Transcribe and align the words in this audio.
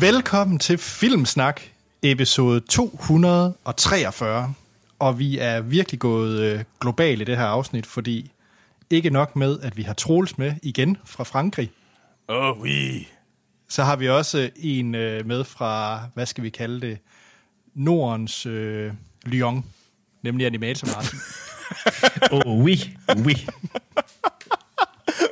Velkommen 0.00 0.58
til 0.58 0.78
Filmsnak, 0.78 1.60
episode 2.02 2.60
243. 2.60 4.54
Og 4.98 5.18
vi 5.18 5.38
er 5.38 5.60
virkelig 5.60 6.00
gået 6.00 6.40
øh, 6.40 6.64
global 6.80 7.20
i 7.20 7.24
det 7.24 7.36
her 7.36 7.44
afsnit, 7.44 7.86
fordi 7.86 8.32
ikke 8.90 9.10
nok 9.10 9.36
med, 9.36 9.60
at 9.60 9.76
vi 9.76 9.82
har 9.82 9.94
Troels 9.94 10.38
med 10.38 10.54
igen 10.62 10.96
fra 11.04 11.24
Frankrig. 11.24 11.70
Oh, 12.28 12.60
oui. 12.60 13.06
Så 13.68 13.82
har 13.82 13.96
vi 13.96 14.08
også 14.08 14.50
en 14.56 14.94
øh, 14.94 15.26
med 15.26 15.44
fra, 15.44 16.00
hvad 16.14 16.26
skal 16.26 16.44
vi 16.44 16.50
kalde 16.50 16.80
det, 16.80 16.98
Nordens 17.74 18.46
øh, 18.46 18.92
Lyon, 19.24 19.64
nemlig 20.22 20.46
Animator 20.46 20.88
Martin. 20.96 21.18
Oh, 22.32 22.64
oui, 22.64 22.76
oui. 23.16 23.34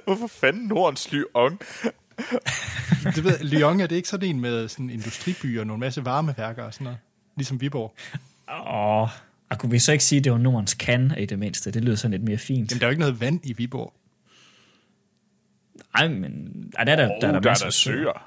Hvorfor 0.04 0.26
fanden 0.26 0.66
Nordens 0.66 1.12
Lyon? 1.12 1.58
Det 3.14 3.24
ved, 3.24 3.38
Lyon 3.38 3.80
er 3.80 3.86
det 3.86 3.96
ikke 3.96 4.08
sådan 4.08 4.28
en 4.28 4.40
med 4.40 4.68
sådan 4.68 4.90
industriby 4.90 5.58
og 5.60 5.66
nogle 5.66 5.80
masse 5.80 6.04
varmeværker 6.04 6.62
og 6.62 6.74
sådan 6.74 6.84
noget? 6.84 6.98
Ligesom 7.36 7.60
Viborg. 7.60 7.94
Åh, 8.50 9.08
og 9.50 9.58
kunne 9.58 9.70
vi 9.70 9.78
så 9.78 9.92
ikke 9.92 10.04
sige, 10.04 10.18
at 10.18 10.24
det 10.24 10.32
var 10.32 10.38
Nordens 10.38 10.74
kan 10.74 11.14
i 11.18 11.26
det 11.26 11.38
mindste? 11.38 11.70
Det 11.70 11.84
lyder 11.84 11.96
sådan 11.96 12.10
lidt 12.10 12.22
mere 12.22 12.38
fint. 12.38 12.70
Jamen, 12.70 12.80
der 12.80 12.86
er 12.86 12.88
jo 12.88 12.90
ikke 12.90 13.00
noget 13.00 13.20
vand 13.20 13.40
i 13.44 13.52
Viborg. 13.52 13.92
Nej, 15.94 16.08
men 16.08 16.52
ej, 16.78 16.84
der 16.84 16.92
er 16.92 16.96
der, 16.96 17.04
Oh, 17.04 17.20
der, 17.20 17.28
er 17.28 17.32
der, 17.32 17.40
der 17.40 17.50
er 17.50 17.54
der 17.54 17.70
søer. 17.70 18.24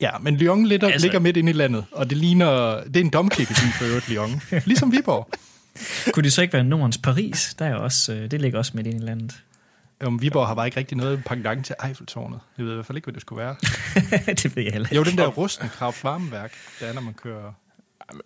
Ja, 0.00 0.18
men 0.18 0.36
Lyon 0.36 0.66
ligger, 0.66 0.88
altså, 0.88 1.06
ligger 1.06 1.18
midt 1.18 1.36
inde 1.36 1.50
i 1.50 1.52
landet, 1.52 1.84
og 1.92 2.10
det 2.10 2.18
ligner, 2.18 2.82
det 2.84 2.96
er 2.96 3.00
en 3.00 3.10
domkirkeby 3.10 3.72
for 3.78 3.84
øvrigt, 3.84 4.08
Lyon. 4.08 4.40
Ligesom 4.64 4.92
Viborg. 4.92 5.28
Kunne 6.12 6.22
det 6.22 6.32
så 6.32 6.42
ikke 6.42 6.54
være 6.54 6.64
Nordens 6.64 6.98
Paris? 6.98 7.54
Der 7.58 7.64
er 7.64 7.74
også, 7.74 8.12
øh, 8.12 8.30
det 8.30 8.40
ligger 8.40 8.58
også 8.58 8.72
midt 8.74 8.86
ind 8.86 9.02
i 9.02 9.06
landet. 9.06 9.42
Om 10.04 10.22
Viborg 10.22 10.46
har 10.46 10.54
bare 10.54 10.66
ikke 10.66 10.76
rigtig 10.76 10.96
noget 10.96 11.24
pendant 11.24 11.66
til 11.66 11.74
Eiffeltårnet. 11.86 12.40
Jeg 12.58 12.64
ved 12.64 12.72
i 12.72 12.74
hvert 12.74 12.86
fald 12.86 12.98
ikke, 12.98 13.06
hvad 13.06 13.14
det 13.14 13.20
skulle 13.22 13.42
være. 13.44 13.56
det 14.42 14.56
ved 14.56 14.62
jeg 14.62 14.72
heller 14.72 14.88
Jo, 14.94 15.02
den 15.02 15.18
der 15.18 15.26
Rustenkraft 15.26 16.04
varmeværk, 16.04 16.52
der 16.80 16.86
er, 16.86 16.92
når 16.92 17.00
man 17.00 17.14
kører... 17.14 17.52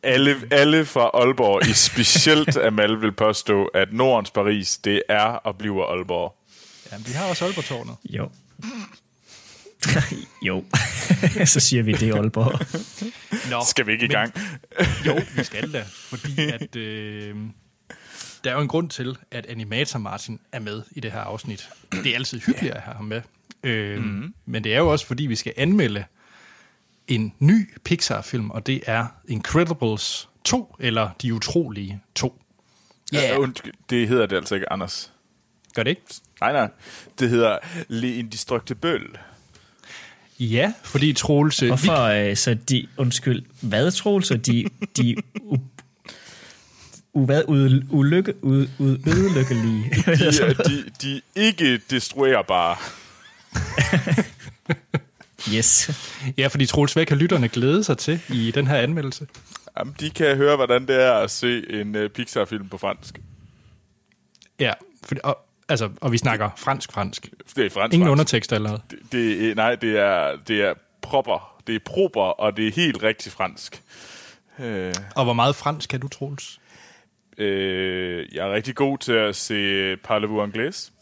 Alle, 0.02 0.36
alle 0.50 0.84
fra 0.84 1.11
Aalborg, 1.14 1.69
i 1.69 1.72
specielt 1.72 2.56
Amal, 2.56 3.00
vil 3.00 3.12
påstå, 3.12 3.64
at 3.64 3.92
Nordens 3.92 4.30
Paris, 4.30 4.78
det 4.78 5.02
er 5.08 5.25
og 5.25 5.58
bliver 5.58 5.84
Aalborg. 5.86 6.36
Ja, 6.92 6.97
de 6.97 7.14
har 7.14 7.28
også 7.28 7.45
Aalborg-tårnet. 7.45 7.97
Jo. 8.05 8.30
jo. 10.48 10.64
så 11.55 11.61
siger 11.61 11.83
vi 11.83 11.92
det 11.92 12.02
i 12.02 12.11
Aalborg. 12.11 12.61
Nå, 13.50 13.61
Skal 13.69 13.86
vi 13.86 13.92
ikke 13.92 14.05
i 14.05 14.08
men- 14.08 14.17
gang? 14.17 14.34
Jo, 15.06 15.20
vi 15.36 15.45
skal 15.45 15.72
da, 15.72 15.84
fordi 15.89 16.41
at, 16.52 16.77
øh, 16.77 17.36
der 18.45 18.50
er 18.50 18.55
jo 18.55 18.61
en 18.61 18.69
grund 18.69 18.91
til, 18.91 19.19
at 19.31 19.47
Animator 19.47 19.98
Martin 19.98 20.41
er 20.53 20.61
med 20.61 20.83
i 20.91 21.00
det 21.00 21.12
her 21.12 21.20
afsnit. 21.20 21.70
Det 21.92 22.06
er 22.06 22.14
altid 22.14 22.41
hyggeligt 22.41 22.75
at 22.75 22.81
have 22.81 22.95
ham 22.95 23.05
med. 23.05 23.23
Øh, 23.62 23.98
mm-hmm. 23.98 24.34
Men 24.47 24.64
det 24.64 24.75
er 24.75 24.78
jo 24.78 24.89
også, 24.92 25.06
fordi 25.06 25.27
vi 25.27 25.36
skal 25.36 25.53
anmelde 25.56 26.05
en 27.09 27.34
ny 27.39 27.69
Pixar-film, 27.84 28.51
og 28.51 28.67
det 28.67 28.83
er 28.86 29.06
Incredibles 29.28 30.28
2, 30.45 30.77
eller 30.81 31.11
De 31.23 31.34
Utrolige 31.34 32.01
2. 32.14 32.42
Ja. 33.12 33.39
Undskyld, 33.39 33.73
det 33.91 34.09
hedder 34.09 34.27
det 34.27 34.36
altså 34.36 34.55
ikke, 34.55 34.73
Anders. 34.73 35.12
Gør 35.75 35.83
det 35.83 35.91
ikke? 35.91 36.03
Nej, 36.41 36.53
nej. 36.53 36.70
Det 37.19 37.31
hedder 37.31 37.58
Le 37.89 38.14
Indestructible. 38.14 39.08
Ja, 40.41 40.73
fordi 40.83 41.12
Troels... 41.12 41.62
øh, 41.62 41.69
Hvorfor 41.69 42.03
øh, 42.03 42.36
så 42.36 42.55
de, 42.55 42.86
undskyld, 42.97 43.42
hvad 43.61 43.91
Troels, 43.91 44.27
så 44.27 44.36
de, 44.36 44.64
de 44.97 45.17
hvad, 47.15 47.43
u, 47.48 47.69
ulykke, 47.98 48.34
u, 48.43 48.48
u, 48.79 48.84
ødelykkelige. 49.07 49.91
De, 50.07 50.27
er- 50.27 50.62
de, 50.69 50.84
de 51.03 51.20
ikke 51.34 51.81
destruerbare. 51.91 52.77
yes. 55.55 55.91
Ja, 56.39 56.47
fordi 56.47 56.67
Troels, 56.67 56.92
hvad 56.92 57.07
kan 57.07 57.17
lytterne 57.17 57.48
glæde 57.48 57.85
sig 57.85 57.98
til 57.98 58.20
i 58.29 58.51
den 58.51 58.67
her 58.67 58.77
anmeldelse? 58.77 59.27
Jamen, 59.79 59.95
de 60.01 60.11
kan 60.11 60.36
høre, 60.36 60.57
hvordan 60.57 60.86
det 60.86 61.02
er 61.02 61.13
at 61.13 61.30
se 61.30 61.70
en 61.80 61.97
uh, 61.97 62.07
Pixar-film 62.11 62.69
på 62.69 62.79
fransk. 62.79 63.19
Ja, 64.61 64.73
for, 65.05 65.14
og, 65.25 65.39
altså, 65.69 65.91
og 66.01 66.13
vi 66.13 66.19
snakker 66.19 66.51
fransk-fransk. 66.57 67.29
Det 67.57 67.67
er 67.67 67.70
fransk. 67.70 67.95
Ingen 67.95 68.07
fransk. 68.07 68.11
undertekster 68.13 68.57
eller 68.57 68.69
noget. 68.69 68.83
Det, 68.91 68.98
det, 69.13 69.51
er- 69.51 69.55
nej, 69.55 69.75
det 69.75 69.98
er, 69.98 70.36
det 70.48 70.61
er 70.61 70.75
proper. 71.02 71.55
Det 71.67 71.75
er 71.75 71.79
proper, 71.85 72.20
og 72.23 72.57
det 72.57 72.69
er 72.69 72.73
helt 72.73 73.02
rigtig 73.02 73.33
fransk. 73.33 73.83
Øh, 74.58 74.95
Og 75.14 75.25
hvor 75.25 75.33
meget 75.33 75.57
fransk 75.57 75.89
kan 75.91 76.01
du, 76.01 76.08
Troels? 76.08 76.61
Øh, 77.39 78.27
jeg 78.34 78.48
er 78.48 78.52
rigtig 78.52 78.74
god 78.74 78.98
til 78.98 79.12
at 79.12 79.36
se 79.36 79.96
Parlez-vous 79.96 80.42
anglais. 80.42 80.92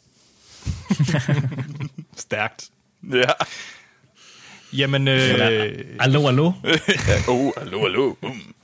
Stærkt. 2.17 2.71
Ja. 3.13 3.33
Jamen, 4.73 5.09
øh, 5.09 5.85
Allo, 6.01 6.29
allo. 6.29 6.47
oh, 7.29 7.51
hallo, 7.59 7.81
hallo. 7.83 8.15
Um. 8.23 8.55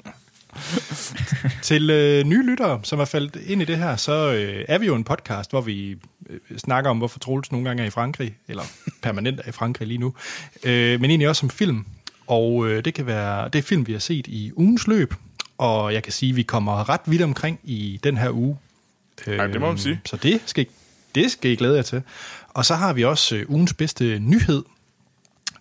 til 1.63 1.91
øh, 1.91 2.25
nye 2.25 2.47
lyttere, 2.47 2.81
som 2.83 3.01
er 3.01 3.05
faldet 3.05 3.43
ind 3.47 3.63
i 3.63 3.65
det 3.65 3.79
her, 3.79 3.97
så 3.97 4.33
øh, 4.33 4.65
er 4.69 4.79
vi 4.79 4.87
jo 4.87 4.95
en 4.95 5.05
podcast, 5.05 5.51
hvor 5.51 5.61
vi 5.61 5.97
øh, 6.31 6.59
snakker 6.59 6.91
om, 6.91 6.99
hvorfor 6.99 7.19
Troels 7.19 7.53
nogle 7.53 7.69
gange 7.69 7.83
er 7.83 7.87
i 7.87 7.91
Frankrig, 7.91 8.37
eller 8.49 8.63
permanent 9.03 9.41
er 9.45 9.49
i 9.49 9.53
Frankrig 9.53 9.89
lige 9.89 9.99
nu, 9.99 10.15
øh, 10.65 11.01
men 11.01 11.11
egentlig 11.11 11.29
også 11.29 11.47
om 11.47 11.51
film. 11.51 11.87
Og 12.27 12.69
øh, 12.69 12.85
det 12.85 12.95
kan 12.95 13.07
være 13.07 13.49
det 13.49 13.59
er 13.59 13.63
film, 13.63 13.87
vi 13.87 13.93
har 13.93 13.99
set 13.99 14.27
i 14.27 14.53
ugens 14.57 14.87
løb, 14.87 15.15
og 15.59 15.95
jeg 15.95 16.03
kan 16.03 16.13
sige, 16.13 16.31
at 16.31 16.37
vi 16.37 16.43
kommer 16.43 16.89
ret 16.89 17.01
vidt 17.07 17.23
omkring 17.23 17.61
i 17.65 18.01
den 18.05 18.17
her 18.17 18.31
uge. 18.31 18.59
Øh, 19.27 19.39
Ej, 19.39 19.47
det 19.47 19.61
må 19.61 19.69
man 19.69 19.79
sige. 19.79 20.01
Så 20.05 20.17
det 20.17 20.41
skal, 20.47 20.67
det 21.15 21.31
skal 21.31 21.51
I 21.51 21.55
glæde 21.55 21.77
jer 21.77 21.83
til. 21.83 22.03
Og 22.49 22.65
så 22.65 22.75
har 22.75 22.93
vi 22.93 23.05
også 23.05 23.37
øh, 23.37 23.51
ugens 23.51 23.75
bedste 23.75 24.19
nyhed, 24.19 24.63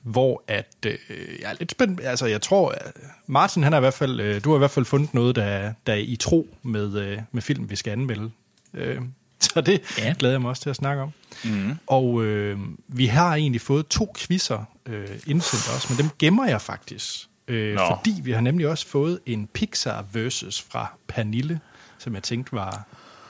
hvor 0.02 0.44
at, 0.47 0.75
øh, 0.86 0.97
jeg 1.41 1.52
er 1.52 1.56
lidt 1.59 1.72
spændt, 1.72 2.02
altså 2.03 2.25
jeg 2.25 2.41
tror, 2.41 2.69
at 2.69 2.91
Martin 3.28 3.63
han 3.63 3.72
har 3.72 3.80
i 3.80 3.81
hvert 3.81 3.94
fald, 3.94 4.19
øh, 4.19 4.44
du 4.44 4.50
har 4.50 4.57
i 4.57 4.59
hvert 4.59 4.72
fald 4.72 4.86
fundet 4.86 5.13
noget, 5.13 5.36
der, 5.36 5.74
der 5.88 5.94
er 5.94 5.97
i 5.97 6.16
tro 6.16 6.47
med, 6.63 6.97
øh, 6.97 7.19
med 7.31 7.41
film, 7.41 7.69
vi 7.69 7.75
skal 7.75 7.91
anmelde. 7.91 8.31
Øh, 8.74 9.02
så 9.40 9.62
det 9.62 9.81
ja. 9.97 10.13
glæder 10.19 10.34
jeg 10.34 10.41
mig 10.41 10.50
også 10.50 10.62
til 10.62 10.69
at 10.69 10.75
snakke 10.75 11.02
om. 11.02 11.12
Mm. 11.44 11.78
Og 11.88 12.24
øh, 12.24 12.59
vi 12.88 13.06
har 13.06 13.36
egentlig 13.36 13.62
fået 13.62 13.88
to 13.88 14.16
quizzer 14.18 14.63
øh, 14.86 15.07
indsendt 15.28 15.75
også, 15.75 15.88
men 15.90 15.97
dem 15.97 16.09
gemmer 16.19 16.47
jeg 16.47 16.62
faktisk. 16.62 17.28
Øh, 17.47 17.75
Nå. 17.75 17.96
fordi 17.96 18.22
vi 18.24 18.31
har 18.31 18.41
nemlig 18.41 18.68
også 18.68 18.88
fået 18.88 19.19
en 19.25 19.47
Pixar 19.47 20.06
versus 20.13 20.62
fra 20.62 20.94
Pernille, 21.08 21.59
som 21.97 22.16
jeg 22.16 22.24
tænkte 22.24 22.53
var, 22.53 22.85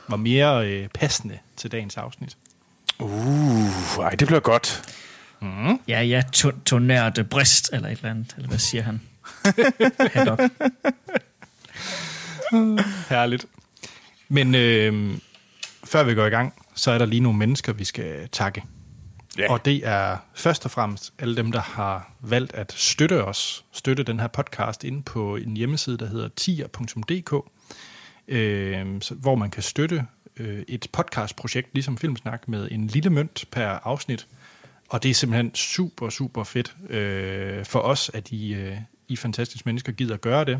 var 0.07 0.17
mere 0.17 0.67
øh, 0.67 0.87
passende 0.87 1.39
til 1.57 1.71
dagens 1.71 1.97
afsnit. 1.97 2.37
Uh, 2.99 3.69
ej, 3.99 4.09
det 4.09 4.27
bliver 4.27 4.39
godt. 4.39 4.81
Ja, 5.87 6.01
ja, 6.01 6.23
to, 6.33 6.51
tonerte 6.65 7.23
brist, 7.23 7.69
eller 7.73 7.89
et 7.89 7.97
eller 7.97 8.09
andet. 8.09 8.33
Eller 8.37 8.49
hvad 8.49 8.57
siger 8.59 8.83
han? 8.83 9.01
Haddock. 10.13 10.41
Herligt. 13.09 13.45
Men 14.29 14.55
øh, 14.55 15.17
før 15.83 16.03
vi 16.03 16.13
går 16.13 16.25
i 16.25 16.29
gang, 16.29 16.53
så 16.75 16.91
er 16.91 16.97
der 16.97 17.05
lige 17.05 17.19
nogle 17.19 17.37
mennesker, 17.37 17.73
vi 17.73 17.83
skal 17.83 18.29
takke. 18.31 18.63
Ja. 19.37 19.51
Og 19.51 19.65
det 19.65 19.87
er 19.87 20.17
først 20.33 20.65
og 20.65 20.71
fremmest 20.71 21.13
alle 21.19 21.35
dem, 21.35 21.51
der 21.51 21.61
har 21.61 22.11
valgt 22.21 22.53
at 22.53 22.73
støtte 22.73 23.25
os, 23.25 23.65
støtte 23.71 24.03
den 24.03 24.19
her 24.19 24.27
podcast 24.27 24.83
inde 24.83 25.03
på 25.03 25.35
en 25.35 25.57
hjemmeside, 25.57 25.97
der 25.97 26.05
hedder 26.07 26.29
tier.dk, 26.35 27.51
øh, 28.27 29.01
hvor 29.11 29.35
man 29.35 29.49
kan 29.49 29.63
støtte 29.63 30.05
øh, 30.37 30.63
et 30.67 30.87
podcastprojekt, 30.91 31.69
ligesom 31.73 31.97
Filmsnak, 31.97 32.47
med 32.47 32.67
en 32.71 32.87
lille 32.87 33.09
mønt 33.09 33.45
per 33.51 33.67
afsnit. 33.67 34.27
Og 34.89 35.03
det 35.03 35.11
er 35.11 35.13
simpelthen 35.13 35.55
super, 35.55 36.09
super 36.09 36.43
fedt 36.43 36.75
øh, 36.89 37.65
for 37.65 37.79
os, 37.79 38.11
at 38.13 38.31
I, 38.31 38.53
øh, 38.53 38.77
I 39.07 39.15
fantastiske 39.15 39.65
mennesker 39.65 39.91
gider 39.91 40.13
at 40.13 40.21
gøre 40.21 40.45
det. 40.45 40.59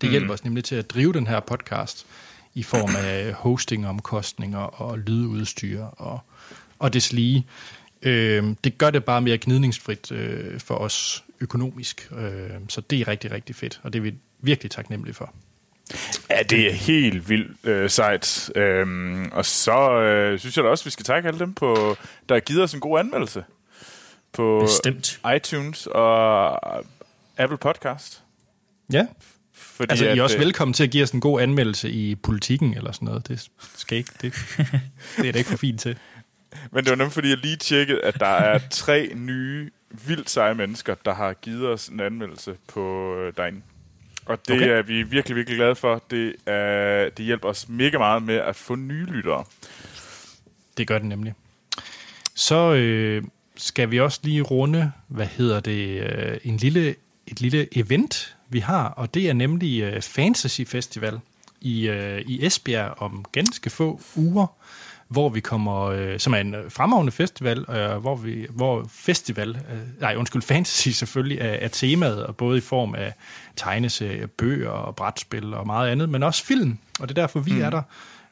Det 0.00 0.10
hjælper 0.10 0.34
os 0.34 0.44
nemlig 0.44 0.64
til 0.64 0.74
at 0.74 0.90
drive 0.90 1.12
den 1.12 1.26
her 1.26 1.40
podcast 1.40 2.06
i 2.54 2.62
form 2.62 2.96
af 2.96 3.32
hostingomkostninger 3.32 4.58
og 4.58 4.98
lydudstyr 4.98 5.82
og, 5.82 6.20
og 6.78 6.92
deslige. 6.92 7.46
Øh, 8.04 8.44
det 8.64 8.78
gør 8.78 8.90
det 8.90 9.04
bare 9.04 9.20
mere 9.20 9.38
gnidningsfrit 9.38 10.12
øh, 10.12 10.60
for 10.60 10.74
os 10.74 11.24
økonomisk, 11.40 12.08
øh, 12.18 12.50
så 12.68 12.80
det 12.80 13.00
er 13.00 13.08
rigtig, 13.08 13.30
rigtig 13.30 13.56
fedt, 13.56 13.80
og 13.82 13.92
det 13.92 13.98
er 13.98 14.02
vi 14.02 14.14
virkelig 14.40 14.70
taknemmelige 14.70 15.14
for. 15.14 15.34
Ja, 16.30 16.42
det 16.42 16.66
er 16.66 16.72
helt 16.72 17.28
vildt 17.28 17.66
øh, 17.68 17.90
sejt. 17.90 18.50
Øhm, 18.56 19.28
og 19.32 19.44
så 19.44 20.00
øh, 20.00 20.38
synes 20.38 20.56
jeg 20.56 20.64
da 20.64 20.68
også, 20.68 20.84
vi 20.84 20.90
skal 20.90 21.04
takke 21.04 21.28
alle 21.28 21.38
dem, 21.38 21.54
på, 21.54 21.96
der 22.28 22.34
har 22.34 22.40
givet 22.40 22.62
os 22.62 22.74
en 22.74 22.80
god 22.80 22.98
anmeldelse. 22.98 23.44
På 24.32 24.58
Bestemt. 24.62 25.20
iTunes 25.36 25.86
og 25.86 26.84
Apple 27.38 27.58
Podcast. 27.58 28.22
Ja, 28.92 29.06
Fordi 29.52 29.90
altså 29.90 30.04
I 30.04 30.18
er 30.18 30.22
også 30.22 30.36
øh, 30.36 30.44
velkommen 30.44 30.72
til 30.72 30.84
at 30.84 30.90
give 30.90 31.02
os 31.02 31.10
en 31.10 31.20
god 31.20 31.40
anmeldelse 31.40 31.90
i 31.90 32.14
politikken 32.14 32.74
eller 32.74 32.92
sådan 32.92 33.06
noget. 33.06 33.28
Det 33.28 33.48
skal 33.76 33.98
ikke, 33.98 34.10
det, 34.22 34.34
det 35.16 35.28
er 35.28 35.32
da 35.32 35.38
ikke 35.38 35.50
for 35.50 35.56
fint 35.56 35.80
til. 35.80 35.98
Men 36.72 36.84
det 36.84 36.90
var 36.90 36.96
nemt, 36.96 37.12
fordi 37.12 37.28
jeg 37.28 37.38
lige 37.38 37.56
tjekkede, 37.56 38.00
at 38.00 38.20
der 38.20 38.26
er 38.26 38.60
tre 38.70 39.10
nye, 39.14 39.70
vildt 40.06 40.30
seje 40.30 40.54
mennesker, 40.54 40.94
der 41.04 41.14
har 41.14 41.32
givet 41.32 41.68
os 41.68 41.88
en 41.88 42.00
anmeldelse 42.00 42.56
på 42.68 43.14
øh, 43.16 43.32
derinde. 43.36 43.60
Og 44.26 44.48
det 44.48 44.56
Okay. 44.56 44.68
er 44.68 44.82
vi 44.82 45.02
virkelig, 45.02 45.36
virkelig 45.36 45.58
glade 45.58 45.74
for. 45.74 46.02
Det, 46.10 46.34
er, 46.46 47.08
det 47.08 47.24
hjælper 47.24 47.48
os 47.48 47.68
mega 47.68 47.98
meget 47.98 48.22
med 48.22 48.34
at 48.34 48.56
få 48.56 48.74
nye 48.74 49.04
lyttere. 49.04 49.44
Det 50.76 50.86
gør 50.86 50.98
den 50.98 51.08
nemlig. 51.08 51.34
Så 52.34 52.72
øh, 52.74 53.22
skal 53.56 53.90
vi 53.90 54.00
også 54.00 54.20
lige 54.22 54.42
runde, 54.42 54.92
hvad 55.08 55.26
hedder 55.26 55.60
det, 55.60 56.00
øh, 56.00 56.38
en 56.44 56.56
lille, 56.56 56.94
et 57.26 57.40
lille 57.40 57.78
event, 57.78 58.36
vi 58.48 58.58
har, 58.58 58.88
og 58.88 59.14
det 59.14 59.28
er 59.28 59.32
nemlig 59.32 59.82
øh, 59.82 60.02
Fantasy 60.02 60.60
Festival 60.66 61.20
i, 61.60 61.88
øh, 61.88 62.20
i 62.20 62.46
Esbjerg 62.46 62.94
om 63.02 63.24
ganske 63.32 63.70
få 63.70 64.00
uger, 64.16 64.46
hvor 65.08 65.28
vi 65.28 65.40
kommer, 65.40 65.82
øh, 65.82 66.18
som 66.18 66.34
er 66.34 66.38
en 66.38 66.54
øh, 66.54 66.70
fremragende 66.70 67.12
festival, 67.12 67.58
øh, 67.70 67.96
hvor, 67.96 68.16
vi, 68.16 68.46
hvor 68.50 68.86
festival, 68.90 69.48
øh, 69.72 70.00
nej 70.00 70.14
undskyld, 70.16 70.42
fantasy 70.52 70.88
selvfølgelig 70.88 71.38
er, 71.38 71.52
er 71.52 71.68
temaet, 71.68 72.26
og 72.26 72.36
både 72.36 72.58
i 72.58 72.60
form 72.60 72.94
af 72.94 73.12
tegneserier, 73.56 74.26
bøger 74.26 74.70
og 74.70 74.96
brætspil 74.96 75.54
og 75.54 75.66
meget 75.66 75.90
andet, 75.90 76.08
men 76.08 76.22
også 76.22 76.44
film, 76.44 76.78
og 77.00 77.08
det 77.08 77.18
er 77.18 77.22
derfor, 77.22 77.40
vi 77.40 77.52
mm. 77.52 77.62
er 77.62 77.70
der, 77.70 77.82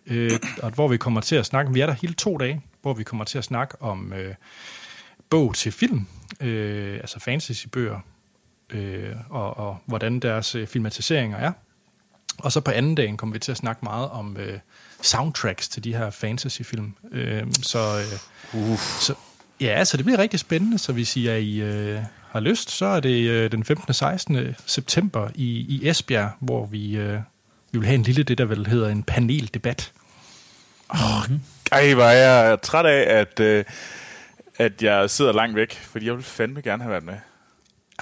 øh, 0.07 0.31
og 0.63 0.71
hvor 0.71 0.89
vi 0.89 0.97
kommer 0.97 1.21
til 1.21 1.37
at 1.37 1.47
snakke, 1.47 1.73
vi 1.73 1.81
er 1.81 1.87
der 1.87 1.93
hele 1.93 2.15
to 2.15 2.37
dage, 2.37 2.61
hvor 2.83 2.95
vi 2.95 3.05
kommer 3.05 3.25
til 3.25 3.39
at 3.39 3.45
snakke 3.45 3.83
om 3.83 4.13
øh, 4.13 4.35
bog 5.31 5.55
til 5.55 5.73
film, 5.73 6.07
øh, 6.41 6.95
altså 6.95 7.21
fantasy-bøger, 7.21 8.01
øh, 8.71 9.17
og, 9.31 9.57
og 9.57 9.79
hvordan 9.87 10.21
deres 10.21 10.55
øh, 10.55 10.67
filmatiseringer 10.67 11.39
er. 11.39 11.53
Og 12.39 12.53
så 12.53 12.61
på 12.61 12.71
anden 12.71 12.95
dagen 12.95 13.17
kommer 13.17 13.33
vi 13.33 13.39
til 13.39 13.51
at 13.51 13.57
snakke 13.57 13.81
meget 13.83 14.11
om 14.11 14.37
øh, 14.37 14.59
soundtracks 15.03 15.69
til 15.69 15.85
de 15.85 15.97
her 15.97 16.11
fantasyfilm. 16.11 16.95
Øh, 17.13 17.43
så, 17.63 17.79
øh, 17.79 18.61
uh. 18.61 18.79
så, 18.79 19.15
ja, 19.61 19.85
så 19.85 19.97
det 19.97 20.05
bliver 20.05 20.19
rigtig 20.19 20.41
spændende. 20.41 20.79
Så 20.79 20.93
hvis 20.93 21.17
I, 21.17 21.27
er 21.27 21.37
I 21.37 21.61
øh, 21.61 22.01
har 22.31 22.41
lyst, 22.41 22.71
så 22.71 22.87
er 22.87 23.01
det 23.01 23.31
øh, 23.31 23.53
den 23.53 23.65
15. 23.65 23.85
og 23.89 23.95
16. 23.95 24.55
september 24.67 25.29
i, 25.35 25.49
i 25.59 25.89
Esbjerg, 25.89 26.31
hvor 26.41 26.67
vi, 26.67 26.97
øh, 26.97 27.19
vi 27.73 27.79
vil 27.79 27.87
have 27.87 27.95
en 27.95 28.03
lille, 28.03 28.23
det 28.23 28.39
der 28.39 28.45
vel 28.45 28.67
hedder 28.67 28.89
en 28.89 29.03
paneldebat. 29.03 29.93
Oh, 30.89 30.99
ej, 31.73 31.95
hvor 31.95 32.05
er 32.05 32.49
jeg 32.49 32.63
træt 32.63 32.87
af, 32.87 33.21
at, 33.21 33.41
øh, 33.41 33.65
at 34.59 34.83
jeg 34.83 35.11
sidder 35.11 35.33
langt 35.33 35.57
væk, 35.57 35.73
fordi 35.73 36.07
jeg 36.07 36.15
vil 36.15 36.23
fandme 36.23 36.63
gerne 36.63 36.83
have 36.83 36.91
været 36.91 37.05
med. 37.05 37.15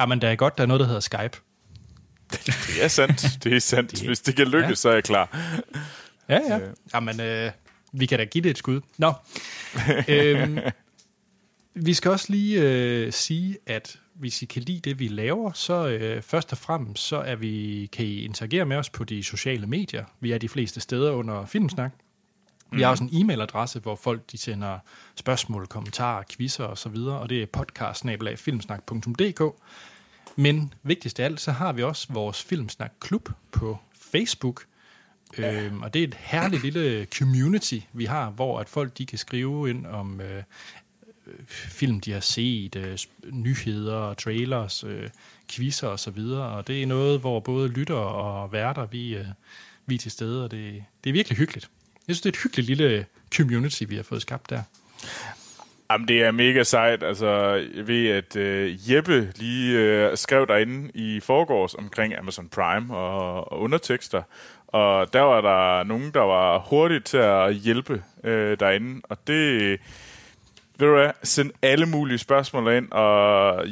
Jamen, 0.00 0.20
der 0.20 0.29
er 0.29 0.37
godt, 0.37 0.58
der 0.58 0.62
er 0.62 0.67
noget, 0.67 0.81
der 0.81 0.87
hedder 0.87 1.00
Skype. 1.00 1.38
Det 2.46 2.85
er 2.85 2.88
sandt. 2.88 3.44
Det 3.44 3.56
er 3.56 3.61
sandt. 3.61 4.03
Hvis 4.03 4.20
det 4.20 4.37
kan 4.37 4.46
lykkes, 4.46 4.70
ja. 4.70 4.75
så 4.75 4.88
er 4.88 4.94
jeg 4.94 5.05
klar. 5.05 5.38
Ja, 6.31 6.41
ja. 6.49 6.61
Jamen, 6.94 7.21
øh, 7.21 7.50
vi 7.93 8.06
kan 8.06 8.19
da 8.19 8.25
give 8.25 8.43
det 8.43 8.50
et 8.50 8.59
skud. 8.59 8.81
Nå. 8.99 9.12
øhm, 10.09 10.59
vi 11.75 11.94
skal 11.94 12.11
også 12.11 12.27
lige 12.29 12.62
øh, 12.62 13.12
sige, 13.12 13.59
at 13.67 13.99
hvis 14.15 14.43
I 14.43 14.47
kan 14.47 14.62
lide 14.62 14.81
det, 14.81 14.99
vi 14.99 15.09
laver, 15.09 15.53
så 15.53 15.88
øh, 15.88 16.23
først 16.23 16.53
og 16.53 16.59
fremmest, 16.59 17.03
så 17.03 17.17
er 17.17 17.37
vi, 17.37 17.88
kan 17.93 18.05
I 18.05 18.25
interagere 18.25 18.65
med 18.65 18.77
os 18.77 18.91
på 18.91 19.05
de 19.05 19.23
sociale 19.23 19.67
medier. 19.67 20.05
Vi 20.21 20.32
er 20.32 20.38
de 20.38 20.49
fleste 20.49 20.81
steder 20.81 21.12
under 21.12 21.47
Filmsnak. 21.47 21.93
Vi 22.73 22.82
har 22.82 22.91
også 22.91 23.05
en 23.05 23.11
e-mailadresse, 23.11 23.81
hvor 23.81 23.97
folk 23.97 24.32
de 24.32 24.38
sender 24.38 24.79
spørgsmål, 25.15 25.67
kommentarer, 25.67 26.23
quizzer 26.31 26.65
og 26.65 26.79
så 26.79 26.88
videre, 26.88 27.19
og 27.19 27.29
det 27.29 27.43
er 27.43 27.47
podcast 27.47 28.05
Men 30.37 30.75
vigtigst 30.82 31.21
af 31.21 31.25
alt, 31.25 31.41
så 31.41 31.53
har 31.53 31.73
vi 31.73 31.82
også 31.82 32.06
vores 32.11 32.43
Filmsnak 32.43 32.93
Klub 33.00 33.29
på 33.53 33.79
Facebook, 34.12 34.65
Ja. 35.38 35.62
Øhm, 35.62 35.82
og 35.82 35.94
det 35.94 36.00
er 36.05 36.09
et 36.09 36.17
herligt 36.21 36.62
lille 36.62 37.06
community, 37.19 37.79
vi 37.93 38.05
har, 38.05 38.31
hvor 38.31 38.61
at 38.61 38.69
folk 38.69 38.99
de 38.99 39.06
kan 39.06 39.19
skrive 39.19 39.71
ind 39.71 39.87
om 39.87 40.21
øh, 40.21 40.43
film, 41.49 42.00
de 42.00 42.12
har 42.12 42.21
set, 42.21 42.77
øh, 42.77 42.99
nyheder, 43.32 44.15
trailers, 44.15 44.85
øh, 44.85 45.09
quizzer 45.50 45.88
og 45.88 45.99
så 45.99 46.11
videre. 46.11 46.49
Og 46.49 46.67
det 46.67 46.82
er 46.82 46.87
noget, 46.87 47.21
hvor 47.21 47.41
både 47.41 47.69
lytter 47.69 47.94
og 47.94 48.53
værter, 48.53 48.87
vi, 48.87 49.17
øh, 49.17 49.27
vi 49.87 49.94
er 49.94 49.99
til 49.99 50.11
stede, 50.11 50.44
og 50.44 50.50
det, 50.50 50.85
det 51.05 51.11
er 51.11 51.15
virkelig 51.15 51.38
hyggeligt. 51.38 51.71
Jeg 52.09 52.17
synes, 52.17 52.21
det 52.21 52.29
er 52.29 52.32
et 52.32 52.43
hyggeligt 52.43 52.67
lille 52.67 53.06
community, 53.37 53.82
vi 53.88 53.97
har 53.97 54.03
fået 54.03 54.23
skabt 54.23 54.50
der. 54.50 54.62
Jamen, 55.91 56.09
det 56.09 56.23
er 56.23 56.31
mega 56.31 56.62
sejt. 56.62 57.03
Altså, 57.03 57.29
jeg 57.75 57.87
ved, 57.88 58.09
at 58.09 58.37
uh, 58.37 58.91
Jeppe 58.93 59.32
lige 59.37 60.09
uh, 60.11 60.17
skrev 60.17 60.47
derinde 60.47 60.91
i 60.94 61.21
forgårs 61.21 61.75
omkring 61.75 62.19
Amazon 62.19 62.49
Prime 62.49 62.97
og, 62.97 63.53
og 63.53 63.61
undertekster, 63.61 64.23
og 64.72 65.12
der 65.12 65.20
var 65.20 65.40
der 65.40 65.84
nogen, 65.84 66.11
der 66.11 66.20
var 66.20 66.58
hurtigt 66.58 67.05
til 67.05 67.17
at 67.17 67.55
hjælpe 67.55 68.02
uh, 68.25 68.31
derinde, 68.31 69.00
og 69.08 69.19
det, 69.26 69.70
ved 70.78 70.87
du 70.87 70.94
hvad, 70.94 71.11
send 71.22 71.50
alle 71.62 71.87
mulige 71.87 72.19
spørgsmål 72.19 72.72
ind, 72.72 72.93
og, 72.93 73.67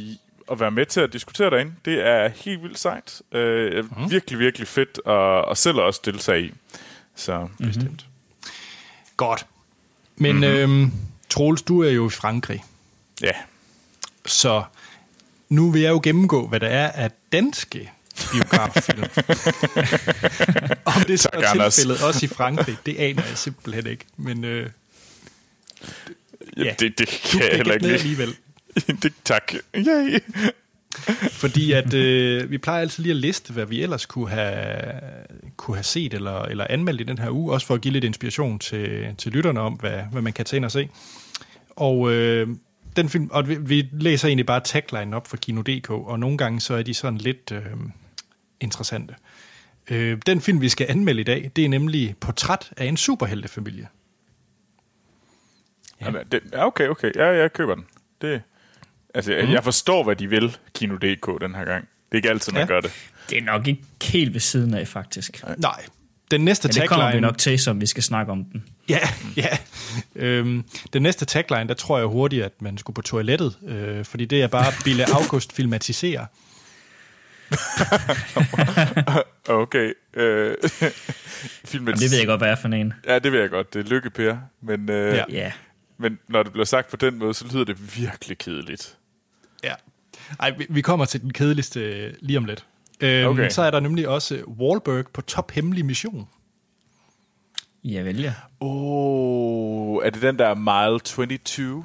og 0.46 0.60
være 0.60 0.70
med 0.70 0.86
til 0.86 1.00
at 1.00 1.12
diskutere 1.12 1.50
derinde, 1.50 1.72
det 1.84 2.06
er 2.06 2.28
helt 2.28 2.62
vildt 2.62 2.78
sejt. 2.78 3.22
Uh, 3.32 4.00
mm. 4.00 4.10
Virkelig, 4.10 4.38
virkelig 4.38 4.68
fedt, 4.68 5.00
og, 5.04 5.44
og 5.44 5.56
selv 5.56 5.78
også 5.78 6.00
deltage 6.04 6.42
i. 6.42 6.52
Så, 7.14 7.38
mm-hmm. 7.38 7.66
bestemt. 7.66 8.06
Godt. 9.16 9.46
Men 10.16 10.36
mm-hmm. 10.36 10.56
øhm, 10.56 10.92
Troels, 11.28 11.62
du 11.62 11.82
er 11.82 11.90
jo 11.90 12.06
i 12.06 12.10
Frankrig. 12.10 12.64
Ja. 13.22 13.32
Så 14.26 14.62
nu 15.48 15.70
vil 15.70 15.82
jeg 15.82 15.90
jo 15.90 16.00
gennemgå, 16.02 16.46
hvad 16.46 16.60
der 16.60 16.68
er 16.68 16.92
af 16.92 17.10
danske 17.32 17.90
biograffilm. 18.32 19.03
Om 20.97 21.03
det 21.09 21.20
så 21.20 21.29
er 21.32 21.70
tilfældet 21.70 22.03
også 22.03 22.26
i 22.26 22.29
Frankrig, 22.29 22.76
det 22.87 22.97
aner 22.99 23.23
jeg 23.29 23.38
simpelthen 23.38 23.87
ikke. 23.87 24.05
Men 24.17 24.44
øh, 24.44 24.70
ja, 26.56 26.75
det, 26.81 26.99
det 26.99 27.09
kan 27.09 27.41
jeg 27.41 27.56
heller 27.56 27.75
ikke. 27.75 27.87
alligevel. 27.87 28.35
det, 29.03 29.12
tak. 29.25 29.53
Yay. 29.76 30.20
Fordi 31.31 31.73
at 31.73 31.94
øh, 31.94 32.50
vi 32.50 32.59
plejer 32.59 32.81
altid 32.81 33.03
lige 33.03 33.11
at 33.11 33.17
liste, 33.17 33.53
hvad 33.53 33.67
vi 33.67 33.82
ellers 33.82 34.06
kunne 34.06 34.31
have, 34.31 34.82
kunne 35.56 35.76
have 35.76 35.85
set 35.85 36.15
eller, 36.15 36.43
eller 36.43 36.67
anmeldt 36.70 37.00
i 37.00 37.05
den 37.05 37.19
her 37.19 37.31
uge, 37.31 37.53
også 37.53 37.67
for 37.67 37.75
at 37.75 37.81
give 37.81 37.93
lidt 37.93 38.05
inspiration 38.05 38.59
til, 38.59 39.15
til 39.19 39.32
lytterne 39.32 39.61
om, 39.61 39.73
hvad, 39.73 40.00
hvad 40.12 40.23
man 40.23 40.32
kan 40.32 40.44
tage 40.44 40.56
ind 40.59 40.65
og 40.65 40.70
se. 40.70 40.88
Og 41.76 42.12
øh, 42.12 42.49
den 42.97 43.09
film, 43.09 43.29
og 43.32 43.49
vi, 43.49 43.55
vi 43.55 43.88
læser 43.93 44.29
egentlig 44.29 44.47
bare 44.47 44.61
tagline 44.61 45.17
op 45.17 45.26
for 45.26 45.37
Kino.dk, 45.37 45.91
og 45.91 46.20
nogle 46.20 46.38
gange 46.38 46.61
så 46.61 46.75
er 46.75 46.82
de 46.82 46.94
sådan 46.94 47.19
lidt 47.19 47.53
øh, 47.53 47.62
interessante. 48.60 49.14
Øh, 49.90 50.19
den 50.26 50.40
film, 50.40 50.60
vi 50.60 50.69
skal 50.69 50.87
anmelde 50.90 51.20
i 51.20 51.25
dag, 51.25 51.50
det 51.56 51.64
er 51.64 51.69
nemlig 51.69 52.16
Portræt 52.20 52.72
af 52.76 52.84
en 52.84 52.96
superheltefamilie. 52.96 53.88
Ja. 56.00 56.06
Jamen, 56.06 56.22
det, 56.32 56.40
okay, 56.52 56.88
okay. 56.88 57.12
Ja, 57.16 57.26
jeg 57.26 57.52
køber 57.52 57.75
den. 57.75 57.84
Det, 58.22 58.43
Altså, 59.14 59.40
mm. 59.44 59.52
jeg 59.52 59.64
forstår, 59.64 60.05
hvad 60.05 60.16
de 60.16 60.28
vil, 60.28 60.56
Kino.dk, 60.75 61.40
den 61.40 61.55
her 61.55 61.64
gang. 61.64 61.82
Det 61.84 62.12
er 62.12 62.16
ikke 62.16 62.31
altid, 62.31 62.52
man 62.52 62.60
ja. 62.62 62.66
gør 62.66 62.81
det. 62.81 62.93
Det 63.31 63.38
er 63.38 63.43
nok 63.43 63.66
ikke 63.69 63.82
helt 64.02 64.32
ved 64.32 64.40
siden 64.40 64.75
af, 64.75 64.88
faktisk. 64.88 65.44
Nej. 65.56 65.84
Den 66.31 66.40
næste 66.44 66.69
tagline... 66.69 66.82
det 66.82 66.88
kommer 66.91 67.12
vi 67.12 67.20
nok 67.20 67.38
til, 67.38 67.58
som 67.58 67.81
vi 67.81 67.86
skal 67.86 68.03
snakke 68.03 68.32
om 68.32 68.44
den. 68.44 68.65
Ja, 68.88 68.98
ja. 69.36 69.58
Øhm, 70.15 70.65
den 70.93 71.03
næste 71.03 71.24
tagline, 71.24 71.69
der 71.69 71.74
tror 71.74 71.98
jeg 71.98 72.06
hurtigt, 72.06 72.44
at 72.44 72.62
man 72.62 72.79
skulle 72.79 72.94
på 72.94 73.03
toilettet, 73.03 73.56
øh, 73.67 74.05
fordi 74.05 74.24
det 74.24 74.43
er 74.43 74.46
bare 74.46 74.72
Bille 74.84 75.05
August 75.15 75.53
filmatiserer. 75.53 76.27
okay. 79.62 79.93
Øh, 80.14 80.55
Jamen, 81.74 81.94
det 81.94 82.10
ved 82.10 82.19
jeg 82.19 82.26
godt, 82.26 82.40
hvad 82.40 82.50
er 82.50 82.56
for 82.56 82.69
en. 82.69 82.93
Ja, 83.06 83.19
det 83.19 83.32
ved 83.32 83.40
jeg 83.40 83.50
godt. 83.50 83.74
Det 83.74 83.86
er 83.86 83.90
Lykke 83.90 84.10
Per. 84.10 84.36
Men, 84.60 84.90
øh, 84.90 85.20
ja. 85.31 85.52
men 85.98 86.19
når 86.28 86.43
det 86.43 86.52
bliver 86.52 86.64
sagt 86.64 86.90
på 86.90 86.96
den 86.96 87.19
måde, 87.19 87.34
så 87.34 87.44
lyder 87.52 87.64
det 87.64 87.98
virkelig 87.98 88.38
kedeligt. 88.38 88.96
Ja. 89.64 89.74
Ej, 90.40 90.50
vi, 90.50 90.67
vi 90.69 90.81
kommer 90.81 91.05
til 91.05 91.20
den 91.20 91.32
kedeligste 91.32 91.81
øh, 91.81 92.14
lige 92.20 92.38
om 92.38 92.44
lidt. 92.44 92.67
Øhm, 93.00 93.28
okay. 93.28 93.50
Så 93.50 93.62
er 93.62 93.70
der 93.70 93.81
nemlig 93.81 94.08
også 94.08 94.43
Wahlberg 94.46 95.06
på 95.12 95.22
top 95.22 95.50
hemmelig 95.50 95.84
mission. 95.84 96.28
Ja, 97.84 98.00
vel 98.00 98.20
ja. 98.20 98.34
Oh, 98.60 100.05
er 100.05 100.10
det 100.10 100.22
den 100.22 100.38
der 100.38 100.55
Mile 100.55 101.00
22? 101.00 101.84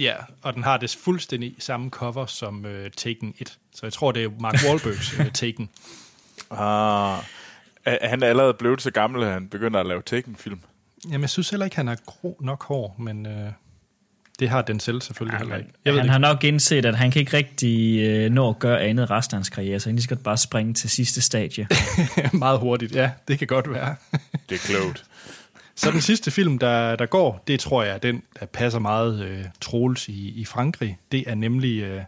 Ja, 0.00 0.14
og 0.42 0.54
den 0.54 0.64
har 0.64 0.76
det 0.76 0.96
fuldstændig 1.00 1.54
samme 1.58 1.90
cover 1.90 2.26
som 2.26 2.64
uh, 2.64 2.90
Taken 2.96 3.34
1. 3.38 3.58
Så 3.76 3.86
jeg 3.86 3.92
tror, 3.92 4.12
det 4.12 4.24
er 4.24 4.28
Mark 4.40 4.54
Wahlbergs 4.64 5.18
uh, 5.18 5.26
Taken. 5.40 5.68
Ah, 6.50 7.18
er 7.84 8.08
han 8.08 8.22
er 8.22 8.26
allerede 8.26 8.54
blevet 8.54 8.82
så 8.82 8.90
gammel, 8.90 9.22
at 9.22 9.32
han 9.32 9.48
begynder 9.48 9.80
at 9.80 9.86
lave 9.86 10.02
Taken-film? 10.02 10.60
Jamen, 11.04 11.20
jeg 11.20 11.30
synes 11.30 11.50
heller 11.50 11.64
ikke, 11.64 11.76
han 11.76 11.86
har 11.86 11.98
gro 12.06 12.36
nok 12.40 12.64
hår, 12.64 12.96
men... 12.98 13.26
Uh, 13.26 13.32
det 14.38 14.48
har 14.48 14.62
den 14.62 14.80
selv 14.80 15.00
selvfølgelig 15.00 15.34
ja, 15.34 15.38
heller 15.38 15.56
ikke. 15.56 15.70
Jeg 15.84 15.92
han 15.92 16.02
ved 16.02 16.08
har 16.08 16.18
ikke. 16.18 16.22
nok 16.22 16.44
indset, 16.44 16.86
at 16.86 16.96
han 16.96 17.10
kan 17.10 17.20
ikke 17.20 17.36
rigtig 17.36 18.00
øh, 18.00 18.30
nå 18.30 18.48
at 18.48 18.58
gøre 18.58 18.82
andet 18.82 19.10
resten 19.10 19.34
af 19.34 19.38
hans 19.38 19.48
karriere, 19.48 19.80
så 19.80 19.88
han 19.88 20.00
skal 20.00 20.16
bare 20.16 20.36
springe 20.36 20.74
til 20.74 20.90
sidste 20.90 21.20
stadie. 21.20 21.68
Meget 22.32 22.58
hurtigt, 22.58 22.94
ja. 22.94 23.10
Det 23.28 23.38
kan 23.38 23.46
godt 23.46 23.70
være. 23.72 23.96
det 24.48 24.54
er 24.54 24.58
klogt. 24.58 25.04
Så 25.74 25.90
den 25.90 26.00
sidste 26.00 26.30
film, 26.30 26.58
der, 26.58 26.96
der 26.96 27.06
går, 27.06 27.42
det 27.46 27.60
tror 27.60 27.82
jeg 27.82 27.94
er 27.94 27.98
den, 27.98 28.22
der 28.40 28.46
passer 28.46 28.78
meget 28.78 29.24
øh, 29.24 29.44
Troels 29.60 30.08
i, 30.08 30.28
i 30.28 30.44
Frankrig. 30.44 30.98
Det 31.12 31.24
er 31.26 31.34
nemlig 31.34 31.82
øh, 31.82 32.02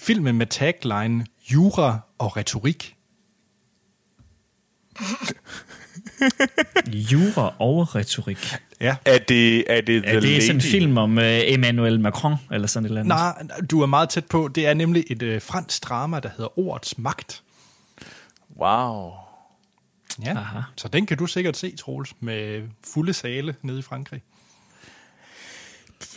filmen 0.00 0.36
med 0.36 0.46
tagline 0.46 1.26
Jura 1.52 1.98
og 2.18 2.36
retorik. 2.36 2.96
Jura 7.12 7.54
og 7.58 7.94
retorik. 7.94 8.54
Ja. 8.80 8.96
Er 9.04 9.18
det, 9.18 9.72
er 9.72 9.80
det 9.80 10.08
er 10.08 10.20
det 10.20 10.42
sådan 10.42 10.56
en 10.56 10.60
film 10.60 10.98
om 10.98 11.18
uh, 11.18 11.24
Emmanuel 11.24 12.00
Macron, 12.00 12.34
eller 12.52 12.66
sådan 12.66 12.84
et 12.84 12.88
eller 12.88 13.00
andet? 13.00 13.48
Nej, 13.48 13.60
du 13.70 13.82
er 13.82 13.86
meget 13.86 14.08
tæt 14.08 14.26
på. 14.26 14.48
Det 14.54 14.66
er 14.66 14.74
nemlig 14.74 15.04
et 15.10 15.22
uh, 15.22 15.42
fransk 15.42 15.88
drama, 15.88 16.20
der 16.20 16.28
hedder 16.28 16.58
Ordets 16.58 16.98
Magt. 16.98 17.42
Wow. 18.60 19.12
Ja, 20.24 20.36
Aha. 20.36 20.60
så 20.76 20.88
den 20.88 21.06
kan 21.06 21.16
du 21.16 21.26
sikkert 21.26 21.56
se, 21.56 21.76
Troels, 21.76 22.14
med 22.20 22.62
fulde 22.94 23.12
sale 23.12 23.54
nede 23.62 23.78
i 23.78 23.82
Frankrig. 23.82 24.22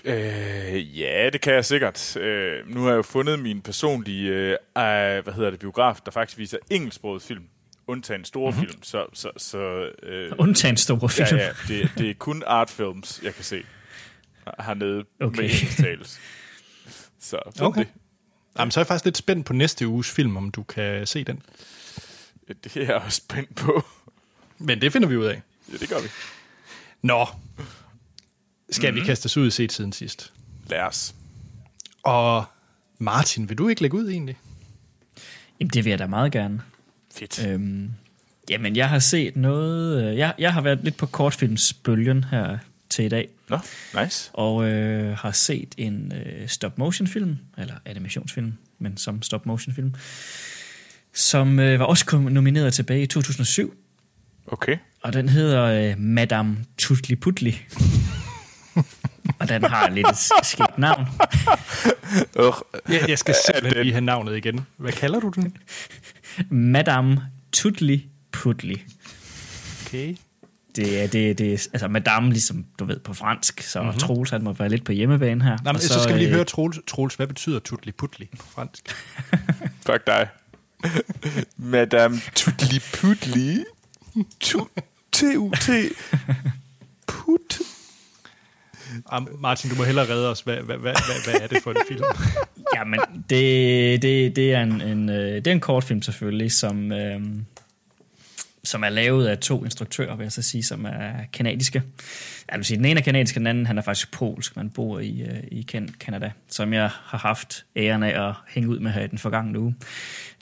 Øh, 0.06 1.00
ja, 1.00 1.30
det 1.34 1.42
kan 1.42 1.54
jeg 1.54 1.66
sikkert. 1.66 2.18
Øh, 2.18 2.68
nu 2.68 2.82
har 2.82 2.90
jeg 2.90 2.98
jo 2.98 3.02
fundet 3.02 3.40
min 3.40 3.62
personlige 3.62 4.30
øh, 4.30 4.50
øh, 4.52 5.24
hvad 5.24 5.34
hedder 5.34 5.50
det, 5.50 5.60
biograf, 5.60 6.00
der 6.06 6.12
faktisk 6.12 6.38
viser 6.38 6.58
engelsksproget 6.70 7.22
film. 7.22 7.44
Undtagen 7.88 8.26
store 8.26 8.52
mm-hmm. 8.52 8.68
film. 8.68 8.84
Så, 8.84 9.06
så, 9.14 9.32
så, 9.38 9.90
øh, 10.04 10.32
Undtagen 10.38 10.78
store 10.78 11.10
film? 11.10 11.38
Ja, 11.38 11.46
ja 11.46 11.52
det, 11.68 11.92
det 11.98 12.10
er 12.10 12.14
kun 12.14 12.44
artfilms, 12.48 13.22
jeg 13.24 13.36
kan 13.36 13.44
se 13.44 13.64
hernede 14.60 15.04
okay. 15.22 15.42
med 15.42 15.50
engelsk 15.50 16.20
Så 17.20 17.38
okay. 17.60 17.80
det. 17.80 17.88
Jamen, 18.60 18.72
så 18.72 18.80
er 18.80 18.82
jeg 18.82 18.88
faktisk 18.88 19.06
lidt 19.06 19.18
spændt 19.18 19.46
på 19.46 19.54
næste 19.54 19.88
uges 19.88 20.12
film, 20.12 20.38
om 20.38 20.52
du 20.52 20.64
kan 20.64 21.08
se 21.08 21.24
den. 21.24 21.42
Det 22.64 22.78
er 22.78 22.86
jeg 22.86 22.96
også 22.96 23.18
spændt 23.18 23.56
på. 23.56 23.84
Men 24.58 24.82
det 24.82 24.94
finder 24.94 25.08
vi 25.08 25.18
ud 25.18 25.26
af. 25.26 25.42
Ja, 25.72 25.78
det 25.78 25.90
gør 25.90 26.02
vi. 26.02 26.08
Nå, 27.02 27.26
skal 28.74 28.92
mm-hmm. 28.92 29.02
vi 29.02 29.08
kaste 29.08 29.26
os 29.26 29.38
ud 29.38 29.48
i 29.48 29.52
set 29.52 29.72
siden 29.72 29.94
sidst? 29.94 30.34
Lad 30.70 30.82
os. 30.82 31.16
Og 32.04 32.46
Martin, 33.00 33.50
vil 33.50 33.58
du 33.58 33.68
ikke 33.68 33.82
lægge 33.82 33.98
ud 33.98 34.10
egentlig? 34.10 34.38
Jamen, 35.60 35.70
det 35.70 35.86
vil 35.86 35.90
jeg 35.90 36.00
da 36.00 36.08
meget 36.08 36.32
gerne. 36.32 36.62
Fedt. 37.16 37.48
Øhm, 37.48 37.92
jamen, 38.50 38.76
jeg 38.76 38.90
har 38.90 39.00
set 39.00 39.36
noget... 39.36 40.04
Øh, 40.04 40.18
jeg, 40.18 40.34
jeg 40.38 40.54
har 40.54 40.62
været 40.62 40.80
lidt 40.84 40.98
på 40.98 41.06
kortfilmsbølgen 41.06 42.24
her 42.24 42.58
til 42.90 43.06
i 43.06 43.10
dag. 43.10 43.30
Nå, 43.50 43.60
nice. 44.02 44.32
Og 44.34 44.66
øh, 44.66 45.18
har 45.18 45.32
set 45.32 45.76
en 45.78 46.14
øh, 46.16 46.48
stop-motion-film, 46.48 47.38
eller 47.58 47.76
animationsfilm, 47.86 48.54
men 48.80 48.98
som 48.98 49.22
stop-motion-film, 49.22 49.94
som 51.14 51.60
øh, 51.60 51.80
var 51.80 51.86
også 51.86 52.18
nomineret 52.18 52.74
tilbage 52.74 53.04
i 53.04 53.08
2007. 53.08 53.74
Okay. 54.48 54.78
Og 55.02 55.14
den 55.14 55.30
hedder 55.30 55.64
øh, 55.64 56.00
Madame 56.00 56.58
Tutli 56.78 57.16
Putli. 57.16 57.62
Og 59.40 59.50
den 59.50 59.64
har 59.64 59.90
lidt 59.90 60.18
skidt 60.44 60.78
navn. 60.78 61.08
uh, 62.40 62.54
jeg, 62.90 63.06
jeg 63.10 63.20
skal 63.20 63.36
simpelthen 63.46 63.84
lige 63.84 63.94
have 63.94 64.06
navnet 64.06 64.38
igen. 64.38 64.66
Hvad 64.78 64.92
kalder 64.92 65.20
du 65.20 65.30
den? 65.30 65.58
Madame 66.50 67.22
Tutli 67.52 68.06
Putli. 68.32 68.84
Okay. 69.86 70.16
Det 70.76 71.04
er, 71.04 71.08
det, 71.08 71.38
det 71.38 71.54
er, 71.54 71.68
altså 71.74 71.88
madame, 71.88 72.30
ligesom 72.30 72.66
du 72.80 72.86
ved, 72.86 73.00
på 73.00 73.14
fransk, 73.14 73.62
så 73.62 73.82
mm-hmm. 73.82 74.00
Troels, 74.00 74.30
han 74.30 74.44
må 74.44 74.54
være 74.54 74.70
lidt 74.70 74.86
på 74.86 74.92
hjemmebane 74.92 75.44
her. 75.44 75.58
Nå, 75.64 75.72
men, 75.72 75.82
så, 75.82 75.88
så 75.88 76.04
skal 76.04 76.16
vi 76.16 76.20
lige 76.20 76.30
øh, 76.30 76.36
høre, 76.36 76.46
Troels, 76.46 76.80
Troels 76.88 77.16
hvad 77.16 77.28
betyder 77.28 77.60
tutli 77.60 77.92
putli 77.92 78.30
på 78.40 78.46
fransk? 78.56 78.96
Fuck 79.88 80.08
dig. 80.08 80.28
madame 81.58 82.22
tutli 82.36 82.80
putli. 82.94 83.64
T-U-T. 85.12 85.70
Put. 87.08 87.62
Ah, 89.12 89.22
Martin, 89.40 89.70
du 89.70 89.76
må 89.76 89.84
hellere 89.84 90.10
redde 90.10 90.30
os. 90.30 90.42
Hvad, 90.42 90.56
hvad, 90.56 90.78
hvad, 90.78 90.94
hvad 91.32 91.42
er 91.42 91.48
det 91.48 91.64
for 91.64 91.72
en 91.72 91.78
film? 91.88 92.04
Jamen, 92.76 93.00
det, 93.30 94.02
det, 94.02 94.36
det, 94.36 94.54
er 94.54 94.64
en, 94.64 94.82
en, 94.82 95.10
øh, 95.10 95.36
det 95.36 95.48
er 95.48 95.52
en 95.52 95.60
kortfilm 95.60 96.02
selvfølgelig, 96.02 96.52
som, 96.52 96.92
øh, 96.92 97.22
som 98.64 98.84
er 98.84 98.90
lavet 98.90 99.28
af 99.28 99.38
to 99.38 99.64
instruktører, 99.64 100.16
vil 100.16 100.24
jeg 100.24 100.32
så 100.32 100.42
sige, 100.42 100.64
som 100.64 100.86
er 100.86 101.12
kanadiske. 101.34 101.84
Jeg 102.52 102.58
vil 102.58 102.66
sige, 102.66 102.78
den 102.78 102.86
ene 102.86 103.00
er 103.00 103.04
kanadisk, 103.04 103.36
den 103.36 103.48
anden 103.48 103.66
han 103.66 103.78
er 103.78 103.82
faktisk 103.82 104.12
polsk. 104.12 104.56
Man 104.56 104.70
bor 104.70 105.00
i, 105.00 105.22
øh, 105.22 105.44
i 105.52 105.68
Canada, 106.00 106.32
som 106.50 106.74
jeg 106.74 106.90
har 107.04 107.18
haft 107.18 107.66
æren 107.76 108.04
af 108.04 108.30
at 108.30 108.36
hænge 108.48 108.70
ud 108.70 108.80
med 108.80 108.92
her 108.92 109.04
i 109.04 109.08
den 109.08 109.18
forgangne 109.18 109.60
uge. 109.60 109.76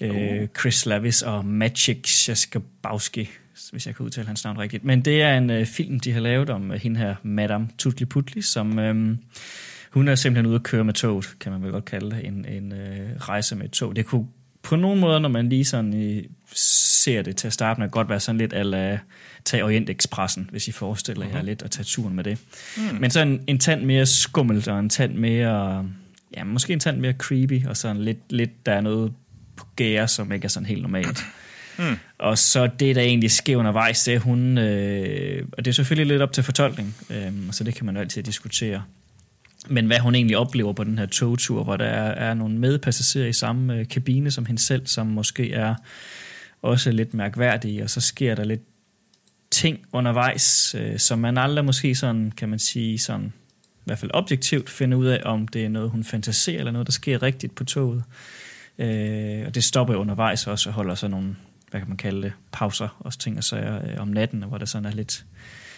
Uh. 0.02 0.48
Chris 0.60 0.86
Lavis 0.86 1.22
og 1.22 1.46
Maciek 1.46 2.28
Jaskabowski, 2.28 3.30
hvis 3.70 3.88
jeg 3.88 3.96
kan 3.96 4.06
udtale 4.06 4.28
hans 4.28 4.44
navn 4.44 4.58
rigtigt. 4.58 4.84
Men 4.84 5.02
det 5.02 5.22
er 5.22 5.38
en 5.38 5.50
øh, 5.50 5.66
film, 5.66 6.00
de 6.00 6.12
har 6.12 6.20
lavet 6.20 6.50
om 6.50 6.72
øh, 6.72 6.80
hende 6.80 7.00
her, 7.00 7.16
Madame 7.24 7.68
Tutli 7.78 8.06
Putli, 8.06 8.42
som... 8.42 8.80
Øh, 8.80 9.18
hun 9.92 10.08
er 10.08 10.16
simpelthen 10.16 10.46
ude 10.46 10.56
at 10.56 10.64
køre 10.64 10.84
med 10.84 10.94
toget, 10.94 11.36
kan 11.40 11.52
man 11.52 11.64
vel 11.64 11.72
godt 11.72 11.86
kalde 11.86 12.16
det, 12.16 12.28
en, 12.28 12.46
en 12.46 12.72
øh, 12.74 13.10
rejse 13.20 13.56
med 13.56 13.66
et 13.66 13.72
tog. 13.72 13.96
Det 13.96 14.06
kunne 14.06 14.28
på 14.64 14.76
nogle 14.76 15.02
måder, 15.02 15.20
når 15.20 15.30
man 15.30 15.50
lige 15.50 15.66
sådan 15.66 15.94
øh, 15.94 16.24
ser 16.56 17.22
det 17.22 17.38
til 17.38 17.48
at 17.48 17.54
starte 17.54 17.82
med, 17.82 17.90
godt 17.90 18.10
være 18.10 18.20
sådan 18.20 18.38
lidt 18.38 18.54
ala 18.54 19.00
tage 19.46 19.64
Orientexpressen, 19.64 20.50
hvis 20.52 20.68
I 20.68 20.72
forestiller 20.72 21.26
uh-huh. 21.26 21.36
jer 21.36 21.42
lidt 21.42 21.62
at 21.62 21.72
tage 21.72 21.84
turen 21.84 22.16
med 22.16 22.24
det. 22.24 22.40
Mm. 22.78 22.98
Men 23.00 23.12
så 23.12 23.22
en, 23.22 23.44
en 23.48 23.60
tand 23.60 23.84
mere 23.84 24.06
skummelt, 24.06 24.68
og 24.68 24.80
en 24.80 24.90
tand 24.90 25.16
mere, 25.16 25.90
ja, 26.38 26.44
måske 26.44 26.74
en 26.74 26.80
tand 26.80 27.00
mere 27.00 27.14
creepy, 27.14 27.66
og 27.66 27.78
sådan 27.78 28.02
lidt, 28.02 28.32
lidt 28.32 28.66
der 28.66 28.74
er 28.74 28.82
noget 28.82 29.14
på 29.56 29.66
gære, 29.76 30.08
som 30.08 30.32
ikke 30.32 30.46
er 30.46 30.50
sådan 30.50 30.68
helt 30.68 30.82
normalt. 30.82 31.26
Mm. 31.82 31.98
Og 32.18 32.38
så 32.38 32.70
det, 32.80 32.96
der 32.96 33.02
egentlig 33.02 33.32
sker 33.32 33.58
undervejs, 33.58 34.04
det 34.04 34.14
er 34.14 34.20
hun, 34.20 34.58
øh, 34.58 35.46
og 35.52 35.66
det 35.66 35.72
er 35.72 35.76
selvfølgelig 35.76 36.08
lidt 36.08 36.22
op 36.22 36.34
til 36.34 36.44
fortolkning, 36.44 36.96
øh, 37.10 37.32
så 37.52 37.64
det 37.64 37.76
kan 37.76 37.86
man 37.86 37.96
jo 37.96 38.02
altid 38.02 38.24
diskutere. 38.24 38.84
Men 39.68 39.86
hvad 39.86 40.00
hun 40.00 40.16
egentlig 40.16 40.38
oplever 40.38 40.74
på 40.74 40.84
den 40.84 40.98
her 40.98 41.06
togtur, 41.06 41.64
hvor 41.64 41.78
der 41.78 41.86
er, 41.86 42.30
er 42.30 42.34
nogle 42.34 42.58
medpassagerer 42.58 43.28
i 43.28 43.34
samme 43.34 43.76
øh, 43.76 43.88
kabine 43.88 44.32
som 44.32 44.46
hende 44.46 44.62
selv, 44.62 44.88
som 44.88 45.08
måske 45.08 45.54
er 45.54 45.76
også 46.62 46.92
lidt 46.92 47.14
mærkværdige, 47.14 47.84
og 47.84 47.90
så 47.90 48.02
sker 48.02 48.36
der 48.36 48.44
lidt 48.44 48.62
ting 49.52 49.80
undervejs, 49.94 50.76
øh, 50.80 51.00
som 51.00 51.20
man 51.20 51.38
aldrig 51.38 51.66
måske 51.66 51.96
sådan, 51.96 52.32
kan 52.32 52.50
man 52.50 52.60
sige, 52.60 53.00
sådan, 53.00 53.34
i 53.76 53.84
hvert 53.86 54.00
fald 54.00 54.12
objektivt 54.14 54.70
finder 54.70 54.98
ud 54.98 55.06
af, 55.06 55.22
om 55.26 55.48
det 55.48 55.66
er 55.66 55.70
noget, 55.70 55.90
hun 55.90 56.04
fantaserer, 56.04 56.60
eller 56.60 56.72
noget, 56.72 56.88
der 56.88 56.92
sker 56.92 57.24
rigtigt 57.24 57.56
på 57.56 57.64
toget. 57.64 58.04
Øh, 58.78 59.44
og 59.46 59.56
det 59.56 59.64
stopper 59.64 59.96
undervejs 59.96 60.48
også 60.48 60.70
og 60.70 60.74
holder 60.74 60.96
så 60.96 61.08
nogle 61.08 61.36
hvad 61.72 61.82
kan 61.82 61.88
man 61.88 61.98
kalde 61.98 62.22
det, 62.22 62.34
pauser 62.52 62.98
og 63.00 63.20
ting 63.20 63.38
og 63.38 63.44
sager 63.44 63.92
øh, 63.92 64.02
om 64.02 64.08
natten, 64.08 64.44
hvor 64.44 64.58
der 64.58 64.66
sådan 64.66 64.86
er 64.86 64.92
lidt... 64.92 65.26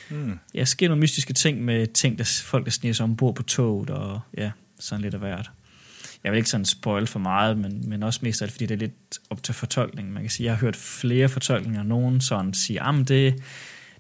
Mm. 0.09 0.39
Ja, 0.53 0.65
sker 0.65 0.87
nogle 0.87 1.01
mystiske 1.01 1.33
ting 1.33 1.61
med 1.61 1.87
ting, 1.87 2.17
der 2.17 2.41
folk, 2.45 2.65
der 2.65 2.71
sniger 2.71 2.93
sig 2.93 3.03
ombord 3.03 3.35
på 3.35 3.43
toget, 3.43 3.89
og 3.89 4.19
ja, 4.37 4.51
sådan 4.79 5.01
lidt 5.01 5.13
af 5.13 5.19
hvert. 5.19 5.51
Jeg 6.23 6.31
vil 6.31 6.37
ikke 6.37 6.49
sådan 6.49 6.65
spoil 6.65 7.07
for 7.07 7.19
meget, 7.19 7.57
men, 7.57 7.89
men 7.89 8.03
også 8.03 8.19
mest 8.23 8.41
af 8.41 8.45
alt, 8.45 8.51
fordi 8.51 8.65
det 8.65 8.75
er 8.75 8.79
lidt 8.79 9.19
op 9.29 9.43
til 9.43 9.53
fortolkning. 9.53 10.13
Man 10.13 10.23
kan 10.23 10.29
sige, 10.29 10.45
jeg 10.45 10.53
har 10.53 10.59
hørt 10.59 10.75
flere 10.75 11.29
fortolkninger, 11.29 11.83
nogen 11.83 12.21
sådan 12.21 12.53
siger, 12.53 12.83
at 12.83 13.07
det, 13.07 13.43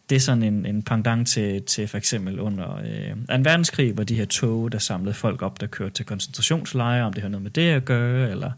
det 0.09 0.15
er 0.15 0.19
sådan 0.19 0.43
en, 0.43 0.65
en 0.65 0.83
pendant 0.83 1.27
til, 1.27 1.63
til 1.63 1.87
for 1.87 1.97
eksempel 1.97 2.39
under 2.39 2.75
øh, 2.75 3.35
en 3.35 3.45
verdenskrig, 3.45 3.93
hvor 3.93 4.03
de 4.03 4.15
her 4.15 4.25
tog, 4.25 4.71
der 4.71 4.79
samlede 4.79 5.13
folk 5.13 5.41
op, 5.41 5.61
der 5.61 5.67
kørte 5.67 5.93
til 5.93 6.05
koncentrationslejre, 6.05 7.05
om 7.05 7.13
det 7.13 7.21
har 7.21 7.29
noget 7.29 7.43
med 7.43 7.51
det 7.51 7.69
at 7.69 7.85
gøre, 7.85 8.31
eller 8.31 8.51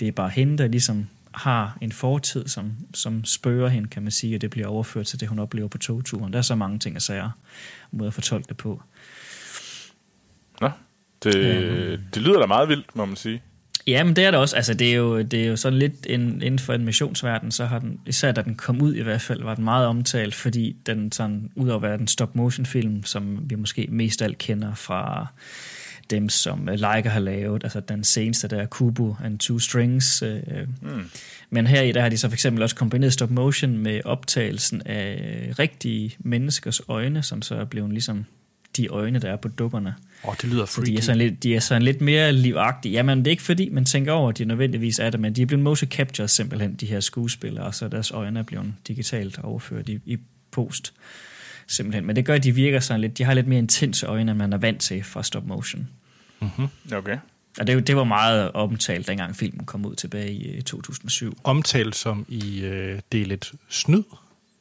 det 0.00 0.08
er 0.08 0.12
bare 0.12 0.30
hende, 0.30 0.58
der 0.58 0.68
ligesom 0.68 1.06
har 1.38 1.78
en 1.80 1.92
fortid, 1.92 2.48
som, 2.48 2.72
som 2.94 3.24
spørger 3.24 3.68
hende, 3.68 3.88
kan 3.88 4.02
man 4.02 4.12
sige, 4.12 4.36
og 4.36 4.40
det 4.40 4.50
bliver 4.50 4.66
overført 4.66 5.06
til 5.06 5.20
det, 5.20 5.28
hun 5.28 5.38
oplever 5.38 5.68
på 5.68 5.78
togturen. 5.78 6.32
Der 6.32 6.38
er 6.38 6.42
så 6.42 6.54
mange 6.54 6.78
ting 6.78 6.96
at 6.96 7.02
sige, 7.02 7.30
måde 7.90 8.06
at 8.06 8.14
fortolke 8.14 8.48
det 8.48 8.56
på. 8.56 8.82
Nå, 10.60 10.70
det, 11.22 11.34
øhm. 11.34 12.02
det 12.14 12.22
lyder 12.22 12.40
da 12.40 12.46
meget 12.46 12.68
vildt, 12.68 12.96
må 12.96 13.04
man 13.04 13.16
sige. 13.16 13.42
Ja, 13.86 14.04
men 14.04 14.16
det 14.16 14.24
er 14.24 14.30
det 14.30 14.40
også. 14.40 14.56
Altså, 14.56 14.74
det, 14.74 14.90
er 14.90 14.94
jo, 14.94 15.22
det 15.22 15.44
er 15.44 15.48
jo 15.48 15.56
sådan 15.56 15.78
lidt 15.78 16.06
en, 16.06 16.42
inden 16.42 16.58
for 16.58 16.72
animationsverdenen, 16.72 17.52
så 17.52 17.66
har 17.66 17.78
den, 17.78 18.00
især 18.06 18.32
da 18.32 18.42
den 18.42 18.54
kom 18.54 18.82
ud 18.82 18.94
i 18.94 19.02
hvert 19.02 19.20
fald, 19.20 19.42
var 19.42 19.54
den 19.54 19.64
meget 19.64 19.86
omtalt, 19.86 20.34
fordi 20.34 20.76
den 20.86 21.12
sådan, 21.12 21.50
ud 21.54 21.68
over 21.68 21.76
at 21.76 21.82
være 21.82 21.98
den 21.98 22.06
stop-motion 22.06 22.66
film, 22.66 23.04
som 23.04 23.50
vi 23.50 23.54
måske 23.54 23.86
mest 23.90 24.22
alt 24.22 24.38
kender 24.38 24.74
fra 24.74 25.26
dem, 26.10 26.28
som 26.28 26.68
øh, 26.68 26.80
Leica 26.80 27.08
har 27.08 27.20
lavet, 27.20 27.64
altså 27.64 27.80
den 27.80 28.04
seneste 28.04 28.48
der, 28.48 28.66
Kubo 28.66 29.16
and 29.24 29.38
Two 29.38 29.58
Strings. 29.58 30.22
Øh, 30.22 30.42
mm. 30.82 31.10
Men 31.50 31.66
her 31.66 31.82
i 31.82 31.92
der 31.92 32.00
har 32.00 32.08
de 32.08 32.18
så 32.18 32.28
for 32.28 32.34
eksempel 32.34 32.62
også 32.62 32.76
kombineret 32.76 33.12
stop 33.12 33.30
motion 33.30 33.78
med 33.78 34.00
optagelsen 34.04 34.82
af 34.86 35.52
rigtige 35.58 36.16
menneskers 36.18 36.80
øjne, 36.88 37.22
som 37.22 37.42
så 37.42 37.54
er 37.54 37.64
blevet 37.64 37.90
ligesom 37.90 38.24
de 38.76 38.86
øjne, 38.86 39.18
der 39.18 39.32
er 39.32 39.36
på 39.36 39.48
dukkerne. 39.48 39.94
Åh, 40.24 40.30
oh, 40.30 40.34
det 40.42 40.50
lyder 40.50 40.66
freaky. 40.66 40.90
de 40.90 40.96
er, 40.96 41.00
sådan 41.00 41.18
lidt, 41.18 41.42
de 41.42 41.54
er 41.54 41.60
sådan 41.60 41.82
lidt 41.82 42.00
mere 42.00 42.32
livagtige. 42.32 42.92
Jamen, 42.92 43.18
det 43.18 43.26
er 43.26 43.30
ikke 43.30 43.42
fordi, 43.42 43.68
man 43.68 43.84
tænker 43.84 44.12
over, 44.12 44.28
at 44.28 44.38
de 44.38 44.44
nødvendigvis 44.44 44.98
er 44.98 45.10
det, 45.10 45.20
men 45.20 45.32
de 45.32 45.42
er 45.42 45.46
blevet 45.46 45.64
motion 45.64 45.90
captured 45.90 46.28
simpelthen, 46.28 46.74
de 46.74 46.86
her 46.86 47.00
skuespillere, 47.00 47.64
og 47.64 47.74
så 47.74 47.88
deres 47.88 48.10
øjne 48.10 48.38
er 48.38 48.42
blevet 48.42 48.74
digitalt 48.88 49.38
overført 49.38 49.88
i, 49.88 49.98
i 50.06 50.18
post. 50.50 50.94
Simpelthen. 51.66 52.06
Men 52.06 52.16
det 52.16 52.24
gør, 52.24 52.34
at 52.34 52.44
de 52.44 52.54
virker 52.54 52.80
sådan 52.80 53.00
lidt, 53.00 53.18
de 53.18 53.24
har 53.24 53.34
lidt 53.34 53.46
mere 53.46 53.58
intense 53.58 54.06
øjne, 54.06 54.30
end 54.30 54.38
man 54.38 54.52
er 54.52 54.58
vant 54.58 54.80
til 54.80 55.04
fra 55.04 55.22
stop 55.22 55.46
motion. 55.46 55.88
Mm-hmm. 56.40 56.68
Okay. 56.92 57.18
Og 57.58 57.66
det, 57.66 57.86
det 57.86 57.96
var 57.96 58.04
meget 58.04 58.52
omtalt, 58.52 59.08
dengang 59.08 59.36
filmen 59.36 59.66
kom 59.66 59.86
ud 59.86 59.94
tilbage 59.94 60.32
i 60.32 60.62
2007. 60.62 61.38
Omtalt 61.44 61.96
som 61.96 62.26
i 62.28 62.60
øh, 62.60 63.00
del 63.12 63.32
et 63.32 63.52
snyd? 63.68 64.02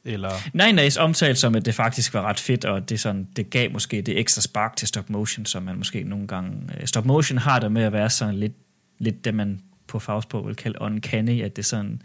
Eller? 0.05 0.29
Nej, 0.53 0.71
nej, 0.71 0.89
omtalt 0.99 1.37
som, 1.37 1.55
at 1.55 1.65
det 1.65 1.75
faktisk 1.75 2.13
var 2.13 2.21
ret 2.21 2.39
fedt, 2.39 2.65
og 2.65 2.89
det, 2.89 2.99
sådan, 2.99 3.27
det 3.35 3.49
gav 3.49 3.71
måske 3.71 4.01
det 4.01 4.19
ekstra 4.19 4.41
spark 4.41 4.75
til 4.75 4.87
stop 4.87 5.09
motion, 5.09 5.45
som 5.45 5.63
man 5.63 5.77
måske 5.77 6.03
nogle 6.03 6.27
gange... 6.27 6.51
Øh, 6.79 6.87
stop 6.87 7.05
motion 7.05 7.37
har 7.37 7.59
det 7.59 7.71
med 7.71 7.83
at 7.83 7.93
være 7.93 8.09
sådan 8.09 8.35
lidt, 8.35 8.53
lidt 8.99 9.25
det, 9.25 9.33
man 9.33 9.61
på 9.87 9.99
fagsprog 9.99 10.47
vil 10.47 10.55
kalde 10.55 10.81
uncanny, 10.81 11.43
at 11.43 11.55
det 11.55 11.65
sådan... 11.65 12.01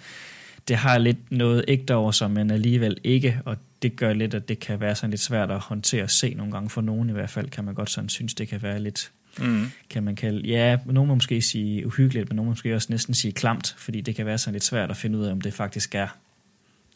Det 0.69 0.77
har 0.77 0.99
lidt 0.99 1.33
noget 1.33 1.65
ægte 1.69 1.95
over 1.95 2.11
som 2.11 2.31
men 2.31 2.51
alligevel 2.51 2.97
ikke, 3.05 3.41
og 3.45 3.57
det 3.83 3.97
gør 3.97 4.13
lidt, 4.13 4.35
at 4.35 4.49
det 4.49 4.59
kan 4.59 4.81
være 4.81 4.95
sådan 4.95 5.11
lidt 5.11 5.21
svært 5.21 5.51
at 5.51 5.59
håndtere 5.59 6.03
og 6.03 6.11
se 6.11 6.35
nogle 6.35 6.53
gange. 6.53 6.71
For 6.71 6.81
nogen 6.81 7.11
i 7.11 7.13
hvert 7.13 7.31
fald 7.31 7.51
kan 7.51 7.65
man 7.65 7.75
godt 7.75 7.91
sådan 7.91 8.09
synes, 8.09 8.35
det 8.35 8.49
kan 8.49 8.63
være 8.63 8.81
lidt 8.81 9.13
mm. 9.39 9.67
kan 9.91 10.03
man 10.03 10.17
kalde. 10.17 10.49
Ja, 10.49 10.79
nogen 10.87 11.09
må 11.09 11.15
måske 11.15 11.43
sige 11.43 11.87
uhyggeligt, 11.87 12.29
men 12.29 12.37
nogen 12.37 12.47
må 12.47 12.51
måske 12.51 12.75
også 12.75 12.87
næsten 12.91 13.15
sige 13.15 13.33
klamt, 13.33 13.75
fordi 13.79 14.01
det 14.01 14.15
kan 14.15 14.27
være 14.27 14.39
sådan 14.39 14.53
lidt 14.53 14.65
svært 14.65 14.91
at 14.91 14.97
finde 14.97 15.19
ud 15.19 15.25
af, 15.25 15.33
om 15.33 15.41
det 15.41 15.55
faktisk 15.55 15.95
er 15.95 16.09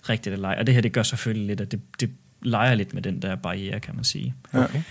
rigtigt 0.09 0.33
eller 0.33 0.49
ej. 0.49 0.57
Og 0.59 0.67
det 0.67 0.75
her, 0.75 0.81
det 0.83 0.93
gør 0.93 1.03
selvfølgelig 1.03 1.47
lidt, 1.47 1.61
at 1.61 1.73
det, 1.73 1.81
det 2.01 2.11
leger 2.43 2.75
lidt 2.75 2.95
med 2.95 3.03
den 3.03 3.23
der 3.23 3.37
barriere, 3.37 3.81
kan 3.81 3.95
man 3.95 4.05
sige. 4.05 4.35
Okay. 4.53 4.83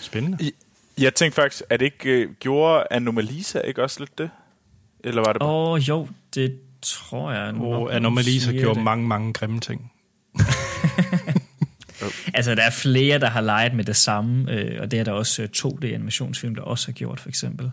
Spændende. 0.00 0.50
Jeg 0.98 1.14
tænkte 1.14 1.42
faktisk, 1.42 1.62
at 1.70 1.82
ikke 1.82 2.10
øh, 2.10 2.32
gjorde 2.40 2.86
Anomalisa 2.90 3.60
ikke 3.60 3.82
også 3.82 4.00
lidt 4.00 4.18
det? 4.18 4.30
Eller 5.04 5.22
var 5.22 5.32
det 5.32 5.40
bare... 5.40 5.48
Åh, 5.48 5.72
oh, 5.72 5.88
jo, 5.88 6.08
det 6.34 6.58
tror 6.82 7.32
jeg. 7.32 7.54
Og 7.54 7.94
Anomalisa 7.94 8.52
gjorde 8.52 8.74
det. 8.74 8.84
mange, 8.84 9.06
mange 9.06 9.32
grimme 9.32 9.60
ting. 9.60 9.92
Altså, 12.34 12.54
der 12.54 12.62
er 12.62 12.70
flere, 12.70 13.18
der 13.18 13.30
har 13.30 13.40
leget 13.40 13.74
med 13.74 13.84
det 13.84 13.96
samme, 13.96 14.52
øh, 14.52 14.80
og 14.80 14.90
det 14.90 14.98
er 14.98 15.04
der 15.04 15.12
også 15.12 15.48
2D-animationsfilm, 15.56 16.54
der 16.54 16.62
også 16.62 16.86
har 16.88 16.92
gjort, 16.92 17.20
for 17.20 17.28
eksempel. 17.28 17.70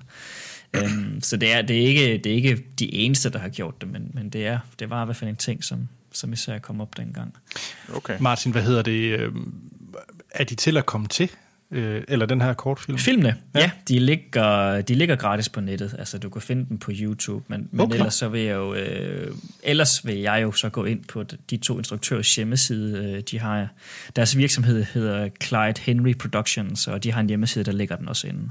Um, 0.83 1.19
så 1.21 1.37
det 1.37 1.53
er, 1.53 1.61
det, 1.61 1.83
er 1.83 1.87
ikke, 1.87 2.17
det 2.17 2.31
er 2.31 2.35
ikke 2.35 2.63
de 2.79 2.93
eneste, 2.93 3.29
der 3.29 3.39
har 3.39 3.49
gjort 3.49 3.81
det, 3.81 3.89
men, 3.89 4.11
men 4.13 4.29
det, 4.29 4.47
er, 4.47 4.59
det 4.79 4.89
var 4.89 5.03
i 5.03 5.05
hvert 5.05 5.17
fald 5.17 5.29
en 5.29 5.35
ting, 5.35 5.63
som, 5.63 5.87
som 6.11 6.33
især 6.33 6.59
kom 6.59 6.81
op 6.81 6.97
dengang. 6.97 7.33
Okay. 7.93 8.17
Martin, 8.19 8.51
hvad 8.51 8.61
hedder 8.61 8.81
det? 8.81 9.31
Er 10.31 10.43
de 10.43 10.55
til 10.55 10.77
at 10.77 10.85
komme 10.85 11.07
til? 11.07 11.29
Øh, 11.71 12.03
eller 12.07 12.25
den 12.25 12.41
her 12.41 12.53
kortfilm? 12.53 12.97
Filmene, 12.97 13.35
ja. 13.55 13.59
ja 13.59 13.71
de, 13.87 13.99
ligger, 13.99 14.81
de 14.81 14.95
ligger 14.95 15.15
gratis 15.15 15.49
på 15.49 15.61
nettet. 15.61 15.95
Altså, 15.99 16.17
du 16.17 16.29
kan 16.29 16.41
finde 16.41 16.65
dem 16.69 16.77
på 16.77 16.91
YouTube, 16.93 17.45
men, 17.47 17.69
men 17.71 17.81
okay. 17.81 17.95
ellers, 17.95 18.13
så 18.13 18.29
vil 18.29 18.41
jeg 18.41 18.55
jo, 18.55 18.73
øh, 18.73 19.35
ellers 19.63 20.05
vil 20.05 20.17
jeg 20.17 20.39
jo 20.43 20.51
så 20.51 20.69
gå 20.69 20.85
ind 20.85 21.03
på 21.03 21.23
de 21.49 21.57
to 21.57 21.77
instruktørers 21.77 22.35
hjemmeside. 22.35 23.13
Øh, 23.13 23.23
de 23.31 23.39
har, 23.39 23.67
deres 24.15 24.37
virksomhed 24.37 24.83
hedder 24.83 25.29
Clyde 25.43 25.81
Henry 25.81 26.13
Productions, 26.13 26.87
og 26.87 27.03
de 27.03 27.11
har 27.11 27.21
en 27.21 27.27
hjemmeside, 27.27 27.65
der 27.65 27.71
ligger 27.71 27.95
den 27.95 28.07
også 28.07 28.27
inde. 28.27 28.49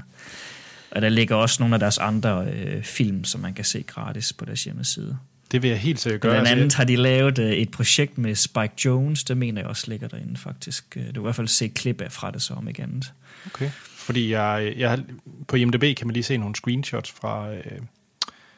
Og 0.91 1.01
der 1.01 1.09
ligger 1.09 1.35
også 1.35 1.63
nogle 1.63 1.75
af 1.75 1.79
deres 1.79 1.97
andre 1.97 2.45
øh, 2.45 2.83
film, 2.83 3.23
som 3.23 3.41
man 3.41 3.53
kan 3.53 3.65
se 3.65 3.83
gratis 3.87 4.33
på 4.33 4.45
deres 4.45 4.63
hjemmeside. 4.63 5.17
Det 5.51 5.61
vil 5.61 5.69
jeg 5.69 5.79
helt 5.79 5.99
sikkert 5.99 6.21
gøre. 6.21 6.31
Blandt 6.31 6.49
andet 6.49 6.73
har 6.73 6.83
de 6.83 6.95
lavet 6.95 7.39
øh, 7.39 7.51
et 7.51 7.71
projekt 7.71 8.17
med 8.17 8.35
Spike 8.35 8.73
Jones, 8.85 9.23
det 9.23 9.37
mener 9.37 9.61
jeg 9.61 9.69
også 9.69 9.83
ligger 9.87 10.07
derinde 10.07 10.37
faktisk. 10.37 10.97
Øh, 10.97 11.07
du 11.07 11.11
kan 11.11 11.21
i 11.21 11.23
hvert 11.23 11.35
fald 11.35 11.47
se 11.47 11.67
klip 11.67 12.01
af 12.01 12.11
fra 12.11 12.31
det 12.31 12.41
så 12.41 12.53
om 12.53 12.67
ikke 12.67 12.83
andet. 12.83 13.13
Okay. 13.45 13.69
Fordi 13.95 14.31
jeg, 14.31 14.73
jeg, 14.77 14.99
på 15.47 15.55
IMDb 15.55 15.97
kan 15.97 16.07
man 16.07 16.13
lige 16.13 16.23
se 16.23 16.37
nogle 16.37 16.55
screenshots 16.55 17.11
fra, 17.11 17.53
øh, 17.53 17.61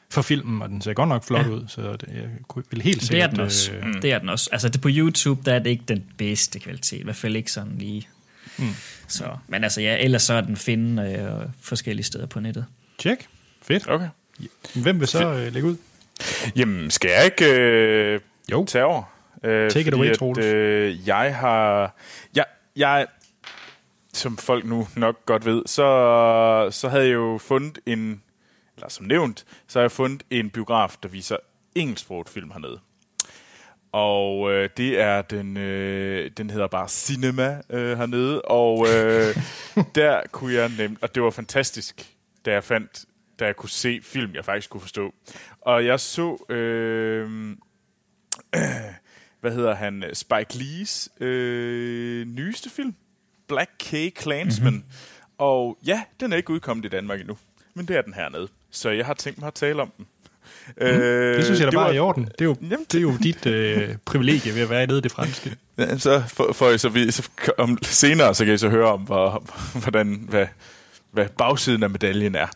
fra 0.09 0.21
filmen, 0.21 0.61
og 0.61 0.69
den 0.69 0.81
ser 0.81 0.93
godt 0.93 1.09
nok 1.09 1.23
flot 1.23 1.45
ja. 1.45 1.51
ud, 1.51 1.65
så 1.67 1.81
det, 1.91 2.07
jeg 2.13 2.29
vil 2.71 2.81
helt 2.81 3.03
sikkert... 3.03 3.29
Det 3.29 3.31
er 3.31 3.35
den 3.35 3.39
også. 3.39 3.71
Øh, 3.71 4.01
det 4.01 4.11
er 4.11 4.19
den 4.19 4.29
også. 4.29 4.49
Altså 4.51 4.69
det 4.69 4.81
på 4.81 4.89
YouTube, 4.91 5.41
der 5.45 5.53
er 5.53 5.59
det 5.59 5.69
ikke 5.69 5.83
den 5.87 6.05
bedste 6.17 6.59
kvalitet, 6.59 6.99
i 6.99 7.03
hvert 7.03 7.15
fald 7.15 7.35
ikke 7.35 7.51
sådan 7.51 7.75
lige... 7.77 8.07
Mm. 8.57 8.65
Så, 9.07 9.25
men 9.47 9.63
altså 9.63 9.81
ja, 9.81 9.97
ellers 10.03 10.23
så 10.23 10.33
er 10.33 10.41
den 10.41 10.55
finde 10.55 11.03
øh, 11.03 11.49
forskellige 11.61 12.05
steder 12.05 12.25
på 12.25 12.39
nettet. 12.39 12.65
Tjek. 12.97 13.27
Fedt. 13.61 13.89
Okay. 13.89 14.07
Hvem 14.73 14.99
vil 14.99 15.07
så 15.07 15.33
øh, 15.33 15.53
lægge 15.53 15.69
ud? 15.69 15.75
Jamen, 16.55 16.91
skal 16.91 17.11
jeg 17.11 17.25
ikke 17.25 17.55
øh, 17.55 18.19
jo. 18.51 18.65
tage 18.65 18.85
over? 18.85 19.03
Øh, 19.43 19.71
Take 19.71 19.87
it 19.87 19.93
away, 19.93 20.13
Troels. 20.13 20.45
Øh, 20.45 21.07
jeg 21.07 21.35
har... 21.35 21.95
Jeg, 22.35 22.45
jeg, 22.75 23.07
som 24.13 24.37
folk 24.37 24.65
nu 24.65 24.87
nok 24.95 25.25
godt 25.25 25.45
ved, 25.45 25.63
så, 25.65 26.67
så 26.71 26.89
havde 26.89 27.05
jeg 27.05 27.13
jo 27.13 27.37
fundet 27.37 27.79
en... 27.85 28.21
Eller 28.75 28.89
som 28.89 29.05
nævnt, 29.05 29.45
så 29.67 29.79
har 29.79 29.83
jeg 29.83 29.91
fundet 29.91 30.23
en 30.29 30.49
biograf, 30.49 30.95
der 31.03 31.09
viser 31.09 31.37
engelsksproget 31.75 32.29
film 32.29 32.51
hernede. 32.51 32.79
Og 33.91 34.51
øh, 34.51 34.69
det 34.77 34.99
er 35.01 35.21
den, 35.21 35.57
øh, 35.57 36.31
den 36.37 36.49
hedder 36.49 36.67
bare 36.67 36.89
Cinema 36.89 37.61
øh, 37.69 37.97
hernede, 37.97 38.41
og 38.41 38.87
øh, 38.87 39.35
der 39.95 40.21
kunne 40.31 40.53
jeg 40.53 40.71
nemt, 40.77 40.97
og 41.01 41.15
det 41.15 41.23
var 41.23 41.29
fantastisk, 41.29 42.15
da 42.45 42.51
jeg 42.51 42.63
fandt, 42.63 43.05
da 43.39 43.45
jeg 43.45 43.55
kunne 43.55 43.69
se 43.69 43.99
film, 44.03 44.35
jeg 44.35 44.45
faktisk 44.45 44.69
kunne 44.69 44.81
forstå. 44.81 45.13
Og 45.61 45.85
jeg 45.85 45.99
så, 45.99 46.45
øh, 46.49 47.55
hvad 49.41 49.51
hedder 49.51 49.75
han, 49.75 50.03
Spike 50.13 50.57
Lees 50.57 51.09
øh, 51.19 52.27
nyeste 52.27 52.69
film, 52.69 52.95
Black 53.47 53.71
K. 53.79 54.21
Clansman. 54.21 54.73
Mm-hmm. 54.73 54.89
Og 55.37 55.77
ja, 55.85 56.03
den 56.19 56.33
er 56.33 56.37
ikke 56.37 56.51
udkommet 56.51 56.85
i 56.85 56.89
Danmark 56.89 57.19
endnu, 57.19 57.37
men 57.73 57.87
det 57.87 57.95
er 57.95 58.01
den 58.01 58.13
hernede. 58.13 58.47
Så 58.71 58.89
jeg 58.89 59.05
har 59.05 59.13
tænkt 59.13 59.39
mig 59.39 59.47
at 59.47 59.53
tale 59.53 59.81
om 59.81 59.91
den. 59.97 60.07
Mm, 60.77 60.85
øh, 60.85 61.37
det 61.37 61.45
synes 61.45 61.59
jeg 61.59 61.71
da 61.71 61.75
bare 61.75 61.83
var, 61.83 61.89
er 61.89 61.95
i 61.95 61.99
orden. 61.99 62.23
Det 62.23 62.41
er 62.41 62.45
jo, 62.45 62.55
jamen, 62.61 62.85
det 62.91 62.97
er 62.97 63.01
jo 63.01 63.13
dit 63.23 63.45
øh, 63.45 63.95
privilegie 64.05 64.55
ved 64.55 64.61
at 64.61 64.69
være 64.69 64.87
nede 64.87 64.97
i 64.97 65.01
det 65.01 65.11
franske. 65.11 65.55
Ja, 65.77 65.97
så, 65.97 66.23
for, 66.27 66.53
for, 66.53 66.77
så, 66.77 66.89
vi, 66.89 67.11
så 67.11 67.29
om, 67.57 67.77
senere 67.83 68.35
så 68.35 68.45
kan 68.45 68.53
I 68.53 68.57
så 68.57 68.69
høre 68.69 68.87
om, 68.87 69.01
hvor, 69.01 69.43
hvordan, 69.81 70.25
hvad, 70.29 70.47
hvad 71.11 71.27
bagsiden 71.37 71.83
af 71.83 71.89
medaljen 71.89 72.35
er. 72.35 72.47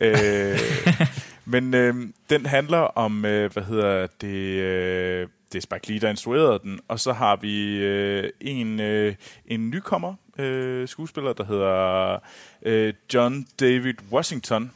Øh, 0.00 0.58
men 1.52 1.74
øh, 1.74 1.94
den 2.30 2.46
handler 2.46 2.78
om, 2.78 3.24
øh, 3.24 3.52
hvad 3.52 3.62
hedder 3.62 4.06
det, 4.20 4.60
øh, 4.60 5.28
det 5.52 5.58
er 5.58 5.62
Spike 5.62 5.88
Lee, 5.88 6.00
der 6.00 6.10
instruerede 6.10 6.58
den, 6.62 6.80
og 6.88 7.00
så 7.00 7.12
har 7.12 7.36
vi 7.36 7.76
øh, 7.76 8.30
en, 8.40 8.80
øh, 8.80 9.14
en 9.46 9.70
nykommer 9.70 10.14
øh, 10.38 10.88
skuespiller, 10.88 11.32
der 11.32 11.44
hedder 11.44 12.18
øh, 12.62 12.94
John 13.14 13.46
David 13.60 13.94
Washington, 14.12 14.70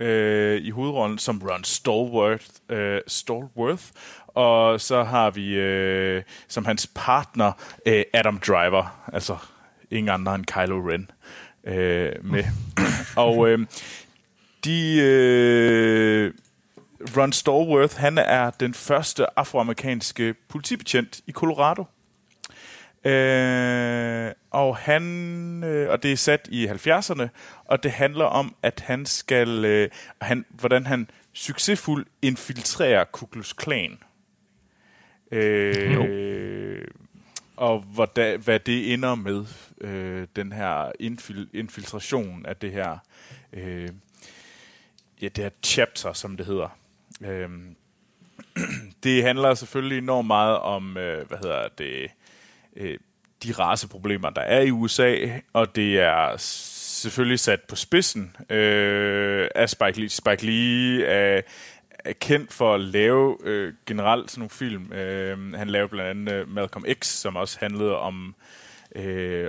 øh, 0.00 0.60
i 0.60 0.70
hovedrollen 0.70 1.18
som 1.18 1.42
Ron 1.50 1.64
Stallworth, 1.64 2.46
øh, 2.68 3.00
Stallworth. 3.06 3.84
Og 4.26 4.80
så 4.80 5.02
har 5.02 5.30
vi 5.30 5.54
øh, 5.54 6.22
som 6.48 6.64
hans 6.64 6.90
partner 6.94 7.52
øh, 7.86 8.04
Adam 8.14 8.38
Driver, 8.38 9.10
altså 9.12 9.36
ingen 9.90 10.14
andre 10.14 10.34
end 10.34 10.44
Kylo 10.44 10.88
Ren 10.88 11.10
øh, 11.64 12.12
med. 12.24 12.44
og 13.16 13.48
øh, 13.48 13.66
de... 14.64 14.98
Øh, 15.00 16.32
Ron 17.16 17.32
Stallworth, 17.32 17.96
han 17.96 18.18
er 18.18 18.50
den 18.50 18.74
første 18.74 19.38
afroamerikanske 19.38 20.34
politibetjent 20.48 21.20
i 21.26 21.32
Colorado. 21.32 21.84
Øh, 23.04 24.32
og 24.50 24.76
han 24.76 25.04
øh, 25.64 25.90
og 25.90 26.02
det 26.02 26.12
er 26.12 26.16
sat 26.16 26.48
i 26.52 26.66
70'erne, 26.66 27.28
og 27.64 27.82
det 27.82 27.90
handler 27.90 28.24
om, 28.24 28.54
at 28.62 28.80
han 28.86 29.06
skal, 29.06 29.64
øh, 29.64 29.88
han, 30.20 30.44
hvordan 30.50 30.86
han 30.86 31.10
succesfuldt 31.32 32.08
infiltrerer 32.22 33.04
Ku 33.04 33.26
Klux 33.26 33.54
Klan. 33.56 33.98
Øh, 35.32 36.84
og 37.60 37.80
hvad, 37.80 38.38
hvad 38.38 38.60
det 38.60 38.92
ender 38.92 39.14
med, 39.14 39.46
øh, 39.80 40.26
den 40.36 40.52
her 40.52 40.92
infil, 41.00 41.48
infiltration 41.52 42.46
af 42.46 42.56
det 42.56 42.72
her, 42.72 42.98
øh, 43.52 43.88
ja, 45.22 45.28
det 45.28 45.44
her 45.44 45.50
chapter, 45.62 46.12
som 46.12 46.36
det 46.36 46.46
hedder. 46.46 46.78
Øh, 47.24 47.48
det 49.04 49.22
handler 49.22 49.54
selvfølgelig 49.54 49.98
enormt 49.98 50.26
meget 50.26 50.58
om, 50.58 50.96
øh, 50.96 51.28
hvad 51.28 51.38
hedder 51.38 51.68
det, 51.78 52.10
øh, 52.76 52.98
de 53.42 53.52
raceproblemer, 53.52 54.30
der 54.30 54.42
er 54.42 54.60
i 54.60 54.70
USA, 54.70 55.16
og 55.52 55.76
det 55.76 56.00
er 56.00 56.36
selvfølgelig 56.36 57.40
sat 57.40 57.60
på 57.62 57.76
spidsen 57.76 58.36
øh, 58.50 59.48
af 59.54 59.70
Spike 59.70 60.00
Lee. 60.00 60.08
Spike 60.08 60.46
Lee 60.46 61.04
er, 61.04 61.40
er 62.04 62.12
kendt 62.12 62.52
for 62.52 62.74
at 62.74 62.80
lave 62.80 63.38
øh, 63.44 63.74
generelt 63.86 64.30
sådan 64.30 64.40
nogle 64.40 64.50
film. 64.50 64.92
Øh, 64.92 65.54
han 65.54 65.70
lavede 65.70 65.88
blandt 65.88 66.10
andet 66.10 66.32
øh, 66.32 66.48
Malcolm 66.48 66.84
X, 66.92 67.06
som 67.06 67.36
også 67.36 67.58
handlede 67.60 67.98
om 67.98 68.34
øh, 68.94 69.48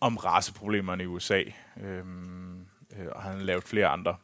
om 0.00 0.16
raceproblemerne 0.16 1.02
i 1.02 1.06
USA. 1.06 1.42
Øh, 1.82 2.04
og 3.10 3.22
han 3.22 3.32
har 3.32 3.44
lavet 3.44 3.64
flere 3.64 3.86
andre. 3.86 4.16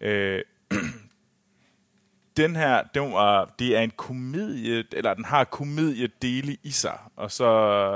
Øh, 0.00 0.42
den 2.36 2.56
her, 2.56 2.82
den 2.94 3.12
var, 3.12 3.54
det 3.58 3.76
er 3.76 3.80
en 3.80 3.90
komedie, 3.90 4.84
eller 4.92 5.14
den 5.14 5.24
har 5.24 5.44
komediedele 5.44 6.56
i 6.62 6.70
sig, 6.70 6.98
og 7.16 7.32
så 7.32 7.46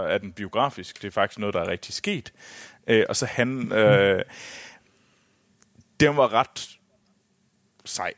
er 0.09 0.19
den 0.19 0.33
biografisk. 0.33 1.03
Det 1.03 1.09
er 1.09 1.13
faktisk 1.13 1.39
noget, 1.39 1.55
der 1.55 1.61
er 1.61 1.69
rigtig 1.69 1.95
sket. 1.95 2.33
Øh, 2.87 3.05
og 3.09 3.17
så 3.17 3.27
han, 3.27 3.73
øh, 3.83 4.23
den 6.01 6.17
var 6.17 6.33
ret 6.33 6.79
sej, 7.85 8.13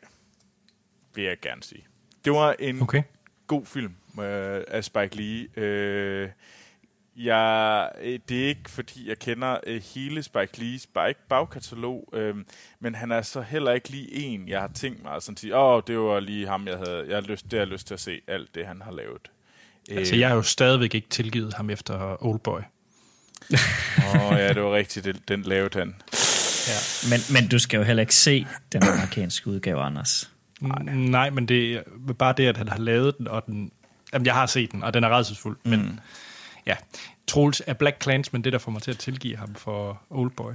vil 1.15 1.25
jeg 1.25 1.37
gerne 1.43 1.63
sige. 1.63 1.85
Det 2.25 2.33
var 2.33 2.57
en 2.59 2.83
okay. 2.83 3.03
god 3.47 3.67
film 3.67 3.95
øh, 4.21 4.63
af 4.69 4.85
Spike 4.85 5.17
Lee. 5.17 5.65
Øh, 5.65 6.29
jeg, 7.17 7.91
øh, 8.03 8.19
det 8.29 8.45
er 8.45 8.49
ikke, 8.49 8.71
fordi 8.71 9.09
jeg 9.09 9.19
kender 9.19 9.57
øh, 9.67 9.83
hele 9.95 10.23
Spike 10.23 10.61
Lees 10.61 10.87
bag, 10.87 11.15
bagkatalog, 11.29 12.09
øh, 12.13 12.35
men 12.81 12.95
han 12.95 13.13
er 13.13 13.23
så 13.23 13.41
heller 13.41 13.73
ikke 13.73 13.89
lige 13.89 14.15
en, 14.15 14.49
jeg 14.49 14.61
har 14.61 14.71
tænkt 14.75 15.03
mig 15.03 15.13
at 15.13 15.23
sige, 15.23 15.57
åh, 15.57 15.75
oh, 15.75 15.83
det 15.87 15.99
var 15.99 16.21
lige 16.21 16.47
ham, 16.47 16.67
jeg 16.67 16.77
havde, 16.77 17.05
jeg 17.09 17.17
har 17.17 17.23
lyst, 17.23 17.45
det 17.45 17.53
har 17.53 17.59
jeg 17.59 17.67
lyst 17.67 17.87
til 17.87 17.95
at 17.95 18.01
se 18.01 18.21
alt 18.29 18.55
det, 18.55 18.67
han 18.67 18.83
har 18.83 18.93
lavet. 18.93 19.31
Altså, 19.91 20.17
jeg 20.17 20.29
har 20.29 20.37
jo 20.37 20.43
stadigvæk 20.43 20.95
ikke 20.95 21.09
tilgivet 21.09 21.55
ham 21.55 21.71
efter 21.71 22.25
Oldboy. 22.25 22.61
Åh, 23.99 24.27
oh, 24.27 24.39
ja, 24.39 24.53
det 24.53 24.63
var 24.63 24.75
rigtigt, 24.75 25.05
den, 25.05 25.21
den 25.29 25.43
lavede 25.43 25.79
han. 25.79 25.95
Ja. 26.69 27.09
Men, 27.11 27.21
men 27.33 27.49
du 27.49 27.59
skal 27.59 27.79
jo 27.79 27.83
heller 27.83 28.01
ikke 28.01 28.15
se 28.15 28.47
den 28.73 28.83
amerikanske 28.83 29.49
udgave, 29.51 29.81
Anders. 29.81 30.31
Nej, 30.69 30.95
Nej 30.95 31.31
men 31.31 31.49
det 31.49 31.75
er 31.75 32.13
bare 32.19 32.35
det, 32.37 32.47
at 32.47 32.57
han 32.57 32.69
har 32.69 32.79
lavet 32.79 33.19
den, 33.19 33.29
og 33.29 33.47
den... 33.47 33.71
Jamen, 34.13 34.27
jeg 34.27 34.35
har 34.35 34.47
set 34.47 34.73
den, 34.73 34.83
og 34.83 34.95
den 34.95 35.05
er 35.05 35.09
redselsfuld, 35.09 35.57
mm. 35.65 35.71
men 35.71 36.01
ja, 36.67 36.77
Troels, 37.27 37.63
er 37.67 37.73
Black 37.73 38.03
Clansman 38.03 38.43
det, 38.43 38.53
der 38.53 38.59
får 38.59 38.71
mig 38.71 38.83
til 38.83 38.91
at 38.91 38.99
tilgive 38.99 39.37
ham 39.37 39.55
for 39.55 40.03
Oldboy? 40.11 40.53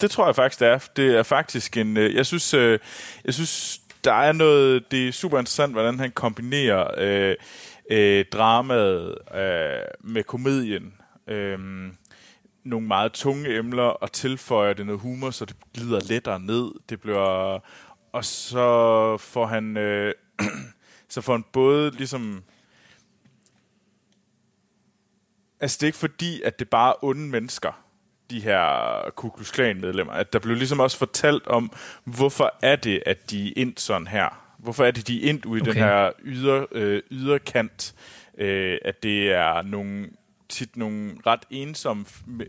Det 0.00 0.10
tror 0.10 0.26
jeg 0.26 0.36
faktisk, 0.36 0.60
det 0.60 0.68
er. 0.68 0.78
Det 0.96 1.18
er 1.18 1.22
faktisk 1.22 1.76
en... 1.76 1.96
Øh, 1.96 2.14
jeg 2.14 2.26
synes, 2.26 2.54
øh, 2.54 2.78
jeg 3.24 3.34
synes 3.34 3.80
der 4.04 4.12
er 4.12 4.32
noget... 4.32 4.90
Det 4.90 5.08
er 5.08 5.12
super 5.12 5.38
interessant, 5.38 5.72
hvordan 5.72 5.98
han 5.98 6.10
kombinerer 6.10 6.86
øh, 6.98 7.36
øh, 7.90 8.24
dramaet 8.32 9.14
øh, 9.34 9.80
med 10.00 10.22
komedien. 10.22 10.94
Øh, 11.26 11.58
nogle 12.64 12.86
meget 12.86 13.12
tunge 13.12 13.56
emner 13.58 13.82
og 13.82 14.12
tilføjer 14.12 14.72
det 14.72 14.86
noget 14.86 15.00
humor, 15.00 15.30
så 15.30 15.44
det 15.44 15.56
glider 15.74 16.00
lettere 16.08 16.40
ned. 16.40 16.70
Det 16.88 17.00
bliver... 17.00 17.58
Og 18.18 18.24
så 18.24 19.16
får 19.16 19.46
han... 19.46 19.76
Øh, 19.76 20.14
så 21.08 21.20
får 21.20 21.32
han 21.32 21.44
både 21.52 21.90
ligesom... 21.90 22.44
Altså, 25.60 25.76
det 25.80 25.82
er 25.82 25.86
ikke 25.86 25.98
fordi, 25.98 26.42
at 26.42 26.58
det 26.58 26.70
bare 26.70 26.90
er 26.90 27.04
onde 27.04 27.28
mennesker, 27.28 27.84
de 28.30 28.40
her 28.40 29.10
Ku 29.10 29.30
Klux 29.30 29.52
Klan 29.52 29.80
medlemmer. 29.80 30.12
At 30.12 30.32
der 30.32 30.38
blev 30.38 30.56
ligesom 30.56 30.80
også 30.80 30.98
fortalt 30.98 31.46
om, 31.46 31.72
hvorfor 32.04 32.54
er 32.62 32.76
det, 32.76 33.02
at 33.06 33.30
de 33.30 33.48
er 33.48 33.52
ind 33.56 33.76
sådan 33.76 34.06
her. 34.06 34.54
Hvorfor 34.58 34.84
er 34.84 34.90
det, 34.90 35.06
de 35.08 35.24
er 35.24 35.28
ind 35.28 35.46
ude 35.46 35.58
i 35.58 35.62
okay. 35.62 35.72
den 35.72 35.82
her 35.82 36.10
yder, 36.24 36.66
øh, 36.72 37.02
yderkant. 37.10 37.94
Øh, 38.38 38.78
at 38.84 39.02
det 39.02 39.32
er 39.32 39.62
nogle 39.62 40.10
tit 40.48 40.76
nogle 40.76 41.16
ret 41.26 41.44
ensomme 41.50 42.04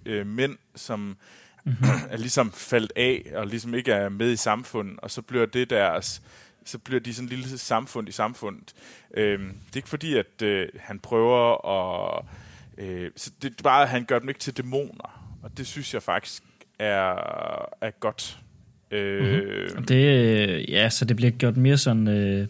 øh, 0.06 0.28
mænd, 0.28 0.58
som 0.76 1.18
mm-hmm. 1.64 1.90
er 2.12 2.18
ligesom 2.18 2.52
faldt 2.52 2.92
af, 2.96 3.32
og 3.36 3.48
ligesom 3.48 3.74
ikke 3.74 3.92
er 3.92 4.10
med 4.10 4.32
i 4.32 4.36
samfundet, 4.36 5.00
og 5.00 5.12
så 5.12 5.22
bliver 5.22 5.46
det 5.46 5.70
deres, 5.70 6.22
så 6.66 6.78
bliver 6.78 7.00
de 7.00 7.14
sådan 7.14 7.26
en 7.26 7.30
lille 7.30 7.58
samfund 7.58 8.10
i 8.10 8.12
samfundet. 8.12 8.74
Øh, 9.14 9.40
det 9.40 9.50
er 9.74 9.78
ikke 9.78 9.90
fordi, 9.90 10.18
at 10.18 10.42
øh, 10.42 10.68
han 10.80 11.00
prøver 11.00 11.68
at... 11.68 12.26
Øh, 12.78 13.12
så 13.16 13.32
det 13.42 13.50
er 13.60 13.64
bare, 13.64 13.82
at 13.82 13.90
han 13.90 14.06
gør 14.06 14.20
dem 14.20 14.30
ikke 14.30 14.40
til 14.40 14.58
dæmoner, 14.58 15.38
og 15.44 15.58
det 15.58 15.68
synes 15.68 15.94
jeg 15.94 16.04
faktisk 16.04 16.44
er, 16.80 17.12
er 17.82 17.92
godt. 18.00 18.40
Øh, 18.92 19.42
mm-hmm. 19.42 19.86
Det, 19.86 20.66
ja, 20.70 20.90
så 20.90 21.06
det 21.06 21.16
bliver 21.16 21.32
gjort 21.32 21.58
mere 21.58 21.78
sådan 21.78 22.08
øh, 22.08 22.48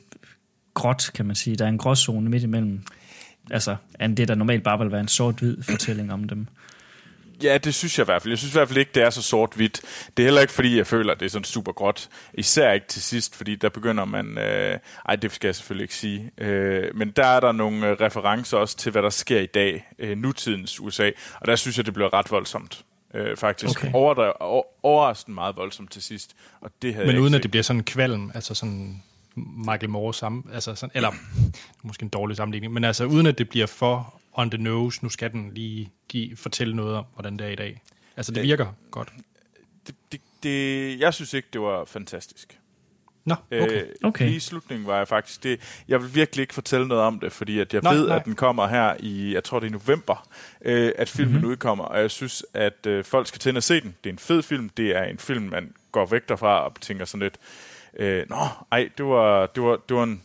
gråt, 0.73 1.11
kan 1.15 1.25
man 1.25 1.35
sige. 1.35 1.55
Der 1.55 1.65
er 1.65 1.69
en 1.69 1.77
gråzone 1.77 2.29
midt 2.29 2.43
imellem 2.43 2.83
Altså, 3.51 3.75
end 4.01 4.17
det, 4.17 4.27
der 4.27 4.35
normalt 4.35 4.63
bare 4.63 4.79
vil 4.79 4.91
være 4.91 5.01
en 5.01 5.07
sort-hvid 5.07 5.63
fortælling 5.63 6.13
om 6.13 6.23
dem. 6.23 6.47
Ja, 7.43 7.58
det 7.58 7.75
synes 7.75 7.97
jeg 7.97 8.04
i 8.04 8.06
hvert 8.06 8.21
fald. 8.21 8.32
Jeg 8.32 8.38
synes 8.38 8.54
i 8.54 8.58
hvert 8.58 8.67
fald 8.67 8.78
ikke, 8.78 8.91
det 8.95 9.04
er 9.04 9.10
så 9.10 9.21
sort-hvidt. 9.21 9.82
Det 10.17 10.23
er 10.23 10.28
heller 10.28 10.41
ikke, 10.41 10.54
fordi 10.54 10.78
jeg 10.78 10.88
føler, 10.88 11.13
at 11.13 11.19
det 11.19 11.25
er 11.25 11.30
sådan 11.30 11.43
super 11.43 11.71
gråt. 11.71 12.10
Især 12.34 12.71
ikke 12.71 12.88
til 12.88 13.02
sidst, 13.02 13.36
fordi 13.36 13.56
der 13.56 13.69
begynder 13.69 14.06
man... 14.06 14.38
Øh, 14.38 14.80
ej, 15.06 15.15
det 15.15 15.32
skal 15.32 15.47
jeg 15.47 15.56
selvfølgelig 15.56 15.84
ikke 15.84 15.95
sige. 15.95 16.32
Øh, 16.38 16.95
men 16.95 17.12
der 17.12 17.25
er 17.25 17.39
der 17.39 17.52
nogle 17.52 17.88
øh, 17.88 17.97
referencer 18.02 18.58
også 18.58 18.78
til, 18.78 18.91
hvad 18.91 19.02
der 19.02 19.10
sker 19.10 19.39
i 19.39 19.45
dag, 19.45 19.88
øh, 19.99 20.17
nutidens 20.17 20.80
USA. 20.80 21.12
Og 21.39 21.47
der 21.47 21.56
synes 21.56 21.78
jeg, 21.78 21.86
det 21.86 21.93
bliver 21.93 22.13
ret 22.13 22.32
voldsomt. 22.32 22.86
Øh, 23.13 23.38
faktisk. 23.38 23.80
Okay. 23.80 23.91
Over, 23.93 24.32
over, 24.39 24.63
overraskende 24.84 25.36
meget 25.36 25.56
voldsomt 25.56 25.91
til 25.91 26.02
sidst. 26.02 26.36
Og 26.62 26.71
det 26.82 26.93
havde 26.93 27.08
Men 27.08 27.17
uden 27.17 27.34
at 27.34 27.43
det 27.43 27.52
bliver 27.52 27.63
sådan 27.63 27.80
en 27.80 27.84
kvalm, 27.84 28.32
altså 28.34 28.54
sådan 28.54 29.04
Michael 29.36 29.89
Moore 29.89 30.13
sammen, 30.13 30.43
altså 30.54 30.75
sådan, 30.75 30.91
eller 30.95 31.12
måske 31.84 32.04
en 32.04 32.10
dårlig 32.10 32.38
sammenligning, 32.38 32.73
men 32.73 32.84
altså 32.84 33.06
uden 33.06 33.25
at 33.28 33.38
det 33.38 33.49
bliver 33.49 33.65
for 33.65 34.18
on 34.33 34.51
the 34.51 34.63
nose, 34.63 35.03
nu 35.03 35.09
skal 35.09 35.31
den 35.31 35.51
lige 35.53 35.91
give, 36.07 36.37
fortælle 36.37 36.75
noget 36.75 36.95
om, 36.95 37.05
hvordan 37.13 37.37
det 37.37 37.47
er 37.47 37.51
i 37.51 37.55
dag. 37.55 37.81
Altså 38.17 38.31
det 38.31 38.43
virker 38.43 38.67
godt. 38.91 39.13
Det, 39.87 39.95
det, 40.11 40.21
det, 40.43 40.99
jeg 40.99 41.13
synes 41.13 41.33
ikke, 41.33 41.47
det 41.53 41.61
var 41.61 41.85
fantastisk. 41.85 42.59
Nå, 43.25 43.35
okay. 43.51 43.81
Øh, 43.81 43.87
okay. 44.03 44.29
I 44.29 44.39
slutningen 44.39 44.87
var 44.87 44.97
jeg 44.97 45.07
faktisk 45.07 45.43
det. 45.43 45.83
Jeg 45.87 46.01
vil 46.01 46.15
virkelig 46.15 46.41
ikke 46.41 46.53
fortælle 46.53 46.87
noget 46.87 47.03
om 47.03 47.19
det, 47.19 47.31
fordi 47.31 47.59
at 47.59 47.73
jeg 47.73 47.81
nej, 47.81 47.93
ved, 47.93 48.07
nej. 48.07 48.15
at 48.15 48.25
den 48.25 48.35
kommer 48.35 48.67
her 48.67 48.95
i, 48.99 49.33
jeg 49.33 49.43
tror 49.43 49.59
det 49.59 49.67
er 49.67 49.69
i 49.69 49.73
november, 49.73 50.27
øh, 50.61 50.91
at 50.95 51.09
filmen 51.09 51.33
mm-hmm. 51.33 51.49
udkommer, 51.49 51.83
og 51.83 52.01
jeg 52.01 52.11
synes, 52.11 52.45
at 52.53 52.85
øh, 52.87 53.03
folk 53.03 53.27
skal 53.27 53.39
til 53.39 53.57
at 53.57 53.63
se 53.63 53.81
den. 53.81 53.95
Det 54.03 54.09
er 54.09 54.13
en 54.13 54.19
fed 54.19 54.41
film, 54.41 54.69
det 54.69 54.97
er 54.97 55.03
en 55.03 55.17
film, 55.17 55.43
man 55.43 55.73
går 55.91 56.05
væk 56.05 56.29
derfra 56.29 56.65
og 56.65 56.81
tænker 56.81 57.05
sådan 57.05 57.23
lidt, 57.23 57.37
Øh, 57.93 58.25
nå, 58.29 58.35
ej, 58.71 58.89
det 58.97 59.05
var, 59.05 59.45
det 59.45 59.63
var, 59.63 59.79
det 59.89 59.97
var, 59.97 60.03
en, 60.03 60.23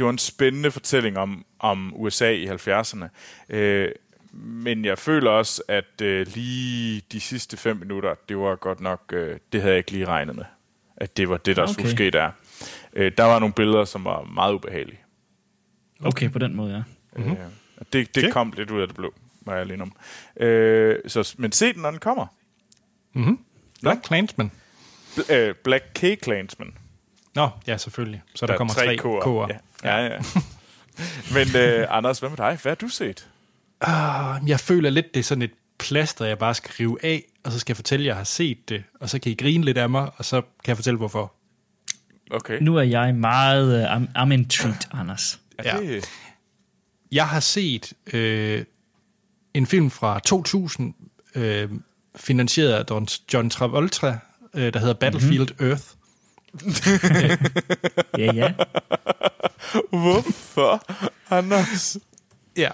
det 0.00 0.04
var 0.04 0.10
en 0.10 0.18
spændende 0.18 0.70
fortælling 0.70 1.18
om, 1.18 1.44
om 1.58 1.92
USA 1.96 2.30
i 2.30 2.46
70'erne. 2.46 3.04
Øh, 3.48 3.92
men 4.32 4.84
jeg 4.84 4.98
føler 4.98 5.30
også, 5.30 5.62
at 5.68 6.00
øh, 6.02 6.26
lige 6.34 7.02
de 7.12 7.20
sidste 7.20 7.56
fem 7.56 7.76
minutter, 7.76 8.14
det 8.28 8.38
var 8.38 8.56
godt 8.56 8.80
nok, 8.80 9.12
øh, 9.12 9.38
det 9.52 9.60
havde 9.60 9.72
jeg 9.72 9.78
ikke 9.78 9.90
lige 9.90 10.04
regnet 10.04 10.36
med, 10.36 10.44
at 10.96 11.16
det 11.16 11.28
var 11.28 11.36
det, 11.36 11.56
der 11.56 11.62
okay. 11.62 11.72
skulle 11.72 11.90
ske 11.90 12.10
der. 12.10 12.30
Øh, 12.92 13.12
der 13.16 13.24
var 13.24 13.38
nogle 13.38 13.52
billeder, 13.52 13.84
som 13.84 14.04
var 14.04 14.22
meget 14.22 14.54
ubehagelige. 14.54 14.98
Okay, 16.04 16.30
på 16.30 16.38
den 16.38 16.54
måde, 16.54 16.74
ja. 16.74 16.82
Mm-hmm. 17.16 17.32
Øh, 17.32 17.38
det 17.92 18.14
det 18.14 18.24
okay. 18.24 18.32
kom 18.32 18.52
lidt 18.56 18.70
ud 18.70 18.80
af 18.80 18.86
det 18.86 18.96
blå, 18.96 19.14
var 19.40 19.52
jeg 19.52 19.62
alene 19.62 19.82
om. 19.82 19.92
Øh, 20.36 20.98
så, 21.06 21.34
men 21.38 21.52
se 21.52 21.72
den, 21.72 21.82
når 21.82 21.90
den 21.90 22.00
kommer. 22.00 22.26
Mm-hmm. 23.12 23.38
Black 23.82 24.06
Clansman. 24.06 24.50
Bl- 25.16 25.32
øh, 25.32 25.54
Black 25.54 25.84
K-Clansman. 25.98 26.74
Nå, 27.34 27.48
ja, 27.66 27.76
selvfølgelig. 27.76 28.22
Så 28.34 28.46
der, 28.46 28.52
der 28.52 28.58
kommer 28.58 28.74
tre 28.74 28.96
k'er. 29.00 29.26
k'er. 29.26 29.58
Ja, 29.84 29.96
ja. 29.96 30.04
ja. 30.04 30.18
Men 31.34 31.46
uh, 31.48 31.96
Anders, 31.96 32.18
hvad 32.18 32.28
med 32.28 32.36
dig? 32.36 32.58
Hvad 32.62 32.70
har 32.70 32.74
du 32.74 32.88
set? 32.88 33.28
Uh, 33.86 34.48
jeg 34.48 34.60
føler 34.60 34.90
lidt, 34.90 35.14
det 35.14 35.20
er 35.20 35.24
sådan 35.24 35.42
et 35.42 35.52
plaster, 35.78 36.24
jeg 36.24 36.38
bare 36.38 36.54
skal 36.54 36.72
rive 36.80 37.04
af, 37.04 37.24
og 37.44 37.52
så 37.52 37.58
skal 37.58 37.72
jeg 37.72 37.76
fortælle, 37.76 38.04
at 38.04 38.06
jeg 38.06 38.16
har 38.16 38.24
set 38.24 38.68
det, 38.68 38.84
og 39.00 39.10
så 39.10 39.18
kan 39.18 39.32
I 39.32 39.34
grine 39.34 39.64
lidt 39.64 39.78
af 39.78 39.90
mig, 39.90 40.10
og 40.16 40.24
så 40.24 40.40
kan 40.40 40.68
jeg 40.68 40.76
fortælle, 40.76 40.96
hvorfor. 40.96 41.32
Okay. 42.30 42.58
Nu 42.60 42.76
er 42.76 42.82
jeg 42.82 43.14
meget 43.14 43.84
uh, 43.84 43.96
I'm, 43.96 44.18
I'm 44.18 44.32
intrigued, 44.32 44.88
Anders. 44.92 45.40
Ja. 45.64 45.80
Det... 45.80 46.04
Jeg 47.12 47.28
har 47.28 47.40
set 47.40 47.92
øh, 48.12 48.64
en 49.54 49.66
film 49.66 49.90
fra 49.90 50.18
2000, 50.18 50.94
øh, 51.34 51.70
finansieret 52.16 52.72
af 52.72 53.00
John 53.32 53.50
Travolta, 53.50 54.18
øh, 54.54 54.72
der 54.72 54.78
hedder 54.78 54.94
Battlefield 54.94 55.48
mm-hmm. 55.50 55.66
Earth. 55.66 55.84
Ja, 58.18 58.32
ja. 58.34 58.52
Hvorfor, 59.90 60.82
Anders? 61.30 61.96
Ja. 62.56 62.70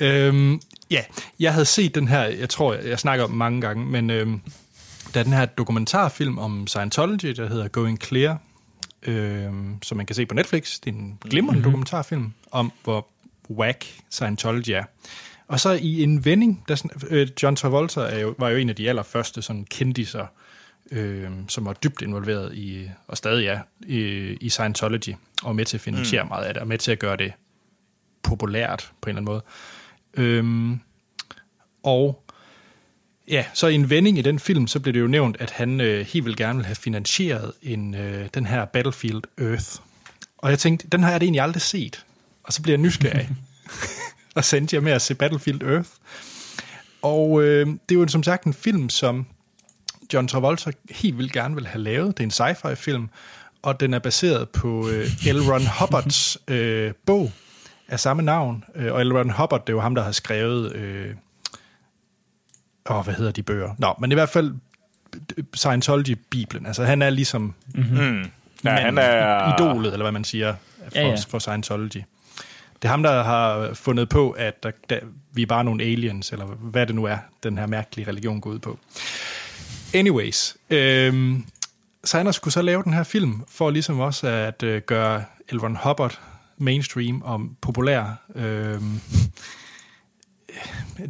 Øhm, 0.00 0.60
ja, 0.90 1.02
jeg 1.40 1.52
havde 1.52 1.66
set 1.66 1.94
den 1.94 2.08
her, 2.08 2.22
jeg 2.22 2.48
tror, 2.48 2.74
jeg, 2.74 2.84
jeg 2.84 2.98
snakker 2.98 3.24
om 3.24 3.30
mange 3.30 3.60
gange, 3.60 3.86
men 3.86 4.10
øhm, 4.10 4.40
der 5.14 5.20
er 5.20 5.24
den 5.24 5.32
her 5.32 5.46
dokumentarfilm 5.46 6.38
om 6.38 6.66
Scientology, 6.66 7.28
der 7.28 7.48
hedder 7.48 7.68
Going 7.68 8.02
Clear, 8.02 8.38
øhm, 9.02 9.82
som 9.82 9.96
man 9.96 10.06
kan 10.06 10.16
se 10.16 10.26
på 10.26 10.34
Netflix. 10.34 10.80
Det 10.84 10.90
er 10.90 10.98
en 10.98 11.18
glimrende 11.20 11.58
mm-hmm. 11.58 11.64
dokumentarfilm 11.64 12.32
om, 12.50 12.72
hvor 12.84 13.06
whack 13.50 13.86
Scientology 14.10 14.70
er. 14.70 14.84
Og 15.48 15.60
så 15.60 15.70
i 15.70 16.02
en 16.02 16.24
vending, 16.24 16.64
der, 16.68 16.90
øh, 17.08 17.28
John 17.42 17.56
Travolta 17.56 18.00
er 18.00 18.18
jo, 18.18 18.34
var 18.38 18.48
jo 18.48 18.56
en 18.56 18.68
af 18.68 18.76
de 18.76 18.88
allerførste 18.88 19.42
sådan 19.42 19.64
kendiser, 19.70 20.26
øh, 20.90 21.30
som 21.48 21.64
var 21.64 21.72
dybt 21.72 22.02
involveret 22.02 22.54
i, 22.54 22.90
og 23.06 23.16
stadig 23.16 23.46
er, 23.46 23.60
i, 23.86 24.00
i 24.40 24.48
Scientology, 24.48 25.14
og 25.42 25.56
med 25.56 25.64
til 25.64 25.76
at 25.76 25.80
finansiere 25.80 26.22
mm. 26.22 26.28
meget 26.28 26.44
af 26.44 26.54
det, 26.54 26.60
og 26.60 26.68
med 26.68 26.78
til 26.78 26.92
at 26.92 26.98
gøre 26.98 27.16
det 27.16 27.32
populært 28.22 28.92
på 29.00 29.10
en 29.10 29.16
eller 29.16 29.20
anden 29.20 29.32
måde. 29.32 29.42
Øhm, 30.14 30.80
og 31.82 32.24
ja, 33.28 33.44
så 33.54 33.66
i 33.66 33.74
en 33.74 33.90
vending 33.90 34.18
i 34.18 34.22
den 34.22 34.38
film, 34.38 34.66
så 34.66 34.80
blev 34.80 34.94
det 34.94 35.00
jo 35.00 35.06
nævnt, 35.06 35.36
at 35.40 35.50
han 35.50 35.80
øh, 35.80 36.06
helt 36.06 36.24
vil 36.24 36.36
gerne 36.36 36.58
vil 36.58 36.66
have 36.66 36.76
finansieret 36.76 37.52
en, 37.62 37.94
øh, 37.94 38.28
den 38.34 38.46
her 38.46 38.64
Battlefield 38.64 39.22
Earth. 39.38 39.76
Og 40.38 40.50
jeg 40.50 40.58
tænkte, 40.58 40.88
den 40.88 41.02
har 41.02 41.10
jeg 41.10 41.20
det 41.20 41.26
egentlig 41.26 41.42
aldrig 41.42 41.62
set. 41.62 42.04
Og 42.42 42.52
så 42.52 42.62
bliver 42.62 42.78
jeg 42.78 42.82
nysgerrig. 42.82 43.28
og 44.36 44.44
sendte 44.44 44.76
jeg 44.76 44.82
med 44.82 44.92
at 44.92 45.02
se 45.02 45.14
Battlefield 45.14 45.62
Earth. 45.62 45.90
Og 47.02 47.42
øh, 47.42 47.66
det 47.66 47.94
er 47.94 48.00
jo 48.00 48.08
som 48.08 48.22
sagt 48.22 48.44
en 48.44 48.54
film, 48.54 48.88
som 48.88 49.26
John 50.12 50.28
Travolta 50.28 50.70
helt 50.90 51.18
vildt 51.18 51.32
gerne 51.32 51.54
vil 51.54 51.66
have 51.66 51.82
lavet. 51.82 52.18
Det 52.18 52.24
er 52.24 52.46
en 52.46 52.54
sci-fi 52.54 52.74
film, 52.74 53.08
og 53.62 53.80
den 53.80 53.94
er 53.94 53.98
baseret 53.98 54.48
på 54.48 54.88
øh, 54.88 55.06
L. 55.26 55.40
Ron 55.50 55.66
Hubbards 55.80 56.38
øh, 56.48 56.92
bog 57.06 57.32
af 57.88 58.00
samme 58.00 58.22
navn. 58.22 58.64
Øh, 58.74 58.92
og 58.92 59.06
L. 59.06 59.12
Ron 59.12 59.30
Hubbard, 59.30 59.60
det 59.60 59.68
er 59.68 59.76
jo 59.76 59.80
ham, 59.80 59.94
der 59.94 60.02
har 60.02 60.12
skrevet... 60.12 60.72
Øh, 60.72 61.14
åh, 62.90 63.04
hvad 63.04 63.14
hedder 63.14 63.32
de 63.32 63.42
bøger? 63.42 63.74
Nå, 63.78 63.94
men 64.00 64.12
i 64.12 64.14
hvert 64.14 64.28
fald 64.28 64.54
Scientology-bibelen. 65.56 66.66
Altså, 66.66 66.84
han 66.84 67.02
er 67.02 67.10
ligesom... 67.10 67.54
Mm-hmm. 67.74 68.30
Ja, 68.64 68.70
han 68.70 68.98
er... 68.98 69.54
Idolet, 69.54 69.92
eller 69.92 70.04
hvad 70.04 70.12
man 70.12 70.24
siger, 70.24 70.54
for, 70.84 70.98
ja, 70.98 71.08
ja. 71.08 71.16
for 71.28 71.38
Scientology. 71.38 72.02
Det 72.82 72.88
er 72.88 72.88
ham, 72.88 73.02
der 73.02 73.22
har 73.22 73.74
fundet 73.74 74.08
på, 74.08 74.30
at 74.30 74.62
der, 74.62 74.70
der, 74.90 74.98
vi 75.32 75.42
er 75.42 75.46
bare 75.46 75.64
nogle 75.64 75.84
aliens, 75.84 76.32
eller 76.32 76.46
hvad 76.46 76.86
det 76.86 76.94
nu 76.94 77.04
er, 77.04 77.16
den 77.42 77.58
her 77.58 77.66
mærkelige 77.66 78.08
religion 78.08 78.40
går 78.40 78.50
ud 78.50 78.58
på. 78.58 78.78
Anyways, 79.94 80.56
øhm, 80.70 81.44
Sanders 82.04 82.36
skulle 82.36 82.52
så 82.52 82.62
lave 82.62 82.82
den 82.82 82.92
her 82.92 83.02
film, 83.02 83.44
for 83.48 83.70
ligesom 83.70 84.00
også 84.00 84.28
at 84.28 84.62
øh, 84.62 84.82
gøre 84.82 85.24
Elron 85.48 85.76
Hubbard 85.76 86.20
mainstream 86.58 87.22
og 87.22 87.40
populær. 87.60 88.22
Øhm, 88.34 89.00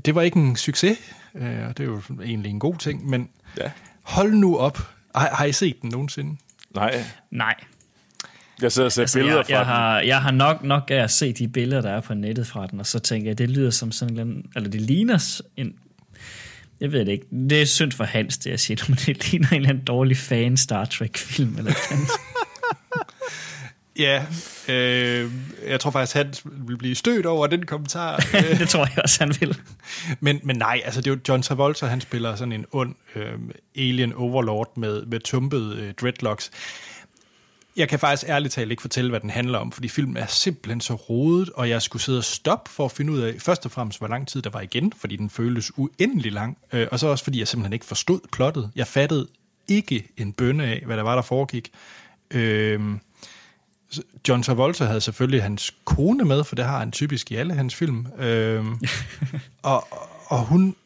det 0.05 0.15
var 0.15 0.23
ikke 0.23 0.37
en 0.37 0.57
succes, 0.57 0.99
øh, 1.35 1.69
og 1.69 1.79
det 1.79 1.81
er 1.81 1.89
jo 1.89 2.03
egentlig 2.23 2.51
en 2.51 2.59
god 2.59 2.77
ting, 2.77 3.09
men 3.09 3.29
ja. 3.59 3.71
hold 4.03 4.33
nu 4.33 4.57
op. 4.57 4.79
Har, 5.15 5.35
har 5.35 5.45
I 5.45 5.53
set 5.53 5.83
den 5.83 5.91
nogensinde? 5.91 6.37
Nej. 6.75 7.05
Nej. 7.31 7.55
Jeg 8.63 8.73
sidder 8.73 8.87
og 8.87 8.93
ser 8.93 9.03
altså, 9.03 9.19
billeder 9.19 9.37
jeg, 9.37 9.47
fra 9.47 9.53
jeg 9.53 9.61
den. 9.61 9.67
Har, 9.67 10.01
jeg 10.01 10.23
har 10.23 10.31
nok, 10.31 10.63
nok 10.63 10.91
af 10.91 10.97
at 10.97 11.11
se 11.11 11.33
de 11.33 11.49
billeder, 11.49 11.83
der 11.83 11.91
er 11.91 12.01
på 12.01 12.15
nettet 12.15 12.47
fra 12.47 12.67
den, 12.67 12.81
og 12.81 12.87
så 12.87 12.99
tænker 12.99 13.31
jeg, 13.31 13.39
det 13.39 13.51
lyder 13.51 13.71
som 13.71 13.93
sådan 13.93 14.19
en, 14.19 14.51
eller 14.57 14.71
det 14.71 14.81
ligner 14.81 15.41
en 15.57 15.75
jeg 16.81 16.93
ved 16.93 17.01
det 17.01 17.13
ikke. 17.13 17.27
Det 17.51 17.63
er 17.63 17.67
synd 17.67 17.93
for 17.93 18.05
Hans, 18.05 18.39
det 18.39 18.51
jeg 18.51 18.61
siger, 18.61 18.85
men 18.89 18.99
det 19.07 19.31
ligner 19.31 19.49
en 19.49 19.57
eller 19.57 19.69
anden 19.69 19.85
dårlig 19.85 20.17
fan 20.17 20.57
Star 20.57 20.85
Trek-film. 20.85 21.59
Eller 21.59 21.73
Ja, 23.99 24.25
øh, 24.69 25.31
jeg 25.69 25.81
tror 25.81 25.91
faktisk, 25.91 26.17
han 26.17 26.35
vil 26.45 26.79
blive 26.79 26.95
stødt 26.95 27.27
over 27.27 27.47
den 27.47 27.67
kommentar. 27.67 28.17
det 28.59 28.69
tror 28.69 28.81
jeg 28.81 28.99
også, 29.03 29.25
han 29.25 29.35
vil. 29.41 29.59
men, 30.21 30.41
men 30.43 30.57
nej, 30.57 30.81
altså 30.85 31.01
det 31.01 31.11
er 31.11 31.15
jo 31.15 31.21
John 31.29 31.43
Travolta, 31.43 31.87
han 31.87 32.01
spiller 32.01 32.37
sådan 32.37 32.53
en 32.53 32.67
ond 32.73 32.95
øh, 33.15 33.33
alien 33.77 34.13
overlord 34.13 34.77
med, 34.77 35.07
med 35.07 35.21
tumpet 35.21 35.77
øh, 35.77 35.95
dreadlocks. 35.95 36.51
Jeg 37.81 37.89
kan 37.89 37.99
faktisk 37.99 38.29
ærligt 38.29 38.55
talt 38.55 38.71
ikke 38.71 38.81
fortælle, 38.81 39.11
hvad 39.11 39.21
den 39.21 39.31
handler 39.31 39.59
om, 39.59 39.73
fordi 39.73 39.89
filmen 39.89 40.17
er 40.17 40.27
simpelthen 40.27 40.81
så 40.81 40.95
rodet, 40.95 41.51
og 41.51 41.69
jeg 41.69 41.83
skulle 41.83 42.03
sidde 42.03 42.19
og 42.19 42.25
stoppe 42.25 42.71
for 42.71 42.85
at 42.85 42.93
finde 42.93 43.13
ud 43.13 43.21
af, 43.21 43.35
først 43.39 43.65
og 43.65 43.71
fremmest, 43.71 43.99
hvor 43.99 44.09
lang 44.09 44.29
tid 44.29 44.43
der 44.43 44.51
var 44.51 44.61
igen, 44.61 44.93
fordi 44.97 45.17
den 45.17 45.31
føltes 45.31 45.73
uendelig 45.77 46.33
lang, 46.33 46.59
øh, 46.73 46.87
og 46.93 46.99
så 46.99 47.07
også 47.07 47.25
fordi 47.25 47.39
jeg 47.39 47.49
simpelthen 47.49 47.73
ikke 47.73 47.87
forstod 47.87 48.21
plottet. 48.33 48.71
Jeg 48.77 48.87
fattede 48.87 49.29
ikke 49.69 50.09
en 50.17 50.33
bønne 50.33 50.65
af, 50.65 50.83
hvad 50.87 50.97
der 50.97 51.03
var, 51.03 51.15
der 51.15 51.23
foregik. 51.23 51.71
Øh, 52.31 52.81
John 54.29 54.43
Travolta 54.43 54.85
havde 54.85 55.01
selvfølgelig 55.01 55.43
hans 55.43 55.75
kone 55.85 56.25
med, 56.25 56.45
for 56.45 56.57
det 56.57 56.65
har 56.65 56.79
han 56.79 56.93
typisk 56.93 57.33
i 57.33 57.35
alle 57.35 57.55
hans 57.55 57.75
film. 57.75 58.07
Øh, 58.19 58.65
og 59.63 59.89
og 60.27 60.45
hun, 60.45 60.77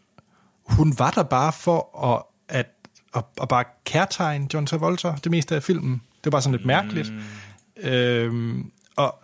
hun 0.64 0.94
var 0.98 1.11
der 1.11 1.22
bare 1.22 1.52
for 1.52 2.04
at, 2.14 2.22
at, 2.59 2.66
at, 3.14 3.24
at 3.42 3.48
bare 3.48 3.64
kærtegne 3.85 4.48
John 4.54 4.66
Travolta 4.66 5.14
det 5.24 5.30
meste 5.30 5.54
af 5.54 5.62
filmen. 5.62 6.02
Det 6.24 6.26
var 6.26 6.30
bare 6.30 6.42
sådan 6.42 6.56
lidt 6.56 6.66
mærkeligt. 6.66 7.12
Mm. 7.12 7.88
Øhm, 7.88 8.70
og 8.96 9.20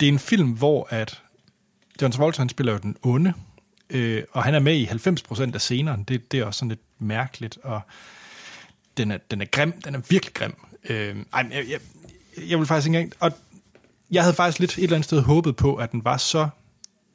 det 0.00 0.08
er 0.08 0.12
en 0.12 0.18
film, 0.18 0.50
hvor 0.50 0.86
at 0.90 1.22
John 2.02 2.12
Travolta, 2.12 2.38
han 2.38 2.48
spiller 2.48 2.72
jo 2.72 2.78
den 2.78 2.96
onde, 3.02 3.32
øh, 3.90 4.22
og 4.32 4.44
han 4.44 4.54
er 4.54 4.58
med 4.58 4.74
i 4.74 4.84
90% 4.84 5.54
af 5.54 5.60
scenerne. 5.60 6.04
Det, 6.08 6.32
det 6.32 6.40
er 6.40 6.44
også 6.44 6.58
sådan 6.58 6.68
lidt 6.68 6.80
mærkeligt, 6.98 7.58
og 7.62 7.80
den 8.96 9.10
er, 9.10 9.16
den 9.16 9.40
er 9.40 9.46
grim. 9.46 9.72
Den 9.72 9.94
er 9.94 10.00
virkelig 10.08 10.34
grim. 10.34 10.54
Øh, 10.84 11.16
ej, 11.32 11.48
jeg, 11.50 11.64
jeg, 11.68 11.80
jeg 12.48 12.58
vil 12.58 12.66
faktisk 12.66 12.86
ikke 12.86 12.98
engang... 12.98 13.12
Og 13.20 13.32
jeg 14.10 14.22
havde 14.22 14.34
faktisk 14.34 14.58
lidt 14.58 14.78
et 14.78 14.82
eller 14.82 14.96
andet 14.96 15.04
sted 15.04 15.20
håbet 15.20 15.56
på, 15.56 15.74
at 15.74 15.92
den 15.92 16.04
var 16.04 16.16
så 16.16 16.48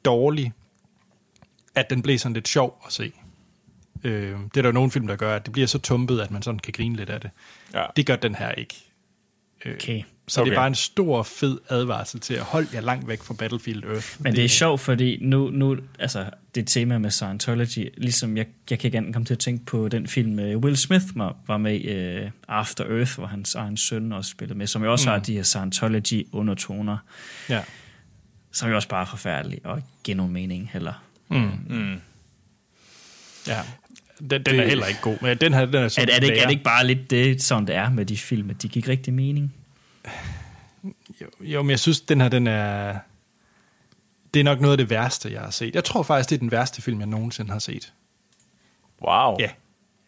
dårlig, 0.04 0.52
at 1.74 1.90
den 1.90 2.02
blev 2.02 2.18
sådan 2.18 2.34
lidt 2.34 2.48
sjov 2.48 2.82
at 2.86 2.92
se. 2.92 3.12
Øh, 4.04 4.38
det 4.54 4.56
er 4.56 4.62
der 4.62 4.68
jo 4.68 4.72
nogle 4.72 4.90
film, 4.90 5.06
der 5.06 5.16
gør, 5.16 5.36
at 5.36 5.44
det 5.44 5.52
bliver 5.52 5.66
så 5.66 5.78
tumpet, 5.78 6.20
at 6.20 6.30
man 6.30 6.42
sådan 6.42 6.58
kan 6.58 6.72
grine 6.72 6.96
lidt 6.96 7.10
af 7.10 7.20
det. 7.20 7.30
Ja. 7.74 7.84
Det 7.96 8.06
gør 8.06 8.16
den 8.16 8.34
her 8.34 8.52
ikke. 8.52 8.87
Øh, 9.64 9.74
okay. 9.74 10.02
Så 10.28 10.40
okay. 10.40 10.50
det 10.50 10.56
er 10.56 10.60
bare 10.60 10.66
en 10.66 10.74
stor, 10.74 11.22
fed 11.22 11.58
advarsel 11.68 12.20
til 12.20 12.34
at 12.34 12.42
holde 12.42 12.68
jer 12.74 12.80
langt 12.80 13.08
væk 13.08 13.22
fra 13.22 13.34
Battlefield 13.34 13.84
Earth. 13.84 14.06
Men 14.18 14.36
det 14.36 14.44
er 14.44 14.48
sjovt, 14.48 14.80
fordi 14.80 15.18
nu, 15.20 15.50
nu 15.50 15.76
altså 15.98 16.30
det 16.54 16.66
tema 16.66 16.98
med 16.98 17.10
Scientology, 17.10 17.88
ligesom 17.96 18.36
jeg, 18.36 18.46
jeg 18.70 18.78
kan 18.78 18.88
igen 18.92 19.12
komme 19.12 19.26
til 19.26 19.34
at 19.34 19.38
tænke 19.38 19.64
på 19.64 19.88
den 19.88 20.06
film, 20.06 20.32
med 20.32 20.56
Will 20.56 20.76
Smith 20.76 21.04
var, 21.14 21.36
var 21.46 21.56
med 21.56 21.74
i 21.74 22.22
uh, 22.24 22.30
After 22.48 22.84
Earth, 22.84 23.14
hvor 23.14 23.26
hans 23.26 23.54
egen 23.54 23.76
søn 23.76 24.12
også 24.12 24.30
spillede 24.30 24.58
med, 24.58 24.66
som 24.66 24.84
jo 24.84 24.92
også 24.92 25.08
mm. 25.08 25.12
har 25.12 25.18
de 25.18 25.34
her 25.34 25.42
Scientology-undertoner. 25.42 26.96
Ja. 27.48 27.62
Som 28.52 28.68
jo 28.68 28.74
også 28.74 28.88
bare 28.88 29.00
er 29.00 29.06
forfærdelige, 29.06 29.60
og 29.64 29.76
ikke 29.76 29.88
giver 30.04 30.16
nogen 30.16 30.32
mening 30.32 30.70
heller. 30.72 31.02
Mm. 31.28 31.50
Mm. 31.68 32.00
Ja. 33.46 33.60
Den, 34.20 34.30
den 34.30 34.44
det, 34.44 34.58
er 34.58 34.66
heller 34.66 34.86
ikke 34.86 35.00
god. 35.00 35.16
Men 35.22 35.38
den 35.38 35.54
her, 35.54 35.64
den 35.64 35.74
er, 35.74 35.78
er, 35.78 36.02
er, 36.02 36.04
det, 36.04 36.22
ikke, 36.22 36.38
er 36.38 36.44
det 36.44 36.50
ikke 36.50 36.64
bare 36.64 36.86
lidt 36.86 37.10
det, 37.10 37.42
sådan 37.42 37.66
det 37.66 37.74
er 37.74 37.90
med 37.90 38.06
de 38.06 38.16
film, 38.16 38.50
at 38.50 38.62
de 38.62 38.68
gik 38.68 38.88
rigtig 38.88 39.14
mening? 39.14 39.54
Jo, 41.20 41.26
jo, 41.40 41.62
men 41.62 41.70
jeg 41.70 41.78
synes, 41.78 42.00
den 42.00 42.20
her, 42.20 42.28
den 42.28 42.46
er... 42.46 42.98
Det 44.34 44.40
er 44.40 44.44
nok 44.44 44.60
noget 44.60 44.72
af 44.72 44.78
det 44.78 44.90
værste, 44.90 45.32
jeg 45.32 45.40
har 45.40 45.50
set. 45.50 45.74
Jeg 45.74 45.84
tror 45.84 46.02
faktisk, 46.02 46.30
det 46.30 46.36
er 46.36 46.40
den 46.40 46.50
værste 46.50 46.82
film, 46.82 46.98
jeg 46.98 47.06
nogensinde 47.06 47.50
har 47.50 47.58
set. 47.58 47.92
Wow. 49.02 49.36
Ja. 49.40 49.50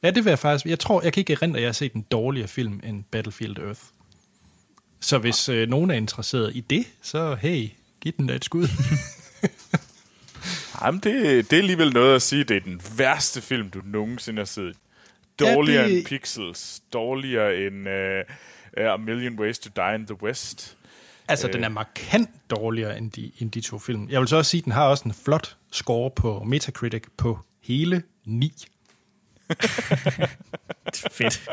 Ja, 0.02 0.10
det 0.10 0.24
vil 0.24 0.30
jeg 0.30 0.38
faktisk. 0.38 0.66
Jeg 0.66 0.78
tror, 0.78 1.02
jeg 1.02 1.12
kan 1.12 1.20
ikke 1.20 1.32
erindre, 1.32 1.58
at 1.58 1.62
jeg 1.62 1.68
har 1.68 1.72
set 1.72 1.92
en 1.92 2.06
dårligere 2.10 2.48
film 2.48 2.80
end 2.84 3.04
Battlefield 3.10 3.58
Earth. 3.58 3.80
Så 5.00 5.18
hvis 5.18 5.48
øh, 5.48 5.68
nogen 5.68 5.90
er 5.90 5.94
interesseret 5.94 6.56
i 6.56 6.60
det, 6.60 6.86
så 7.02 7.34
hey, 7.34 7.68
giv 8.00 8.12
den 8.16 8.26
da 8.26 8.34
et 8.34 8.44
skud. 8.44 8.68
Jamen, 10.82 11.00
det, 11.00 11.50
det 11.50 11.52
er 11.52 11.60
alligevel 11.60 11.92
noget 11.92 12.14
at 12.14 12.22
sige, 12.22 12.44
det 12.44 12.56
er 12.56 12.60
den 12.60 12.80
værste 12.96 13.40
film, 13.40 13.70
du 13.70 13.80
nogensinde 13.84 14.40
har 14.40 14.44
set. 14.44 14.76
Dårligere 15.40 15.82
ja, 15.82 15.88
det... 15.88 15.98
end 15.98 16.06
Pixels, 16.06 16.80
dårligere 16.92 17.56
end 17.56 17.88
uh, 17.88 18.92
A 18.92 18.96
Million 18.96 19.40
Ways 19.40 19.58
to 19.58 19.70
Die 19.76 19.94
in 19.94 20.06
the 20.06 20.22
West. 20.22 20.76
Altså, 21.28 21.46
uh, 21.46 21.52
den 21.52 21.64
er 21.64 21.68
markant 21.68 22.30
dårligere 22.50 22.98
end 22.98 23.10
de, 23.10 23.32
end 23.38 23.50
de 23.50 23.60
to 23.60 23.78
film. 23.78 24.08
Jeg 24.10 24.20
vil 24.20 24.28
så 24.28 24.36
også 24.36 24.50
sige, 24.50 24.58
at 24.58 24.64
den 24.64 24.72
har 24.72 24.86
også 24.86 25.04
en 25.04 25.14
flot 25.24 25.56
score 25.72 26.10
på 26.10 26.42
Metacritic 26.44 27.02
på 27.16 27.38
hele 27.62 28.02
9. 28.24 28.52
Fedt. 31.10 31.48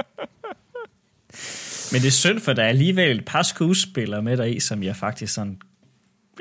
Men 1.91 2.01
det 2.01 2.07
er 2.07 2.11
synd, 2.11 2.39
for 2.39 2.53
der 2.53 2.63
er 2.63 2.67
alligevel 2.67 3.17
et 3.17 3.25
par 3.25 3.43
skuespillere 3.43 4.21
med 4.21 4.37
der 4.37 4.43
i, 4.43 4.59
som 4.59 4.83
jeg 4.83 4.95
faktisk 4.95 5.33
sådan 5.33 5.61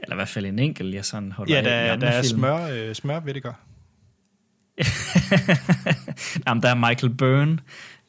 eller 0.03 0.15
i 0.15 0.19
hvert 0.19 0.29
fald 0.29 0.47
en 0.47 0.59
enkelt, 0.59 0.95
jeg 0.95 1.05
sådan 1.05 1.33
holder 1.33 1.55
Ja, 1.55 1.63
der, 1.63 1.97
der 1.97 2.07
er 2.07 2.23
film. 2.23 2.39
smør, 2.39 2.69
øh, 2.71 2.95
smør 2.95 3.21
ved 3.21 3.35
det 3.35 3.43
gør. 3.43 3.53
Jamen, 6.47 6.63
der 6.63 6.69
er 6.71 6.75
Michael 6.75 7.15
Byrne, 7.15 7.59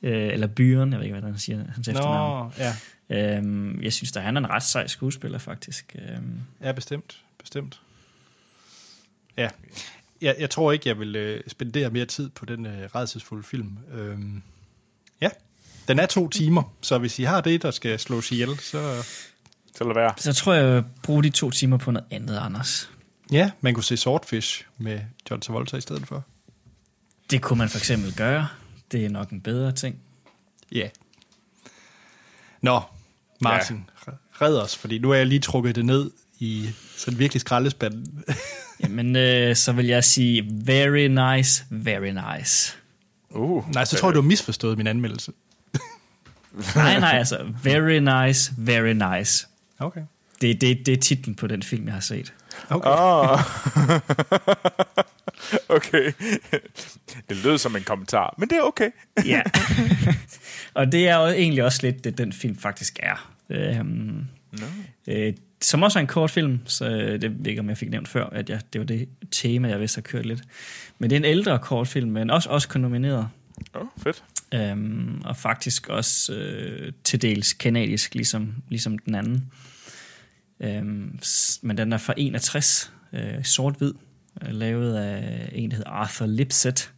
øh, 0.03 0.33
eller 0.33 0.47
Byren, 0.47 0.91
jeg 0.91 0.99
ved 0.99 1.05
ikke, 1.05 1.19
hvad 1.19 1.29
han 1.29 1.39
siger, 1.39 1.63
hans 1.73 1.87
efternavn. 1.87 2.53
ja. 2.57 2.75
Øhm, 3.09 3.81
jeg 3.81 3.93
synes, 3.93 4.11
der 4.11 4.19
han 4.21 4.37
er 4.37 4.41
en 4.41 4.49
ret 4.49 4.63
sej 4.63 4.87
skuespiller, 4.87 5.37
faktisk. 5.37 5.95
Øhm. 6.09 6.39
Ja, 6.61 6.71
bestemt. 6.71 7.21
Bestemt. 7.39 7.81
Ja. 9.37 9.49
Jeg, 10.21 10.35
jeg 10.39 10.49
tror 10.49 10.71
ikke, 10.71 10.89
jeg 10.89 10.99
vil 10.99 11.15
øh, 11.15 11.43
spendere 11.47 11.89
mere 11.89 12.05
tid 12.05 12.29
på 12.29 12.45
den 12.45 12.65
øh, 12.65 12.89
redselsfulde 12.95 13.43
film. 13.43 13.77
Øhm, 13.93 14.41
ja, 15.21 15.29
den 15.87 15.99
er 15.99 16.05
to 16.05 16.29
timer, 16.29 16.73
så 16.81 16.97
hvis 16.97 17.19
I 17.19 17.23
har 17.23 17.41
det, 17.41 17.61
der 17.61 17.71
skal 17.71 17.99
slås 17.99 18.31
ihjel, 18.31 18.59
så 18.59 19.05
så 19.77 19.83
lad 19.83 19.93
være. 19.93 20.13
Så 20.17 20.33
tror 20.33 20.53
jeg, 20.53 20.73
jeg 20.73 20.83
bruge 21.03 21.23
de 21.23 21.29
to 21.29 21.51
timer 21.51 21.77
på 21.77 21.91
noget 21.91 22.07
andet, 22.11 22.37
Anders. 22.37 22.89
Ja, 23.31 23.51
man 23.61 23.73
kunne 23.73 23.83
se 23.83 23.97
Swordfish 23.97 24.65
med 24.77 24.99
John 25.29 25.41
Travolta 25.41 25.77
i 25.77 25.81
stedet 25.81 26.07
for. 26.07 26.23
Det 27.31 27.41
kunne 27.41 27.57
man 27.57 27.69
for 27.69 27.77
eksempel 27.77 28.15
gøre. 28.15 28.47
Det 28.91 29.05
er 29.05 29.09
nok 29.09 29.29
en 29.29 29.41
bedre 29.41 29.71
ting. 29.71 29.95
Ja. 30.71 30.89
Nå, 32.61 32.81
Martin, 33.41 33.89
ja. 34.07 34.11
red 34.41 34.57
os, 34.57 34.77
fordi 34.77 34.99
nu 34.99 35.11
er 35.11 35.15
jeg 35.15 35.25
lige 35.25 35.39
trukket 35.39 35.75
det 35.75 35.85
ned 35.85 36.11
i 36.39 36.69
sådan 36.97 37.19
virkelig 37.19 37.41
skraldespanden. 37.41 38.23
Jamen, 38.83 39.15
øh, 39.15 39.55
så 39.55 39.71
vil 39.71 39.85
jeg 39.85 40.03
sige, 40.03 40.47
very 40.49 41.07
nice, 41.07 41.65
very 41.69 42.09
nice. 42.37 42.75
Uh, 43.29 43.73
Nej, 43.73 43.85
så 43.85 43.97
tror 43.97 44.09
jeg, 44.09 44.15
du 44.15 44.21
har 44.21 44.27
misforstået 44.27 44.77
min 44.77 44.87
anmeldelse. 44.87 45.31
nej, 46.75 46.99
nej, 46.99 47.17
altså, 47.17 47.53
very 47.63 48.25
nice, 48.27 48.53
very 48.57 49.17
nice. 49.17 49.47
Okay. 49.79 50.01
Det, 50.41 50.61
det, 50.61 50.85
det 50.85 50.93
er 50.93 50.97
titlen 50.97 51.35
på 51.35 51.47
den 51.47 51.63
film, 51.63 51.85
jeg 51.85 51.93
har 51.93 52.01
set. 52.01 52.33
Okay. 52.69 52.89
Oh. 52.89 53.39
okay. 55.77 56.11
Det 57.29 57.43
lød 57.43 57.57
som 57.57 57.75
en 57.75 57.83
kommentar, 57.83 58.35
men 58.37 58.49
det 58.49 58.57
er 58.57 58.61
okay. 58.61 58.91
ja. 59.25 59.41
Og 60.73 60.91
det 60.91 61.07
er 61.07 61.15
jo 61.15 61.27
egentlig 61.27 61.63
også 61.63 61.79
lidt 61.81 62.03
det, 62.03 62.17
den 62.17 62.33
film 62.33 62.57
faktisk 62.57 62.99
er. 63.03 63.33
Øhm, 63.49 64.27
no. 64.51 64.65
øh, 65.07 65.33
som 65.61 65.83
også 65.83 65.99
er 65.99 66.01
en 66.01 66.07
kort 66.07 66.31
film, 66.31 66.59
så 66.65 66.89
det 67.21 67.39
ved 67.39 67.47
ikke, 67.47 67.61
om 67.61 67.69
jeg 67.69 67.77
fik 67.77 67.89
nævnt 67.89 68.07
før, 68.07 68.25
at 68.25 68.49
jeg, 68.49 68.61
det 68.73 68.81
var 68.81 68.85
det 68.85 69.09
tema, 69.31 69.69
jeg 69.69 69.79
vidste 69.79 69.97
har 69.97 70.01
kørt 70.01 70.25
lidt. 70.25 70.41
Men 70.99 71.09
det 71.09 71.15
er 71.15 71.19
en 71.19 71.25
ældre 71.25 71.59
kort 71.59 71.87
film, 71.87 72.11
men 72.11 72.29
også, 72.29 72.49
også 72.49 72.79
nomineret. 72.79 73.29
Åh, 73.75 73.81
oh, 73.81 73.87
fedt. 73.97 74.23
Øhm, 74.53 75.21
og 75.25 75.37
faktisk 75.37 75.89
også 75.89 76.33
øh, 76.33 76.91
til 77.03 77.21
dels 77.21 77.53
kanadisk, 77.53 78.15
ligesom, 78.15 78.55
ligesom 78.69 78.97
den 78.97 79.15
anden. 79.15 79.51
Øhm, 80.59 81.19
men 81.61 81.77
den 81.77 81.93
er 81.93 81.97
fra 81.97 82.13
61, 82.17 82.93
øh, 83.13 83.43
sort-hvid, 83.43 83.93
øh, 84.41 84.53
lavet 84.53 84.95
af 84.95 85.49
en, 85.51 85.71
der 85.71 85.77
hedder 85.77 85.91
Arthur 85.91 86.25
Lipset, 86.25 86.91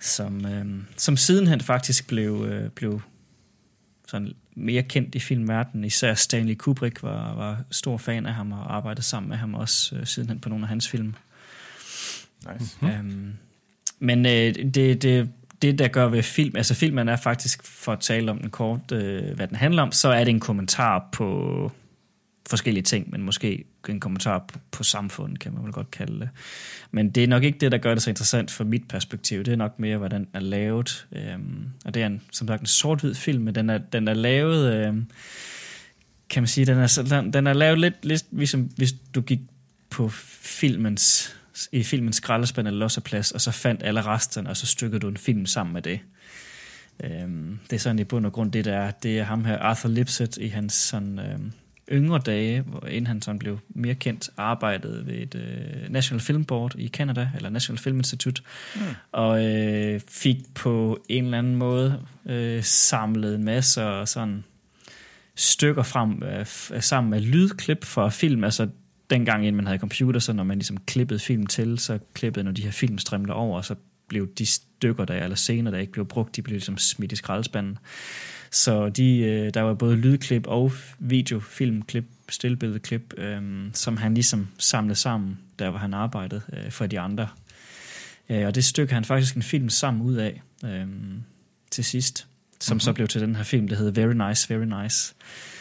som, 0.00 0.46
øh, 0.46 0.66
som 0.96 1.16
sidenhen 1.16 1.60
faktisk 1.60 2.06
blev, 2.08 2.46
øh, 2.48 2.70
blev 2.70 3.00
sådan 4.08 4.32
mere 4.54 4.82
kendt 4.82 5.14
i 5.14 5.20
filmverdenen. 5.20 5.84
Især 5.84 6.14
Stanley 6.14 6.54
Kubrick 6.54 7.02
var, 7.02 7.34
var 7.34 7.62
stor 7.70 7.96
fan 7.96 8.26
af 8.26 8.34
ham 8.34 8.52
og 8.52 8.76
arbejdede 8.76 9.02
sammen 9.02 9.28
med 9.28 9.36
ham 9.36 9.54
også 9.54 9.96
øh, 9.96 10.06
sidenhen 10.06 10.40
på 10.40 10.48
nogle 10.48 10.64
af 10.64 10.68
hans 10.68 10.88
film. 10.88 11.14
Nice. 12.52 12.76
Mm-hmm. 12.80 12.98
Øhm, 12.98 13.34
men 13.98 14.26
øh, 14.26 14.54
det, 14.74 15.02
det, 15.02 15.30
det, 15.62 15.78
der 15.78 15.88
gør 15.88 16.08
ved 16.08 16.22
film, 16.22 16.56
altså 16.56 16.74
filmen 16.74 17.08
er 17.08 17.16
faktisk, 17.16 17.62
for 17.64 17.92
at 17.92 18.00
tale 18.00 18.30
om 18.30 18.38
den 18.38 18.50
kort, 18.50 18.92
øh, 18.92 19.34
hvad 19.34 19.46
den 19.48 19.56
handler 19.56 19.82
om, 19.82 19.92
så 19.92 20.08
er 20.08 20.24
det 20.24 20.30
en 20.30 20.40
kommentar 20.40 21.08
på 21.12 21.72
forskellige 22.46 22.82
ting, 22.82 23.10
men 23.10 23.22
måske 23.22 23.64
en 23.88 24.00
kommentar 24.00 24.44
på, 24.48 24.58
på 24.70 24.82
samfundet, 24.82 25.40
kan 25.40 25.52
man 25.52 25.64
vel 25.64 25.72
godt 25.72 25.90
kalde 25.90 26.20
det. 26.20 26.28
Men 26.90 27.10
det 27.10 27.24
er 27.24 27.28
nok 27.28 27.42
ikke 27.42 27.58
det, 27.58 27.72
der 27.72 27.78
gør 27.78 27.94
det 27.94 28.02
så 28.02 28.10
interessant 28.10 28.50
fra 28.50 28.64
mit 28.64 28.88
perspektiv. 28.88 29.44
Det 29.44 29.52
er 29.52 29.56
nok 29.56 29.78
mere, 29.78 29.96
hvordan 29.96 30.20
den 30.20 30.30
er 30.34 30.40
lavet. 30.40 31.06
Øhm, 31.12 31.64
og 31.84 31.94
det 31.94 32.02
er 32.02 32.06
en, 32.06 32.22
som 32.32 32.48
sagt 32.48 32.60
en 32.60 32.66
sort-hvid 32.66 33.14
film, 33.14 33.44
men 33.44 33.54
den 33.54 33.70
er, 33.70 33.78
den 33.78 34.08
er 34.08 34.14
lavet, 34.14 34.74
øhm, 34.74 35.06
kan 36.30 36.42
man 36.42 36.48
sige, 36.48 36.66
den 36.66 36.78
er, 36.78 37.06
den, 37.10 37.32
den 37.32 37.46
er 37.46 37.52
lavet 37.52 37.78
lidt, 37.78 38.04
lidt 38.04 38.24
ligesom 38.30 38.62
hvis 38.62 38.94
du 39.14 39.20
gik 39.20 39.40
på 39.90 40.08
filmens 40.08 41.36
i 41.72 41.82
filmens 41.82 42.16
skraldespand 42.16 42.66
eller 42.66 42.80
losseplads, 42.80 43.32
og 43.32 43.40
så 43.40 43.50
fandt 43.50 43.82
alle 43.82 44.02
resterne, 44.02 44.50
og 44.50 44.56
så 44.56 44.66
stykkede 44.66 45.00
du 45.00 45.08
en 45.08 45.16
film 45.16 45.46
sammen 45.46 45.72
med 45.72 45.82
det. 45.82 46.00
Øhm, 47.04 47.58
det 47.70 47.76
er 47.76 47.80
sådan 47.80 47.98
i 47.98 48.04
bund 48.04 48.26
og 48.26 48.32
grund 48.32 48.52
det, 48.52 48.64
der 48.64 48.76
er. 48.76 48.90
Det 48.90 49.18
er 49.18 49.24
ham 49.24 49.44
her, 49.44 49.58
Arthur 49.58 49.88
Lipset, 49.88 50.36
i 50.36 50.48
hans 50.48 50.72
sådan, 50.72 51.18
øhm, 51.18 51.52
yngre 51.92 52.18
dage, 52.18 52.60
hvor, 52.60 52.86
inden 52.86 53.06
han 53.06 53.22
sådan 53.22 53.38
blev 53.38 53.58
mere 53.68 53.94
kendt, 53.94 54.30
arbejdede 54.36 55.06
ved 55.06 55.14
et 55.14 55.34
øh, 55.34 55.90
National 55.90 56.20
Film 56.20 56.44
Board 56.44 56.74
i 56.78 56.88
Canada, 56.88 57.30
eller 57.36 57.48
National 57.48 57.78
Film 57.78 57.96
Institute, 57.96 58.42
mm. 58.74 58.80
og 59.12 59.44
øh, 59.44 60.00
fik 60.08 60.36
på 60.54 61.04
en 61.08 61.24
eller 61.24 61.38
anden 61.38 61.56
måde 61.56 62.02
øh, 62.26 62.62
samlet 62.62 63.34
en 63.34 63.44
masse 63.44 63.80
sådan 64.04 64.44
stykker 65.34 65.82
frem 65.82 66.22
øh, 66.22 66.46
sammen 66.80 67.10
med 67.10 67.20
lydklip 67.20 67.84
fra 67.84 68.08
film, 68.08 68.44
altså 68.44 68.68
dengang, 69.10 69.46
inden 69.46 69.56
man 69.56 69.66
havde 69.66 69.78
computer, 69.78 70.20
så 70.20 70.32
når 70.32 70.44
man 70.44 70.58
ligesom 70.58 70.76
klippede 70.86 71.20
film 71.20 71.46
til, 71.46 71.78
så 71.78 71.98
klippede 72.14 72.44
når 72.44 72.52
de 72.52 72.62
her 72.62 72.70
filmstrimler 72.70 73.34
over, 73.34 73.62
så 73.62 73.74
blev 74.08 74.28
de 74.38 74.46
stykker, 74.46 75.04
der, 75.04 75.14
eller 75.14 75.36
scener, 75.36 75.70
der 75.70 75.78
ikke 75.78 75.92
blev 75.92 76.06
brugt, 76.06 76.36
de 76.36 76.42
blev 76.42 76.54
ligesom 76.54 76.78
smidt 76.78 77.12
i 77.12 77.16
skraldespanden. 77.16 77.78
Så 78.56 78.88
de, 78.88 79.18
øh, 79.18 79.54
der 79.54 79.60
var 79.60 79.74
både 79.74 79.96
lydklip 79.96 80.46
og 80.46 80.72
video, 80.98 81.40
filmklip, 81.40 82.04
stillbilledklip, 82.28 83.14
øh, 83.18 83.42
som 83.72 83.96
han 83.96 84.14
ligesom 84.14 84.48
samlede 84.58 84.94
sammen, 84.94 85.38
der 85.58 85.70
hvor 85.70 85.78
han 85.78 85.94
arbejdede 85.94 86.40
øh, 86.52 86.70
for 86.70 86.86
de 86.86 87.00
andre. 87.00 87.28
Øh, 88.28 88.46
og 88.46 88.54
det 88.54 88.64
stykke 88.64 88.94
han 88.94 89.04
faktisk 89.04 89.34
en 89.34 89.42
film 89.42 89.68
sammen 89.68 90.02
ud 90.02 90.14
af 90.14 90.42
øh, 90.64 90.86
til 91.70 91.84
sidst, 91.84 92.26
som 92.60 92.74
mm-hmm. 92.74 92.80
så 92.80 92.92
blev 92.92 93.08
til 93.08 93.20
den 93.20 93.36
her 93.36 93.42
film, 93.42 93.68
der 93.68 93.76
hedder 93.76 94.06
Very 94.06 94.28
Nice, 94.28 94.54
Very 94.54 94.82
Nice 94.82 95.14
øh, 95.20 95.55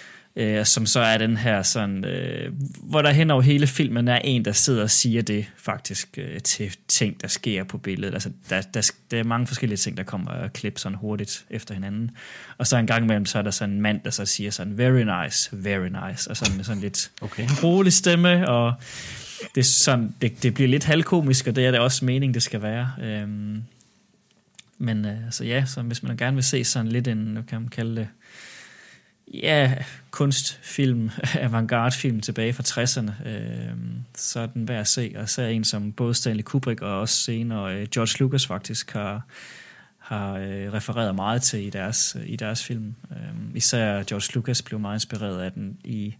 som 0.63 0.85
så 0.85 0.99
er 0.99 1.17
den 1.17 1.37
her 1.37 1.63
sådan, 1.63 2.05
øh, 2.05 2.53
hvor 2.83 3.01
der 3.01 3.11
hen 3.11 3.31
over 3.31 3.41
hele 3.41 3.67
filmen 3.67 4.07
er 4.07 4.17
en, 4.17 4.45
der 4.45 4.51
sidder 4.51 4.83
og 4.83 4.91
siger 4.91 5.21
det 5.21 5.45
faktisk 5.57 6.17
øh, 6.17 6.39
til 6.39 6.75
ting, 6.87 7.21
der 7.21 7.27
sker 7.27 7.63
på 7.63 7.77
billedet. 7.77 8.13
Altså, 8.13 8.29
der, 8.49 8.61
der, 8.61 8.91
der 9.11 9.19
er 9.19 9.23
mange 9.23 9.47
forskellige 9.47 9.77
ting, 9.77 9.97
der 9.97 10.03
kommer 10.03 10.31
og 10.31 10.53
klip 10.53 10.79
sådan 10.79 10.97
hurtigt 10.97 11.45
efter 11.49 11.73
hinanden. 11.73 12.11
Og 12.57 12.67
så 12.67 12.77
en 12.77 12.87
gang 12.87 13.03
imellem, 13.03 13.25
så 13.25 13.37
er 13.37 13.41
der 13.41 13.51
sådan 13.51 13.75
en 13.75 13.81
mand, 13.81 14.01
der 14.05 14.09
så 14.09 14.25
siger 14.25 14.51
sådan, 14.51 14.77
very 14.77 15.23
nice, 15.23 15.49
very 15.51 15.87
nice, 15.87 16.29
og 16.29 16.37
sådan, 16.37 16.63
sådan 16.63 16.81
lidt 16.81 17.11
okay. 17.21 17.47
rolig 17.63 17.93
stemme, 17.93 18.49
og 18.49 18.73
det, 19.55 19.61
er 19.61 19.65
sådan, 19.65 20.15
det, 20.21 20.43
det 20.43 20.53
bliver 20.53 20.67
lidt 20.67 20.83
halvkomisk, 20.83 21.47
og 21.47 21.55
det 21.55 21.65
er 21.65 21.71
det 21.71 21.79
også 21.79 22.05
mening, 22.05 22.33
det 22.33 22.43
skal 22.43 22.61
være. 22.61 22.91
Øhm, 23.01 23.63
men 24.77 25.05
øh, 25.05 25.17
så 25.31 25.43
ja, 25.43 25.65
så 25.65 25.81
hvis 25.81 26.03
man 26.03 26.17
gerne 26.17 26.35
vil 26.35 26.43
se 26.43 26.63
sådan 26.63 26.91
lidt 26.91 27.07
en, 27.07 27.23
hvad 27.23 27.43
kan 27.43 27.61
man 27.61 27.69
kalde 27.69 27.95
det, 27.95 28.07
ja, 29.33 29.73
kunstfilm, 30.11 31.11
avantgarde-film 31.35 32.21
tilbage 32.21 32.53
fra 32.53 32.63
60'erne, 32.63 33.27
øh, 33.27 33.73
så 34.15 34.39
er 34.39 34.45
den 34.45 34.67
værd 34.67 34.79
at 34.79 34.87
se. 34.87 35.13
Og 35.15 35.29
så 35.29 35.41
er 35.41 35.47
en 35.47 35.63
som 35.63 35.91
både 35.91 36.13
Stanley 36.13 36.43
Kubrick 36.43 36.81
og 36.81 36.99
også 36.99 37.15
senere 37.15 37.75
øh, 37.75 37.87
George 37.87 38.19
Lucas 38.19 38.47
faktisk 38.47 38.91
har, 38.91 39.21
har 39.97 40.33
øh, 40.33 40.73
refereret 40.73 41.15
meget 41.15 41.41
til 41.41 41.65
i 41.65 41.69
deres, 41.69 42.17
i 42.25 42.35
deres 42.35 42.63
film. 42.63 42.95
Øh, 43.11 43.55
især 43.55 44.03
George 44.03 44.35
Lucas 44.35 44.61
blev 44.61 44.79
meget 44.79 44.95
inspireret 44.95 45.41
af 45.41 45.51
den 45.51 45.77
i 45.83 46.15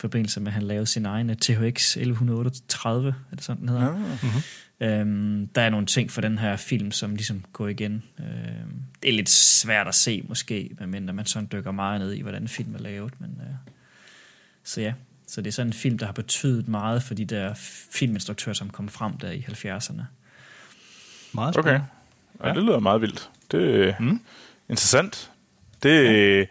forbindelse 0.00 0.40
med, 0.40 0.48
at 0.48 0.52
han 0.52 0.62
lavede 0.62 0.86
sin 0.86 1.06
egen 1.06 1.36
THX 1.36 1.96
1138, 1.96 3.14
er 3.32 3.36
det 3.36 3.44
sådan, 3.44 3.60
den 3.60 3.68
hedder? 3.68 3.84
Ja. 3.84 3.90
Mm-hmm. 3.90 4.42
Øhm, 4.82 5.48
der 5.54 5.62
er 5.62 5.70
nogle 5.70 5.86
ting 5.86 6.10
for 6.10 6.20
den 6.20 6.38
her 6.38 6.56
film, 6.56 6.90
som 6.90 7.14
ligesom 7.14 7.44
går 7.52 7.68
igen. 7.68 8.02
Øhm, 8.18 8.72
det 9.02 9.08
er 9.08 9.12
lidt 9.12 9.30
svært 9.30 9.88
at 9.88 9.94
se 9.94 10.24
måske, 10.28 10.70
medmindre 10.78 11.14
man 11.14 11.26
sådan 11.26 11.48
dykker 11.52 11.70
meget 11.70 12.00
ned 12.00 12.12
i, 12.12 12.20
hvordan 12.20 12.48
film 12.48 12.74
er 12.74 12.78
lavet. 12.78 13.20
Men, 13.20 13.40
øh, 13.40 13.54
så 14.64 14.80
ja, 14.80 14.92
så 15.26 15.40
det 15.40 15.48
er 15.48 15.52
sådan 15.52 15.68
en 15.68 15.72
film, 15.72 15.98
der 15.98 16.06
har 16.06 16.12
betydet 16.12 16.68
meget 16.68 17.02
for 17.02 17.14
de 17.14 17.24
der 17.24 17.54
filminstruktører, 17.90 18.54
som 18.54 18.70
kom 18.70 18.88
frem 18.88 19.18
der 19.18 19.30
i 19.30 19.46
70'erne. 19.48 20.02
Meget 21.32 21.54
spændende. 21.54 21.58
Okay. 21.58 21.80
Ja, 22.40 22.48
ja. 22.48 22.54
det 22.54 22.62
lyder 22.62 22.80
meget 22.80 23.00
vildt. 23.00 23.30
Det 23.50 23.88
er 23.88 23.94
mm. 24.00 24.20
interessant. 24.68 25.30
Det, 25.82 26.04
ja. 26.04 26.44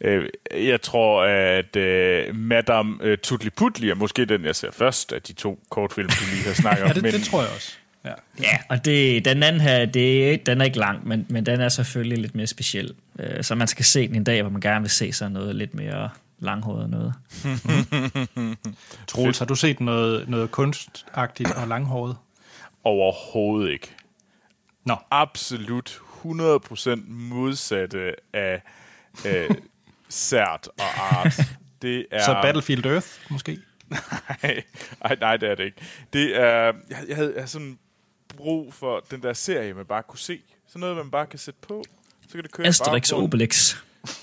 Øh, 0.00 0.28
jeg 0.54 0.82
tror, 0.82 1.22
at 1.22 1.76
øh, 1.76 2.36
Madame 2.36 2.96
øh, 3.00 3.18
Tutli 3.18 3.50
Putli 3.50 3.90
er 3.90 3.94
måske 3.94 4.24
den, 4.24 4.44
jeg 4.44 4.56
ser 4.56 4.70
først 4.70 5.12
af 5.12 5.22
de 5.22 5.32
to 5.32 5.58
kortfilm, 5.70 6.08
du 6.08 6.24
lige 6.34 6.44
har 6.46 6.54
snakket 6.62 6.82
om. 6.82 6.88
ja, 6.88 6.94
det, 6.94 7.02
men, 7.02 7.12
det 7.12 7.24
tror 7.24 7.42
jeg 7.42 7.50
også. 7.54 7.72
Ja, 8.04 8.12
ja 8.40 8.58
og 8.68 8.84
det, 8.84 9.24
den 9.24 9.42
anden 9.42 9.60
her, 9.60 9.86
det, 9.86 10.46
den 10.46 10.60
er 10.60 10.64
ikke 10.64 10.78
lang, 10.78 11.08
men, 11.08 11.26
men 11.28 11.46
den 11.46 11.60
er 11.60 11.68
selvfølgelig 11.68 12.18
lidt 12.18 12.34
mere 12.34 12.46
speciel. 12.46 12.94
Øh, 13.18 13.44
så 13.44 13.54
man 13.54 13.68
skal 13.68 13.84
se 13.84 14.08
den 14.08 14.16
en 14.16 14.24
dag, 14.24 14.42
hvor 14.42 14.50
man 14.50 14.60
gerne 14.60 14.80
vil 14.80 14.90
se 14.90 15.12
sådan 15.12 15.32
noget 15.32 15.56
lidt 15.56 15.74
mere 15.74 16.10
langhåret 16.38 16.90
noget. 16.90 17.14
Mm. 18.34 18.56
Troels, 19.08 19.38
har 19.38 19.46
du 19.46 19.54
set 19.54 19.80
noget, 19.80 20.28
noget 20.28 20.50
kunstagtigt 20.50 21.50
og 21.50 21.68
langhåret? 21.68 22.16
Overhovedet 22.84 23.72
ikke. 23.72 23.94
Nå. 24.84 24.96
Absolut 25.10 26.00
100% 26.24 27.00
modsatte 27.08 28.14
af 28.32 28.62
øh, 29.26 29.50
sært 30.08 30.68
og 30.78 31.18
art. 31.18 31.40
Det 31.82 32.06
er... 32.10 32.24
Så 32.24 32.38
Battlefield 32.42 32.86
Earth, 32.86 33.08
måske? 33.30 33.58
nej, 35.02 35.16
nej, 35.20 35.36
det 35.36 35.50
er 35.50 35.54
det 35.54 35.64
ikke. 35.64 35.82
Det 36.12 36.36
er... 36.36 36.64
Jeg, 36.64 36.74
jeg 37.08 37.16
havde, 37.16 37.28
jeg 37.28 37.40
havde 37.40 37.46
sådan 37.46 37.78
brug 38.36 38.74
for 38.74 39.04
den 39.10 39.22
der 39.22 39.32
serie, 39.32 39.74
man 39.74 39.86
bare 39.86 40.02
kunne 40.02 40.18
se. 40.18 40.42
Sådan 40.66 40.80
noget, 40.80 40.96
man 40.96 41.10
bare 41.10 41.26
kan 41.26 41.38
sætte 41.38 41.60
på. 41.68 41.84
Så 42.28 42.32
kan 42.32 42.42
det 42.42 42.52
køre 42.52 42.66
Asterix 42.66 43.12
og 43.12 43.22
Obelix. 43.22 43.76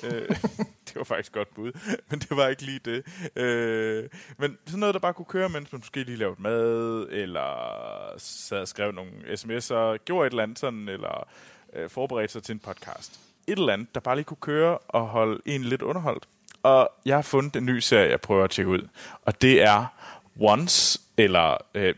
Øh, 0.03 0.29
det 0.87 0.95
var 0.95 1.03
faktisk 1.03 1.31
godt 1.31 1.53
bud, 1.55 1.71
men 2.09 2.19
det 2.19 2.37
var 2.37 2.47
ikke 2.47 2.61
lige 2.61 2.79
det. 2.85 3.03
Øh, 3.35 4.09
men 4.37 4.57
sådan 4.65 4.79
noget, 4.79 4.93
der 4.93 4.99
bare 4.99 5.13
kunne 5.13 5.25
køre, 5.25 5.49
mens 5.49 5.71
man 5.71 5.79
måske 5.79 6.03
lige 6.03 6.17
lavede 6.17 6.41
mad, 6.41 7.07
eller 7.11 8.13
sad 8.17 8.59
og 8.59 8.67
skrev 8.67 8.91
nogle 8.91 9.11
sms'er, 9.11 9.97
gjorde 10.05 10.27
et 10.27 10.31
eller 10.31 10.43
andet 10.43 10.59
sådan, 10.59 10.89
eller 10.89 11.27
øh, 11.73 11.89
forberedte 11.89 12.33
sig 12.33 12.43
til 12.43 12.53
en 12.53 12.59
podcast 12.59 13.19
et 13.47 13.57
eller 13.57 13.73
andet, 13.73 13.95
der 13.95 14.01
bare 14.01 14.15
lige 14.15 14.25
kunne 14.25 14.37
køre 14.41 14.77
og 14.77 15.07
holde 15.07 15.41
en 15.45 15.63
lidt 15.63 15.81
underholdt. 15.81 16.27
Og 16.63 16.89
jeg 17.05 17.15
har 17.15 17.21
fundet 17.21 17.55
en 17.55 17.65
ny 17.65 17.79
serie, 17.79 18.09
jeg 18.09 18.21
prøver 18.21 18.43
at 18.43 18.49
tjekke 18.49 18.71
ud. 18.71 18.87
Og 19.25 19.41
det 19.41 19.61
er 19.61 19.85
Once, 20.39 20.99
eller 21.17 21.57
øh, 21.75 21.95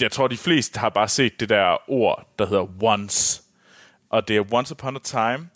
jeg 0.00 0.12
tror, 0.12 0.28
de 0.28 0.36
fleste 0.36 0.80
har 0.80 0.88
bare 0.88 1.08
set 1.08 1.40
det 1.40 1.48
der 1.48 1.90
ord, 1.90 2.26
der 2.38 2.46
hedder 2.46 2.66
Once. 2.82 3.42
Og 4.10 4.28
det 4.28 4.36
er 4.36 4.54
Once 4.54 4.72
Upon 4.72 4.96
a 4.96 4.98
Time, 5.04 5.48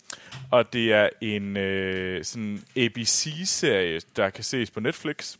og 0.51 0.73
det 0.73 0.93
er 0.93 1.09
en 1.21 1.57
øh, 1.57 2.23
sådan 2.23 2.63
ABC-serie, 2.77 4.01
der 4.15 4.29
kan 4.29 4.43
ses 4.43 4.71
på 4.71 4.79
Netflix. 4.79 5.37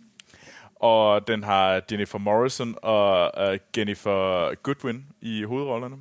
Og 0.76 1.28
den 1.28 1.44
har 1.44 1.82
Jennifer 1.92 2.18
Morrison 2.18 2.76
og 2.82 3.32
øh, 3.38 3.60
Jennifer 3.78 4.56
Goodwin 4.56 5.06
i 5.22 5.44
hovedrollerne. 5.44 5.96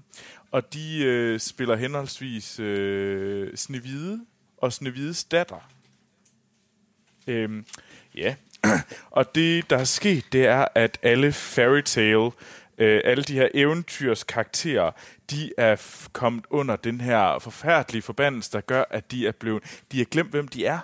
Og 0.53 0.73
de 0.73 1.05
øh, 1.05 1.41
spiller 1.41 1.77
henholdsvis 1.77 2.61
øh, 2.61 3.57
Snevide 3.57 4.21
og 4.57 4.73
Snevides 4.73 5.25
datter. 5.25 5.71
Øhm, 7.27 7.67
ja, 8.15 8.35
og 9.11 9.35
det, 9.35 9.71
der 9.71 9.79
er 9.79 9.85
sket, 9.85 10.25
det 10.33 10.47
er, 10.47 10.67
at 10.75 10.99
alle 11.03 11.33
fairy 11.33 11.81
tale, 11.81 12.31
øh, 12.79 13.01
alle 13.05 13.25
de 13.25 13.35
her 13.35 13.49
eventyrs 13.55 14.25
karakterer, 14.25 14.91
de 15.31 15.53
er 15.59 16.07
kommet 16.13 16.45
under 16.51 16.77
den 16.77 17.01
her 17.01 17.39
forfærdelige 17.39 18.03
forbandelse, 18.03 18.53
der 18.53 18.61
gør, 18.61 18.85
at 18.91 19.11
de 19.11 19.27
er 19.27 19.33
blevet, 19.33 19.83
de 19.93 20.01
er 20.01 20.05
glemt, 20.05 20.31
hvem 20.31 20.49
de 20.49 20.67
er. 20.67 20.79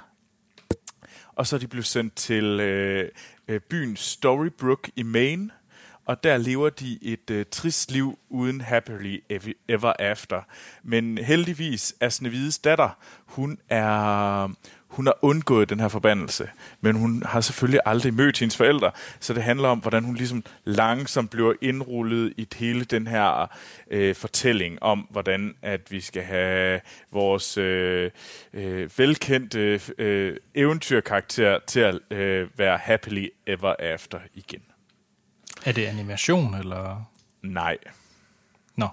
Og 1.35 1.47
så 1.47 1.57
er 1.57 1.61
de 1.61 1.69
blevet 1.69 1.87
sendt 1.87 2.15
til 2.15 2.45
øh, 2.45 3.11
øh, 3.49 3.61
byen 3.61 3.97
Storybrook 3.97 4.91
i 4.97 5.03
Maine, 5.03 5.51
og 6.09 6.25
der 6.25 6.37
lever 6.37 6.71
de 6.71 6.99
et 7.03 7.31
øh, 7.31 7.47
trist 7.51 7.91
liv 7.91 8.19
uden 8.29 8.61
happily 8.61 9.23
ever 9.69 9.93
after. 9.99 10.43
Men 10.83 11.19
heldigvis 11.19 11.95
er 12.01 12.09
Snevides 12.09 12.59
datter, 12.59 12.99
hun 13.27 13.59
er 13.69 14.49
hun 14.89 15.07
har 15.07 15.19
undgået 15.23 15.71
den 15.71 15.81
her 15.81 15.89
forbandelse, 15.89 16.51
men 16.81 16.97
hun 16.97 17.23
har 17.27 17.41
selvfølgelig 17.41 17.81
aldrig 17.87 18.15
mødt 18.15 18.39
hendes 18.39 18.57
forældre, 18.57 18.91
så 19.21 19.35
det 19.35 19.43
handler 19.43 19.69
om, 19.69 19.79
hvordan 19.79 20.05
hun 20.05 20.15
ligesom 20.15 20.45
langsomt 20.65 21.31
bliver 21.31 21.55
indrullet 21.61 22.33
i 22.37 22.49
hele 22.57 22.85
den 22.85 23.07
her 23.07 23.51
øh, 23.91 24.15
fortælling 24.15 24.83
om, 24.83 24.99
hvordan 25.11 25.55
at 25.63 25.81
vi 25.91 26.01
skal 26.01 26.23
have 26.23 26.81
vores 27.13 27.59
øh, 27.59 28.11
øh, 28.53 28.91
velkendte 28.99 29.81
øh, 29.99 30.37
eventyrkarakter 30.55 31.59
til 31.67 31.81
at 31.81 32.01
øh, 32.11 32.49
være 32.57 32.79
happily 32.79 33.29
ever 33.47 33.75
after 33.79 34.19
igen. 34.35 34.68
Er 35.65 35.73
det 35.73 35.87
animation, 35.87 36.55
eller? 36.55 37.11
Nej. 37.43 37.77
Nå. 38.77 38.85
No. 38.85 38.89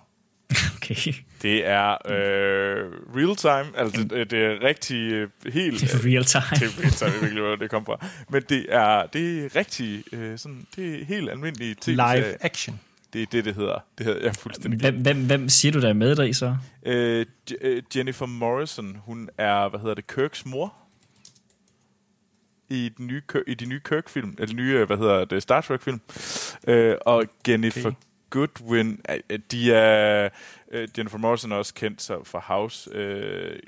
Okay. 0.75 1.13
Det 1.41 1.65
er 1.67 1.91
øh, 1.91 2.91
real 3.15 3.35
time, 3.35 3.77
altså 3.79 4.03
det, 4.03 4.31
det 4.31 4.45
er 4.45 4.63
rigtig 4.63 5.11
øh, 5.11 5.29
helt... 5.53 5.81
Det 5.81 5.93
er 5.93 6.05
real 6.05 6.23
time. 6.23 6.43
det 6.51 6.63
er 6.63 6.81
real 6.81 6.91
time, 6.91 7.11
jeg 7.11 7.35
ved 7.35 7.41
hvor 7.41 7.55
det 7.55 7.69
kommer 7.69 7.85
fra. 7.85 8.07
Men 8.29 8.43
det 8.49 8.65
er, 8.69 9.05
det 9.05 9.45
er 9.45 9.55
rigtig, 9.55 10.03
øh, 10.11 10.37
sådan, 10.37 10.67
det 10.75 11.01
er 11.01 11.05
helt 11.05 11.29
almindeligt 11.29 11.81
ting. 11.81 11.95
Live 11.95 12.45
action. 12.45 12.79
Det 13.13 13.21
er 13.21 13.25
det, 13.25 13.45
det 13.45 13.55
hedder. 13.55 13.79
Det 13.97 14.05
hedder 14.05 14.21
jeg 14.25 14.35
fuldstændig 14.35 14.79
hvem, 14.79 15.01
hvem, 15.01 15.25
hvem 15.25 15.49
siger 15.49 15.71
du, 15.71 15.81
der 15.81 15.89
er 15.89 15.93
med 15.93 16.15
dig 16.15 16.35
så? 16.35 16.57
Øh, 16.85 17.25
øh, 17.61 17.83
Jennifer 17.95 18.25
Morrison, 18.25 18.97
hun 19.05 19.29
er, 19.37 19.69
hvad 19.69 19.79
hedder 19.79 19.95
det, 19.95 20.07
Kirks 20.07 20.45
mor 20.45 20.73
i, 22.69 22.89
den 22.97 23.07
nye, 23.07 23.21
i 23.47 23.53
de 23.53 23.65
nye 23.65 23.79
Kirk-film, 23.79 24.35
eller 24.39 24.55
nye, 24.55 24.85
hvad 24.85 24.97
hedder 24.97 25.25
det, 25.25 25.43
Star 25.43 25.61
Trek-film. 25.61 26.01
Øh, 26.67 26.95
og 27.05 27.25
Jennifer 27.47 27.89
okay. 27.89 27.97
Goodwin, 28.29 29.01
de 29.51 29.73
er, 29.73 30.29
uh, 30.67 30.79
Jennifer 30.97 31.17
Morrison 31.17 31.51
er 31.51 31.55
også 31.55 31.73
kendt 31.73 32.01
så 32.01 32.23
fra 32.23 32.39
House. 32.39 32.89
Uh, 32.95 33.59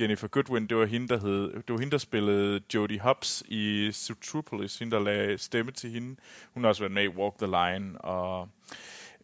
Jennifer 0.00 0.28
Goodwin, 0.28 0.66
det 0.66 0.76
var 0.76 0.86
hende, 0.86 1.08
der, 1.08 1.20
hed, 1.20 1.52
det 1.52 1.68
var 1.68 1.78
hende, 1.78 1.90
der 1.90 1.98
spillede 1.98 2.60
Jodie 2.74 3.00
Hobbs 3.00 3.42
i 3.48 3.92
Zootropolis, 3.92 4.78
hende, 4.78 4.96
der 4.96 5.02
lagde 5.02 5.38
stemme 5.38 5.72
til 5.72 5.90
hende. 5.90 6.16
Hun 6.54 6.62
har 6.62 6.68
også 6.68 6.82
været 6.82 6.92
med 6.92 7.02
i 7.02 7.08
Walk 7.08 7.34
the 7.38 7.46
Line 7.46 8.00
og, 8.00 8.48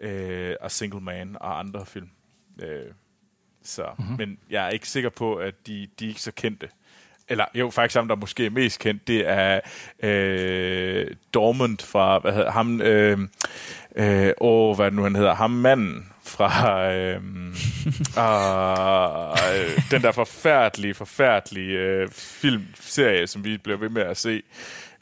øh, 0.01 0.55
og 0.61 0.71
Single 0.71 1.01
Man 1.01 1.37
og 1.41 1.59
andre 1.59 1.87
film. 1.87 2.11
Øh, 2.63 2.93
så, 3.63 3.91
mm-hmm. 3.99 4.17
Men 4.17 4.39
jeg 4.51 4.67
er 4.67 4.71
ikke 4.71 4.89
sikker 4.89 5.11
på, 5.11 5.35
at 5.35 5.67
de, 5.67 5.89
de 5.99 6.05
er 6.05 6.09
ikke 6.09 6.23
så 6.23 6.33
kendte. 6.33 6.69
Eller 7.29 7.45
jo, 7.55 7.71
faktisk 7.71 7.97
ham, 7.97 8.09
der 8.09 8.15
måske 8.15 8.47
er 8.47 8.51
mest 8.51 8.81
kendt, 8.81 9.09
det 9.09 9.29
er 9.29 9.61
øh, 10.03 11.07
Dormant 11.35 11.83
fra, 11.83 12.19
hvad 12.19 12.33
hedder 12.33 12.51
ham, 12.51 12.81
øh, 12.81 13.19
øh, 13.97 14.33
åh, 14.41 14.77
hvad 14.77 14.91
nu 14.91 15.03
han 15.03 15.17
hedder, 15.17 15.35
ham 15.35 15.51
manden 15.51 16.13
fra 16.25 16.93
øh, 16.93 17.17
øh, 19.55 19.83
den 19.91 20.03
der 20.03 20.13
forfærdelige, 20.13 20.95
forfærdelige 20.95 21.79
øh, 21.79 22.09
filmserie, 22.13 23.27
som 23.27 23.45
vi 23.45 23.59
bliver 23.59 23.79
ved 23.79 23.89
med 23.89 24.03
at 24.03 24.17
se. 24.17 24.43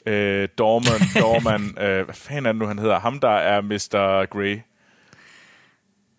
Øh, 0.05 0.47
Dorman, 0.57 1.01
Dorman, 1.23 1.77
øh, 1.83 2.05
hvad 2.05 2.15
fanden 2.15 2.45
er 2.45 2.51
det 2.51 2.59
nu, 2.59 2.65
han 2.65 2.79
hedder? 2.79 2.99
Ham, 2.99 3.19
der 3.19 3.29
er 3.29 3.61
Mr. 3.61 4.25
Grey. 4.25 4.59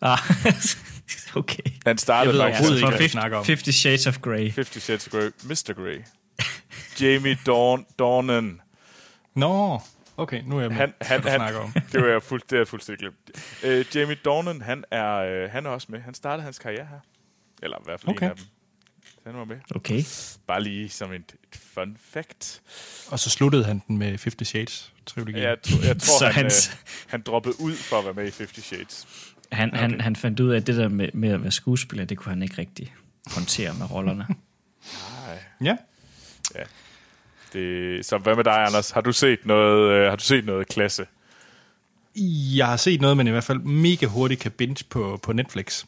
Ah, 0.00 0.18
okay. 1.36 1.62
Han 1.86 1.98
startede 1.98 2.42
Jeg 2.42 2.52
ved 2.52 2.54
faktisk... 2.54 2.60
overhovedet 2.60 2.76
ikke, 2.76 2.86
hvad 2.88 2.92
jeg 2.92 2.98
50, 2.98 3.12
snakker 3.12 3.38
om. 3.38 3.44
50 3.44 3.74
Shades 3.74 4.06
of 4.06 4.18
Grey. 4.20 4.50
50 4.52 4.82
Shades 4.82 5.06
of 5.06 5.12
Grey. 5.12 5.30
Mr. 5.44 5.72
Grey. 5.76 6.02
Jamie 7.00 7.38
Dorn, 7.46 7.86
Dornan. 7.98 8.60
Nå, 9.34 9.80
okay, 10.16 10.42
nu 10.46 10.56
er 10.56 10.60
jeg 10.60 10.70
med, 10.70 10.76
Han, 10.78 10.92
han, 11.02 11.22
han, 11.22 11.38
snakker 11.38 11.60
om. 11.60 11.72
det 11.92 12.00
var 12.02 12.08
jeg 12.08 12.22
fuld, 12.22 12.42
det 12.50 12.58
er 12.58 12.64
fuldstændig 12.64 12.98
glemt. 12.98 13.86
Uh, 13.90 13.96
Jamie 13.96 14.16
Dornan, 14.24 14.62
han 14.62 14.84
er, 14.90 15.44
uh, 15.44 15.50
han 15.50 15.66
er 15.66 15.70
også 15.70 15.86
med. 15.90 16.00
Han 16.00 16.14
startede 16.14 16.44
hans 16.44 16.58
karriere 16.58 16.86
her. 16.90 16.98
Eller 17.62 17.76
i 17.76 17.82
hvert 17.84 18.00
fald 18.00 18.08
Okay. 18.10 18.24
en 18.26 18.30
af 18.30 18.36
dem. 18.36 18.44
Han 19.26 19.36
var 19.36 19.44
med. 19.44 19.56
Okay. 19.74 20.02
Bare 20.46 20.62
lige 20.62 20.88
som 20.88 21.12
et, 21.12 21.18
et 21.52 21.60
fun 21.74 21.96
fact. 22.12 22.60
Og 23.10 23.18
så 23.18 23.30
sluttede 23.30 23.64
han 23.64 23.82
den 23.88 23.98
med 23.98 24.06
50 24.06 24.48
Shades 24.48 24.92
trilogien. 25.06 25.42
Jeg, 25.42 25.56
tro, 25.62 25.76
jeg 25.82 25.98
tror, 26.00 26.18
Så 26.22 26.26
han, 26.28 26.44
hans- 26.44 26.70
øh, 26.70 26.76
han 27.06 27.22
droppede 27.22 27.60
ud 27.60 27.74
for 27.76 27.98
at 27.98 28.04
være 28.04 28.14
med 28.14 28.26
i 28.26 28.30
50 28.38 28.64
Shades. 28.64 29.06
Han, 29.52 29.68
okay. 29.68 29.80
han, 29.80 30.00
han 30.00 30.16
fandt 30.16 30.40
ud 30.40 30.50
af, 30.50 30.56
at 30.56 30.66
det 30.66 30.76
der 30.76 30.88
med, 30.88 31.08
med 31.14 31.28
at 31.28 31.42
være 31.42 31.52
skuespiller, 31.52 32.04
det 32.04 32.18
kunne 32.18 32.30
han 32.32 32.42
ikke 32.42 32.58
rigtig 32.58 32.94
håndtere 33.26 33.74
med 33.74 33.90
rollerne. 33.90 34.26
Nej. 35.60 35.68
ja. 35.68 35.76
Det, 37.52 38.06
så 38.06 38.18
hvad 38.18 38.36
med 38.36 38.44
dig, 38.44 38.66
Anders? 38.66 38.90
Har 38.90 39.00
du 39.00 39.12
set 39.12 39.46
noget, 39.46 39.92
øh, 39.92 40.08
har 40.08 40.16
du 40.16 40.24
set 40.24 40.44
noget 40.44 40.68
klasse? 40.68 41.06
Jeg 42.56 42.66
har 42.66 42.76
set 42.76 43.00
noget, 43.00 43.16
man 43.16 43.26
i 43.26 43.30
hvert 43.30 43.44
fald 43.44 43.58
mega 43.58 44.06
hurtigt 44.06 44.40
kan 44.40 44.50
binge 44.50 44.84
på, 44.90 45.20
på 45.22 45.32
Netflix. 45.32 45.84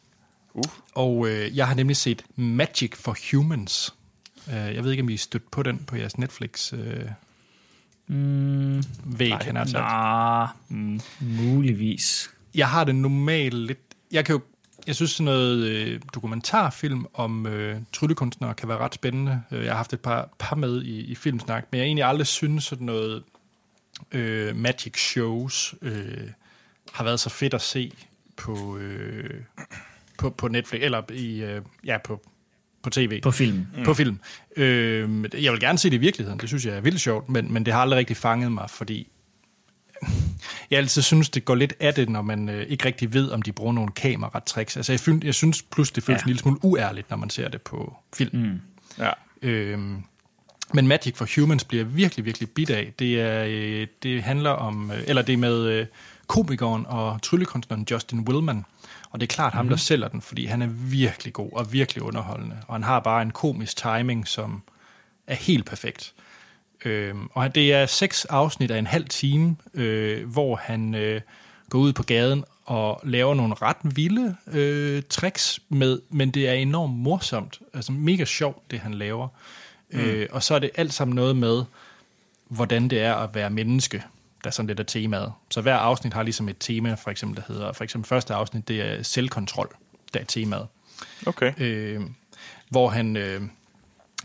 Uh. 0.53 0.63
Og 0.93 1.29
øh, 1.29 1.57
jeg 1.57 1.67
har 1.67 1.75
nemlig 1.75 1.97
set 1.97 2.23
Magic 2.35 2.95
for 2.95 3.17
Humans. 3.31 3.95
Uh, 4.47 4.53
jeg 4.53 4.83
ved 4.83 4.91
ikke, 4.91 5.03
om 5.03 5.09
I 5.09 5.13
er 5.13 5.17
stødt 5.17 5.51
på 5.51 5.63
den 5.63 5.77
på 5.77 5.95
jeres 5.95 6.17
Netflix 6.17 6.73
øh, 6.73 7.05
Mm, 8.11 8.83
væg, 9.05 9.33
han 9.33 9.55
har 9.55 9.65
sagt. 9.65 10.53
Nå, 10.69 10.77
mm, 10.77 11.01
muligvis. 11.19 12.31
Jeg 12.55 12.69
har 12.69 12.83
det 12.83 12.95
normalt 12.95 13.53
lidt... 13.53 13.79
Jeg 14.11 14.25
kan 14.25 14.33
jo... 14.33 14.41
Jeg 14.87 14.95
synes, 14.95 15.11
sådan 15.11 15.25
noget 15.25 15.67
øh, 15.67 16.01
dokumentarfilm 16.13 17.05
om 17.13 17.47
øh, 17.47 17.77
tryllekunstnere 17.93 18.53
kan 18.53 18.69
være 18.69 18.77
ret 18.77 18.93
spændende. 18.93 19.41
Øh, 19.51 19.63
Jeg 19.63 19.71
har 19.71 19.77
haft 19.77 19.93
et 19.93 19.99
par, 19.99 20.29
par 20.39 20.55
med 20.55 20.81
i, 20.83 20.99
i 20.99 21.15
Filmsnak, 21.15 21.65
men 21.71 21.77
jeg 21.77 21.83
har 21.83 21.85
egentlig 21.85 22.05
aldrig 22.05 22.27
synes 22.27 22.63
sådan 22.63 22.85
noget 22.85 23.23
øh, 24.11 24.55
magic 24.55 24.97
shows 24.97 25.75
øh, 25.81 26.29
har 26.93 27.03
været 27.03 27.19
så 27.19 27.29
fedt 27.29 27.53
at 27.53 27.61
se 27.61 27.93
på, 28.37 28.77
øh, 28.77 29.41
på, 30.17 30.29
på 30.29 30.47
Netflix, 30.47 30.81
eller 30.83 31.01
i, 31.13 31.41
øh, 31.43 31.61
ja, 31.85 31.97
på, 32.03 32.21
på 32.83 32.89
tv. 32.89 33.21
På 33.21 33.31
film. 33.31 33.65
Mm. 33.77 33.83
På 33.83 33.93
film. 33.93 34.19
Øh, 34.57 35.25
jeg 35.43 35.51
vil 35.51 35.59
gerne 35.59 35.77
se 35.77 35.89
det 35.89 35.95
i 35.95 35.99
virkeligheden, 35.99 36.39
det 36.39 36.49
synes 36.49 36.65
jeg 36.65 36.75
er 36.75 36.81
vildt 36.81 37.01
sjovt, 37.01 37.29
men, 37.29 37.53
men 37.53 37.65
det 37.65 37.73
har 37.73 37.81
aldrig 37.81 37.97
rigtig 37.97 38.17
fanget 38.17 38.51
mig, 38.51 38.69
fordi 38.69 39.10
jeg 40.71 40.79
altid 40.79 41.01
synes, 41.01 41.29
det 41.29 41.45
går 41.45 41.55
lidt 41.55 41.73
af 41.79 41.93
det, 41.93 42.09
når 42.09 42.21
man 42.21 42.49
øh, 42.49 42.65
ikke 42.69 42.85
rigtig 42.85 43.13
ved, 43.13 43.31
om 43.31 43.41
de 43.41 43.51
bruger 43.51 43.73
nogle 43.73 43.91
kameratricks. 43.91 44.77
Altså, 44.77 44.91
jeg, 44.91 44.99
fynd, 44.99 45.23
jeg 45.23 45.35
synes 45.35 45.61
pludselig, 45.61 45.95
det 45.95 46.03
føles 46.03 46.19
ja. 46.19 46.23
En 46.23 46.27
lille 46.27 46.39
smule 46.39 46.59
uærligt, 46.65 47.09
når 47.09 47.17
man 47.17 47.29
ser 47.29 47.47
det 47.47 47.61
på 47.61 47.95
film. 48.13 48.37
Mm. 48.37 48.61
Ja. 48.99 49.11
Øhm, 49.41 50.03
men 50.73 50.87
Magic 50.87 51.15
for 51.15 51.27
Humans 51.35 51.63
bliver 51.63 51.83
virkelig, 51.83 52.25
virkelig 52.25 52.49
bit 52.49 52.69
af. 52.69 52.93
Det, 52.99 53.21
er, 53.21 53.45
øh, 53.47 53.87
det 54.03 54.23
handler 54.23 54.49
om, 54.49 54.91
øh, 54.91 55.03
eller 55.07 55.21
det 55.21 55.33
er 55.33 55.37
med 55.37 55.65
øh, 55.65 55.85
komikeren 56.27 56.85
og 56.87 57.21
tryllekunstneren 57.21 57.87
Justin 57.91 58.19
Willman. 58.19 58.65
Og 59.09 59.19
det 59.19 59.31
er 59.31 59.33
klart 59.33 59.53
ham, 59.53 59.69
der 59.69 59.75
sælger 59.75 60.07
den, 60.07 60.21
fordi 60.21 60.45
han 60.45 60.61
er 60.61 60.67
virkelig 60.67 61.33
god 61.33 61.49
og 61.53 61.73
virkelig 61.73 62.03
underholdende. 62.03 62.57
Og 62.67 62.75
han 62.75 62.83
har 62.83 62.99
bare 62.99 63.21
en 63.21 63.31
komisk 63.31 63.77
timing, 63.77 64.27
som 64.27 64.61
er 65.27 65.35
helt 65.35 65.65
perfekt. 65.65 66.13
Øhm, 66.85 67.27
og 67.33 67.55
det 67.55 67.73
er 67.73 67.85
seks 67.85 68.25
afsnit 68.25 68.71
af 68.71 68.79
en 68.79 68.87
halv 68.87 69.05
time, 69.05 69.55
øh, 69.73 70.29
hvor 70.29 70.55
han 70.55 70.95
øh, 70.95 71.21
går 71.69 71.79
ud 71.79 71.93
på 71.93 72.03
gaden 72.03 72.43
og 72.65 73.01
laver 73.03 73.33
nogle 73.33 73.53
ret 73.53 73.77
vilde 73.83 74.35
øh, 74.47 75.03
tricks, 75.09 75.59
med, 75.69 75.99
men 76.09 76.31
det 76.31 76.49
er 76.49 76.53
enormt 76.53 76.93
morsomt. 76.93 77.59
Altså 77.73 77.91
mega 77.91 78.25
sjovt, 78.25 78.71
det 78.71 78.79
han 78.79 78.93
laver. 78.93 79.27
Mm. 79.91 79.99
Øh, 79.99 80.27
og 80.31 80.43
så 80.43 80.55
er 80.55 80.59
det 80.59 80.69
alt 80.75 80.93
sammen 80.93 81.15
noget 81.15 81.35
med, 81.35 81.63
hvordan 82.47 82.87
det 82.87 83.01
er 83.01 83.15
at 83.15 83.35
være 83.35 83.49
menneske, 83.49 84.03
der 84.43 84.47
er 84.47 84.51
sådan 84.51 84.67
lidt 84.67 84.79
af 84.79 84.85
temaet. 84.85 85.33
Så 85.49 85.61
hver 85.61 85.75
afsnit 85.75 86.13
har 86.13 86.23
ligesom 86.23 86.49
et 86.49 86.55
tema, 86.59 86.93
for 86.93 87.11
eksempel, 87.11 87.37
der 87.37 87.53
hedder, 87.53 87.73
for 87.73 87.83
eksempel 87.83 88.07
første 88.07 88.33
afsnit, 88.33 88.67
det 88.67 88.81
er 88.81 89.03
selvkontrol, 89.03 89.69
der 90.13 90.19
er 90.19 90.23
temaet. 90.23 90.67
Okay. 91.25 91.53
Øh, 91.57 92.01
hvor 92.69 92.89
han, 92.89 93.17
øh, 93.17 93.41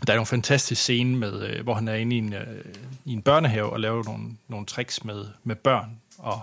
der 0.07 0.13
er 0.13 0.19
en 0.19 0.25
fantastisk 0.25 0.81
scene 0.81 1.17
med, 1.17 1.41
øh, 1.41 1.63
hvor 1.63 1.73
han 1.73 1.87
er 1.87 1.93
inde 1.93 2.15
i 2.15 2.19
en, 2.19 2.33
øh, 2.33 2.65
i 3.05 3.13
en 3.13 3.21
børnehave 3.21 3.69
og 3.69 3.79
laver 3.79 4.03
nogle, 4.03 4.23
nogle 4.47 4.65
tricks 4.65 5.03
med, 5.03 5.25
med 5.43 5.55
børn, 5.55 5.99
og, 6.17 6.41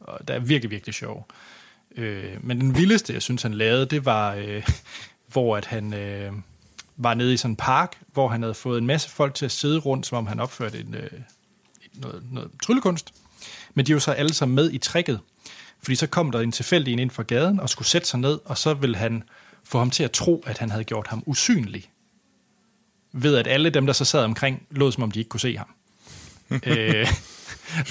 og 0.00 0.28
der 0.28 0.34
er 0.34 0.38
virkelig, 0.38 0.70
virkelig 0.70 0.94
sjov. 0.94 1.28
Øh, 1.96 2.36
men 2.40 2.60
den 2.60 2.76
vildeste, 2.76 3.12
jeg 3.12 3.22
synes, 3.22 3.42
han 3.42 3.54
lavede, 3.54 3.86
det 3.86 4.04
var, 4.04 4.34
øh, 4.34 4.68
hvor 5.32 5.56
at 5.56 5.64
han 5.64 5.94
øh, 5.94 6.32
var 6.96 7.14
nede 7.14 7.34
i 7.34 7.36
sådan 7.36 7.52
en 7.52 7.56
park, 7.56 7.98
hvor 8.12 8.28
han 8.28 8.42
havde 8.42 8.54
fået 8.54 8.78
en 8.78 8.86
masse 8.86 9.10
folk 9.10 9.34
til 9.34 9.44
at 9.44 9.52
sidde 9.52 9.78
rundt, 9.78 10.06
som 10.06 10.18
om 10.18 10.26
han 10.26 10.40
opførte 10.40 10.80
en, 10.80 10.94
øh, 10.94 11.10
noget, 11.94 12.22
noget 12.30 12.50
tryllekunst. 12.62 13.14
Men 13.74 13.86
de 13.86 13.94
var 13.94 14.00
så 14.00 14.12
alle 14.12 14.34
sammen 14.34 14.54
med 14.54 14.72
i 14.72 14.78
tricket. 14.78 15.20
Fordi 15.82 15.94
så 15.94 16.06
kom 16.06 16.30
der 16.30 16.40
en 16.40 16.52
tilfældig 16.52 17.00
ind 17.00 17.10
fra 17.10 17.22
gaden 17.22 17.60
og 17.60 17.70
skulle 17.70 17.88
sætte 17.88 18.08
sig 18.08 18.20
ned, 18.20 18.38
og 18.44 18.58
så 18.58 18.74
ville 18.74 18.96
han 18.96 19.22
få 19.64 19.78
ham 19.78 19.90
til 19.90 20.04
at 20.04 20.10
tro, 20.10 20.44
at 20.46 20.58
han 20.58 20.70
havde 20.70 20.84
gjort 20.84 21.06
ham 21.06 21.22
usynlig. 21.26 21.90
Ved 23.16 23.36
at 23.36 23.46
alle 23.46 23.70
dem, 23.70 23.86
der 23.86 23.92
så 23.92 24.04
sad 24.04 24.24
omkring, 24.24 24.62
lod 24.70 24.92
som 24.92 25.02
om 25.02 25.10
de 25.10 25.18
ikke 25.18 25.28
kunne 25.28 25.40
se 25.40 25.56
ham. 25.56 25.68
øh, 26.66 27.06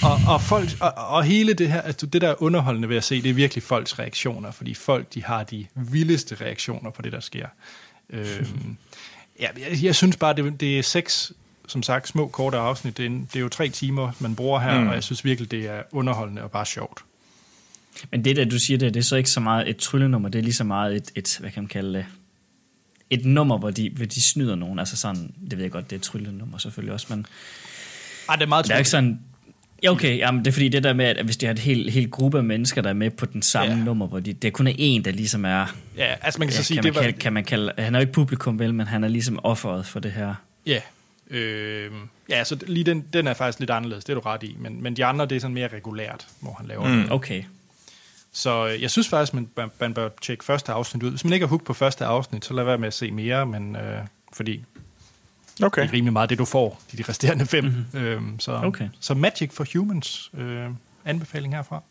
og, 0.02 0.18
og, 0.28 0.42
folk, 0.42 0.68
og, 0.80 0.92
og 0.94 1.24
hele 1.24 1.54
det 1.54 1.68
her, 1.68 1.80
altså 1.80 2.06
det 2.06 2.20
der 2.20 2.28
er 2.28 2.42
underholdende 2.42 2.88
ved 2.88 2.96
at 2.96 3.04
se, 3.04 3.22
det 3.22 3.30
er 3.30 3.34
virkelig 3.34 3.62
folks 3.62 3.98
reaktioner, 3.98 4.50
fordi 4.50 4.74
folk 4.74 5.14
de 5.14 5.24
har 5.24 5.44
de 5.44 5.66
vildeste 5.74 6.34
reaktioner 6.40 6.90
på 6.90 7.02
det, 7.02 7.12
der 7.12 7.20
sker. 7.20 7.46
Øh, 8.10 8.26
ja, 9.40 9.48
jeg, 9.58 9.82
jeg 9.82 9.94
synes 9.94 10.16
bare, 10.16 10.34
det, 10.34 10.60
det 10.60 10.78
er 10.78 10.82
seks, 10.82 11.32
som 11.66 11.82
sagt, 11.82 12.08
små, 12.08 12.28
korte 12.28 12.56
afsnit. 12.56 12.96
Det 12.96 13.06
er, 13.06 13.10
det 13.10 13.36
er 13.36 13.40
jo 13.40 13.48
tre 13.48 13.68
timer, 13.68 14.12
man 14.18 14.36
bruger 14.36 14.60
her, 14.60 14.80
mm. 14.80 14.88
og 14.88 14.94
jeg 14.94 15.02
synes 15.02 15.24
virkelig, 15.24 15.50
det 15.50 15.66
er 15.66 15.82
underholdende 15.92 16.42
og 16.42 16.50
bare 16.50 16.66
sjovt. 16.66 17.04
Men 18.10 18.24
det 18.24 18.36
der, 18.36 18.44
du 18.44 18.58
siger, 18.58 18.78
det, 18.78 18.94
det 18.94 19.00
er 19.00 19.04
så 19.04 19.16
ikke 19.16 19.30
så 19.30 19.40
meget 19.40 19.68
et 19.68 19.76
tryllenummer, 19.76 20.28
det 20.28 20.38
er 20.38 20.42
lige 20.42 20.54
så 20.54 20.64
meget 20.64 20.96
et, 20.96 21.10
et 21.14 21.36
hvad 21.40 21.50
kan 21.50 21.62
man 21.62 21.68
kalde 21.68 21.98
det, 21.98 22.06
et 23.14 23.24
nummer, 23.24 23.58
hvor 23.58 23.70
de, 23.70 23.90
hvor 23.90 24.06
de 24.06 24.22
snyder 24.22 24.54
nogen. 24.54 24.78
Altså 24.78 24.96
sådan, 24.96 25.32
det 25.50 25.58
ved 25.58 25.64
jeg 25.64 25.70
godt, 25.72 25.90
det 25.90 25.96
er 25.96 26.00
et 26.00 26.02
tryllenummer 26.02 26.58
selvfølgelig 26.58 26.92
også, 26.92 27.06
men 27.10 27.26
Ej, 28.28 28.36
det 28.36 28.42
er 28.42 28.46
meget 28.48 28.68
der 28.68 28.74
er 28.74 28.78
ikke 28.78 28.90
sådan... 28.90 29.20
Ja, 29.82 29.90
okay, 29.90 30.18
jamen, 30.18 30.38
det 30.44 30.46
er 30.46 30.52
fordi 30.52 30.68
det 30.68 30.84
der 30.84 30.92
med, 30.92 31.04
at 31.04 31.24
hvis 31.24 31.36
de 31.36 31.46
har 31.46 31.52
et 31.52 31.58
helt, 31.58 31.92
helt 31.92 32.10
gruppe 32.10 32.38
af 32.38 32.44
mennesker, 32.44 32.82
der 32.82 32.88
er 32.88 32.94
med 32.94 33.10
på 33.10 33.26
den 33.26 33.42
samme 33.42 33.74
Ja. 33.74 33.84
nummer, 33.84 34.06
hvor 34.06 34.20
de, 34.20 34.32
det 34.32 34.52
kun 34.52 34.66
er 34.66 34.72
en, 34.78 35.04
der 35.04 35.10
ligesom 35.10 35.44
er... 35.44 35.76
Ja, 35.96 36.14
altså 36.22 36.38
man 36.38 36.48
kan 36.48 36.52
Ja, 36.54 36.56
så 36.56 36.64
sige, 36.64 36.76
kan, 36.76 36.84
det 36.84 36.94
man 36.94 36.96
var... 36.96 37.02
kalde, 37.02 37.18
kan 37.18 37.32
man 37.32 37.44
kalde... 37.44 37.72
Han 37.78 37.94
er 37.94 37.98
jo 37.98 38.00
ikke 38.00 38.12
publikum, 38.12 38.58
vel, 38.58 38.74
men 38.74 38.86
han 38.86 39.04
er 39.04 39.08
ligesom 39.08 39.38
offeret 39.42 39.86
for 39.86 40.00
det 40.00 40.12
her. 40.12 40.34
Ja, 40.66 40.80
øh, 41.30 41.90
ja 42.28 42.44
så 42.44 42.56
lige 42.66 42.84
den, 42.84 43.04
den 43.12 43.26
er 43.26 43.34
faktisk 43.34 43.60
lidt 43.60 43.70
anderledes, 43.70 44.04
det 44.04 44.10
er 44.12 44.14
du 44.14 44.20
ret 44.20 44.42
i, 44.42 44.56
men, 44.58 44.82
men 44.82 44.96
de 44.96 45.04
andre, 45.04 45.26
det 45.26 45.36
er 45.36 45.40
sådan 45.40 45.54
mere 45.54 45.68
regulært, 45.68 46.26
hvor 46.40 46.54
han 46.58 46.66
laver 46.66 46.88
mm. 46.88 47.02
det. 47.02 47.12
Okay. 47.12 47.42
Så 48.36 48.68
øh, 48.68 48.82
jeg 48.82 48.90
synes 48.90 49.08
faktisk, 49.08 49.34
man, 49.34 49.48
man, 49.80 49.94
bør 49.94 50.08
tjekke 50.22 50.44
første 50.44 50.72
afsnit 50.72 51.02
ud. 51.02 51.10
Hvis 51.10 51.24
man 51.24 51.32
ikke 51.32 51.44
er 51.44 51.48
hooked 51.48 51.66
på 51.66 51.74
første 51.74 52.04
afsnit, 52.04 52.44
så 52.44 52.54
lad 52.54 52.64
være 52.64 52.78
med 52.78 52.86
at 52.86 52.94
se 52.94 53.10
mere, 53.10 53.46
men 53.46 53.76
øh, 53.76 53.98
fordi 54.32 54.64
Okay. 55.62 55.82
det 55.82 55.88
er 55.88 55.92
rimelig 55.92 56.12
meget 56.12 56.30
det, 56.30 56.38
du 56.38 56.44
får, 56.44 56.80
de, 56.92 56.96
de 56.96 57.04
resterende 57.08 57.46
fem. 57.46 57.64
Mm-hmm. 57.64 58.00
Øhm, 58.00 58.40
så, 58.40 58.52
Okay. 58.52 58.88
så 59.00 59.14
Magic 59.14 59.52
for 59.52 59.66
Humans, 59.72 60.30
øh, 60.34 60.66
anbefaling 61.04 61.54
herfra. 61.54 61.82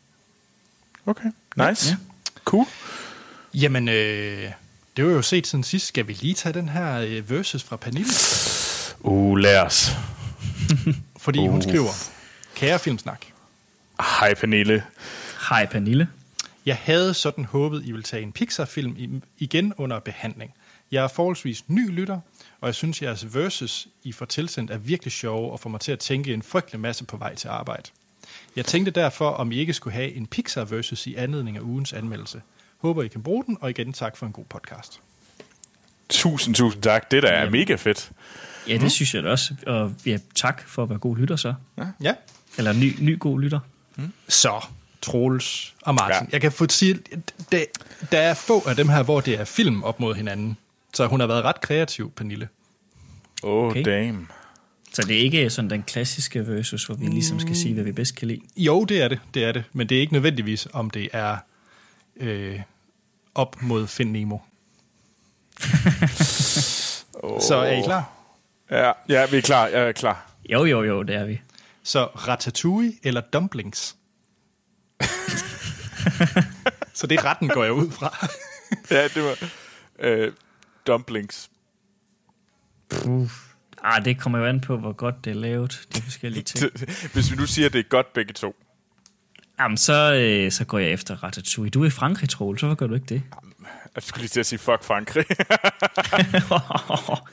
Okay. 1.05 1.31
Nice. 1.55 1.89
Ja. 1.89 1.95
Cool. 2.45 2.65
Jamen, 3.53 3.89
øh, 3.89 4.51
det 4.97 5.05
var 5.05 5.11
jo 5.11 5.21
set 5.21 5.47
siden 5.47 5.63
sidst. 5.63 5.87
Skal 5.87 6.07
vi 6.07 6.13
lige 6.13 6.33
tage 6.33 6.53
den 6.53 6.69
her 6.69 6.99
øh, 6.99 7.29
versus 7.29 7.63
fra 7.63 7.75
Pernille? 7.75 8.11
Uh, 8.99 9.37
lad 9.37 9.59
os. 9.59 9.91
Fordi 11.17 11.39
uh. 11.39 11.51
hun 11.51 11.61
skriver, 11.61 11.89
kære 12.55 12.79
filmsnak, 12.79 13.25
Hej, 14.19 14.33
Pernille. 14.33 14.83
Hej, 15.49 15.65
Pernille. 15.65 16.07
Jeg 16.65 16.75
havde 16.75 17.13
sådan 17.13 17.45
håbet, 17.45 17.85
I 17.85 17.91
ville 17.91 18.03
tage 18.03 18.23
en 18.23 18.31
Pixar-film 18.31 19.21
igen 19.37 19.73
under 19.77 19.99
behandling. 19.99 20.53
Jeg 20.91 21.03
er 21.03 21.07
forholdsvis 21.07 21.63
ny 21.67 21.91
lytter, 21.91 22.19
og 22.61 22.67
jeg 22.67 22.75
synes, 22.75 23.01
jeres 23.01 23.35
verses, 23.35 23.87
I 24.03 24.11
får 24.11 24.25
tilsendt, 24.25 24.71
er 24.71 24.77
virkelig 24.77 25.11
sjove 25.11 25.51
og 25.51 25.59
får 25.59 25.69
mig 25.69 25.79
til 25.79 25.91
at 25.91 25.99
tænke 25.99 26.33
en 26.33 26.41
frygtelig 26.41 26.79
masse 26.79 27.05
på 27.05 27.17
vej 27.17 27.35
til 27.35 27.47
arbejde. 27.47 27.83
Jeg 28.55 28.65
tænkte 28.65 28.91
derfor, 28.91 29.29
om 29.29 29.51
I 29.51 29.57
ikke 29.57 29.73
skulle 29.73 29.93
have 29.93 30.13
en 30.13 30.27
Pixar 30.27 30.65
versus 30.65 31.07
i 31.07 31.15
anledning 31.15 31.57
af 31.57 31.61
ugens 31.61 31.93
anmeldelse. 31.93 32.41
Håber, 32.77 33.03
I 33.03 33.07
kan 33.07 33.23
bruge 33.23 33.43
den, 33.45 33.57
og 33.61 33.69
igen 33.69 33.93
tak 33.93 34.17
for 34.17 34.25
en 34.25 34.31
god 34.31 34.45
podcast. 34.45 35.01
Tusind, 36.09 36.55
tusind 36.55 36.81
tak. 36.81 37.11
Det 37.11 37.23
der 37.23 37.29
er 37.29 37.49
mega 37.49 37.75
fedt. 37.75 38.11
Ja, 38.67 38.77
det 38.77 38.91
synes 38.91 39.15
jeg 39.15 39.23
da 39.23 39.29
også. 39.29 39.55
Og 39.67 39.93
ja, 40.05 40.17
tak 40.35 40.67
for 40.67 40.83
at 40.83 40.89
være 40.89 40.99
god 40.99 41.17
lytter 41.17 41.35
så. 41.35 41.53
Ja. 42.01 42.13
Eller 42.57 42.73
ny, 42.73 42.95
ny 42.99 43.19
god 43.19 43.39
lytter. 43.39 43.59
Så, 44.27 44.65
Troels 45.03 45.73
og 45.81 45.95
Martin. 45.95 46.27
Ja. 46.27 46.31
Jeg 46.31 46.41
kan 46.41 46.51
få 46.51 46.65
sige, 46.69 46.99
der, 47.51 47.63
der 48.11 48.19
er 48.19 48.33
få 48.33 48.63
af 48.67 48.75
dem 48.75 48.89
her, 48.89 49.03
hvor 49.03 49.21
det 49.21 49.39
er 49.39 49.45
film 49.45 49.83
op 49.83 49.99
mod 49.99 50.15
hinanden. 50.15 50.57
Så 50.93 51.07
hun 51.07 51.19
har 51.19 51.27
været 51.27 51.43
ret 51.43 51.61
kreativ, 51.61 52.11
Pernille. 52.11 52.47
Oh, 53.43 53.65
Okay. 53.65 53.81
okay. 53.81 53.91
damn. 53.91 54.27
Så 54.93 55.01
det 55.01 55.15
er 55.15 55.19
ikke 55.21 55.49
sådan 55.49 55.69
den 55.69 55.83
klassiske 55.83 56.47
versus, 56.47 56.85
hvor 56.85 56.95
vi 56.95 57.05
ligesom 57.05 57.39
skal 57.39 57.55
sige, 57.55 57.73
hvad 57.73 57.83
vi 57.83 57.91
bedst 57.91 58.15
kan 58.15 58.27
lide. 58.27 58.41
Jo, 58.57 58.83
det 58.83 59.01
er 59.01 59.07
det, 59.07 59.19
det 59.33 59.43
er 59.43 59.51
det. 59.51 59.63
Men 59.73 59.89
det 59.89 59.97
er 59.97 60.01
ikke 60.01 60.13
nødvendigvis, 60.13 60.67
om 60.73 60.89
det 60.89 61.09
er 61.13 61.37
øh, 62.17 62.59
op 63.35 63.61
mod 63.61 63.87
Find 63.87 64.11
Nemo. 64.11 64.37
Oh. 67.23 67.41
Så 67.41 67.55
er 67.55 67.71
I 67.71 67.81
klar? 67.81 68.11
Ja, 68.71 68.91
ja, 69.09 69.25
vi 69.25 69.37
er 69.37 69.41
klar. 69.41 69.67
Jeg 69.67 69.87
er 69.87 69.91
klar. 69.91 70.31
Jo, 70.49 70.65
jo, 70.65 70.83
jo, 70.83 71.03
det 71.03 71.15
er 71.15 71.25
vi. 71.25 71.41
Så 71.83 72.03
ratatouille 72.05 72.93
eller 73.03 73.21
dumplings? 73.21 73.95
Så 76.93 77.07
det 77.07 77.19
er 77.19 77.25
retten, 77.25 77.47
går 77.49 77.63
jeg 77.63 77.73
ud 77.73 77.91
fra. 77.91 78.27
Ja, 78.91 79.03
det 79.03 79.23
var... 79.23 79.49
Øh, 79.99 80.31
dumplings. 80.87 81.49
Ah, 83.83 84.05
det 84.05 84.19
kommer 84.19 84.39
jo 84.39 84.45
an 84.45 84.61
på, 84.61 84.77
hvor 84.77 84.93
godt 84.93 85.25
det 85.25 85.31
er 85.31 85.35
lavet, 85.35 85.87
de 85.95 86.01
forskellige 86.01 86.43
ting. 86.43 86.71
Hvis 87.13 87.31
vi 87.31 87.35
nu 87.35 87.45
siger, 87.45 87.65
at 87.65 87.73
det 87.73 87.79
er 87.79 87.83
godt 87.89 88.13
begge 88.13 88.33
to. 88.33 88.55
Jamen, 89.59 89.77
så, 89.77 90.13
øh, 90.13 90.51
så 90.51 90.65
går 90.65 90.79
jeg 90.79 90.91
efter 90.91 91.23
Ratatouille. 91.23 91.69
Du 91.69 91.81
er 91.83 91.87
i 91.87 91.89
Frankrig, 91.89 92.29
Troel, 92.29 92.59
så 92.59 92.65
hvorfor 92.65 92.77
gør 92.77 92.87
du 92.87 92.93
ikke 92.93 93.05
det? 93.05 93.21
Jeg 93.95 94.03
skulle 94.03 94.21
lige 94.21 94.29
til 94.29 94.39
at 94.39 94.45
sige, 94.45 94.59
fuck 94.59 94.83
Frankrig. 94.83 95.25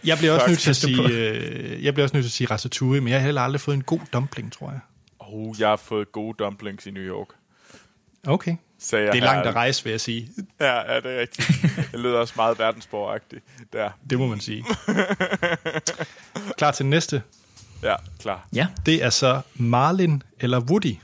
Jeg 0.05 0.19
bliver 0.19 0.33
også 0.33 0.47
Fuck, 0.47 0.49
nødt 0.51 0.59
til 0.59 0.71
at 0.71 0.77
sige, 0.77 1.09
øh, 1.09 1.85
jeg 1.85 1.95
bliver 1.95 2.05
også 2.05 2.17
nødt 2.17 2.25
til 2.25 2.29
at 2.29 2.33
sige 2.33 2.47
ratatouille, 2.51 3.01
men 3.01 3.11
jeg 3.13 3.21
har 3.21 3.25
heller 3.25 3.41
aldrig 3.43 3.61
fået 3.61 3.75
en 3.75 3.83
god 3.83 4.01
dumpling, 4.13 4.53
tror 4.53 4.71
jeg. 4.71 4.81
oh, 5.19 5.61
jeg 5.61 5.69
har 5.69 5.77
fået 5.77 6.13
gode 6.13 6.37
dumplings 6.39 6.87
i 6.87 6.91
New 6.91 7.03
York. 7.03 7.29
Okay. 8.27 8.57
Sagde 8.79 9.05
jeg 9.05 9.13
Det 9.13 9.19
er 9.21 9.25
langt 9.25 9.43
her. 9.43 9.49
at 9.51 9.55
rejse, 9.55 9.85
vil 9.85 9.91
jeg 9.91 10.01
sige. 10.01 10.29
Ja, 10.61 10.93
ja, 10.93 11.01
det 11.01 11.07
er 11.17 11.21
rigtigt. 11.21 11.49
Det 11.93 12.01
lyder 12.01 12.19
også 12.19 12.35
meget 12.37 12.59
verdensborgagtigt. 12.59 13.45
Der. 13.73 13.91
Det 14.11 14.19
må 14.19 14.27
man 14.27 14.41
sige. 14.41 14.65
Klar 16.59 16.71
til 16.71 16.87
næste. 16.87 17.23
Ja, 17.83 17.97
klar. 18.21 18.49
ja, 18.55 18.67
Det 18.87 19.05
er 19.05 19.11
så 19.11 19.41
Marlin 19.55 20.23
eller 20.41 20.61
Woody. 20.61 20.97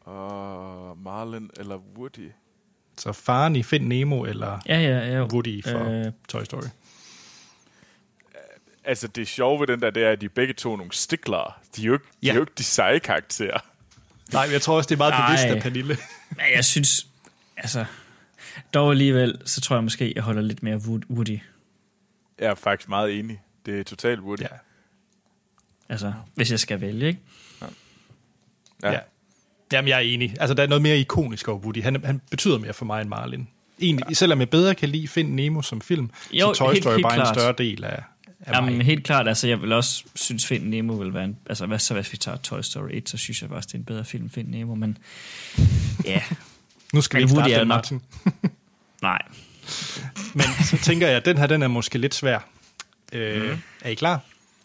Og 0.00 0.98
Marlin 0.98 1.50
eller 1.56 1.76
Woody? 1.96 2.30
Så 2.98 3.12
faren 3.12 3.56
i 3.56 3.62
Find 3.62 3.86
Nemo 3.86 4.24
eller 4.24 4.58
ja, 4.66 4.78
ja. 4.80 4.98
ja. 5.12 5.22
Woody 5.24 5.64
for 5.64 6.06
Øh. 6.06 6.12
Toy 6.28 6.42
Story. 6.44 6.62
Altså, 8.84 9.08
det 9.08 9.28
sjove 9.28 9.60
ved 9.60 9.66
den 9.66 9.80
der, 9.80 9.90
det 9.90 10.04
er, 10.04 10.10
at 10.10 10.20
de 10.20 10.26
er 10.26 10.30
begge 10.34 10.54
to 10.54 10.76
nogle 10.76 10.92
stiklere. 10.92 11.52
De 11.76 11.82
er 11.82 11.86
jo 11.86 11.92
ikke, 11.92 12.04
de, 12.04 12.26
Ja. 12.26 12.30
er 12.30 12.34
jo 12.34 12.40
ikke 12.40 12.52
de 12.58 12.64
seje 12.64 12.98
karakterer. 12.98 13.58
Nej, 14.32 14.46
men 14.46 14.52
jeg 14.52 14.62
tror 14.62 14.76
også, 14.76 14.88
det 14.88 14.94
er 14.94 14.98
meget 14.98 15.14
bevidst 15.28 15.44
af 15.44 15.62
Pernille. 15.62 15.96
Men 16.30 16.44
jeg 16.54 16.64
synes, 16.64 17.06
altså, 17.56 17.84
dog 18.74 18.90
alligevel, 18.90 19.38
så 19.44 19.60
tror 19.60 19.76
jeg 19.76 19.84
måske, 19.84 20.12
jeg 20.16 20.22
holder 20.22 20.42
lidt 20.42 20.62
mere 20.62 20.76
Wood- 20.76 21.10
Woody. 21.10 21.38
Jeg 22.38 22.46
er 22.50 22.54
faktisk 22.54 22.88
meget 22.88 23.18
enig. 23.18 23.40
Det 23.66 23.80
er 23.80 23.84
totalt 23.84 24.20
Woody. 24.20 24.40
Ja. 24.40 24.46
Altså, 25.88 26.12
hvis 26.34 26.50
jeg 26.50 26.60
skal 26.60 26.80
vælge, 26.80 27.06
ikke? 27.06 27.20
ja. 28.82 28.92
ja. 28.92 28.98
Jamen, 29.72 29.88
jeg 29.88 29.96
er 29.96 30.00
enig. 30.00 30.34
Altså, 30.40 30.54
der 30.54 30.62
er 30.62 30.66
noget 30.66 30.82
mere 30.82 30.98
ikonisk 30.98 31.48
over 31.48 31.58
Woody. 31.58 31.82
Han, 31.82 32.04
han 32.04 32.20
betyder 32.30 32.58
mere 32.58 32.72
for 32.72 32.84
mig 32.84 33.00
end 33.00 33.08
Marlin. 33.08 33.48
Egentlig, 33.80 34.08
ja. 34.08 34.14
selvom 34.14 34.40
jeg 34.40 34.50
bedre 34.50 34.74
kan 34.74 34.88
lide 34.88 35.08
Find 35.08 35.32
Nemo 35.34 35.62
som 35.62 35.80
film, 35.80 36.10
Jo, 36.32 36.54
så 36.54 36.58
Toy 36.58 36.72
helt- 36.72 36.82
Story 36.84 36.92
er 36.92 36.96
helt 36.96 37.02
bare 37.04 37.14
klart. 37.14 37.28
en 37.28 37.34
større 37.40 37.54
del 37.58 37.84
af, 37.84 38.02
af 38.46 38.52
Jamen, 38.52 38.76
mig. 38.76 38.86
helt 38.86 39.04
klart, 39.04 39.28
altså, 39.28 39.48
jeg 39.48 39.62
vil 39.62 39.72
også 39.72 40.04
synes, 40.14 40.46
Find 40.46 40.64
Nemo 40.64 40.94
vil 40.94 41.14
være 41.14 41.24
en... 41.24 41.36
Altså, 41.46 41.66
hvad 41.66 41.78
så 41.78 41.94
hvis 41.94 42.12
vi 42.12 42.16
tager 42.16 42.38
Toy 42.38 42.60
Story 42.60 42.88
1, 42.90 43.08
så 43.08 43.16
synes 43.16 43.42
jeg 43.42 43.50
også, 43.50 43.66
det 43.66 43.74
er 43.74 43.78
en 43.78 43.84
bedre 43.84 44.04
film, 44.04 44.30
Find 44.30 44.48
Nemo, 44.48 44.74
men... 44.74 44.98
Ja, 46.04 46.22
Nu 46.92 47.00
skal 47.00 47.16
vi 47.18 47.22
Men 47.24 47.28
ikke 47.30 47.38
Woody 47.40 47.50
starte 47.50 47.64
Martin. 47.64 48.02
nej. 49.02 49.18
Men 50.34 50.46
så 50.64 50.78
tænker 50.82 51.06
jeg, 51.06 51.16
at 51.16 51.24
den 51.24 51.38
her, 51.38 51.46
den 51.46 51.62
er 51.62 51.68
måske 51.68 51.98
lidt 51.98 52.14
svær. 52.14 52.38
Øh, 53.12 53.50
mm. 53.50 53.58
Er 53.80 53.88
I 53.90 53.94
klar? 53.94 54.20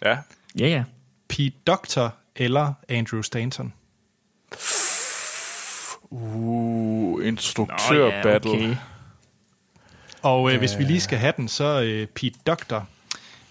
Ja. 0.06 0.18
Ja, 0.60 0.68
ja. 0.68 0.84
Pete 1.30 1.56
Doctor 1.68 2.16
eller 2.36 2.74
Andrew 2.90 3.22
Stanton? 3.22 3.74
Uh, 6.10 7.26
instruktør-battle. 7.28 8.52
okay. 8.52 8.76
Og 10.22 10.52
øh, 10.54 10.60
hvis 10.60 10.78
vi 10.78 10.84
lige 10.84 11.02
skal 11.02 11.18
have 11.18 11.34
den, 11.38 11.48
så 11.48 11.82
øh, 11.82 12.08
Pete 12.08 12.40
Doctor, 12.48 12.88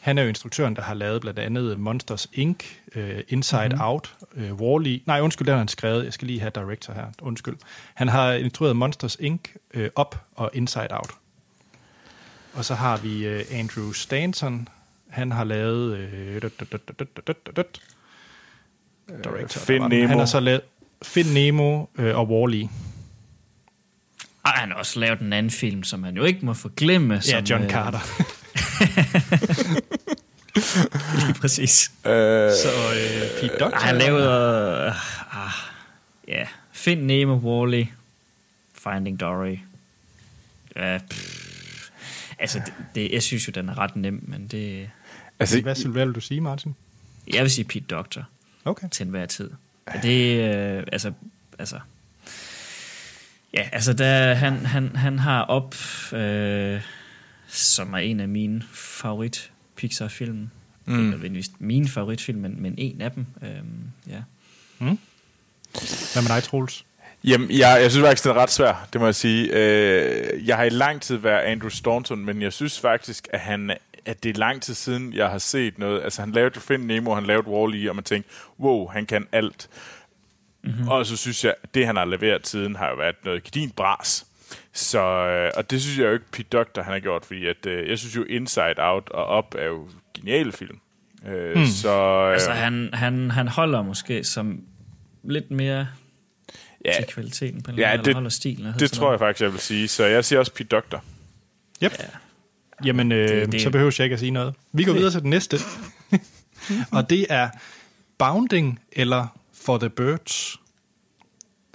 han 0.09 0.19
er 0.19 0.23
jo 0.23 0.29
instruktøren, 0.29 0.77
der 0.77 0.83
har 0.83 0.95
lavet 0.95 1.21
blandt 1.21 1.39
andet 1.39 1.81
Monsters 1.81 2.29
Inc., 2.33 2.65
uh, 2.97 3.03
Inside 3.29 3.69
mm-hmm. 3.69 3.81
Out, 3.81 4.15
uh, 4.37 4.61
Wall-E. 4.61 5.01
Nej, 5.07 5.21
undskyld, 5.21 5.47
den 5.47 5.53
har 5.53 5.59
han 5.59 5.69
skrevet. 5.69 6.05
Jeg 6.05 6.13
skal 6.13 6.27
lige 6.27 6.41
have 6.41 6.51
director 6.55 6.93
her. 6.93 7.07
Undskyld. 7.23 7.57
Han 7.95 8.09
har 8.09 8.33
instrueret 8.33 8.77
Monsters 8.77 9.17
Inc., 9.21 9.41
uh, 9.75 9.83
Up 10.01 10.17
og 10.35 10.51
Inside 10.55 10.89
Out. 10.91 11.11
Og 12.55 12.65
så 12.65 12.75
har 12.75 12.97
vi 12.97 13.29
uh, 13.29 13.41
Andrew 13.53 13.93
Stanton. 13.93 14.69
Han 15.09 15.33
har 15.33 15.45
lavet... 15.45 15.99
Uh, 15.99 16.43
dut, 16.43 16.63
Nemo. 19.69 20.07
Han 20.07 20.19
har 20.19 20.27
så 20.27 20.41
lavet 20.41 20.61
Finn 21.03 21.35
Nemo 21.35 21.85
øh, 21.99 22.19
og 22.19 22.29
Wall-E. 22.29 22.69
Og 24.43 24.51
han 24.51 24.69
har 24.71 24.77
også 24.77 25.01
lavet 25.01 25.21
en 25.21 25.33
anden 25.33 25.51
film, 25.51 25.83
som 25.83 26.01
man 26.01 26.17
jo 26.17 26.25
ikke 26.25 26.47
må 26.47 26.55
forglemme. 26.55 27.15
Ja, 27.15 27.21
som, 27.21 27.45
John. 27.45 27.71
Carter. 27.71 27.99
Lige 31.27 31.35
præcis. 31.41 31.91
Øh, 32.05 32.51
Så 32.53 32.69
øh, 32.95 33.41
Pete 33.41 33.59
Doctor. 33.61 33.79
Han 33.79 33.97
lavede... 33.99 34.87
Øh, 34.87 35.45
ah, 35.45 35.51
ja, 36.29 36.47
Find 36.73 37.03
Nemo, 37.03 37.37
Wall-E, 37.39 37.87
Finding 38.75 39.21
Dory. 39.21 39.57
Ja, 40.77 40.99
pff. 41.11 41.89
altså, 42.39 42.61
det, 42.67 42.75
det, 42.95 43.13
jeg 43.13 43.23
synes 43.23 43.49
jo, 43.49 43.53
den 43.55 43.69
er 43.69 43.79
ret 43.79 43.97
nem, 43.97 44.25
men 44.27 44.47
det... 44.47 44.91
altså, 45.39 45.61
Hvad, 45.61 45.89
hvad 45.89 46.05
vil 46.07 46.15
du 46.15 46.21
sige, 46.21 46.41
Martin? 46.41 46.75
Jeg 47.33 47.43
vil 47.43 47.51
sige 47.51 47.65
Pete 47.65 47.85
Doctor 47.91 48.25
Okay. 48.65 48.89
til 48.91 49.05
enhver 49.05 49.27
tid. 49.27 49.51
Og 49.87 49.95
det, 50.03 50.41
øh, 50.55 50.85
altså, 50.93 51.13
altså... 51.59 51.81
Ja, 53.55 53.69
altså, 53.73 53.93
der, 53.93 54.35
han, 54.35 54.67
han, 54.67 54.97
han 54.97 55.19
har 55.19 55.43
op, 55.43 55.75
øh, 56.13 56.81
som 57.49 57.93
er 57.95 57.99
en 57.99 58.21
af 58.21 58.29
mine 58.29 58.63
favorit 58.73 59.51
Pixar-film. 59.79 60.51
Mm. 60.85 60.99
Ikke 60.99 61.11
nødvendigvis 61.11 61.51
min 61.59 61.89
favoritfilm, 61.89 62.39
men, 62.39 62.63
men 62.63 62.75
en 62.79 63.01
af 63.01 63.13
dem. 63.13 63.27
Øhm, 63.43 63.91
ja. 64.09 64.23
Hvad 66.13 66.23
med 66.23 66.35
dig, 66.35 66.43
Troels? 66.43 66.85
Jamen, 67.25 67.51
jeg, 67.51 67.79
jeg 67.83 67.91
synes 67.91 68.07
faktisk, 68.07 68.25
det 68.25 68.31
er 68.31 68.35
ret 68.35 68.51
svært, 68.51 68.77
det 68.93 69.01
må 69.01 69.07
jeg 69.07 69.15
sige. 69.15 69.53
Øh, 69.53 70.47
jeg 70.47 70.57
har 70.57 70.65
i 70.65 70.69
lang 70.69 71.03
tid 71.03 71.17
været 71.17 71.41
Andrew 71.41 71.69
Staunton, 71.69 72.25
men 72.25 72.43
jeg 72.43 72.53
synes 72.53 72.81
faktisk, 72.81 73.29
at, 73.33 73.41
han, 73.41 73.71
at 74.05 74.23
det 74.23 74.37
er 74.37 74.39
lang 74.39 74.63
tid 74.63 74.75
siden, 74.75 75.13
jeg 75.13 75.29
har 75.29 75.39
set 75.39 75.79
noget. 75.79 76.03
Altså, 76.03 76.23
han 76.23 76.33
lavede 76.33 76.61
Find 76.61 76.85
Nemo, 76.85 77.15
han 77.15 77.27
lavede 77.27 77.49
Wall-E, 77.49 77.89
og 77.89 77.95
man 77.95 78.05
tænkte, 78.05 78.31
wow, 78.61 78.87
han 78.89 79.07
kan 79.07 79.27
alt. 79.33 79.69
Mm-hmm. 80.63 80.89
Og 80.89 81.07
så 81.07 81.17
synes 81.17 81.45
jeg, 81.45 81.55
at 81.63 81.75
det, 81.75 81.87
han 81.87 81.97
har 81.97 82.05
leveret 82.05 82.43
tiden, 82.43 82.77
har 82.77 82.89
jo 82.89 82.97
været 82.97 83.17
noget 83.25 83.45
gedint 83.45 83.77
bras. 83.77 84.27
Så, 84.79 85.01
øh, 85.29 85.51
og 85.57 85.71
det 85.71 85.83
synes 85.83 85.99
jeg 85.99 86.05
jo 86.07 86.13
ikke, 86.13 86.25
Pete 86.33 86.49
Doctor, 86.53 86.83
han 86.83 86.93
har 86.93 87.01
gjort, 87.01 87.25
fordi 87.27 87.47
at, 87.47 87.67
øh, 87.67 87.89
jeg 87.89 87.99
synes 87.99 88.17
jo 88.17 88.25
Inside 88.25 88.75
Out 88.79 89.09
og 89.11 89.39
Up 89.39 89.55
er 89.59 89.67
jo 89.67 89.89
geniale 90.15 90.53
film. 90.53 90.79
Øh, 91.29 91.57
mm. 91.59 91.67
Så, 91.67 91.91
øh, 92.27 92.33
Altså, 92.33 92.51
han, 92.51 92.91
han, 92.93 93.31
han 93.31 93.49
holder 93.49 93.83
måske 93.83 94.25
som 94.25 94.61
lidt 95.25 95.51
mere 95.51 95.87
ja, 96.85 96.93
til 96.97 97.05
kvaliteten 97.07 97.63
på 97.63 97.71
en 97.71 97.77
Ja, 97.79 97.83
eller 97.83 97.91
anden 97.93 98.05
det- 98.05 98.09
eller 98.11 98.17
holder 98.17 98.31
stilen. 98.31 98.67
det 98.67 98.81
sådan 98.81 98.89
tror 98.99 99.11
jeg 99.11 99.19
faktisk, 99.19 99.43
jeg 99.43 99.53
vil 99.53 99.61
sige. 99.61 99.89
Så 99.89 100.05
jeg 100.05 100.25
siger 100.25 100.39
også 100.39 100.53
Pete 100.55 100.69
Doctor. 100.69 101.05
Yep. 101.83 101.93
Ja. 101.99 102.05
Jamen, 102.85 103.13
øh, 103.13 103.29
Det- 103.29 103.43
det, 103.47 103.53
det- 103.53 103.61
så 103.63 103.71
behøver 103.71 103.95
jeg 103.99 104.05
ikke 104.05 104.15
at 104.15 104.21
sige 104.21 104.31
noget. 104.31 104.55
Vi 104.73 104.85
går 104.85 104.93
videre 104.93 105.11
til 105.11 105.21
den 105.21 105.31
næste. 105.31 105.57
og 106.93 107.11
det 107.11 107.27
er 107.31 107.49
Bounding 108.19 108.81
eller 108.93 109.27
For 109.55 109.79
the 109.79 109.91
Birds. 109.91 110.57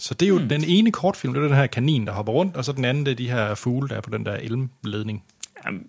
Så 0.03 0.13
det 0.13 0.25
er 0.25 0.29
jo 0.29 0.39
hmm. 0.39 0.49
den 0.49 0.63
ene 0.63 0.91
kortfilm, 0.91 1.33
det 1.33 1.43
er 1.43 1.47
den 1.47 1.55
her 1.57 1.67
kanin, 1.67 2.07
der 2.07 2.13
hopper 2.13 2.33
rundt, 2.33 2.55
og 2.57 2.65
så 2.65 2.71
den 2.71 2.85
anden, 2.85 3.05
det 3.05 3.11
er 3.11 3.15
de 3.15 3.29
her 3.29 3.55
fugle, 3.55 3.89
der 3.89 3.95
er 3.95 4.01
på 4.01 4.09
den 4.09 4.25
der 4.25 4.33
elmledning. 4.35 5.23
Jamen, 5.65 5.85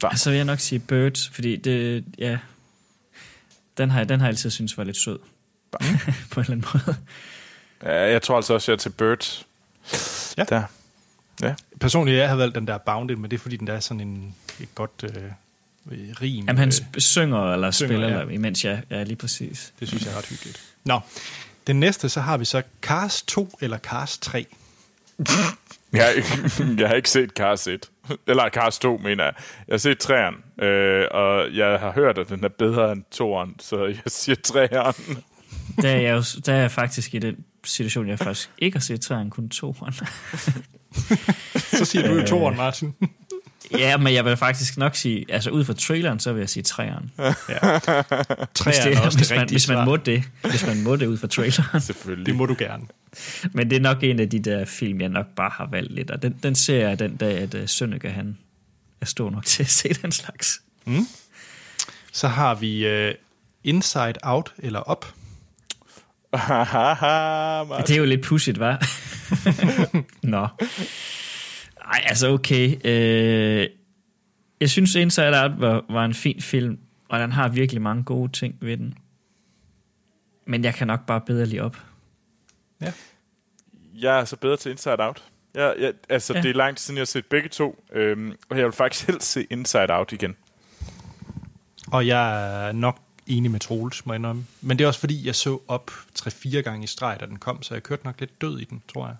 Så. 0.00 0.10
så 0.16 0.30
vil 0.30 0.36
jeg 0.36 0.44
nok 0.44 0.58
sige 0.60 0.78
Birds, 0.78 1.28
fordi 1.28 1.56
det, 1.56 2.04
ja, 2.18 2.38
den 3.78 3.90
har, 3.90 3.98
jeg- 4.00 4.08
den 4.08 4.20
har 4.20 4.26
jeg 4.26 4.30
altid 4.32 4.50
synes 4.50 4.78
var 4.78 4.84
lidt 4.84 4.96
sød. 4.96 5.18
på 6.30 6.40
en 6.40 6.46
eller 6.46 6.50
anden 6.50 6.64
måde. 6.74 6.96
Ja, 7.82 8.10
jeg 8.12 8.22
tror 8.22 8.36
altså 8.36 8.54
også, 8.54 8.72
jeg 8.72 8.74
er 8.76 8.78
til 8.80 8.90
Birds. 8.90 9.46
Ja. 10.38 10.44
Der. 10.44 10.62
Ja. 11.42 11.54
personligt, 11.80 12.18
jeg 12.18 12.28
har 12.28 12.36
valgt 12.36 12.54
den 12.54 12.66
der 12.66 12.78
Bounded, 12.78 13.16
men 13.16 13.30
det 13.30 13.36
er 13.36 13.40
fordi, 13.40 13.56
den 13.56 13.66
der 13.66 13.72
er 13.72 13.80
sådan 13.80 14.00
en 14.00 14.34
et 14.60 14.74
godt 14.74 15.04
øh, 15.04 15.12
rim. 16.22 16.44
Jamen, 16.46 16.58
han 16.58 16.68
øh, 16.94 17.00
synger 17.00 17.52
eller 17.52 17.70
synger, 17.70 17.88
spiller, 17.88 18.08
ja. 18.08 18.20
eller, 18.20 18.34
imens 18.34 18.64
jeg 18.64 18.82
ja, 18.90 19.02
lige 19.02 19.16
præcis. 19.16 19.72
det 19.80 19.88
synes 19.88 20.04
jeg 20.06 20.12
er 20.12 20.18
ret 20.18 20.26
hyggeligt. 20.26 20.62
Nå, 20.84 21.00
den 21.68 21.80
næste, 21.80 22.08
så 22.08 22.20
har 22.20 22.36
vi 22.36 22.44
så 22.44 22.62
Cars 22.82 23.22
2 23.22 23.58
eller 23.60 23.78
Cars 23.78 24.18
3. 24.18 24.46
Jeg 25.92 26.04
har, 26.04 26.10
ikke, 26.10 26.28
jeg 26.78 26.88
har 26.88 26.94
ikke 26.94 27.10
set 27.10 27.30
Cars 27.30 27.66
1. 27.66 27.90
Eller 28.26 28.48
Cars 28.48 28.78
2, 28.78 28.96
mener 28.96 29.24
jeg. 29.24 29.32
Jeg 29.68 29.72
har 29.72 29.78
set 29.78 30.10
3'eren, 30.10 30.64
øh, 30.64 31.06
og 31.10 31.54
jeg 31.54 31.80
har 31.80 31.92
hørt, 31.92 32.18
at 32.18 32.28
den 32.28 32.44
er 32.44 32.48
bedre 32.48 32.92
end 32.92 33.02
2'eren, 33.14 33.56
så 33.58 33.84
jeg 33.84 34.02
siger 34.06 34.36
3'eren. 34.48 35.14
Der 35.82 35.88
er 35.90 36.00
jeg, 36.00 36.12
jo, 36.12 36.22
der 36.46 36.52
er 36.52 36.60
jeg 36.60 36.70
faktisk 36.70 37.14
i 37.14 37.18
den 37.18 37.44
situation, 37.64 38.08
jeg 38.08 38.18
faktisk 38.18 38.50
ikke 38.58 38.76
har 38.76 38.80
set 38.80 39.00
træerne, 39.00 39.30
kun 39.30 39.48
toeren. 39.48 39.94
Så 41.78 41.84
siger 41.84 42.08
du 42.08 42.14
jo 42.14 42.26
toeren, 42.26 42.56
Martin. 42.56 42.94
Ja, 43.72 43.96
men 43.96 44.14
jeg 44.14 44.24
vil 44.24 44.36
faktisk 44.36 44.76
nok 44.76 44.96
sige, 44.96 45.24
altså 45.28 45.50
ud 45.50 45.64
fra 45.64 45.72
traileren, 45.72 46.20
så 46.20 46.32
vil 46.32 46.40
jeg 46.40 46.48
sige 46.48 46.62
træeren. 46.62 47.10
ja. 47.18 47.24
Hvis, 47.24 47.34
Træeren 48.54 48.96
er 48.96 49.00
også 49.00 49.18
det 49.18 49.26
hvis, 49.26 49.30
man, 49.30 49.48
hvis 49.48 49.68
man 49.68 49.84
må 49.84 49.96
det. 49.96 50.24
Hvis 50.42 50.66
man 50.66 50.82
må 50.82 50.96
det 50.96 51.06
ud 51.06 51.18
fra 51.18 51.26
traileren. 51.26 51.80
Selvfølgelig. 51.80 52.26
Det 52.26 52.34
må 52.36 52.46
du 52.46 52.56
gerne. 52.58 52.84
Men 53.52 53.70
det 53.70 53.76
er 53.76 53.80
nok 53.80 54.02
en 54.02 54.20
af 54.20 54.30
de 54.30 54.38
der 54.38 54.64
film, 54.64 55.00
jeg 55.00 55.08
nok 55.08 55.26
bare 55.36 55.50
har 55.54 55.68
valgt 55.70 55.92
lidt. 55.92 56.10
Og 56.10 56.22
den, 56.22 56.36
den 56.42 56.54
ser 56.54 56.88
jeg 56.88 56.98
den 56.98 57.16
dag, 57.16 57.38
at 57.38 57.54
uh, 57.54 57.60
Sønneke, 57.66 58.10
han 58.10 58.38
er 59.00 59.06
stor 59.06 59.30
nok 59.30 59.44
til 59.54 59.62
at 59.62 59.68
se 59.70 59.88
den 59.88 60.12
slags. 60.12 60.60
Så 62.12 62.28
har 62.28 62.54
vi 62.54 63.06
uh, 63.08 63.14
Inside 63.64 64.14
Out 64.22 64.54
eller 64.58 64.90
Up. 64.90 65.06
Martin. 67.68 67.86
Det 67.86 67.90
er 67.90 67.98
jo 67.98 68.04
lidt 68.04 68.22
pudsigt, 68.24 68.58
hva'? 68.58 68.86
Nå. 70.22 70.48
Ej, 71.92 72.00
altså 72.04 72.28
okay. 72.28 72.76
Øh, 72.84 73.68
jeg 74.60 74.70
synes, 74.70 74.94
Inside 74.94 75.42
Out 75.42 75.60
var, 75.60 75.84
var 75.90 76.04
en 76.04 76.14
fin 76.14 76.40
film, 76.40 76.78
og 77.08 77.20
den 77.20 77.32
har 77.32 77.48
virkelig 77.48 77.82
mange 77.82 78.04
gode 78.04 78.32
ting 78.32 78.54
ved 78.60 78.76
den. 78.76 78.94
Men 80.46 80.64
jeg 80.64 80.74
kan 80.74 80.86
nok 80.86 81.06
bare 81.06 81.20
bedre 81.20 81.46
lige 81.46 81.62
op. 81.62 81.76
Ja. 82.80 82.92
Jeg 83.94 84.20
er 84.20 84.24
så 84.24 84.36
bedre 84.36 84.56
til 84.56 84.70
Inside 84.70 84.96
Out. 84.98 85.24
Jeg, 85.54 85.74
jeg, 85.78 85.92
altså, 86.08 86.32
Ja. 86.32 86.38
ja. 86.38 86.42
det 86.42 86.50
er 86.50 86.54
lang 86.54 86.76
tid 86.76 86.82
siden, 86.82 86.96
jeg 86.96 87.00
har 87.00 87.06
set 87.06 87.26
begge 87.26 87.48
to, 87.48 87.84
øhm, 87.92 88.32
og 88.48 88.56
jeg 88.58 88.64
vil 88.64 88.72
faktisk 88.72 89.06
helst 89.06 89.30
se 89.32 89.46
Inside 89.50 89.86
Out 89.90 90.12
igen. 90.12 90.36
Og 91.92 92.06
jeg 92.06 92.66
er 92.68 92.72
nok 92.72 92.98
enig 93.26 93.50
med 93.50 93.60
Troels, 93.60 94.06
må 94.06 94.12
jeg 94.12 94.18
indrømme. 94.18 94.46
Men 94.60 94.78
det 94.78 94.84
er 94.84 94.88
også 94.88 95.00
fordi, 95.00 95.26
jeg 95.26 95.34
så 95.34 95.58
op 95.68 95.90
3-4 96.18 96.60
gange 96.60 96.84
i 96.84 96.86
streg, 96.86 97.16
da 97.20 97.26
den 97.26 97.38
kom, 97.38 97.62
så 97.62 97.74
jeg 97.74 97.82
kørte 97.82 98.04
nok 98.04 98.20
lidt 98.20 98.40
død 98.40 98.58
i 98.58 98.64
den, 98.64 98.82
tror 98.88 99.06
jeg. 99.06 99.16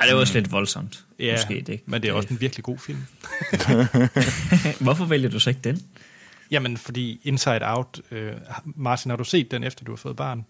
Ej, 0.00 0.06
det 0.06 0.14
var 0.14 0.20
også 0.20 0.34
lidt 0.34 0.52
voldsomt. 0.52 1.04
Ja, 1.18 1.32
Måske 1.36 1.64
det. 1.66 1.80
men 1.86 2.02
det 2.02 2.08
er 2.08 2.12
også 2.12 2.28
en 2.30 2.40
virkelig 2.40 2.64
god 2.64 2.78
film. 2.78 2.98
Hvorfor 4.84 5.04
vælger 5.04 5.28
du 5.28 5.38
så 5.38 5.50
ikke 5.50 5.60
den? 5.64 5.82
Jamen, 6.50 6.76
fordi 6.76 7.20
Inside 7.24 7.60
Out... 7.62 8.00
Øh, 8.10 8.32
Martin, 8.64 9.10
har 9.10 9.16
du 9.16 9.24
set 9.24 9.50
den, 9.50 9.64
efter 9.64 9.84
du 9.84 9.92
har 9.92 9.96
fået 9.96 10.16
barn? 10.16 10.44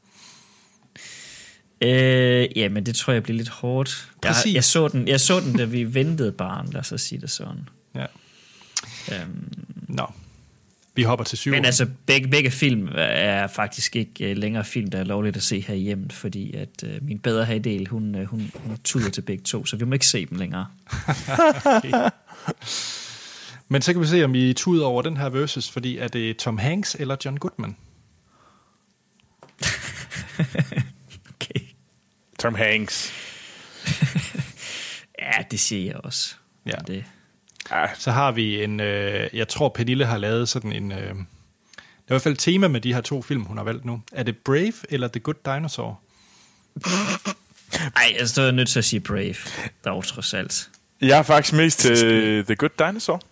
Øh, 1.81 2.59
ja, 2.59 2.69
men 2.69 2.87
det 2.87 2.97
tror 2.97 3.13
jeg 3.13 3.23
bliver 3.23 3.37
lidt 3.37 3.49
hårdt. 3.49 4.11
Jeg, 4.25 4.33
Præcis. 4.33 4.55
jeg, 4.55 4.65
så 4.65 4.89
den, 4.89 5.09
jeg 5.09 5.21
så 5.21 5.41
den, 5.41 5.57
da 5.57 5.65
vi 5.65 5.95
ventede 5.95 6.33
barn, 6.33 6.69
lad 6.73 6.81
os 6.81 6.87
så 6.87 6.99
sige 6.99 7.21
det 7.21 7.31
sådan. 7.31 7.69
Ja. 7.95 8.07
Øhm, 9.13 9.53
Nå. 9.89 10.07
Vi 10.97 11.03
hopper 11.03 11.25
til 11.25 11.39
syv. 11.39 11.51
men 11.51 11.65
altså, 11.65 11.87
begge, 12.07 12.29
begge 12.29 12.51
film 12.51 12.89
er 12.95 13.47
faktisk 13.47 13.97
ikke 13.97 14.31
uh, 14.31 14.37
længere 14.37 14.65
film, 14.65 14.91
der 14.91 14.99
er 14.99 15.05
lovligt 15.05 15.37
at 15.37 15.43
se 15.43 15.61
her 15.61 15.75
hjemme, 15.75 16.11
fordi 16.11 16.55
at 16.55 16.83
uh, 16.83 16.91
min 17.03 17.19
bedre 17.19 17.45
halvdel, 17.45 17.89
hun, 17.89 18.15
uh, 18.15 18.25
hun, 18.25 18.51
hun 18.55 18.79
tuder 18.85 19.11
til 19.11 19.23
begge 19.23 19.45
to, 19.45 19.65
så 19.67 19.77
vi 19.77 19.85
må 19.85 19.93
ikke 19.93 20.07
se 20.07 20.27
dem 20.27 20.39
længere. 20.39 20.67
Men 23.69 23.83
så 23.83 23.93
kan 23.93 24.03
vi 24.03 24.07
se, 24.07 24.25
om 24.25 24.35
I 24.35 24.53
tuder 24.53 24.87
over 24.87 25.03
den 25.03 25.17
her 25.17 25.29
versus, 25.29 25.71
fordi 25.71 25.99
er 25.99 26.09
det 26.09 26.37
Tom 26.37 26.59
Hanks 26.59 26.97
eller 26.99 27.17
John 27.25 27.37
Goodman? 27.37 27.77
Okay. 31.41 31.61
Tom 32.39 32.55
Hanks. 32.55 33.13
Ja, 35.19 35.43
det 35.51 35.61
siger 35.61 35.85
jeg 35.85 35.97
også. 35.97 36.35
Ja. 36.67 36.77
Det, 36.87 37.05
Ja, 37.71 37.87
Så 37.95 38.11
har 38.11 38.33
vi 38.33 38.65
en... 38.65 38.81
Øh, 38.81 39.29
jeg 39.33 39.49
tror, 39.49 39.69
Pernille 39.69 40.07
har 40.07 40.19
lavet 40.19 40.49
sådan 40.49 40.73
en... 40.73 40.93
Øh, 40.93 40.99
der 40.99 42.13
er 42.13 42.15
i 42.15 42.15
hvert 42.15 42.23
fald 42.23 42.35
et 42.35 42.39
tema 42.41 42.69
med 42.69 42.81
de 42.81 42.95
her 42.95 43.01
to 43.01 43.23
film, 43.23 43.43
hun 43.43 43.57
har 43.57 43.65
valgt 43.65 43.85
nu. 43.85 44.03
Er 44.13 44.23
det 44.23 44.37
Brave 44.37 44.73
eller 44.89 45.09
The 45.09 45.21
Good 45.21 45.35
Dinosaur? 45.45 46.01
ej, 47.97 48.15
altså, 48.19 48.35
så 48.35 48.41
er 48.41 48.45
jeg 48.45 48.55
nødt 48.55 48.69
til 48.69 48.79
at 48.79 48.85
sige 48.85 49.01
Brave, 49.01 49.35
dog 49.85 50.05
trods 50.05 50.35
alt. 50.35 50.71
jeg 51.01 51.19
er 51.19 51.23
faktisk 51.23 51.55
mest 51.55 51.79
til 51.79 52.45
The 52.45 52.57
Good 52.57 52.71
Dinosaur. 52.87 53.23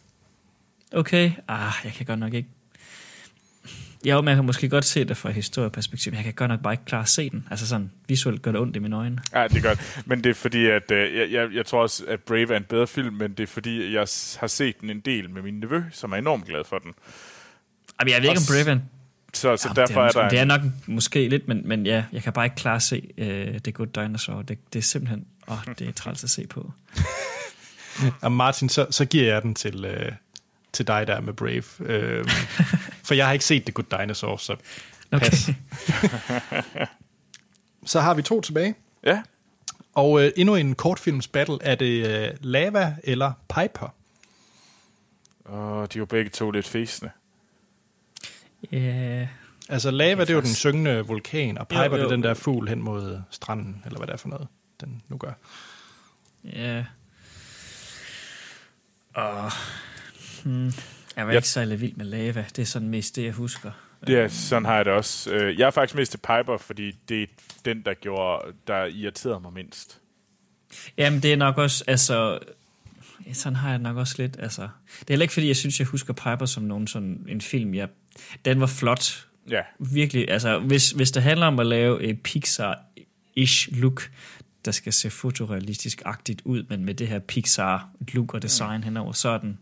Okay, 0.92 1.32
ah, 1.48 1.72
jeg 1.84 1.92
kan 1.92 2.06
godt 2.06 2.18
nok 2.18 2.34
ikke... 2.34 2.48
Jo, 4.04 4.20
men 4.20 4.28
jeg 4.28 4.36
kan 4.36 4.44
måske 4.44 4.68
godt 4.68 4.84
se 4.84 5.04
det 5.04 5.16
fra 5.16 5.28
et 5.28 5.34
historieperspektiv, 5.34 6.12
men 6.12 6.16
jeg 6.16 6.24
kan 6.24 6.32
godt 6.34 6.50
nok 6.50 6.60
bare 6.62 6.72
ikke 6.72 6.84
klare 6.84 7.02
at 7.02 7.08
se 7.08 7.30
den. 7.30 7.46
Altså 7.50 7.66
sådan, 7.66 7.90
visuelt 8.08 8.42
gør 8.42 8.52
det 8.52 8.60
ondt 8.60 8.76
i 8.76 8.78
mine 8.78 8.96
øjne. 8.96 9.18
Ja, 9.34 9.48
det 9.48 9.56
er 9.56 9.68
godt. 9.68 10.02
Men 10.06 10.24
det 10.24 10.30
er 10.30 10.34
fordi, 10.34 10.66
at 10.66 10.90
øh, 10.90 11.16
jeg, 11.16 11.32
jeg, 11.32 11.48
jeg 11.52 11.66
tror 11.66 11.82
også, 11.82 12.04
at 12.08 12.20
Brave 12.20 12.52
er 12.52 12.56
en 12.56 12.64
bedre 12.64 12.86
film, 12.86 13.14
men 13.14 13.30
det 13.30 13.40
er 13.40 13.46
fordi, 13.46 13.92
jeg 13.92 14.06
har 14.36 14.46
set 14.46 14.80
den 14.80 14.90
en 14.90 15.00
del 15.00 15.30
med 15.30 15.42
min 15.42 15.54
nevø, 15.54 15.82
som 15.92 16.12
er 16.12 16.16
enormt 16.16 16.46
glad 16.46 16.64
for 16.64 16.78
den. 16.78 16.92
Jamen, 18.00 18.12
jeg 18.12 18.22
ved 18.22 18.28
ikke, 18.28 18.40
om 18.40 18.54
Brave 18.54 18.68
er 18.68 18.72
en 18.72 18.90
Så, 19.34 19.56
så 19.56 19.68
Jamen, 19.68 19.76
derfor 19.76 20.02
det 20.02 20.16
er, 20.16 20.20
er, 20.20 20.22
der 20.22 20.28
det 20.28 20.38
er 20.38 20.44
nok 20.44 20.60
måske 20.86 21.28
lidt, 21.28 21.48
men, 21.48 21.68
men 21.68 21.86
ja, 21.86 22.04
jeg 22.12 22.22
kan 22.22 22.32
bare 22.32 22.44
ikke 22.46 22.56
klare 22.56 22.76
at 22.76 22.82
se 22.82 23.02
uh, 23.18 23.24
The 23.60 23.72
Good 23.72 23.86
Dinosaur. 23.86 24.42
Det, 24.42 24.58
det 24.72 24.78
er 24.78 24.82
simpelthen, 24.82 25.26
åh, 25.48 25.58
det 25.78 25.88
er 25.88 25.92
træls 25.92 26.24
at 26.24 26.30
se 26.30 26.46
på. 26.46 26.72
Og 28.22 28.32
Martin, 28.32 28.68
så, 28.68 28.86
så 28.90 29.04
giver 29.04 29.32
jeg 29.32 29.42
den 29.42 29.54
til, 29.54 29.84
øh, 29.84 30.12
til 30.72 30.86
dig 30.86 31.06
der 31.06 31.20
med 31.20 31.32
Brave. 31.32 31.64
Øh, 31.80 32.24
for 33.04 33.14
jeg 33.14 33.26
har 33.26 33.32
ikke 33.32 33.44
set 33.44 33.64
The 33.64 33.72
Good 33.72 33.98
Dinosaur, 34.00 34.36
så 34.36 34.56
Okay. 35.12 35.26
pas. 35.30 35.50
så 37.92 38.00
har 38.00 38.14
vi 38.14 38.22
to 38.22 38.40
tilbage. 38.40 38.74
Ja, 39.06 39.22
Og 39.94 40.24
øh, 40.24 40.32
endnu 40.36 40.54
en 40.54 40.74
kortfilms 40.74 41.28
battle. 41.28 41.58
Er 41.60 41.74
det 41.74 42.06
øh, 42.06 42.30
Lava 42.40 42.96
eller 43.04 43.32
Piper? 43.48 43.94
og 45.44 45.92
de 45.92 45.98
er 45.98 46.00
jo 46.00 46.04
begge 46.06 46.30
to 46.30 46.50
lidt 46.50 46.66
fæsende. 46.68 47.10
Ja, 48.72 49.28
Altså 49.68 49.90
Lava, 49.90 50.20
det 50.20 50.30
er 50.30 50.34
jo 50.34 50.40
den 50.40 50.54
syngende 50.54 51.06
vulkan, 51.06 51.58
og 51.58 51.68
Piper, 51.68 51.84
Jo, 51.84 51.92
det 51.92 51.98
er 51.98 52.02
jo. 52.04 52.10
den 52.10 52.22
der 52.22 52.34
fugl 52.34 52.68
hen 52.68 52.82
mod 52.82 53.20
stranden, 53.30 53.82
eller 53.86 53.98
hvad 53.98 54.06
det 54.06 54.12
er 54.12 54.16
for 54.16 54.28
noget, 54.28 54.48
den 54.80 55.02
nu 55.08 55.16
gør. 55.16 55.32
ja. 56.44 56.84
Og, 59.14 59.50
hmm, 60.44 60.72
jeg 61.16 61.26
var 61.26 61.32
Ja. 61.32 61.38
ikke 61.38 61.48
særlig 61.48 61.80
vild 61.80 61.94
med 61.96 62.04
lava. 62.06 62.44
Det 62.56 62.62
er 62.62 62.66
sådan 62.66 62.88
mest 62.88 63.16
det, 63.16 63.24
jeg 63.24 63.32
husker. 63.32 63.70
Ja, 64.08 64.28
sådan 64.28 64.64
har 64.64 64.76
jeg 64.76 64.84
det 64.84 64.92
også. 64.92 65.30
Øh, 65.34 65.58
Jeg 65.58 65.66
er 65.66 65.70
faktisk 65.70 65.94
mest 65.94 66.10
til 66.10 66.18
Piper, 66.18 66.56
fordi 66.60 66.92
det 67.08 67.22
er 67.22 67.26
den, 67.64 67.82
der 67.82 67.94
gjorde, 67.94 68.52
der 68.66 68.84
irriterede 68.84 69.40
mig 69.40 69.52
mindst. 69.52 70.00
Jamen, 70.98 71.22
det 71.22 71.32
er 71.32 71.36
nok 71.36 71.58
også, 71.58 71.84
altså... 71.86 72.38
Sådan 73.32 73.56
har 73.56 73.70
jeg 73.70 73.78
det 73.78 73.82
nok 73.82 73.96
også 73.96 74.14
lidt, 74.18 74.36
altså... 74.40 74.62
Det 74.62 75.00
er 75.00 75.04
heller 75.08 75.22
ikke, 75.24 75.34
fordi 75.34 75.46
jeg 75.48 75.56
synes, 75.56 75.78
jeg 75.78 75.86
husker 75.88 76.12
Piper 76.12 76.46
som 76.46 76.62
nogen 76.62 76.86
sådan 76.86 77.26
en 77.28 77.40
film, 77.40 77.74
jeg... 77.74 77.88
Den 78.44 78.60
var 78.60 78.66
flot, 78.66 79.26
Ja, 79.50 79.60
virkelig, 79.78 80.30
altså 80.30 80.58
hvis, 80.58 80.90
hvis 80.90 81.10
det 81.10 81.22
handler 81.22 81.46
om 81.46 81.58
at 81.58 81.66
lave 81.66 82.02
et 82.02 82.18
Pixar-ish 82.28 83.80
look, 83.80 84.10
der 84.64 84.70
skal 84.70 84.92
se 84.92 85.10
fotorealistisk-agtigt 85.10 86.42
ud, 86.44 86.64
men 86.68 86.84
med 86.84 86.94
det 86.94 87.08
her 87.08 87.18
Pixar-look 87.18 88.34
og 88.34 88.42
design 88.42 88.76
mm. 88.80 88.82
henover, 88.84 89.12
så 89.12 89.28
er 89.28 89.38
den, 89.38 89.58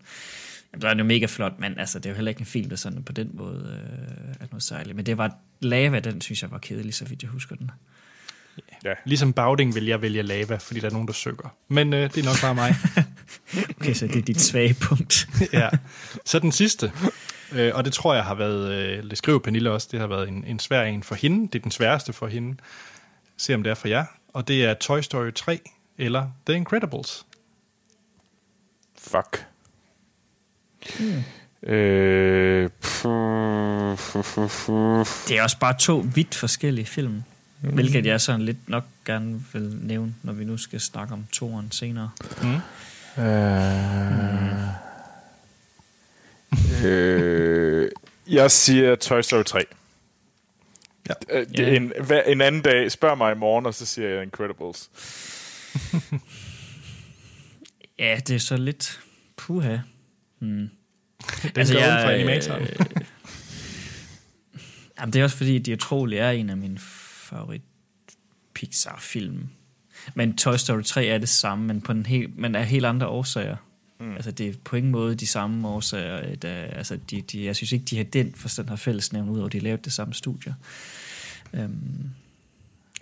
jamen, 0.73 0.83
der 0.83 0.89
er 0.89 0.95
den 0.95 0.99
jo 0.99 1.05
mega 1.05 1.27
flot, 1.27 1.53
men 1.59 1.79
altså, 1.79 1.99
det 1.99 2.07
er 2.07 2.11
jo 2.11 2.15
heller 2.15 2.29
ikke 2.29 2.41
en 2.41 2.47
film, 2.47 2.69
der 2.69 2.77
sådan 2.77 3.03
på 3.03 3.13
den 3.13 3.31
måde 3.35 3.81
øh, 3.83 4.35
er 4.41 4.47
noget 4.51 4.63
særligt. 4.63 4.97
Men 4.97 5.07
det 5.07 5.19
var 5.19 5.37
Lava, 5.61 5.99
den 5.99 6.21
synes 6.21 6.43
jeg 6.43 6.51
var 6.51 6.59
kedelig, 6.59 6.95
så 6.95 7.05
vidt 7.05 7.23
jeg 7.23 7.31
husker 7.31 7.57
den. 7.57 7.71
ja. 8.85 8.93
Ligesom 9.05 9.33
Bauding 9.33 9.75
vil 9.75 9.87
jeg 9.87 10.03
vælge 10.03 10.23
Lava, 10.23 10.57
fordi 10.57 10.81
der 10.81 10.87
er 10.87 10.93
nogen, 10.93 11.07
der 11.07 11.13
søger. 11.15 11.57
Men 11.69 11.93
øh, 11.93 12.15
det 12.15 12.19
er 12.19 12.25
nok 12.25 12.41
bare 12.43 12.55
mig. 12.55 12.75
Okay, 13.81 13.95
så 13.95 14.07
det 14.07 14.17
er 14.17 14.23
dit 14.23 14.41
svage 14.41 14.75
punkt. 14.75 15.29
ja. 15.53 15.69
Så 16.25 16.39
den 16.39 16.53
sidste, 16.53 16.93
øh, 17.53 17.73
og 17.75 17.85
det 17.85 17.93
tror 17.93 18.15
jeg 18.15 18.25
har 18.25 18.35
været, 18.35 18.73
øh, 18.73 19.11
det 19.11 19.19
skriver 19.19 19.39
Pernille 19.39 19.71
også, 19.71 19.89
det 19.93 20.01
har 20.01 20.07
været 20.07 20.29
en, 20.29 20.45
en 20.45 20.59
svær 20.59 20.83
en 20.83 21.03
for 21.03 21.15
hende. 21.15 21.49
Det 21.49 21.55
er 21.55 21.63
den 21.63 21.71
sværeste 21.71 22.13
for 22.13 22.27
hende. 22.27 22.57
Se 23.37 23.55
om 23.55 23.63
det 23.63 23.71
er 23.71 23.75
for 23.75 23.89
jer. 23.89 24.05
Og 24.29 24.49
det 24.49 24.65
er 24.65 24.75
Toy 24.75 25.01
Story 25.01 25.33
3 25.35 25.61
eller 25.99 26.31
The 26.47 26.57
Incredibles. 26.57 27.27
Fuck. 28.99 29.47
Øh. 31.63 32.71
Det 35.29 35.39
er 35.39 35.43
også 35.43 35.59
bare 35.61 35.79
to 35.79 36.05
vidt 36.15 36.35
forskellige 36.35 36.87
film, 36.87 37.23
mm. 37.63 37.71
hvilket 37.75 38.07
jeg 38.07 38.21
sådan 38.21 38.43
lidt 38.43 38.69
nok 38.69 38.85
gerne 39.05 39.45
vil 39.53 39.79
nævne, 39.83 40.15
når 40.23 40.33
vi 40.33 40.45
nu 40.45 40.57
skal 40.57 40.81
snakke 40.81 41.15
om 41.15 41.27
toeren 41.33 41.71
senere. 41.71 42.11
Øh, 46.85 47.89
jeg 48.29 48.51
siger 48.51 48.95
Toy 48.95 49.21
Story 49.21 49.43
3. 49.43 49.65
Ja. 51.09 51.15
Øh, 51.39 51.47
det, 51.47 51.59
Ja. 51.59 51.75
en, 51.77 51.93
en 52.27 52.41
anden 52.41 52.63
dag, 52.63 52.93
spørg 52.93 53.19
mig 53.19 53.33
i 53.33 53.39
morgen, 53.39 53.67
og 53.67 53.75
så 53.75 53.87
siger 53.87 54.09
jeg 54.09 54.23
Incredibles. 54.23 54.91
Ja, 57.99 58.21
det 58.27 58.35
er 58.37 58.41
så 58.41 58.57
lidt... 58.57 59.01
Puha. 59.37 59.77
Hmm. 60.43 60.71
Den 61.43 61.51
altså, 61.57 61.79
jeg, 61.79 62.01
for 62.05 62.11
animatoren. 62.11 62.63
Øh, 62.63 62.87
jamen, 65.01 65.13
det 65.13 65.21
er 65.21 65.25
også 65.25 65.37
fordi, 65.37 65.59
de 65.59 65.73
utrolig 65.73 66.19
er 66.19 66.31
en 66.31 66.51
af 66.51 66.57
mine 66.57 66.79
favorit 66.79 67.63
Pixar-film. 68.55 69.49
Men 70.15 70.37
Toy 70.37 70.57
Story 70.57 70.83
3 70.83 71.07
er 71.07 71.19
det 71.19 71.29
samme, 71.29 71.67
men, 71.67 71.81
på 71.81 71.93
en 71.93 72.07
helt, 72.07 72.39
men 72.39 72.55
er 72.55 72.63
helt 72.63 72.87
andre 72.87 73.07
årsager. 73.07 73.57
Mm. 74.01 74.15
Altså, 74.15 74.31
det 74.31 74.49
er 74.49 74.53
på 74.65 74.77
ingen 74.77 74.93
måde 74.93 75.15
de 75.15 75.27
samme 75.27 75.69
årsager. 75.69 76.35
Der, 76.35 76.55
altså, 76.55 76.97
de, 76.97 77.21
de, 77.21 77.45
jeg 77.45 77.57
synes 77.57 77.73
ikke, 77.73 77.85
de 77.85 77.97
har 77.97 78.05
den 78.05 78.35
forstand 78.35 78.69
har 78.69 78.77
fællesnævn, 78.77 79.29
ud 79.29 79.39
over 79.39 79.49
de 79.49 79.61
lavede 79.61 79.83
det 79.83 79.93
samme 79.93 80.15
studie. 80.15 80.55
Um, 81.53 82.11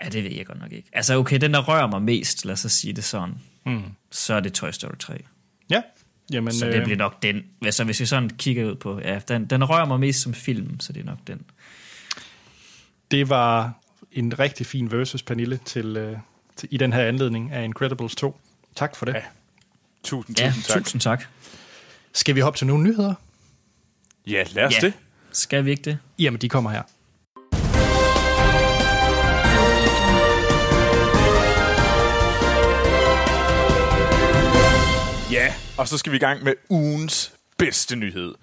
ja, 0.02 0.08
det 0.08 0.24
ved 0.24 0.30
jeg 0.30 0.46
godt 0.46 0.60
nok 0.60 0.72
ikke. 0.72 0.88
Altså, 0.92 1.14
okay, 1.16 1.40
den 1.40 1.54
der 1.54 1.60
rører 1.60 1.86
mig 1.86 2.02
mest, 2.02 2.44
lad 2.44 2.52
os 2.52 2.72
sige 2.72 2.92
det 2.92 3.04
sådan, 3.04 3.34
mm. 3.66 3.82
så 4.10 4.34
er 4.34 4.40
det 4.40 4.52
Toy 4.52 4.70
Story 4.70 4.98
3. 4.98 5.22
Ja. 5.70 5.82
Jamen, 6.30 6.52
så 6.52 6.66
det 6.66 6.74
øh... 6.74 6.84
bliver 6.84 6.96
nok 6.96 7.22
den. 7.22 7.44
Altså, 7.64 7.84
hvis 7.84 8.00
vi 8.00 8.06
sådan 8.06 8.30
kigger 8.30 8.70
ud 8.70 8.74
på, 8.74 9.00
ja, 9.00 9.18
den, 9.28 9.46
den 9.46 9.64
rører 9.64 9.84
mig 9.84 10.00
mest 10.00 10.22
som 10.22 10.34
film, 10.34 10.80
så 10.80 10.92
det 10.92 11.00
er 11.00 11.04
nok 11.04 11.18
den. 11.26 11.42
Det 13.10 13.28
var 13.28 13.72
en 14.12 14.38
rigtig 14.38 14.66
fin 14.66 14.92
versus, 14.92 15.22
Pernille, 15.22 15.60
til, 15.64 15.96
øh, 15.96 16.16
til, 16.56 16.68
i 16.72 16.76
den 16.76 16.92
her 16.92 17.04
anledning 17.04 17.52
af 17.52 17.64
Incredibles 17.64 18.16
2. 18.16 18.40
Tak 18.74 18.96
for 18.96 19.06
det. 19.06 19.14
Ja. 19.14 19.22
Tusind, 20.02 20.36
tusind 20.36 20.64
ja, 20.68 20.74
tak. 20.74 20.82
tusind 20.82 21.00
tak. 21.00 21.24
Skal 22.12 22.34
vi 22.34 22.40
hoppe 22.40 22.58
til 22.58 22.66
nogle 22.66 22.84
nyheder? 22.84 23.14
Ja, 24.26 24.44
lad 24.52 24.64
os 24.64 24.82
ja. 24.82 24.86
det. 24.86 24.94
Skal 25.32 25.64
vi 25.64 25.70
ikke 25.70 25.82
det? 25.82 25.98
Jamen, 26.18 26.40
de 26.40 26.48
kommer 26.48 26.70
her. 26.70 26.82
Og 35.80 35.88
så 35.88 35.98
skal 35.98 36.12
vi 36.12 36.16
i 36.16 36.20
gang 36.20 36.44
med 36.44 36.52
ugens 36.68 37.32
bedste 37.56 37.96
nyhed. 37.96 38.34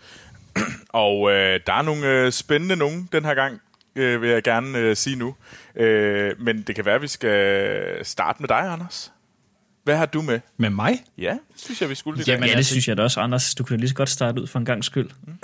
og 0.90 1.32
øh, 1.32 1.60
der 1.68 1.74
er 1.74 1.82
nogle 1.82 2.08
øh, 2.08 2.32
spændende 2.32 2.76
nogen 2.76 3.10
den 3.12 3.26
her 3.26 3.34
gang, 3.34 3.62
øh, 3.96 4.22
vil 4.22 4.30
jeg 4.30 4.44
gerne 4.44 4.78
øh, 4.78 4.96
sige 4.96 5.16
nu. 5.16 5.36
Øh, 5.76 6.42
men 6.42 6.62
det 6.62 6.76
kan 6.76 6.86
være, 6.86 6.96
at 6.96 7.02
vi 7.02 7.08
skal 7.08 8.06
starte 8.06 8.42
med 8.42 8.48
dig, 8.48 8.60
Anders. 8.60 9.12
Hvad 9.84 9.98
har 9.98 10.06
du 10.06 10.22
med? 10.22 10.40
Med 10.58 10.70
mig? 10.70 11.04
Ja, 11.18 11.38
synes 11.56 11.82
jeg, 11.82 11.90
vi 11.90 11.96
skulle. 11.96 12.24
Jamen, 12.28 12.44
ja, 12.44 12.50
det 12.50 12.56
altså... 12.58 12.72
synes 12.72 12.88
jeg 12.88 12.98
da 12.98 13.04
også, 13.04 13.22
Anders. 13.22 13.56
Du 13.56 13.64
kan 13.64 13.80
lige 13.80 13.90
så 13.90 13.96
godt 13.96 14.10
starte 14.10 14.42
ud 14.42 14.48
for 14.48 14.60
en 14.60 14.66
gang 14.66 14.84
skyld. 14.84 15.10
Mm. 15.28 15.38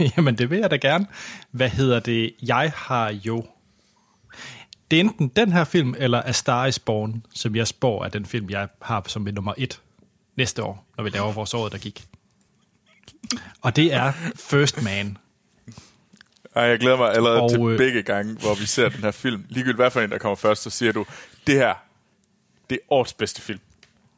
Jamen, 0.16 0.38
det 0.38 0.50
vil 0.50 0.58
jeg 0.58 0.70
da 0.70 0.76
gerne. 0.76 1.06
Hvad 1.50 1.68
hedder 1.68 2.00
det? 2.00 2.34
Jeg 2.42 2.72
har 2.76 3.10
jo... 3.10 3.46
Det 4.90 4.96
er 4.96 5.00
enten 5.00 5.28
den 5.28 5.52
her 5.52 5.64
film, 5.64 5.94
eller 5.98 6.22
A 6.22 6.32
Star 6.32 6.66
is 6.66 6.78
Born, 6.78 7.22
som 7.34 7.56
jeg 7.56 7.66
spår 7.66 8.04
er 8.04 8.08
den 8.08 8.26
film, 8.26 8.50
jeg 8.50 8.68
har 8.82 9.04
som 9.06 9.22
nummer 9.22 9.54
et 9.58 9.80
næste 10.36 10.62
år, 10.62 10.86
når 10.96 11.04
vi 11.04 11.10
laver 11.10 11.32
vores 11.32 11.54
år, 11.54 11.68
der 11.68 11.78
gik. 11.78 12.06
Og 13.60 13.76
det 13.76 13.92
er 13.92 14.12
First 14.36 14.82
Man. 14.82 15.18
Ej, 16.54 16.62
jeg 16.62 16.78
glæder 16.78 16.96
mig 16.96 17.14
allerede 17.14 17.40
og, 17.40 17.50
til 17.50 17.60
øh, 17.60 17.78
begge 17.78 18.02
gange, 18.02 18.34
hvor 18.34 18.54
vi 18.54 18.66
ser 18.66 18.88
den 18.88 19.00
her 19.00 19.10
film. 19.10 19.44
Ligegyldigt 19.48 19.76
hvad 19.76 19.90
for 19.90 20.00
en, 20.00 20.10
der 20.10 20.18
kommer 20.18 20.36
først, 20.36 20.62
så 20.62 20.70
siger 20.70 20.92
du, 20.92 21.06
det 21.46 21.54
her, 21.54 21.74
det 22.70 22.74
er 22.74 22.92
årets 22.92 23.12
bedste 23.12 23.42
film. 23.42 23.60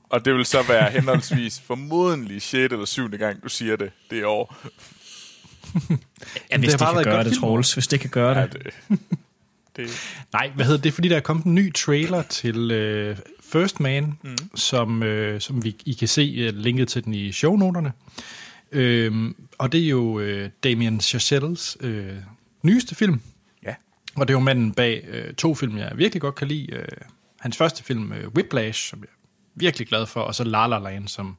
Og 0.08 0.24
det 0.24 0.34
vil 0.34 0.44
så 0.44 0.62
være 0.62 0.90
henholdsvis 0.90 1.60
formodentlig 1.66 2.42
6. 2.42 2.72
eller 2.72 2.84
7. 2.84 3.08
gang, 3.08 3.42
du 3.42 3.48
siger 3.48 3.76
det 3.76 3.90
det 4.10 4.24
år. 4.24 4.56
ja, 6.50 6.58
hvis 6.58 6.72
det, 6.72 6.80
det 6.80 6.88
kan 6.94 7.04
gøre 7.04 7.24
det, 7.24 7.38
Troels. 7.38 7.74
Hvis 7.74 7.86
det 7.86 8.00
kan 8.00 8.10
gøre 8.10 8.38
ja, 8.38 8.46
det. 8.46 8.62
det. 8.62 8.74
det. 9.76 9.90
Nej, 10.32 10.50
hvad 10.54 10.64
hedder 10.64 10.80
det? 10.80 10.94
Fordi 10.94 11.08
der 11.08 11.16
er 11.16 11.20
kommet 11.20 11.44
en 11.44 11.54
ny 11.54 11.74
trailer 11.74 12.22
til 12.22 12.56
uh, 13.10 13.18
First 13.53 13.80
Man, 13.80 14.18
mm. 14.22 14.36
som, 14.55 15.03
uh, 15.03 15.38
som 15.38 15.64
vi, 15.64 15.76
I 15.86 15.92
kan 15.92 16.09
se 16.09 16.49
uh, 16.49 16.57
linket 16.57 16.88
til 16.88 17.05
den 17.05 17.14
i 17.14 17.32
shownoterne. 17.32 17.92
Uh, 18.76 19.30
og 19.59 19.72
det 19.72 19.84
er 19.84 19.88
jo 19.88 20.20
uh, 20.20 20.51
Damien 20.64 21.01
Chazelles 21.01 21.76
uh, 21.84 21.90
nyeste 22.62 22.94
film. 22.94 23.20
Ja. 23.62 23.74
Og 24.16 24.28
det 24.28 24.34
er 24.34 24.38
jo 24.38 24.44
manden 24.44 24.72
bag 24.72 25.09
uh, 25.09 25.34
to 25.34 25.55
film, 25.55 25.78
jeg 25.78 25.92
virkelig 25.96 26.20
godt 26.20 26.34
kan 26.34 26.49
lide. 26.49 26.72
Uh, 26.72 27.07
hans 27.40 27.57
første 27.57 27.84
film, 27.84 28.12
uh, 28.12 28.34
Whiplash, 28.34 28.90
som 28.90 28.99
jeg 28.99 29.07
er 29.07 29.18
virkelig 29.55 29.88
glad 29.88 30.07
for, 30.07 30.20
og 30.20 30.34
så 30.34 30.44
La 30.44 30.66
La 30.66 30.78
Land, 30.78 31.09
som 31.09 31.36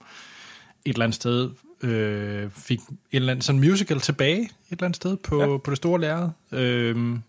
et 0.85 0.93
eller 0.93 1.03
andet 1.03 1.15
sted 1.15 1.49
øh, 1.83 2.49
fik 2.51 2.79
en 2.89 2.97
eller 3.11 3.31
anden 3.31 3.41
sådan 3.41 3.61
musical 3.61 3.99
tilbage 3.99 4.41
et 4.41 4.51
eller 4.71 4.83
andet 4.83 4.95
sted 4.95 5.17
på, 5.17 5.41
ja. 5.41 5.57
på 5.57 5.71
det 5.71 5.77
store 5.77 6.01
lærred. 6.01 6.29
Øh, 6.51 7.19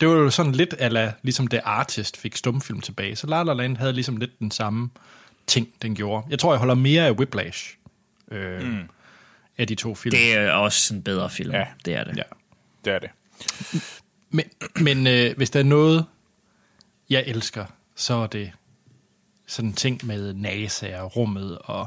det 0.00 0.08
var 0.08 0.14
jo 0.14 0.30
sådan 0.30 0.52
lidt 0.52 0.74
ala, 0.78 1.12
ligesom 1.22 1.46
The 1.46 1.66
Artist 1.66 2.16
fik 2.16 2.36
stumfilm 2.36 2.80
tilbage. 2.80 3.16
Så 3.16 3.26
La 3.26 3.42
La 3.42 3.52
Land 3.52 3.76
havde 3.76 3.92
ligesom 3.92 4.16
lidt 4.16 4.38
den 4.38 4.50
samme 4.50 4.90
ting, 5.46 5.68
den 5.82 5.94
gjorde. 5.94 6.26
Jeg 6.30 6.38
tror, 6.38 6.52
jeg 6.52 6.58
holder 6.58 6.74
mere 6.74 7.06
af 7.06 7.10
Whiplash 7.10 7.76
øh, 8.30 8.62
mm. 8.62 8.80
af 9.58 9.66
de 9.66 9.74
to 9.74 9.94
film. 9.94 10.10
Det 10.10 10.34
er 10.34 10.52
også 10.52 10.94
en 10.94 11.02
bedre 11.02 11.30
film. 11.30 11.54
Ja. 11.54 11.64
Det 11.84 11.94
er 11.94 12.04
det. 12.04 12.16
Ja, 12.16 12.22
det 12.84 12.92
er 12.92 12.98
det. 12.98 13.10
Men, 14.30 14.44
men 14.80 15.06
øh, 15.06 15.36
hvis 15.36 15.50
der 15.50 15.60
er 15.60 15.64
noget, 15.64 16.04
jeg 17.10 17.24
elsker, 17.26 17.64
så 17.94 18.14
er 18.14 18.26
det 18.26 18.52
sådan 19.46 19.72
ting 19.72 20.06
med 20.06 20.34
NASA 20.34 21.00
og 21.00 21.16
rummet 21.16 21.58
og 21.58 21.86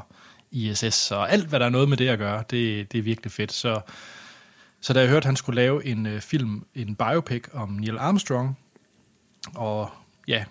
ISS 0.50 1.10
og 1.10 1.32
alt, 1.32 1.46
hvad 1.46 1.60
der 1.60 1.66
er 1.66 1.70
noget 1.70 1.88
med 1.88 1.96
det 1.96 2.08
at 2.08 2.18
gøre. 2.18 2.44
Det, 2.50 2.92
det 2.92 2.98
er 2.98 3.02
virkelig 3.02 3.32
fedt. 3.32 3.52
Så, 3.52 3.80
så 4.80 4.92
da 4.92 5.00
jeg 5.00 5.08
hørte, 5.08 5.18
at 5.18 5.24
han 5.24 5.36
skulle 5.36 5.56
lave 5.56 5.84
en 5.84 6.06
uh, 6.06 6.20
film, 6.20 6.64
en 6.74 6.96
biopic 6.96 7.44
om 7.52 7.68
Neil 7.68 7.98
Armstrong, 7.98 8.58
og 9.54 9.90
ja, 10.28 10.44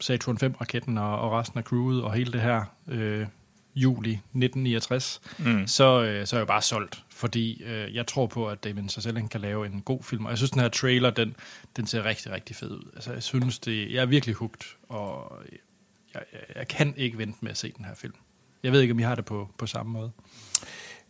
Saturn 0.00 0.38
5-raketten 0.42 0.98
og, 0.98 1.20
og 1.20 1.32
resten 1.32 1.58
af 1.58 1.64
crewet 1.64 2.02
og 2.02 2.12
hele 2.12 2.32
det 2.32 2.40
her 2.40 2.64
øh, 2.88 3.26
juli 3.74 4.10
1969, 4.10 5.20
mm. 5.38 5.66
så, 5.66 6.02
øh, 6.02 6.26
så 6.26 6.36
er 6.36 6.40
jeg 6.40 6.46
bare 6.46 6.62
solgt, 6.62 7.04
fordi 7.10 7.62
øh, 7.62 7.94
jeg 7.94 8.06
tror 8.06 8.26
på, 8.26 8.48
at 8.48 8.64
David 8.64 8.88
Chazelle 8.88 9.28
kan 9.28 9.40
lave 9.40 9.66
en 9.66 9.80
god 9.80 10.02
film, 10.02 10.24
og 10.24 10.30
jeg 10.30 10.38
synes, 10.38 10.50
den 10.50 10.60
her 10.60 10.68
trailer, 10.68 11.10
den, 11.10 11.36
den 11.76 11.86
ser 11.86 12.04
rigtig, 12.04 12.32
rigtig 12.32 12.56
fed 12.56 12.70
ud. 12.70 12.90
Altså, 12.94 13.12
jeg 13.12 13.22
synes, 13.22 13.58
det, 13.58 13.92
jeg 13.92 14.02
er 14.02 14.06
virkelig 14.06 14.34
hugt, 14.34 14.76
og 14.88 15.32
jeg, 15.52 15.58
jeg, 16.14 16.40
jeg 16.54 16.68
kan 16.68 16.94
ikke 16.96 17.18
vente 17.18 17.38
med 17.40 17.50
at 17.50 17.56
se 17.56 17.72
den 17.76 17.84
her 17.84 17.94
film. 17.94 18.14
Jeg 18.62 18.72
ved 18.72 18.80
ikke, 18.80 18.92
om 18.92 18.98
I 18.98 19.02
har 19.02 19.14
det 19.14 19.24
på, 19.24 19.50
på 19.58 19.66
samme 19.66 19.92
måde. 19.92 20.10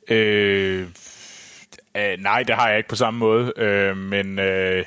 Øh, 0.09 0.89
øh, 1.97 2.19
nej, 2.19 2.43
det 2.43 2.55
har 2.55 2.69
jeg 2.69 2.77
ikke 2.77 2.89
på 2.89 2.97
samme 2.97 3.19
måde. 3.19 3.53
Øh, 3.57 3.97
men 3.97 4.39
øh, 4.39 4.85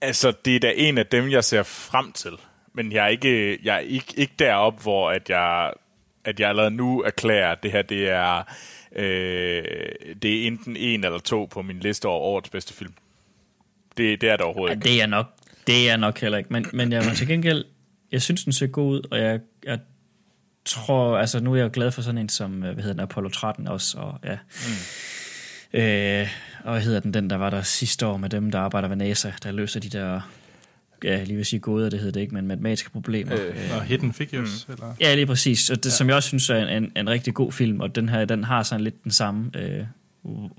altså, 0.00 0.32
det 0.44 0.56
er 0.56 0.60
da 0.60 0.72
en 0.76 0.98
af 0.98 1.06
dem, 1.06 1.30
jeg 1.30 1.44
ser 1.44 1.62
frem 1.62 2.12
til. 2.12 2.32
Men 2.74 2.92
jeg 2.92 3.04
er 3.04 3.08
ikke, 3.08 3.58
jeg 3.64 3.74
er 3.74 3.80
ikke, 3.80 4.14
ikke 4.16 4.34
deroppe, 4.38 4.82
hvor 4.82 5.10
at 5.10 5.30
jeg, 5.30 5.72
at 6.24 6.40
jeg 6.40 6.48
allerede 6.48 6.70
nu 6.70 7.02
erklærer, 7.02 7.52
at 7.52 7.62
det 7.62 7.72
her 7.72 7.82
det 7.82 8.08
er, 8.08 8.42
øh, 8.96 9.64
det 10.22 10.42
er 10.42 10.46
enten 10.46 10.76
en 10.76 11.04
eller 11.04 11.18
to 11.18 11.44
på 11.44 11.62
min 11.62 11.80
liste 11.80 12.06
over 12.06 12.20
årets 12.20 12.50
bedste 12.50 12.74
film. 12.74 12.92
Det, 13.96 14.20
det 14.20 14.28
er 14.28 14.36
det 14.36 14.44
overhovedet 14.44 14.70
ja, 14.70 14.76
ikke. 14.76 14.88
Det 14.88 15.02
er 15.02 15.06
nok, 15.06 15.26
det 15.66 15.90
er 15.90 15.96
nok 15.96 16.20
heller 16.20 16.38
ikke. 16.38 16.52
Men, 16.52 16.66
men 16.72 16.92
jeg 16.92 17.04
må 17.04 17.10
til 17.14 17.28
gengæld, 17.28 17.64
jeg 18.12 18.22
synes, 18.22 18.44
den 18.44 18.52
ser 18.52 18.66
god 18.66 18.92
ud, 18.92 19.08
og 19.10 19.18
jeg, 19.18 19.40
jeg 19.64 19.78
tror, 20.64 21.18
altså 21.18 21.40
nu 21.40 21.54
er 21.54 21.56
jeg 21.56 21.70
glad 21.70 21.90
for 21.90 22.02
sådan 22.02 22.18
en 22.18 22.28
som, 22.28 22.52
hvad 22.52 22.74
hedder 22.74 22.92
den, 22.92 23.00
Apollo 23.00 23.28
13 23.28 23.68
også, 23.68 23.98
og 23.98 24.18
ja. 24.24 24.38
Mm. 25.72 25.80
Øh, 25.80 26.28
og 26.66 26.72
hvad 26.72 26.82
hedder 26.82 27.00
den, 27.00 27.14
den 27.14 27.30
der 27.30 27.36
var 27.36 27.50
der 27.50 27.62
sidste 27.62 28.06
år 28.06 28.16
med 28.16 28.28
dem, 28.28 28.50
der 28.50 28.58
arbejder 28.58 28.88
ved 28.88 28.96
NASA, 28.96 29.32
der 29.42 29.52
løser 29.52 29.80
de 29.80 29.88
der, 29.88 30.20
ja, 31.04 31.24
lige 31.24 31.36
vil 31.36 31.46
sige 31.46 31.60
gode, 31.60 31.90
det 31.90 31.98
hedder 31.98 32.12
det 32.12 32.20
ikke, 32.20 32.34
men 32.34 32.46
matematiske 32.46 32.90
problemer. 32.90 33.34
Øh, 33.34 33.76
og 33.76 33.82
Hidden 33.82 34.12
Figures, 34.12 34.68
mm. 34.68 34.74
eller? 34.74 34.94
Ja, 35.00 35.14
lige 35.14 35.26
præcis, 35.26 35.70
og 35.70 35.76
det, 35.76 35.86
ja. 35.86 35.90
som 35.90 36.08
jeg 36.08 36.16
også 36.16 36.28
synes 36.28 36.50
er 36.50 36.56
en, 36.56 36.82
en, 36.82 36.92
en 36.96 37.08
rigtig 37.08 37.34
god 37.34 37.52
film, 37.52 37.80
og 37.80 37.94
den 37.94 38.08
her, 38.08 38.24
den 38.24 38.44
har 38.44 38.62
sådan 38.62 38.84
lidt 38.84 39.04
den 39.04 39.10
samme 39.10 39.50
øh, 39.54 39.84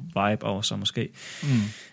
vibe 0.05 0.43
over 0.43 0.61
sig 0.61 0.79
måske. 0.79 1.09
Mm. 1.43 1.49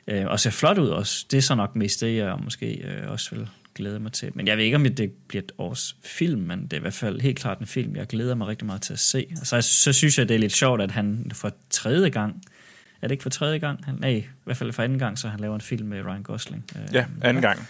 Øh, 0.07 0.27
og 0.27 0.41
ser 0.41 0.51
flot 0.51 0.79
ud 0.79 0.89
også. 0.89 1.27
Det 1.31 1.37
er 1.37 1.43
så 1.43 1.55
nok 1.55 1.77
mest 1.77 2.01
det, 2.01 2.17
jeg 2.17 2.37
måske 2.45 2.77
øh, 2.77 3.11
også 3.11 3.35
vil 3.35 3.49
glæde 3.75 4.01
mig 4.01 4.13
til. 4.13 4.31
Men 4.35 4.47
jeg 4.47 4.57
ved 4.57 4.65
ikke, 4.65 4.77
om 4.77 4.85
det 4.85 5.13
bliver 5.29 5.43
et 5.43 5.53
års 5.59 5.97
film, 6.05 6.41
men 6.41 6.63
det 6.63 6.73
er 6.73 6.77
i 6.77 6.81
hvert 6.81 6.95
fald 6.95 7.21
helt 7.21 7.39
klart 7.39 7.59
en 7.59 7.67
film, 7.67 7.97
jeg 7.97 8.07
glæder 8.07 8.35
mig 8.35 8.47
rigtig 8.47 8.67
meget 8.67 8.83
til 8.83 8.93
at 8.93 8.99
se. 8.99 9.27
Så, 9.43 9.61
så 9.61 9.93
synes 9.93 10.19
jeg, 10.19 10.29
det 10.29 10.35
er 10.35 10.39
lidt 10.39 10.53
sjovt, 10.53 10.83
at 10.83 10.91
han 10.91 11.31
for 11.35 11.53
tredje 11.71 12.09
gang, 12.09 12.43
er 13.05 13.09
det 13.09 13.13
ikke 13.13 13.23
for 13.23 13.31
tredje 13.31 13.59
gang? 13.59 13.85
Han, 13.85 13.95
nej, 13.95 14.11
i 14.11 14.27
hvert 14.45 14.57
fald 14.57 14.73
for 14.73 14.83
anden 14.83 14.99
gang, 14.99 15.19
så 15.19 15.29
han 15.29 15.41
laver 15.41 15.55
en 15.55 15.61
film 15.61 15.89
med 15.89 16.05
Ryan 16.05 16.23
Gosling. 16.23 16.65
Ja, 16.93 17.07
anden 17.23 17.43
gang. 17.43 17.69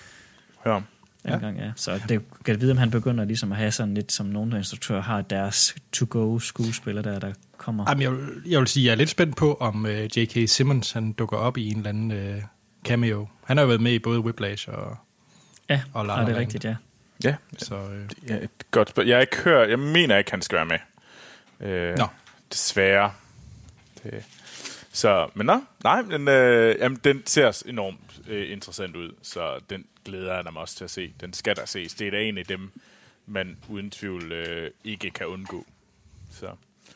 Hør 0.64 0.72
om. 0.72 0.84
Anden 1.24 1.40
ja. 1.40 1.46
gang, 1.46 1.58
ja. 1.58 1.72
Så 1.76 2.00
det 2.08 2.22
kan 2.44 2.60
vide, 2.60 2.70
om 2.70 2.78
han 2.78 2.90
begynder 2.90 3.24
ligesom 3.24 3.52
at 3.52 3.58
have 3.58 3.70
sådan 3.70 3.94
lidt, 3.94 4.12
som 4.12 4.26
nogle 4.26 4.56
instruktører 4.56 5.02
har 5.02 5.22
deres 5.22 5.74
to-go 5.92 6.38
skuespiller 6.38 7.02
der, 7.02 7.18
der 7.18 7.32
kommer. 7.56 7.84
Jamen, 7.88 8.02
jeg, 8.02 8.12
vil, 8.12 8.20
jeg 8.46 8.60
vil 8.60 8.68
sige, 8.68 8.86
jeg 8.86 8.92
er 8.92 8.96
lidt 8.96 9.10
spændt 9.10 9.36
på, 9.36 9.54
om 9.54 9.84
uh, 9.84 9.90
øh, 9.90 10.18
J.K. 10.18 10.48
Simmons 10.48 10.92
han 10.92 11.12
dukker 11.12 11.36
op 11.36 11.56
i 11.56 11.68
en 11.68 11.76
eller 11.76 11.88
anden 11.88 12.34
uh, 12.34 12.42
cameo. 12.84 13.28
Han 13.44 13.56
har 13.56 13.64
jo 13.64 13.68
været 13.68 13.80
med 13.80 13.92
i 13.92 13.98
både 13.98 14.20
Whiplash 14.20 14.68
og 14.68 14.96
Ja, 15.68 15.82
og 15.92 16.06
ja, 16.06 16.20
det 16.20 16.28
er 16.28 16.36
rigtigt, 16.36 16.64
ja. 16.64 16.76
Ja, 17.24 17.34
så, 17.58 17.74
øh. 17.74 18.08
ja 18.28 18.34
et 18.34 18.50
godt 18.70 18.88
spørgsmål. 18.88 19.08
Jeg, 19.08 19.20
ikke 19.20 19.36
hørt, 19.36 19.70
jeg 19.70 19.78
mener 19.78 20.18
ikke, 20.18 20.30
han 20.30 20.42
skal 20.42 20.56
være 20.56 20.66
med. 20.66 20.78
Øh, 21.68 21.98
Nå. 21.98 22.06
Desværre. 22.52 23.12
Det. 24.02 24.24
Så, 24.94 25.28
men 25.34 25.46
nå, 25.46 25.60
nej, 25.84 26.02
men 26.02 26.28
øh, 26.28 26.76
jamen, 26.80 27.00
den 27.04 27.22
ser 27.26 27.62
enormt 27.66 28.20
øh, 28.28 28.52
interessant 28.52 28.96
ud, 28.96 29.10
så 29.22 29.60
den 29.70 29.84
glæder 30.04 30.34
jeg 30.34 30.44
mig 30.52 30.62
også 30.62 30.76
til 30.76 30.84
at 30.84 30.90
se. 30.90 31.12
Den 31.20 31.32
skal 31.32 31.56
der 31.56 31.66
ses. 31.66 31.94
Det 31.94 32.06
er 32.06 32.10
da 32.10 32.22
en 32.22 32.38
af 32.38 32.44
dem, 32.46 32.70
man 33.26 33.56
uden 33.68 33.90
tvivl 33.90 34.32
øh, 34.32 34.70
ikke 34.84 35.10
kan 35.10 35.26
undgå. 35.26 35.66
Så. 36.30 36.46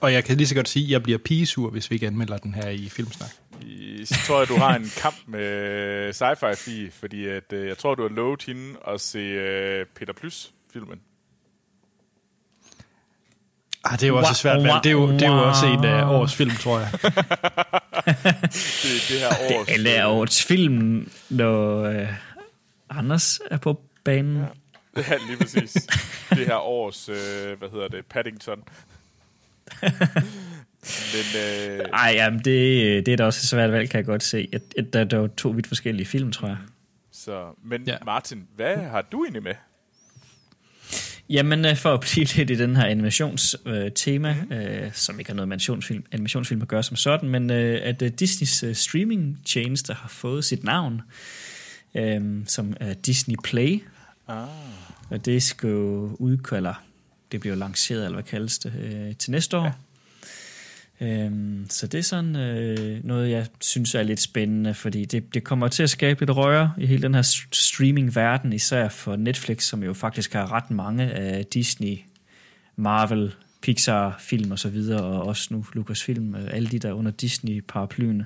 Og 0.00 0.12
jeg 0.12 0.24
kan 0.24 0.36
lige 0.36 0.46
så 0.46 0.54
godt 0.54 0.68
sige, 0.68 0.84
at 0.84 0.90
jeg 0.90 1.02
bliver 1.02 1.18
pigesur, 1.18 1.70
hvis 1.70 1.90
vi 1.90 1.94
ikke 1.94 2.06
anmelder 2.06 2.38
den 2.38 2.54
her 2.54 2.68
i 2.68 2.88
Filmsnak. 2.88 3.30
I- 3.62 4.04
Så 4.04 4.14
tror 4.26 4.38
jeg, 4.38 4.48
du 4.48 4.56
har 4.56 4.76
en 4.76 4.90
kamp 4.96 5.16
med 5.26 6.10
sci-fi 6.14 6.54
fi, 6.54 6.90
fordi 6.90 7.26
at, 7.26 7.52
øh, 7.52 7.66
jeg 7.68 7.78
tror, 7.78 7.94
du 7.94 8.02
har 8.02 8.08
lovet 8.08 8.42
hende 8.42 8.74
at 8.88 9.00
se 9.00 9.18
øh, 9.18 9.86
Peter 9.94 10.12
Plys-filmen. 10.12 11.00
Ah, 13.84 13.92
det 13.92 14.02
er 14.02 14.08
jo 14.08 14.16
også 14.16 14.30
et 14.30 14.36
svært 14.36 14.62
valg. 14.62 14.84
Det 14.84 14.90
er 14.90 14.92
jo, 14.92 15.12
det 15.12 15.22
er 15.22 15.32
jo 15.32 15.48
også 15.48 15.66
en 15.66 15.84
af 15.84 16.04
årets 16.04 16.34
film, 16.34 16.50
tror 16.50 16.78
jeg. 16.78 16.88
Det 18.82 18.94
er 18.94 19.06
det 19.08 19.18
her 19.18 19.58
års... 19.58 19.68
Eller 19.68 19.90
er 19.90 20.06
årets 20.06 20.44
film, 20.44 21.10
når 21.30 21.82
øh, 21.84 22.08
Anders 22.90 23.40
er 23.50 23.56
på 23.56 23.80
banen. 24.04 24.36
Ja. 24.36 24.44
Ja, 25.10 25.16
lige 25.28 25.36
præcis. 25.38 25.72
det 26.30 26.46
her 26.46 26.56
års, 26.56 27.08
øh, 27.08 27.58
hvad 27.58 27.68
hedder 27.70 27.88
det, 27.88 28.06
Paddington. 28.06 28.58
Men 31.14 31.42
øh, 31.42 31.80
Ej, 31.92 32.12
jamen, 32.14 32.38
det, 32.38 33.06
det 33.06 33.12
er 33.12 33.16
da 33.16 33.24
også 33.24 33.40
et 33.42 33.48
svært 33.48 33.72
valg, 33.72 33.90
kan 33.90 33.98
jeg 33.98 34.06
godt 34.06 34.22
se. 34.22 34.48
At, 34.52 34.62
at 34.78 34.92
der, 34.92 35.04
der 35.04 35.16
er 35.16 35.20
jo 35.20 35.28
to 35.28 35.48
vidt 35.48 35.66
forskellige 35.66 36.06
film, 36.06 36.32
tror 36.32 36.48
jeg. 36.48 36.56
Så, 37.12 37.46
men 37.64 37.82
ja. 37.82 37.96
Martin, 38.04 38.46
hvad 38.56 38.76
har 38.76 39.02
du 39.02 39.24
egentlig 39.24 39.42
med? 39.42 39.54
Jamen, 41.30 41.64
øh, 41.64 41.76
for 41.76 41.94
at 41.94 42.00
blive 42.00 42.26
lidt 42.36 42.50
i 42.50 42.54
den 42.54 42.76
her 42.76 42.84
animationstema, 42.84 43.84
øh, 43.84 43.92
tema, 43.92 44.36
øh, 44.50 44.90
som 44.92 45.18
ikke 45.18 45.30
har 45.30 45.34
noget 45.34 45.48
med 45.48 45.54
animationsfilm, 45.54 46.04
animationsfilm 46.12 46.62
at 46.62 46.68
gøre 46.68 46.82
som 46.82 46.96
sådan, 46.96 47.28
men 47.28 47.50
øh, 47.50 47.80
at 47.82 48.02
øh, 48.02 48.10
Disneys 48.10 48.62
øh, 48.62 48.74
streaming-tjeneste 48.74 49.92
har 49.94 50.08
fået 50.08 50.44
sit 50.44 50.64
navn, 50.64 51.02
øh, 51.94 52.20
som 52.46 52.74
er 52.80 52.94
Disney 52.94 53.36
Play, 53.44 53.82
Ah. 54.28 54.48
og 55.10 55.24
det 55.24 55.42
skal 55.42 55.68
jo 55.70 56.16
udkalde, 56.18 56.74
det 57.32 57.40
bliver 57.40 57.56
lanceret, 57.56 58.04
eller 58.04 58.16
hvad 58.16 58.24
kaldes 58.24 58.58
det, 58.58 58.72
øh, 58.80 59.16
til 59.16 59.30
næste 59.30 59.56
år. 59.56 59.64
Ja. 59.64 59.72
Øhm, 61.00 61.66
så 61.70 61.86
det 61.86 61.98
er 61.98 62.02
sådan 62.02 62.36
øh, 62.36 63.04
noget, 63.04 63.30
jeg 63.30 63.46
synes 63.60 63.94
er 63.94 64.02
lidt 64.02 64.20
spændende, 64.20 64.74
fordi 64.74 65.04
det, 65.04 65.34
det 65.34 65.44
kommer 65.44 65.68
til 65.68 65.82
at 65.82 65.90
skabe 65.90 66.20
lidt 66.20 66.30
røre 66.36 66.72
i 66.78 66.86
hele 66.86 67.02
den 67.02 67.14
her 67.14 67.22
st- 67.22 67.48
streaming-verden, 67.52 68.52
især 68.52 68.88
for 68.88 69.16
Netflix, 69.16 69.62
som 69.62 69.82
jo 69.82 69.92
faktisk 69.94 70.32
har 70.32 70.52
ret 70.52 70.70
mange 70.70 71.04
af 71.04 71.46
Disney, 71.46 71.98
Marvel, 72.76 73.34
Pixar-film 73.62 74.50
og 74.50 74.58
så 74.58 74.68
videre, 74.68 75.02
og 75.02 75.22
også 75.22 75.48
nu 75.54 75.64
Lucasfilm, 75.72 76.34
øh, 76.34 76.48
alle 76.52 76.68
de 76.68 76.78
der 76.78 76.92
under 76.92 77.10
Disney-paraplyen. 77.10 78.22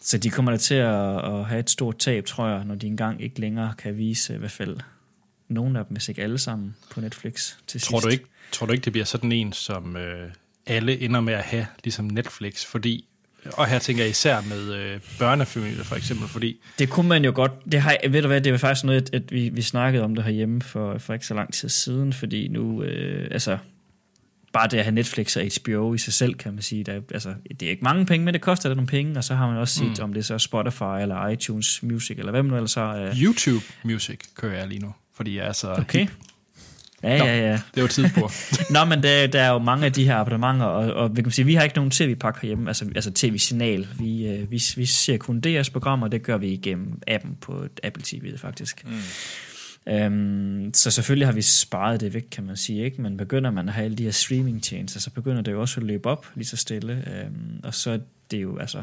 Så 0.00 0.18
de 0.18 0.30
kommer 0.30 0.50
da 0.50 0.56
til 0.58 0.74
at, 0.74 1.24
at 1.24 1.44
have 1.44 1.58
et 1.60 1.70
stort 1.70 1.98
tab, 1.98 2.24
tror 2.24 2.48
jeg, 2.48 2.64
når 2.64 2.74
de 2.74 2.86
engang 2.86 3.22
ikke 3.22 3.40
længere 3.40 3.74
kan 3.78 3.96
vise 3.96 4.34
i 4.34 4.38
hvert 4.38 4.50
fald 4.50 4.76
nogle 5.48 5.78
af 5.78 5.86
dem, 5.86 5.92
hvis 5.94 6.08
ikke 6.08 6.22
alle 6.22 6.38
sammen, 6.38 6.76
på 6.90 7.00
Netflix 7.00 7.52
til 7.66 7.80
Tror 7.80 7.98
sidst. 7.98 8.04
du 8.04 8.08
ikke, 8.10 8.24
tror 8.52 8.66
du 8.66 8.72
ikke 8.72 8.84
det 8.84 8.92
bliver 8.92 9.04
sådan 9.04 9.32
en, 9.32 9.52
som 9.52 9.96
øh, 9.96 10.30
alle 10.66 11.00
ender 11.00 11.20
med 11.20 11.34
at 11.34 11.42
have, 11.44 11.66
ligesom 11.84 12.04
Netflix? 12.04 12.64
Fordi, 12.64 13.04
og 13.52 13.66
her 13.66 13.78
tænker 13.78 14.02
jeg 14.02 14.10
især 14.10 14.40
med 14.48 14.74
øh, 14.74 15.00
børnefamilier 15.18 15.84
for 15.84 15.96
eksempel, 15.96 16.28
fordi 16.28 16.60
Det 16.78 16.88
kunne 16.90 17.08
man 17.08 17.24
jo 17.24 17.32
godt. 17.34 17.52
Det 17.72 17.80
har, 17.82 17.96
ved 18.10 18.22
du 18.22 18.28
hvad, 18.28 18.40
det 18.40 18.52
var 18.52 18.58
faktisk 18.58 18.84
noget, 18.84 19.02
at, 19.02 19.14
at 19.22 19.32
vi, 19.32 19.48
vi 19.48 19.62
snakkede 19.62 20.04
om 20.04 20.14
det 20.14 20.24
herhjemme 20.24 20.62
for, 20.62 20.98
for 20.98 21.14
ikke 21.14 21.26
så 21.26 21.34
lang 21.34 21.52
tid 21.54 21.68
siden, 21.68 22.12
fordi 22.12 22.48
nu, 22.48 22.82
øh, 22.82 23.28
altså, 23.30 23.58
bare 24.52 24.68
det 24.68 24.78
at 24.78 24.84
have 24.84 24.94
Netflix 24.94 25.36
og 25.36 25.42
HBO 25.60 25.94
i 25.94 25.98
sig 25.98 26.12
selv, 26.12 26.34
kan 26.34 26.52
man 26.54 26.62
sige, 26.62 26.84
der, 26.84 26.92
er- 26.92 27.00
altså, 27.14 27.34
det 27.60 27.62
er 27.66 27.70
ikke 27.70 27.84
mange 27.84 28.06
penge, 28.06 28.24
men 28.24 28.34
det 28.34 28.40
koster 28.42 28.68
det 28.68 28.76
nogle 28.76 28.88
penge, 28.88 29.16
og 29.18 29.24
så 29.24 29.34
har 29.34 29.46
man 29.48 29.56
også 29.56 29.74
set, 29.74 29.98
mm. 29.98 30.04
om 30.04 30.12
det 30.12 30.20
er 30.20 30.24
så 30.24 30.38
Spotify 30.38 31.00
eller 31.02 31.28
iTunes 31.28 31.82
Music, 31.82 32.18
eller 32.18 32.30
hvad 32.30 32.42
man 32.42 32.50
nu 32.50 32.56
ellers 32.56 32.74
har. 32.74 32.96
Øh. 32.96 33.22
YouTube 33.22 33.64
Music 33.82 34.18
kører 34.34 34.58
jeg 34.58 34.68
lige 34.68 34.78
nu, 34.80 34.94
fordi 35.16 35.36
jeg 35.36 35.46
er 35.46 35.52
så 35.52 35.72
Okay. 35.72 35.98
hip. 36.00 36.10
Ja, 37.04 37.18
Nå. 37.18 37.24
ja, 37.24 37.50
ja. 37.50 37.60
Det 37.74 37.82
var 37.82 37.88
tidsspur. 37.88 38.32
Nå, 38.74 38.84
men 38.84 39.02
der, 39.02 39.26
der 39.26 39.42
er 39.42 39.50
jo 39.50 39.58
mange 39.58 39.86
af 39.86 39.92
de 39.92 40.04
her 40.04 40.16
abonnementer, 40.16 40.66
og, 40.66 40.94
og 40.94 41.16
vi, 41.16 41.22
kan 41.22 41.32
sige, 41.32 41.44
vi 41.44 41.54
har 41.54 41.62
ikke 41.62 41.76
nogen 41.76 41.90
tv-pakke 41.90 42.40
herhjemme, 42.40 42.70
altså, 42.70 42.84
altså 42.94 43.10
tv-signal. 43.14 43.86
Vi, 43.98 44.26
øh, 44.26 44.50
vi, 44.50 44.62
vi 44.76 44.86
ser 44.86 45.16
kun 45.16 45.42
DR's 45.46 45.70
programmer, 45.72 46.06
og 46.06 46.12
det 46.12 46.22
gør 46.22 46.36
vi 46.36 46.48
igennem 46.48 47.02
appen 47.06 47.36
på 47.40 47.64
Apple 47.82 48.02
TV, 48.06 48.38
faktisk. 48.38 48.84
Mm. 48.84 49.92
Øhm, 49.92 50.74
så 50.74 50.90
selvfølgelig 50.90 51.26
har 51.26 51.32
vi 51.32 51.42
sparet 51.42 52.00
det 52.00 52.14
væk, 52.14 52.24
kan 52.30 52.44
man 52.44 52.56
sige, 52.56 52.84
ikke? 52.84 53.02
men 53.02 53.16
begynder 53.16 53.50
man 53.50 53.68
at 53.68 53.74
have 53.74 53.84
alle 53.84 53.96
de 53.96 54.04
her 54.04 54.10
streaming-tjenester, 54.10 55.00
så 55.00 55.10
begynder 55.10 55.42
det 55.42 55.52
jo 55.52 55.60
også 55.60 55.80
at 55.80 55.86
løbe 55.86 56.08
op 56.08 56.26
lige 56.34 56.46
så 56.46 56.56
stille, 56.56 57.04
øhm, 57.06 57.60
og 57.62 57.74
så 57.74 57.90
er 57.90 57.98
det 58.30 58.42
jo 58.42 58.58
altså... 58.58 58.82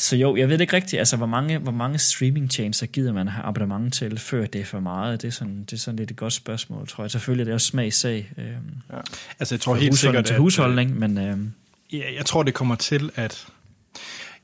Så 0.00 0.16
jo, 0.16 0.36
jeg 0.36 0.48
ved 0.48 0.60
ikke 0.60 0.76
rigtigt, 0.76 0.98
altså 0.98 1.16
hvor 1.16 1.26
mange, 1.26 1.58
hvor 1.58 1.72
mange 1.72 1.98
streaming-tjenester 1.98 2.86
gider 2.86 3.12
man 3.12 3.28
have 3.28 3.44
abonnement 3.44 3.94
til, 3.94 4.18
før 4.18 4.46
det 4.46 4.60
er 4.60 4.64
for 4.64 4.80
meget? 4.80 5.22
Det 5.22 5.28
er 5.28 5.32
sådan, 5.32 5.64
det 5.64 5.72
er 5.72 5.76
sådan 5.76 5.98
lidt 5.98 6.10
et 6.10 6.16
godt 6.16 6.32
spørgsmål, 6.32 6.88
tror 6.88 7.04
jeg. 7.04 7.10
Selvfølgelig 7.10 7.42
er 7.42 7.44
det 7.44 7.54
også 7.54 7.66
smagsag. 7.66 8.32
Øhm, 8.38 9.00
altså 9.40 9.54
jeg 9.54 9.60
tror 9.60 9.74
helt 9.74 9.98
sikkert, 9.98 10.24
til 10.24 10.32
at, 10.32 10.36
øh, 10.36 10.42
husholdning, 10.42 10.98
men 10.98 11.18
øhm, 11.18 11.52
Ja, 11.92 12.14
jeg 12.16 12.26
tror, 12.26 12.42
det 12.42 12.54
kommer 12.54 12.74
til, 12.74 13.10
at... 13.14 13.46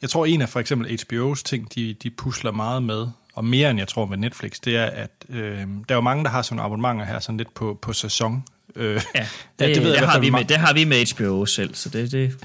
Jeg 0.02 0.10
tror, 0.10 0.26
en 0.26 0.42
af 0.42 0.48
for 0.48 0.60
eksempel 0.60 1.00
HBO's 1.00 1.42
ting, 1.44 1.74
de, 1.74 1.94
de 2.02 2.10
pusler 2.10 2.50
meget 2.50 2.82
med, 2.82 3.06
og 3.34 3.44
mere 3.44 3.70
end 3.70 3.78
jeg 3.78 3.88
tror 3.88 4.06
med 4.06 4.16
Netflix, 4.18 4.60
det 4.64 4.76
er, 4.76 4.86
at 4.86 5.10
øh, 5.28 5.58
der 5.58 5.66
er 5.88 5.94
jo 5.94 6.00
mange, 6.00 6.24
der 6.24 6.30
har 6.30 6.42
sådan 6.42 6.58
abonnementer 6.58 7.04
her, 7.04 7.20
sådan 7.20 7.36
lidt 7.36 7.54
på, 7.54 7.78
på 7.82 7.92
sæson. 7.92 8.44
Øh, 8.74 9.02
ja, 9.14 9.20
det, 9.58 9.64
Ja, 9.64 9.68
ja, 9.68 9.80
ved 9.80 9.96
har 9.96 10.20
vi 10.20 10.30
med, 10.30 10.44
det 10.44 10.56
har 10.56 10.74
vi 10.74 10.84
med 10.84 11.14
HBO 11.14 11.46
selv, 11.46 11.74
så 11.74 11.88
det, 11.88 12.12
det, 12.12 12.36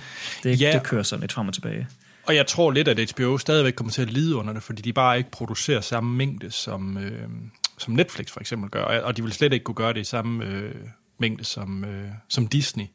det, 0.43 0.61
Ja. 0.61 0.67
ja. 0.67 0.73
det 0.73 0.83
kører 0.83 1.03
sådan 1.03 1.21
lidt 1.21 1.31
frem 1.31 1.47
og 1.47 1.53
tilbage. 1.53 1.87
Og 2.23 2.35
jeg 2.35 2.47
tror 2.47 2.71
lidt, 2.71 2.87
at 2.87 3.11
HBO 3.11 3.37
stadigvæk 3.37 3.73
kommer 3.73 3.93
til 3.93 4.01
at 4.01 4.11
lide 4.11 4.35
under 4.35 4.53
det, 4.53 4.63
fordi 4.63 4.81
de 4.81 4.93
bare 4.93 5.17
ikke 5.17 5.31
producerer 5.31 5.81
samme 5.81 6.15
mængde, 6.15 6.51
som, 6.51 6.97
øh, 6.97 7.29
som 7.77 7.93
Netflix 7.93 8.31
for 8.31 8.39
eksempel 8.39 8.69
gør. 8.69 8.83
Og 8.83 9.17
de 9.17 9.23
vil 9.23 9.33
slet 9.33 9.53
ikke 9.53 9.63
kunne 9.63 9.75
gøre 9.75 9.93
det 9.93 9.99
i 9.99 10.03
samme 10.03 10.45
øh, 10.45 10.75
mængde 11.17 11.43
som, 11.43 11.85
øh, 11.85 12.09
som 12.27 12.47
Disney. 12.47 12.85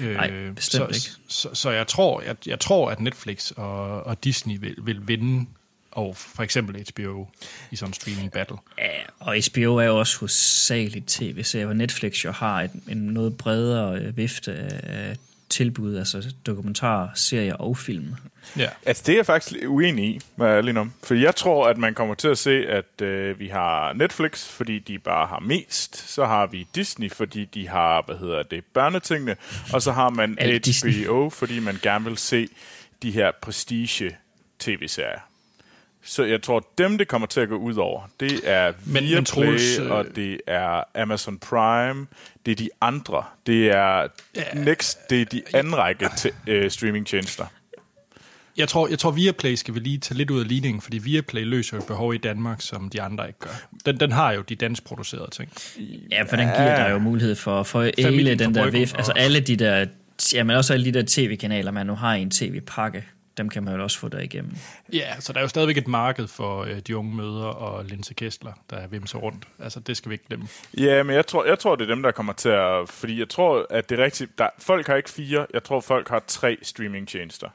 Øh, 0.00 0.14
Nej, 0.14 0.50
bestemt 0.50 0.94
så, 0.94 0.98
ikke. 0.98 1.20
Så, 1.28 1.48
så 1.54 1.70
jeg, 1.70 1.86
tror, 1.86 2.20
jeg, 2.20 2.36
jeg 2.46 2.60
tror, 2.60 2.90
at 2.90 3.00
Netflix 3.00 3.50
og, 3.50 4.06
og 4.06 4.24
Disney 4.24 4.56
vil, 4.60 4.74
vil 4.82 5.08
vinde 5.08 5.46
og 5.96 6.16
for 6.16 6.42
eksempel 6.42 6.86
HBO 6.92 7.28
i 7.70 7.76
sådan 7.76 7.90
en 7.90 7.94
streaming 7.94 8.32
battle. 8.32 8.56
Ja, 8.78 9.02
og 9.18 9.36
HBO 9.52 9.76
er 9.76 9.84
jo 9.84 9.98
også 9.98 10.18
hovedsageligt 10.18 11.08
tv-serier, 11.08 11.66
hvor 11.66 11.74
Netflix 11.74 12.24
jo 12.24 12.32
har 12.32 12.62
et, 12.62 12.70
en 12.88 12.96
noget 12.96 13.36
bredere 13.36 13.98
øh, 13.98 14.16
vifte 14.16 14.52
af 14.54 15.16
tilbud, 15.48 15.96
altså 15.96 16.34
dokumentarer, 16.46 17.08
serier 17.14 17.54
og 17.54 17.78
film. 17.78 18.14
Ja. 18.56 18.68
Altså, 18.86 19.02
det 19.06 19.12
er 19.12 19.16
jeg 19.16 19.26
faktisk 19.26 19.64
uenig 19.66 20.04
i, 20.04 20.20
hvad 20.36 20.48
jeg 20.48 20.58
ærlig 20.58 20.78
om. 20.78 20.92
For 21.02 21.14
jeg 21.14 21.36
tror, 21.36 21.68
at 21.68 21.78
man 21.78 21.94
kommer 21.94 22.14
til 22.14 22.28
at 22.28 22.38
se, 22.38 22.50
at 22.50 23.02
øh, 23.02 23.38
vi 23.38 23.48
har 23.48 23.92
Netflix, 23.92 24.48
fordi 24.48 24.78
de 24.78 24.98
bare 24.98 25.26
har 25.26 25.40
mest. 25.40 26.10
Så 26.10 26.26
har 26.26 26.46
vi 26.46 26.66
Disney, 26.74 27.10
fordi 27.12 27.44
de 27.44 27.68
har, 27.68 28.02
hvad 28.06 28.16
hedder 28.16 28.42
det, 28.42 28.64
børnetingene. 28.64 29.36
Og 29.72 29.82
så 29.82 29.92
har 29.92 30.10
man 30.10 30.38
HBO, 30.40 30.58
Disney. 30.64 31.06
fordi 31.30 31.60
man 31.60 31.78
gerne 31.82 32.04
vil 32.04 32.16
se 32.16 32.48
de 33.02 33.10
her 33.10 33.30
prestige 33.42 34.16
tv-serier. 34.58 35.20
Så 36.06 36.24
jeg 36.24 36.42
tror, 36.42 36.66
dem 36.78 36.98
det 36.98 37.08
kommer 37.08 37.26
til 37.26 37.40
at 37.40 37.48
gå 37.48 37.56
ud 37.56 37.74
over, 37.76 38.02
det 38.20 38.40
er 38.44 38.72
Men- 38.84 38.94
men 38.94 39.04
Viaplay, 39.04 39.24
Troels, 39.24 39.78
øh, 39.78 39.90
og 39.90 40.04
det 40.16 40.40
er 40.46 40.82
Amazon 40.94 41.38
Prime, 41.38 42.06
det 42.46 42.52
er 42.52 42.56
de 42.56 42.68
andre. 42.80 43.24
Det 43.46 43.68
er 43.70 44.06
Next, 44.54 44.98
det 45.10 45.20
er 45.20 45.24
de 45.24 45.42
anden 45.54 45.76
række 45.76 46.06
t- 46.06 46.30
øh, 46.46 46.70
streamingtjenester. 46.70 47.44
Jeg 48.56 48.68
tror, 48.68 48.88
jeg 48.88 48.98
tror 48.98 49.10
Viaplay 49.10 49.54
skal 49.54 49.74
vi 49.74 49.80
lige 49.80 49.98
tage 49.98 50.18
lidt 50.18 50.30
ud 50.30 50.40
af 50.40 50.48
ligningen, 50.48 50.80
fordi 50.80 50.98
Viaplay 50.98 51.44
løser 51.44 51.76
jo 51.76 51.80
et 51.80 51.86
behov 51.86 52.14
i 52.14 52.18
Danmark, 52.18 52.60
som 52.60 52.88
de 52.90 53.02
andre 53.02 53.26
ikke 53.26 53.38
gør. 53.38 53.50
Den, 53.86 54.00
den 54.00 54.12
har 54.12 54.32
jo 54.32 54.42
de 54.42 54.54
dansk 54.54 54.84
producerede 54.84 55.30
ting. 55.30 55.52
Ja, 56.10 56.22
for 56.22 56.36
den 56.36 56.46
giver 56.46 56.76
dig 56.76 56.90
jo 56.90 56.98
mulighed 56.98 57.34
for, 57.34 57.62
for 57.62 57.82
hele 57.82 58.34
den 58.34 58.54
der 58.54 58.70
vif, 58.70 58.94
altså 58.94 59.12
alle 59.16 59.40
de 59.40 59.56
der, 59.56 59.86
jamen 60.34 60.56
også 60.56 60.72
alle 60.72 60.84
de 60.84 60.92
der 60.92 61.04
tv-kanaler, 61.08 61.70
man 61.70 61.86
nu 61.86 61.94
har 61.94 62.14
i 62.14 62.22
en 62.22 62.30
tv-pakke, 62.30 63.04
dem 63.36 63.48
kan 63.48 63.64
man 63.64 63.76
jo 63.76 63.82
også 63.82 63.98
få 63.98 64.08
der 64.08 64.20
igennem. 64.20 64.52
Ja, 64.92 65.20
så 65.20 65.32
der 65.32 65.38
er 65.38 65.42
jo 65.42 65.48
stadigvæk 65.48 65.76
et 65.76 65.88
marked 65.88 66.26
for 66.26 66.62
øh, 66.62 66.78
de 66.78 66.96
unge 66.96 67.14
mødre 67.16 67.52
og 67.52 67.84
Linse 67.84 68.14
Kessler, 68.14 68.52
der 68.70 68.76
er 68.76 68.86
vimser 68.86 69.18
rundt. 69.18 69.48
Altså, 69.58 69.80
det 69.80 69.96
skal 69.96 70.10
vi 70.10 70.14
ikke 70.14 70.26
glemme. 70.28 70.48
Ja, 70.78 71.02
men 71.02 71.16
jeg 71.16 71.26
tror, 71.26 71.44
jeg 71.44 71.58
tror, 71.58 71.76
det 71.76 71.90
er 71.90 71.94
dem, 71.94 72.02
der 72.02 72.10
kommer 72.10 72.32
til 72.32 72.48
at... 72.48 72.88
Fordi 72.88 73.18
jeg 73.18 73.28
tror, 73.28 73.66
at 73.70 73.90
det 73.90 74.00
er 74.00 74.04
rigtigt... 74.04 74.38
Der, 74.38 74.48
folk 74.58 74.86
har 74.86 74.94
ikke 74.94 75.10
fire, 75.10 75.46
jeg 75.54 75.64
tror, 75.64 75.80
folk 75.80 76.08
har 76.08 76.22
tre 76.26 76.58
streamingtjenester. 76.62 77.48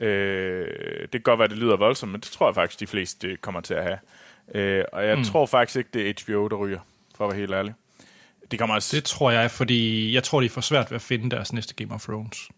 Øh, 0.00 0.66
det 1.02 1.10
kan 1.10 1.20
godt 1.20 1.38
være, 1.38 1.48
det 1.48 1.58
lyder 1.58 1.76
voldsomt, 1.76 2.12
men 2.12 2.20
det 2.20 2.30
tror 2.30 2.48
jeg 2.48 2.54
faktisk, 2.54 2.80
de 2.80 2.86
fleste 2.86 3.36
kommer 3.36 3.60
til 3.60 3.74
at 3.74 3.82
have. 3.82 3.98
Øh, 4.54 4.84
og 4.92 5.06
jeg 5.06 5.18
mm. 5.18 5.24
tror 5.24 5.46
faktisk 5.46 5.76
ikke, 5.76 5.90
det 5.94 6.08
er 6.08 6.24
HBO, 6.24 6.48
der 6.48 6.56
ryger, 6.56 6.80
for 7.16 7.24
at 7.24 7.30
være 7.30 7.40
helt 7.40 7.52
ærlig. 7.52 7.74
De 8.50 8.58
kommer 8.58 8.74
også... 8.74 8.96
Det 8.96 9.04
tror 9.04 9.30
jeg, 9.30 9.50
fordi 9.50 10.14
jeg 10.14 10.22
tror, 10.22 10.40
de 10.40 10.48
får 10.48 10.60
svært 10.60 10.90
ved 10.90 10.96
at 10.96 11.02
finde 11.02 11.30
deres 11.30 11.52
næste 11.52 11.74
Game 11.74 11.94
of 11.94 12.02
Thrones. 12.02 12.48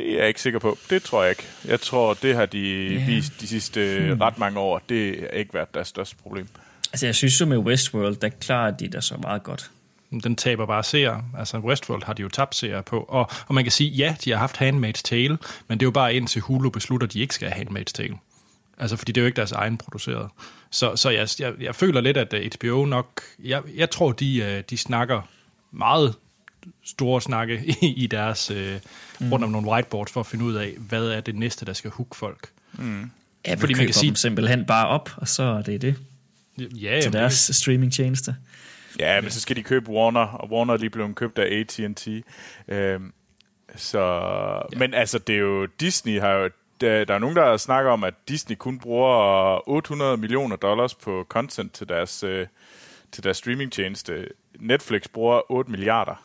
Det 0.00 0.12
er 0.12 0.18
jeg 0.18 0.28
ikke 0.28 0.42
sikker 0.42 0.58
på. 0.58 0.78
Det 0.90 1.02
tror 1.02 1.22
jeg 1.22 1.30
ikke. 1.30 1.44
Jeg 1.64 1.80
tror, 1.80 2.14
det 2.14 2.34
har 2.34 2.46
de 2.46 2.88
Ja. 2.88 3.06
vist 3.06 3.40
de 3.40 3.46
sidste 3.48 3.98
hmm. 4.00 4.20
ret 4.20 4.38
mange 4.38 4.58
år. 4.60 4.82
Det 4.88 5.16
har 5.20 5.38
ikke 5.38 5.54
været 5.54 5.74
deres 5.74 5.88
største 5.88 6.16
problem. 6.16 6.48
Altså 6.92 7.06
jeg 7.06 7.14
synes 7.14 7.40
jo 7.40 7.46
med 7.46 7.58
Westworld, 7.58 8.16
der 8.16 8.28
klarer 8.28 8.70
de 8.70 8.88
der 8.88 9.00
så 9.00 9.14
meget 9.22 9.42
godt. 9.42 9.70
Den 10.10 10.36
taber 10.36 10.66
bare 10.66 10.84
seere. 10.84 11.24
Altså, 11.38 11.58
Westworld 11.58 12.02
har 12.04 12.12
de 12.12 12.22
jo 12.22 12.28
tabt 12.28 12.54
seere 12.54 12.82
på. 12.82 13.00
Og, 13.08 13.30
og 13.46 13.54
man 13.54 13.64
kan 13.64 13.70
sige, 13.72 13.90
ja, 13.90 14.16
de 14.24 14.30
har 14.30 14.38
haft 14.38 14.56
Handmaid's 14.56 15.02
Tale, 15.04 15.38
men 15.68 15.80
det 15.80 15.82
er 15.82 15.86
jo 15.86 15.90
bare 15.90 16.14
indtil 16.14 16.40
Hulu 16.42 16.70
beslutter, 16.70 17.06
at 17.06 17.12
de 17.12 17.20
ikke 17.20 17.34
skal 17.34 17.48
have 17.50 17.66
Handmaid's 17.66 17.92
Tale. 17.94 18.14
Altså, 18.78 18.96
fordi 18.96 19.12
det 19.12 19.20
er 19.20 19.22
jo 19.22 19.26
ikke 19.26 19.36
deres 19.36 19.52
egen 19.52 19.78
produceret. 19.78 20.28
Så, 20.70 20.96
så 20.96 21.10
jeg, 21.10 21.28
jeg, 21.38 21.52
jeg 21.60 21.74
føler 21.74 22.00
lidt, 22.00 22.16
at 22.16 22.32
øh, 22.34 22.50
HBO 22.60 22.84
nok... 22.84 23.22
Jeg, 23.44 23.62
jeg 23.76 23.90
tror, 23.90 24.12
de, 24.12 24.36
øh, 24.38 24.62
de 24.70 24.76
snakker 24.76 25.22
meget 25.70 26.14
store 26.84 27.20
snakke 27.20 27.62
i, 27.82 27.86
i 27.86 28.06
deres, 28.06 28.50
øh, 28.50 28.80
mm. 29.20 29.32
rundt 29.32 29.44
om 29.44 29.50
nogle 29.50 29.68
whiteboards 29.68 30.12
for 30.12 30.20
at 30.20 30.26
finde 30.26 30.44
ud 30.44 30.54
af, 30.54 30.74
hvad 30.78 31.04
er 31.04 31.20
det 31.20 31.34
næste, 31.34 31.66
der 31.66 31.72
skal 31.72 31.90
hook 31.90 32.14
folk. 32.14 32.48
Mm. 32.72 33.10
Ja, 33.46 33.54
fordi 33.54 33.74
man 33.74 33.84
kan 33.84 33.94
sige 33.94 34.08
dem 34.08 34.16
simpelthen 34.16 34.66
bare 34.66 34.88
op, 34.88 35.10
og 35.16 35.28
så 35.28 35.42
er 35.42 35.62
det 35.62 35.82
det. 35.82 35.96
Ja, 36.58 37.00
til 37.02 37.12
deres 37.12 37.46
det... 37.46 37.56
streamingtjeneste. 37.56 38.36
Ja, 38.98 39.20
men 39.20 39.30
så 39.30 39.40
skal 39.40 39.56
de 39.56 39.62
købe 39.62 39.90
Warner, 39.90 40.20
og 40.20 40.50
Warner 40.50 40.74
er 40.74 40.78
lige 40.78 40.90
blevet 40.90 41.16
købt 41.16 41.38
af 41.38 41.58
AT&T. 41.60 42.08
Øhm, 42.68 43.12
så, 43.76 44.00
ja. 44.72 44.78
Men 44.78 44.94
altså, 44.94 45.18
det 45.18 45.34
er 45.34 45.38
jo, 45.38 45.66
Disney 45.66 46.20
har 46.20 46.30
jo, 46.32 46.50
der, 46.80 47.04
der 47.04 47.14
er 47.14 47.18
nogen, 47.18 47.36
der 47.36 47.56
snakker 47.56 47.90
om, 47.90 48.04
at 48.04 48.14
Disney 48.28 48.56
kun 48.56 48.78
bruger 48.78 49.68
800 49.68 50.16
millioner 50.16 50.56
dollars 50.56 50.94
på 50.94 51.26
content 51.28 51.72
til 51.72 51.88
deres, 51.88 52.22
øh, 52.22 52.46
til 53.12 53.24
deres 53.24 53.36
streamingtjeneste. 53.36 54.28
Netflix 54.58 55.02
bruger 55.12 55.52
8 55.52 55.70
milliarder. 55.70 56.24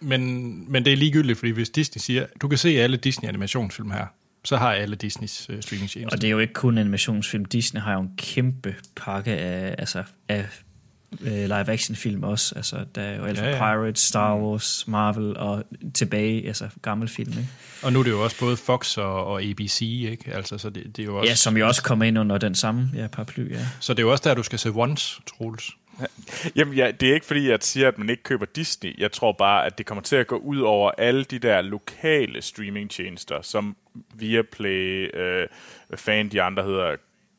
Men, 0.00 0.72
men 0.72 0.84
det 0.84 0.92
er 0.92 0.96
ligegyldigt, 0.96 1.38
fordi 1.38 1.50
hvis 1.50 1.70
Disney 1.70 2.00
siger, 2.00 2.26
du 2.40 2.48
kan 2.48 2.58
se 2.58 2.68
alle 2.68 2.96
Disney-animationsfilm 2.96 3.90
her, 3.90 4.06
så 4.44 4.56
har 4.56 4.72
alle 4.72 4.96
Disneys 4.96 5.46
øh, 5.50 5.62
streamingtjenester. 5.62 6.16
Og 6.16 6.22
det 6.22 6.28
er 6.28 6.30
jo 6.30 6.38
ikke 6.38 6.52
kun 6.52 6.78
animationsfilm. 6.78 7.44
Disney 7.44 7.80
har 7.80 7.92
jo 7.92 8.00
en 8.00 8.10
kæmpe 8.16 8.74
pakke 8.96 9.30
af, 9.30 9.74
altså, 9.78 10.02
af 10.28 10.46
øh, 11.20 11.42
live-action-film 11.42 12.22
også. 12.22 12.54
Altså, 12.56 12.84
der 12.94 13.02
er 13.02 13.16
jo 13.16 13.24
alt 13.24 13.38
ja, 13.38 13.50
ja. 13.50 13.56
Pirates, 13.56 14.02
Star 14.02 14.36
Wars, 14.36 14.84
Marvel 14.88 15.36
og 15.36 15.64
tilbage, 15.94 16.46
altså 16.46 16.68
gammel 16.82 17.08
film. 17.08 17.30
Ikke? 17.30 17.48
Og 17.82 17.92
nu 17.92 17.98
er 17.98 18.02
det 18.02 18.10
jo 18.10 18.24
også 18.24 18.38
både 18.38 18.56
Fox 18.56 18.98
og, 18.98 19.26
og 19.26 19.42
ABC, 19.42 19.80
ikke? 19.80 20.34
Altså, 20.34 20.58
så 20.58 20.70
det, 20.70 20.96
det 20.96 21.02
er 21.02 21.06
jo 21.06 21.16
også... 21.16 21.30
Ja, 21.30 21.34
som 21.34 21.56
jo 21.56 21.66
også 21.66 21.82
kommer 21.82 22.04
ind 22.04 22.18
under 22.18 22.38
den 22.38 22.54
samme 22.54 22.90
ja, 22.94 23.06
paraply, 23.06 23.52
ja. 23.52 23.66
Så 23.80 23.94
det 23.94 23.98
er 23.98 24.06
jo 24.06 24.12
også 24.12 24.28
der, 24.28 24.34
du 24.34 24.42
skal 24.42 24.58
se 24.58 24.70
Once, 24.70 25.20
Troels. 25.26 25.70
Jamen, 26.56 26.74
ja, 26.74 26.90
det 26.90 27.08
er 27.10 27.14
ikke 27.14 27.26
fordi, 27.26 27.50
jeg 27.50 27.58
siger, 27.60 27.88
at 27.88 27.98
man 27.98 28.10
ikke 28.10 28.22
køber 28.22 28.46
Disney. 28.46 29.00
Jeg 29.00 29.12
tror 29.12 29.32
bare, 29.32 29.66
at 29.66 29.78
det 29.78 29.86
kommer 29.86 30.02
til 30.02 30.16
at 30.16 30.26
gå 30.26 30.36
ud 30.36 30.60
over 30.60 30.90
alle 30.98 31.24
de 31.24 31.38
der 31.38 31.62
lokale 31.62 32.42
streamingtjenester, 32.42 33.42
som 33.42 33.76
Viaplay, 34.14 35.16
øh, 35.16 35.46
fanden 35.94 36.32
de 36.32 36.42
andre 36.42 36.62
hedder, 36.62 36.96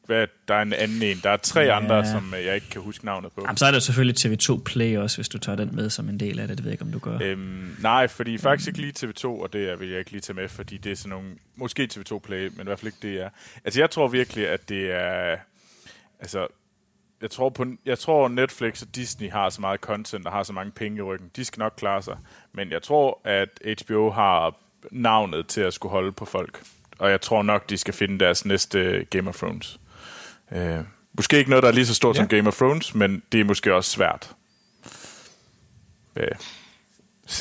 hvad, 0.09 0.27
der 0.47 0.55
er 0.55 0.61
en 0.61 0.73
anden 0.73 1.03
en. 1.03 1.19
Der 1.23 1.29
er 1.29 1.37
tre 1.37 1.59
ja. 1.59 1.77
andre, 1.77 2.05
som 2.05 2.33
jeg 2.45 2.55
ikke 2.55 2.69
kan 2.69 2.81
huske 2.81 3.05
navnet 3.05 3.31
på. 3.31 3.41
Jamen, 3.41 3.57
så 3.57 3.65
er 3.65 3.71
der 3.71 3.79
selvfølgelig 3.79 4.17
TV2 4.19 4.63
Play 4.63 4.97
også, 4.97 5.17
hvis 5.17 5.29
du 5.29 5.37
tager 5.37 5.55
den 5.55 5.75
med 5.75 5.89
som 5.89 6.09
en 6.09 6.19
del 6.19 6.39
af 6.39 6.47
det. 6.47 6.57
Det 6.57 6.65
ved 6.65 6.71
jeg 6.71 6.73
ikke, 6.73 6.85
om 6.85 6.91
du 6.91 6.99
gør. 6.99 7.19
Øhm, 7.21 7.75
nej, 7.81 8.07
fordi 8.07 8.37
faktisk 8.37 8.67
ikke 8.67 8.81
lige 8.81 8.93
TV2, 8.99 9.25
og 9.25 9.53
det 9.53 9.79
vil 9.79 9.89
jeg 9.89 9.99
ikke 9.99 10.11
lige 10.11 10.21
tage 10.21 10.35
med, 10.35 10.49
fordi 10.49 10.77
det 10.77 10.91
er 10.91 10.95
sådan 10.95 11.09
nogle... 11.09 11.29
Måske 11.55 11.89
TV2 11.93 12.19
Play, 12.19 12.47
men 12.47 12.61
i 12.61 12.63
hvert 12.63 12.79
fald 12.79 12.93
ikke 12.93 13.07
det 13.13 13.21
er. 13.21 13.29
Altså, 13.65 13.79
jeg 13.79 13.89
tror 13.89 14.07
virkelig, 14.07 14.47
at 14.47 14.69
det 14.69 14.91
er... 14.91 15.37
Altså, 16.19 16.47
jeg 17.21 17.31
tror, 17.31 17.49
på, 17.49 17.65
jeg 17.85 17.99
tror 17.99 18.27
Netflix 18.27 18.81
og 18.81 18.87
Disney 18.95 19.29
har 19.31 19.49
så 19.49 19.61
meget 19.61 19.79
content 19.79 20.25
og 20.25 20.31
har 20.31 20.43
så 20.43 20.53
mange 20.53 20.71
penge 20.71 20.97
i 20.97 21.01
ryggen. 21.01 21.31
De 21.35 21.45
skal 21.45 21.59
nok 21.59 21.73
klare 21.77 22.01
sig. 22.01 22.17
Men 22.53 22.71
jeg 22.71 22.81
tror, 22.81 23.21
at 23.23 23.49
HBO 23.81 24.09
har 24.09 24.55
navnet 24.91 25.47
til 25.47 25.61
at 25.61 25.73
skulle 25.73 25.91
holde 25.91 26.11
på 26.11 26.25
folk. 26.25 26.61
Og 26.99 27.11
jeg 27.11 27.21
tror 27.21 27.43
nok, 27.43 27.69
de 27.69 27.77
skal 27.77 27.93
finde 27.93 28.19
deres 28.19 28.45
næste 28.45 29.05
Game 29.09 29.29
of 29.29 29.35
Thrones. 29.35 29.79
Uh, 30.51 30.59
måske 31.13 31.37
ikke 31.37 31.49
noget, 31.49 31.63
der 31.63 31.69
er 31.69 31.73
lige 31.73 31.85
så 31.85 31.95
stort 31.95 32.15
ja. 32.15 32.21
som 32.21 32.27
Game 32.27 32.47
of 32.47 32.57
Thrones, 32.57 32.95
men 32.95 33.23
det 33.31 33.39
er 33.39 33.43
måske 33.43 33.73
også 33.73 33.91
svært. 33.91 34.35
Uh. 36.15 36.23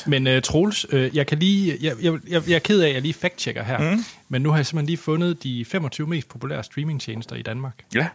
Men 0.07 0.27
uh, 0.27 0.43
Troels, 0.43 0.93
uh, 0.93 1.17
jeg, 1.17 1.27
kan 1.27 1.39
lige, 1.39 1.79
jeg, 1.81 1.97
jeg, 2.03 2.19
jeg, 2.29 2.49
jeg 2.49 2.55
er 2.55 2.59
ked 2.59 2.81
af, 2.81 2.89
at 2.89 2.95
jeg 2.95 3.03
lige 3.03 3.15
fact-checker 3.15 3.63
her, 3.63 3.95
mm. 3.95 4.05
men 4.29 4.43
nu 4.43 4.51
har 4.51 4.57
jeg 4.57 4.67
simpelthen 4.67 4.87
lige 4.87 4.97
fundet 4.97 5.43
de 5.43 5.65
25 5.65 6.07
mest 6.07 6.29
populære 6.29 6.65
streamingtjenester 6.65 7.37
i 7.37 7.43
Danmark. 7.43 7.85
Ja. 7.95 8.09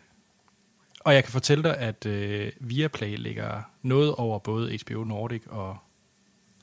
Og 1.03 1.13
jeg 1.13 1.23
kan 1.23 1.31
fortælle 1.31 1.63
dig, 1.63 1.77
at 1.77 2.05
øh, 2.05 2.51
Viaplay 2.59 3.17
ligger 3.17 3.61
noget 3.81 4.15
over 4.15 4.39
både 4.39 4.79
HBO 4.85 5.03
Nordic 5.03 5.41
og, 5.49 5.77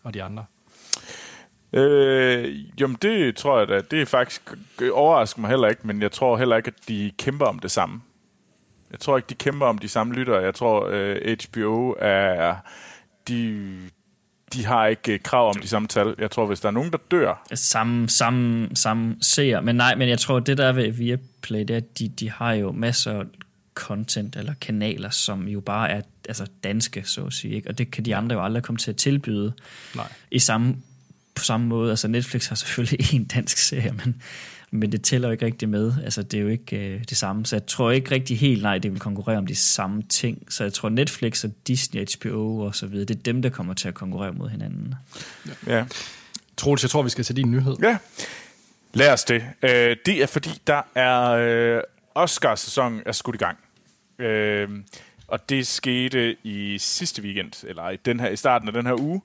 og 0.03 0.15
de 0.15 0.23
andre. 0.23 0.45
Øh, 1.73 2.81
jamen 2.81 2.97
det 3.03 3.37
tror 3.37 3.59
jeg 3.59 3.69
da, 3.69 3.81
det 3.81 4.03
er 4.03 4.07
faktisk 4.07 4.43
overrasker 4.93 5.41
mig 5.41 5.51
heller 5.51 5.69
ikke, 5.69 5.87
men 5.87 6.03
jeg 6.03 6.13
tror 6.13 6.37
heller 6.37 6.57
ikke, 6.57 6.69
at 6.77 6.89
de 6.89 7.13
kæmper 7.19 7.47
om 7.47 7.59
det 7.59 7.71
samme. 7.71 8.01
Jeg 8.91 9.01
tror 9.01 9.17
ikke, 9.17 9.27
de 9.27 9.35
kæmper 9.35 9.67
om 9.67 9.79
de 9.79 9.89
samme 9.89 10.15
lyttere. 10.15 10.43
Jeg 10.43 10.55
tror, 10.55 10.89
øh, 10.91 11.37
HBO 11.45 11.97
er, 11.99 12.55
de, 13.29 13.69
de 14.53 14.67
har 14.67 14.87
ikke 14.87 15.19
krav 15.19 15.49
om 15.49 15.61
de 15.63 15.69
samme 15.69 15.89
tal. 15.89 16.15
Jeg 16.19 16.31
tror, 16.31 16.47
hvis 16.47 16.61
der 16.61 16.69
er 16.69 16.73
nogen, 16.73 16.91
der 16.91 16.99
dør... 17.11 17.43
Samme, 17.55 18.09
samme, 18.09 18.69
samme 18.75 19.17
ser. 19.23 19.61
Men 19.61 19.77
nej, 19.77 19.95
men 19.95 20.09
jeg 20.09 20.19
tror, 20.19 20.41
det 20.41 20.59
der 20.59 20.73
ved 20.73 20.91
Viaplay, 20.91 21.61
det 21.61 21.71
er, 21.71 21.77
at 21.77 21.99
de, 21.99 22.09
de 22.09 22.31
har 22.31 22.53
jo 22.53 22.73
masser 22.73 23.25
content 23.75 24.37
eller 24.37 24.55
kanaler, 24.61 25.11
som 25.11 25.49
jo 25.49 25.61
bare 25.61 25.91
er 25.91 26.01
altså 26.29 26.47
danske, 26.65 27.03
så 27.05 27.25
at 27.25 27.33
sige. 27.33 27.55
Ikke? 27.55 27.69
Og 27.69 27.79
det 27.79 27.91
kan 27.91 28.05
de 28.05 28.17
andre 28.17 28.37
jo 28.37 28.45
aldrig 28.45 28.63
komme 28.63 28.79
til 28.79 28.91
at 28.91 28.97
tilbyde 28.97 29.53
Nej. 29.95 30.13
i 30.31 30.39
samme, 30.39 30.77
på 31.35 31.45
samme 31.45 31.67
måde. 31.67 31.91
Altså 31.91 32.09
Netflix 32.09 32.47
har 32.47 32.57
selvfølgelig 32.57 33.15
en 33.15 33.25
dansk 33.25 33.59
serie, 33.59 33.93
men, 33.93 34.23
men 34.71 34.93
det 34.93 35.03
tæller 35.03 35.29
jo 35.29 35.33
ikke 35.33 35.47
rigtig 35.47 35.69
med. 35.69 35.93
Altså 36.05 36.23
det 36.23 36.39
er 36.39 36.43
jo 36.43 36.49
ikke 36.49 36.77
øh, 36.77 37.05
det 37.09 37.17
samme. 37.17 37.47
Så 37.47 37.57
jeg 37.57 37.67
tror 37.67 37.91
ikke 37.91 38.11
rigtig 38.11 38.39
helt, 38.39 38.63
nej, 38.63 38.79
det 38.79 38.93
vil 38.93 39.01
konkurrere 39.01 39.39
om 39.39 39.47
de 39.47 39.55
samme 39.55 40.03
ting. 40.03 40.47
Så 40.53 40.65
jeg 40.65 40.73
tror 40.73 40.89
Netflix 40.89 41.45
og 41.45 41.51
Disney, 41.67 42.07
HBO 42.17 42.59
og 42.59 42.75
så 42.75 42.87
videre, 42.87 43.05
det 43.05 43.17
er 43.17 43.23
dem, 43.23 43.43
der 43.43 43.51
kommer 43.51 43.75
til 43.75 43.89
at 43.89 43.95
konkurrere 43.95 44.33
mod 44.33 44.49
hinanden. 44.49 44.95
Ja. 45.67 45.77
ja. 45.77 45.85
Troels, 46.57 46.83
jeg 46.83 46.91
tror, 46.91 47.03
vi 47.03 47.11
skal 47.11 47.25
til 47.25 47.37
din 47.37 47.51
nyhed. 47.51 47.77
Ja, 47.83 47.99
lad 48.95 49.13
os 49.13 49.25
det. 49.25 49.43
Øh, 49.63 49.97
det 50.07 50.23
er 50.23 50.27
fordi, 50.27 50.51
der 50.67 50.83
er 50.95 51.31
øh, 51.31 51.83
Oscar-sæson 52.23 53.03
er 53.07 53.13
skudt 53.13 53.37
i 53.37 53.39
gang. 53.39 53.59
Øh, 54.19 54.69
og 55.29 55.49
det 55.49 55.67
skete 55.67 56.37
i 56.43 56.79
sidste 56.79 57.23
weekend, 57.23 57.65
eller 57.69 57.91
i, 57.91 57.97
den 57.97 58.21
her, 58.21 58.29
i 58.29 58.37
starten 58.37 58.69
af 58.69 58.75
den 58.75 58.87
her 58.87 59.01
uge. 59.01 59.23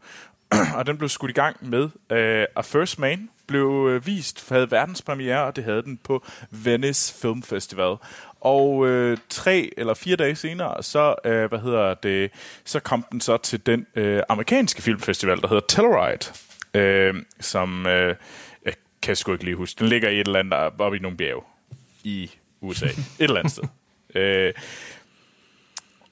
og 0.77 0.87
den 0.87 0.97
blev 0.97 1.09
skudt 1.09 1.31
i 1.31 1.33
gang 1.33 1.69
med 1.69 1.89
øh, 2.09 2.45
A 2.55 2.61
First 2.61 2.99
Man, 2.99 3.29
blev 3.47 3.87
øh, 3.89 4.05
vist, 4.05 4.49
havde 4.49 4.71
verdenspremiere, 4.71 5.43
og 5.43 5.55
det 5.55 5.63
havde 5.63 5.81
den 5.81 5.97
på 5.97 6.25
Venice 6.51 7.21
Film 7.21 7.43
Festival. 7.43 7.95
Og 8.41 8.87
øh, 8.87 9.17
tre 9.29 9.69
eller 9.77 9.93
fire 9.93 10.15
dage 10.15 10.35
senere, 10.35 10.83
så 10.83 11.15
øh, 11.25 11.49
hvad 11.49 11.59
hedder 11.59 11.93
det, 11.93 12.31
så 12.65 12.79
kom 12.79 13.05
den 13.11 13.21
så 13.21 13.37
til 13.37 13.65
den 13.65 13.87
øh, 13.95 14.21
amerikanske 14.29 14.81
filmfestival, 14.81 15.41
der 15.41 15.47
hedder 15.47 15.65
Telluride, 15.67 16.31
øh, 16.73 17.23
som 17.39 17.87
øh, 17.87 18.15
jeg 18.65 18.73
kan 19.01 19.15
sgu 19.15 19.31
ikke 19.31 19.43
lige 19.43 19.55
huske. 19.55 19.79
Den 19.79 19.87
ligger 19.87 20.09
i 20.09 20.19
et 20.19 20.27
eller 20.27 20.39
andet 20.39 20.53
oppe 20.53 20.97
i 20.97 20.99
nogle 20.99 21.17
bjerge 21.17 21.41
i 22.03 22.31
USA. 22.65 22.85
Et 22.85 23.05
eller 23.19 23.39
andet 23.39 23.51
sted. 23.51 23.63
Øh, 24.15 24.53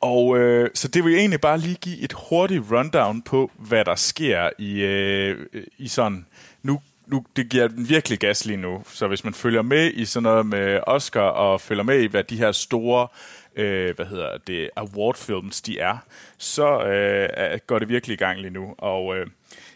og 0.02 0.38
øh, 0.38 0.70
så 0.74 0.88
det 0.88 1.04
vil 1.04 1.12
jeg 1.12 1.20
egentlig 1.20 1.42
bare 1.42 1.58
lige 1.58 1.76
give 1.76 2.00
et 2.00 2.14
hurtigt 2.30 2.64
rundown 2.72 3.22
på, 3.22 3.52
hvad 3.58 3.86
der 3.86 3.96
sker 3.96 4.50
i, 4.58 4.82
øh, 4.82 5.46
i 5.78 5.88
sådan... 5.88 6.26
Nu, 6.64 6.82
nu, 7.08 7.26
det 7.36 7.50
giver 7.50 7.68
den 7.68 7.90
virkelig 7.90 8.20
gas 8.20 8.46
lige 8.46 8.58
nu. 8.58 8.84
Så 8.88 9.08
hvis 9.08 9.24
man 9.24 9.34
følger 9.34 9.62
med 9.62 9.92
i 9.94 10.06
sådan 10.06 10.24
noget 10.24 10.46
med 10.46 10.80
Oscar, 10.88 11.22
og 11.22 11.62
følger 11.62 11.84
med 11.84 12.00
i, 12.02 12.06
hvad 12.06 12.24
de 12.24 12.38
her 12.38 12.52
store 12.52 13.08
øh, 13.56 13.96
hvad 13.96 14.06
hedder 14.06 14.38
det, 14.48 14.70
awardfilms 14.76 15.62
de 15.62 15.80
er, 15.80 15.98
så 16.38 16.84
øh, 16.84 17.60
går 17.68 17.80
det 17.80 17.90
virkelig 17.90 18.14
i 18.14 18.18
gang 18.18 18.40
lige 18.40 18.54
nu. 18.54 18.76
Og 18.78 19.18
øh, 19.18 19.28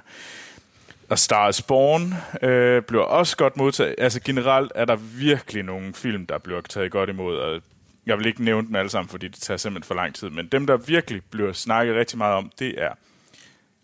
A 1.10 1.16
Star 1.16 1.48
is 1.48 1.62
Born 1.62 2.14
øh, 2.42 2.82
bliver 2.82 3.04
også 3.04 3.36
godt 3.36 3.56
modtaget. 3.56 3.94
Altså 3.98 4.20
generelt 4.20 4.72
er 4.74 4.84
der 4.84 4.96
virkelig 4.96 5.62
nogle 5.62 5.94
film, 5.94 6.26
der 6.26 6.38
bliver 6.38 6.60
taget 6.60 6.90
godt 6.90 7.10
imod, 7.10 7.36
og 7.36 7.62
jeg 8.06 8.18
vil 8.18 8.26
ikke 8.26 8.44
nævne 8.44 8.66
dem 8.66 8.76
alle 8.76 8.90
sammen, 8.90 9.08
fordi 9.08 9.28
det 9.28 9.40
tager 9.40 9.58
simpelthen 9.58 9.86
for 9.86 9.94
lang 9.94 10.14
tid, 10.14 10.30
men 10.30 10.46
dem, 10.46 10.66
der 10.66 10.76
virkelig 10.76 11.22
bliver 11.30 11.52
snakket 11.52 11.94
rigtig 11.94 12.18
meget 12.18 12.34
om, 12.34 12.52
det 12.58 12.82
er 12.82 12.90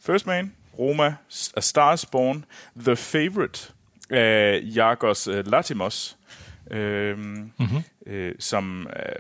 First 0.06 0.26
Man, 0.26 0.52
Roma, 0.78 1.14
A 1.56 1.60
Star 1.60 1.92
is 1.92 2.06
Born, 2.06 2.44
The 2.76 2.96
Favorite 2.96 3.72
af 4.10 4.60
Yargos 4.76 5.28
øh, 5.28 5.46
Latimos, 5.46 6.16
øh, 6.70 7.18
mm-hmm. 7.18 7.82
øh, 8.06 8.34
som 8.38 8.86
øh, 8.96 9.14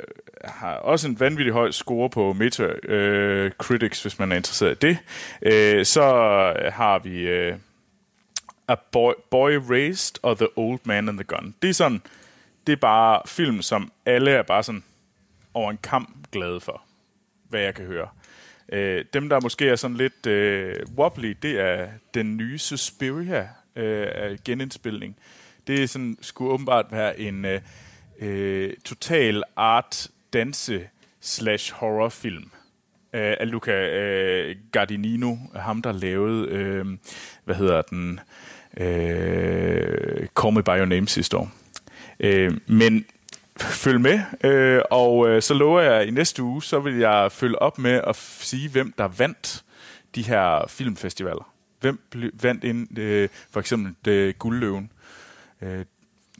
har 0.44 0.74
også 0.74 1.08
en 1.08 1.20
vanvittig 1.20 1.52
høj 1.52 1.70
score 1.70 2.10
på 2.10 2.32
Metacritics, 2.32 2.88
øh, 2.88 3.50
Critics, 3.50 4.02
hvis 4.02 4.18
man 4.18 4.32
er 4.32 4.36
interesseret 4.36 4.72
i 4.72 4.86
det. 4.86 4.98
Øh, 5.42 5.84
så 5.84 6.02
har 6.72 6.98
vi 6.98 7.20
øh, 7.20 7.56
A 8.68 8.74
Boy, 8.92 9.12
Boy 9.30 9.52
Raised 9.70 10.16
og 10.22 10.36
The 10.36 10.48
Old 10.56 10.80
Man 10.84 11.08
and 11.08 11.18
the 11.18 11.24
Gun. 11.24 11.54
Det 11.62 11.70
er 11.70 11.74
sådan, 11.74 12.02
det 12.66 12.72
er 12.72 12.76
bare 12.76 13.22
film, 13.26 13.62
som 13.62 13.92
alle 14.06 14.30
er 14.30 14.42
bare 14.42 14.62
sådan 14.62 14.84
over 15.54 15.70
en 15.70 15.78
kamp 15.82 16.30
glade 16.32 16.60
for, 16.60 16.82
hvad 17.48 17.60
jeg 17.60 17.74
kan 17.74 17.84
høre. 17.84 18.08
Øh, 18.72 19.04
dem, 19.12 19.28
der 19.28 19.40
måske 19.40 19.68
er 19.68 19.76
sådan 19.76 19.96
lidt 19.96 20.26
øh, 20.26 20.76
wobbly, 20.96 21.36
det 21.42 21.60
er 21.60 21.88
den 22.14 22.36
nye 22.36 22.58
Suspiria 22.58 23.48
øh, 23.76 24.38
genindspilning. 24.44 25.16
Det 25.66 25.82
er 25.82 25.86
sådan, 25.86 26.16
skulle 26.20 26.52
åbenbart 26.52 26.86
være 26.90 27.20
en 27.20 27.44
øh, 27.44 27.60
øh, 28.18 28.74
total 28.84 29.42
art 29.56 30.08
danse 30.32 30.88
slash 31.20 31.72
horrorfilm 31.72 32.50
øh, 33.12 33.36
af 33.40 33.50
Luca 33.50 33.72
øh, 33.72 34.56
Gardinino, 34.72 35.36
ham 35.54 35.82
der 35.82 35.92
lavede, 35.92 36.48
øh, 36.48 36.86
hvad 37.44 37.54
hedder 37.54 37.82
den, 37.82 38.20
øh, 38.76 40.26
Call 40.40 40.54
Me 40.54 40.62
By 40.62 40.68
Your 40.68 40.84
Name 40.84 41.08
sidste 41.08 41.36
år. 41.36 41.50
Øh, 42.20 42.58
men 42.66 43.04
følg 43.62 44.00
med, 44.00 44.20
øh, 44.44 44.82
og 44.90 45.28
øh, 45.28 45.42
så 45.42 45.54
lover 45.54 45.80
jeg, 45.80 45.94
at 45.94 46.08
i 46.08 46.10
næste 46.10 46.42
uge, 46.42 46.62
så 46.62 46.80
vil 46.80 46.94
jeg 46.98 47.32
følge 47.32 47.62
op 47.62 47.78
med 47.78 48.00
at 48.06 48.16
sige, 48.16 48.68
hvem 48.68 48.94
der 48.98 49.08
vandt 49.08 49.64
de 50.14 50.22
her 50.22 50.64
filmfestivaler. 50.68 51.52
Hvem 51.80 52.00
vandt 52.42 52.64
ind, 52.64 52.98
øh, 52.98 53.28
for 53.50 53.60
eksempel 53.60 53.94
det 54.04 54.38
Guldløven 54.38 54.90
øh, 55.62 55.84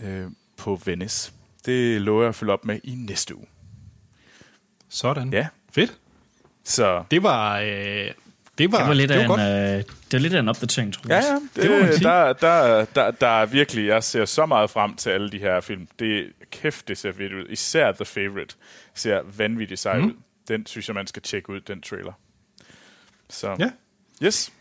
øh, 0.05 0.27
på 0.57 0.81
Venice. 0.85 1.33
Det 1.67 2.01
lover 2.01 2.23
jeg 2.23 2.29
at 2.29 2.35
følge 2.35 2.53
op 2.53 2.65
med 2.65 2.81
i 2.85 2.95
næste 2.95 3.37
uge. 3.37 3.47
Sådan. 4.89 5.33
Ja. 5.33 5.47
Fedt. 5.73 5.93
Så 6.65 7.05
Det 7.11 7.23
var... 7.23 7.59
Øh, 7.59 8.11
det 8.59 8.73
var, 8.73 8.79
Det 8.79 8.89
var 8.89 8.95
lidt, 8.95 9.09
det 9.09 9.17
var 9.17 9.23
af, 9.23 9.29
godt. 9.29 9.41
en, 9.41 9.47
øh, 9.47 9.79
det 9.79 10.13
var 10.13 10.19
lidt 10.19 10.35
af 10.35 10.41
en 10.41 10.49
opdatering, 10.49 10.95
tror 10.95 11.03
Ja, 11.09 11.15
jeg. 11.15 11.25
ja. 11.29 11.35
Det, 11.63 11.63
Det 11.63 11.71
må 11.71 11.79
man 11.87 11.93
sige. 11.93 12.05
der, 12.09 12.33
der, 12.33 12.85
der, 12.85 13.11
der 13.11 13.27
er 13.29 13.47
virkelig, 13.47 13.87
jeg 13.87 14.05
ser 14.05 14.25
så 14.25 14.47
meget 14.47 14.71
frem 14.71 14.95
til 14.97 15.11
alle 15.11 15.31
de 15.31 15.39
her 15.39 15.61
film. 15.61 15.89
Det 15.99 16.27
kæft, 16.53 16.89
det 16.89 16.99
ser 16.99 17.13
fedt 17.13 17.33
ud. 17.33 17.47
Især 17.51 17.93
The 17.93 18.05
Favorite 18.05 18.55
ser 18.95 19.21
vanvittigt 19.37 19.81
sej 19.81 19.99
mm. 19.99 20.05
ud. 20.07 20.13
Den 20.49 20.67
synes 20.67 20.89
jeg, 20.89 20.95
man 20.95 21.07
skal 21.07 21.23
tjekke 21.23 21.51
ud, 21.51 21.61
den 21.61 21.83
trailer. 21.83 22.13
Så, 23.31 23.57
Ja. 23.59 23.71
yes. 24.27 24.53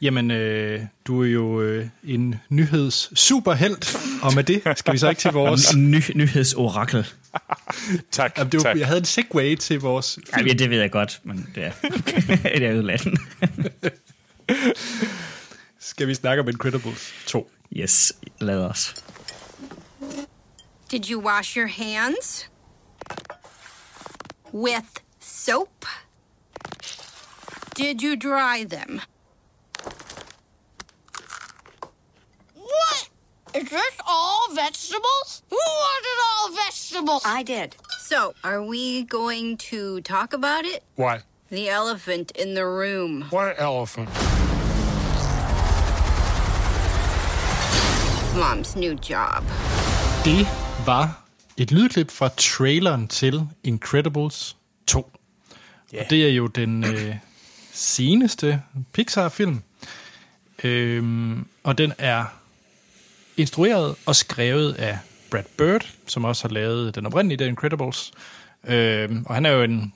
Jamen, 0.00 0.30
øh, 0.30 0.80
du 1.06 1.22
er 1.22 1.26
jo 1.28 1.60
øh, 1.62 1.86
en 2.04 2.34
nyheds 2.48 3.18
superhelt, 3.18 3.96
og 4.22 4.34
med 4.34 4.44
det 4.44 4.62
skal 4.78 4.92
vi 4.92 4.98
så 4.98 5.08
ikke 5.08 5.20
til 5.20 5.32
vores... 5.40 5.76
Ny, 5.76 6.00
nyhedsorakel. 6.14 7.06
Tak, 8.10 8.38
Jamen, 8.38 8.52
det 8.52 8.58
var, 8.58 8.64
tak. 8.64 8.78
jeg 8.78 8.86
havde 8.86 8.98
en 8.98 9.04
segway 9.04 9.56
til 9.56 9.80
vores 9.80 10.18
Ja, 10.32 10.38
film. 10.38 10.58
det 10.58 10.70
ved 10.70 10.80
jeg 10.80 10.90
godt, 10.90 11.20
men 11.24 11.50
det 11.54 11.64
er, 11.64 11.72
det 12.58 12.62
er 12.62 12.74
udlandet. 12.78 13.18
Skal 15.78 16.08
vi 16.08 16.14
snakke 16.14 16.42
om 16.42 16.48
Incredibles 16.48 17.12
2? 17.26 17.50
Yes, 17.76 18.12
lad 18.40 18.58
os. 18.58 18.94
Did 20.88 21.06
you 21.06 21.18
wash 21.18 21.54
your 21.54 21.66
hands? 21.66 22.46
With 24.52 25.02
soap? 25.20 25.84
Did 27.74 28.02
you 28.02 28.16
dry 28.16 28.64
them? 28.64 29.02
What? 32.54 33.08
Is 33.54 33.68
this 33.68 33.96
all 34.06 34.46
vegetables? 34.54 35.42
Who 35.50 35.56
wanted 35.56 36.18
all 36.26 36.52
vegetables? 36.52 37.22
I 37.26 37.42
did. 37.42 37.76
So, 38.00 38.32
are 38.42 38.62
we 38.62 39.02
going 39.04 39.58
to 39.58 40.00
talk 40.00 40.32
about 40.32 40.64
it? 40.64 40.84
What? 40.96 41.22
The 41.50 41.68
elephant 41.68 42.30
in 42.30 42.54
the 42.54 42.66
room. 42.66 43.26
What 43.28 43.60
elephant? 43.60 44.08
Mom's 48.34 48.74
new 48.74 48.94
job. 48.94 49.44
Det 50.24 50.46
var 50.88 51.22
et 51.56 51.72
lydklip 51.72 52.10
fra 52.10 52.28
traileren 52.36 53.08
til 53.08 53.48
Incredibles 53.64 54.56
2. 54.86 55.12
Yeah. 55.94 56.04
Og 56.04 56.10
det 56.10 56.26
er 56.26 56.32
jo 56.32 56.46
den 56.46 56.84
øh, 56.84 57.14
seneste 57.72 58.62
Pixar-film. 58.92 59.62
Øhm, 60.64 61.46
og 61.62 61.78
den 61.78 61.92
er 61.98 62.24
instrueret 63.36 63.94
og 64.06 64.16
skrevet 64.16 64.72
af 64.72 64.98
Brad 65.30 65.44
Bird, 65.56 65.92
som 66.06 66.24
også 66.24 66.48
har 66.48 66.54
lavet 66.54 66.94
den 66.94 67.06
oprindelige 67.06 67.38
The 67.38 67.48
Incredibles. 67.48 68.12
Øhm, 68.64 69.24
og 69.26 69.34
han 69.34 69.46
er 69.46 69.50
jo 69.50 69.62
en 69.62 69.92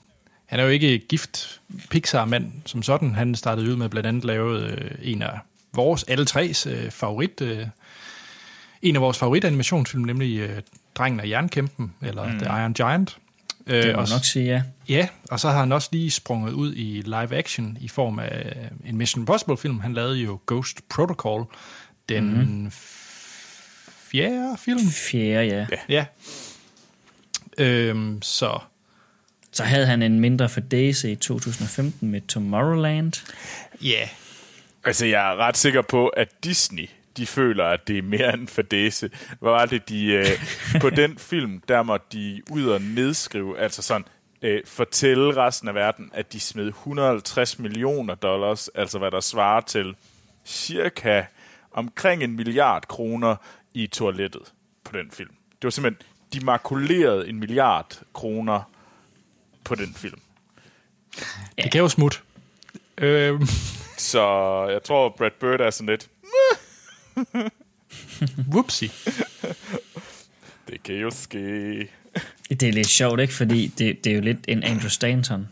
han 0.47 0.61
er 0.61 0.64
jo 0.64 0.70
ikke 0.70 0.99
gift 0.99 1.61
Pixar-mand 1.90 2.53
som 2.66 2.82
sådan. 2.82 3.14
Han 3.14 3.34
startede 3.34 3.70
ud 3.70 3.76
med 3.76 3.88
blandt 3.88 4.07
andet 4.07 4.24
lavet 4.24 4.62
øh, 4.62 4.90
en 5.03 5.22
af 5.22 5.38
vores 5.74 6.03
alle 6.03 6.24
tres 6.24 6.66
øh, 6.66 6.90
favorit 6.90 7.40
øh, 7.40 7.66
en 8.82 8.97
af 8.97 9.03
vores 9.03 9.18
favoritanimationsfilm, 9.18 10.03
nemlig 10.03 10.38
øh, 10.38 10.61
Drengen 10.95 11.20
af 11.20 11.28
Jernkæmpen, 11.28 11.95
eller 12.03 12.26
mm. 12.32 12.38
The 12.38 12.47
Iron 12.49 12.72
Giant. 12.74 13.18
Øh, 13.66 13.82
Det 13.82 13.95
må 13.95 14.01
og, 14.03 14.09
nok 14.11 14.24
sige 14.24 14.45
ja. 14.47 14.62
ja, 14.88 15.09
og 15.30 15.40
så 15.40 15.51
har 15.51 15.59
han 15.61 15.72
også 15.72 15.88
lige 15.93 16.11
sprunget 16.11 16.53
ud 16.53 16.74
i 16.74 17.03
live 17.05 17.36
action 17.36 17.78
i 17.80 17.88
form 17.88 18.18
af 18.18 18.57
en 18.86 18.97
Mission 18.97 19.22
Impossible-film. 19.22 19.80
Han 19.80 19.93
lavede 19.95 20.16
jo 20.16 20.40
Ghost 20.47 20.88
Protocol, 20.88 21.45
den 22.09 22.24
mm. 22.64 22.70
fjerde 24.11 24.57
film. 24.59 24.90
Fjerde, 24.90 25.45
ja. 25.47 25.66
Ja. 25.88 26.05
Øhm, 27.59 28.22
så 28.22 28.59
Så 29.53 29.64
havde 29.64 29.86
han 29.86 30.03
en 30.03 30.20
mindre 30.20 30.49
fordæse 30.49 31.12
i 31.12 31.16
2015 31.16 32.09
med 32.11 32.20
Tomorrowland. 32.20 33.12
ja, 33.82 33.88
yeah. 33.88 34.09
Altså, 34.84 35.07
jeg 35.07 35.32
er 35.32 35.36
ret 35.36 35.57
sikker 35.57 35.82
på, 35.82 36.09
at 36.09 36.28
Disney, 36.45 36.88
de 37.17 37.27
føler, 37.27 37.65
at 37.65 37.89
det 37.89 37.99
er 37.99 38.03
mere 38.03 38.35
end 38.35 38.49
fordæse. 38.49 39.11
Hvad 39.41 39.51
var 39.51 39.67
det, 39.67 39.89
de... 39.89 40.07
Øh, 40.07 40.27
på 40.81 40.91
den 41.03 41.19
film, 41.19 41.61
der 41.69 41.82
måtte 41.82 42.07
de 42.12 42.43
ud 42.51 42.66
og 42.66 42.81
nedskrive, 42.82 43.59
altså 43.59 43.82
sådan, 43.82 44.05
øh, 44.43 44.61
fortælle 44.66 45.36
resten 45.36 45.69
af 45.69 45.74
verden, 45.74 46.11
at 46.15 46.32
de 46.32 46.41
smed 46.41 46.66
150 46.66 47.59
millioner 47.59 48.15
dollars, 48.15 48.69
altså 48.69 48.99
hvad 48.99 49.11
der 49.11 49.20
svarer 49.20 49.61
til 49.61 49.97
cirka 50.45 51.24
omkring 51.73 52.23
en 52.23 52.36
milliard 52.36 52.89
kroner 52.89 53.36
i 53.74 53.86
toilettet 53.86 54.53
på 54.85 54.93
den 54.97 55.11
film. 55.11 55.31
Det 55.31 55.65
var 55.65 55.70
simpelthen, 55.70 56.07
de 56.32 56.45
makulerede 56.45 57.28
en 57.28 57.41
milliard 57.41 58.01
kroner 58.12 58.70
på 59.65 59.74
den 59.74 59.95
film. 59.95 60.20
det 61.62 61.73
kan 61.73 61.81
jo 61.81 61.89
smut. 61.89 62.23
Øhm, 62.99 63.47
Så 63.97 64.23
jeg 64.70 64.82
tror, 64.82 65.09
Brad 65.19 65.31
Bird 65.41 65.61
er 65.61 65.70
sådan 65.70 65.89
lidt, 65.89 66.09
whoopsie. 68.52 68.90
det 70.68 70.82
kan 70.82 70.94
jo 70.94 71.10
ske. 71.10 71.89
Det 72.51 72.62
er 72.62 72.72
lidt 72.72 72.86
sjovt, 72.86 73.20
ikke? 73.20 73.34
Fordi 73.34 73.66
det, 73.66 74.05
det 74.05 74.10
er 74.10 74.14
jo 74.14 74.20
lidt 74.20 74.39
en 74.48 74.62
Andrew 74.62 74.89
Stanton. 74.89 75.48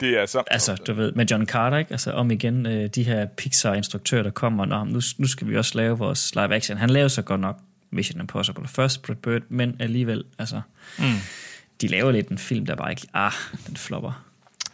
Det 0.00 0.18
er 0.18 0.26
så... 0.26 0.42
Altså, 0.46 0.74
du 0.74 0.92
ved, 0.92 1.12
med 1.12 1.26
John 1.26 1.46
Carter, 1.46 1.78
ikke? 1.78 1.90
Altså, 1.90 2.12
om 2.12 2.30
igen, 2.30 2.66
øh, 2.66 2.88
de 2.88 3.02
her 3.02 3.26
Pixar-instruktører, 3.26 4.22
der 4.22 4.30
kommer, 4.30 4.64
Nå, 4.64 4.84
nu, 4.84 5.00
nu 5.18 5.26
skal 5.26 5.48
vi 5.48 5.56
også 5.56 5.78
lave 5.78 5.98
vores 5.98 6.34
live 6.34 6.54
action. 6.54 6.78
Han 6.78 6.90
lavede 6.90 7.08
så 7.10 7.22
godt 7.22 7.40
nok 7.40 7.60
Mission 7.90 8.20
Impossible 8.20 8.68
først, 8.68 9.02
Brad 9.02 9.16
Bird, 9.16 9.42
men 9.48 9.76
alligevel, 9.80 10.24
altså, 10.38 10.60
mm. 10.98 11.04
de 11.80 11.86
laver 11.86 12.12
lidt 12.12 12.28
en 12.28 12.38
film, 12.38 12.66
der 12.66 12.74
bare 12.74 12.90
ikke, 12.90 13.06
ah, 13.14 13.32
den 13.66 13.76
flopper. 13.76 14.31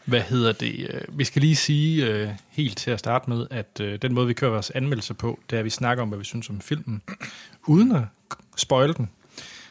Hvad 0.09 0.21
hedder 0.21 0.53
det? 0.53 0.91
Øh, 0.91 1.19
Vi 1.19 1.25
skal 1.25 1.43
lige 1.43 1.57
sige 1.57 2.07
øh, 2.07 2.29
helt 2.49 2.79
til 2.79 2.91
at 2.91 2.99
starte 2.99 3.31
med, 3.31 3.47
at 3.51 3.81
øh, 3.81 3.99
den 4.03 4.15
måde, 4.15 4.27
vi 4.27 4.33
kører 4.33 4.51
vores 4.51 4.71
anmeldelse 4.71 5.15
på, 5.15 5.41
det 5.51 5.57
er, 5.57 5.61
at 5.61 5.65
vi 5.65 5.71
snakker 5.71 6.03
om, 6.03 6.09
hvad 6.09 6.19
vi 6.19 6.25
synes 6.25 6.51
om 6.51 6.61
filmen, 6.61 7.03
uden 7.67 7.97
at 7.97 8.03
spoil 8.57 8.97
den. 8.97 9.11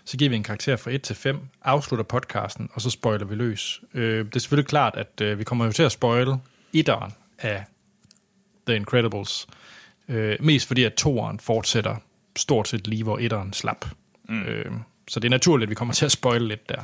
Så 0.06 0.18
giver 0.18 0.30
vi 0.30 0.36
en 0.36 0.44
karakter 0.44 0.76
fra 0.76 0.92
1 0.92 1.02
til 1.02 1.16
5, 1.16 1.40
afslutter 1.64 2.04
podcasten, 2.04 2.70
og 2.74 2.82
så 2.82 2.90
spoiler 2.90 3.26
vi 3.26 3.36
løs. 3.36 3.82
Det 3.94 4.36
er 4.36 4.40
selvfølgelig 4.40 4.68
klart, 4.68 4.96
at 4.96 5.40
vi 5.40 5.44
kommer 5.44 5.66
jo 5.66 5.72
til 5.72 5.84
at 5.84 5.92
spoile 5.92 6.36
etteren 6.74 7.12
af 7.40 7.64
The 8.68 8.76
Incredibles. 8.76 9.48
Mest 10.40 10.68
fordi, 10.68 10.84
at 10.84 10.94
toeren 10.94 11.40
fortsætter 11.40 11.96
stort 12.36 12.68
set 12.68 12.88
lige, 12.88 13.04
hvor 13.04 13.18
etteren 13.18 13.54
slap. 13.54 13.86
Mm. 14.30 14.44
Så 15.08 15.20
det 15.20 15.28
er 15.28 15.30
naturligt, 15.30 15.68
at 15.68 15.70
vi 15.70 15.76
kommer 15.76 15.94
til 15.94 16.06
at 16.06 16.12
spoile 16.12 16.48
lidt 16.48 16.70
der. 16.70 16.82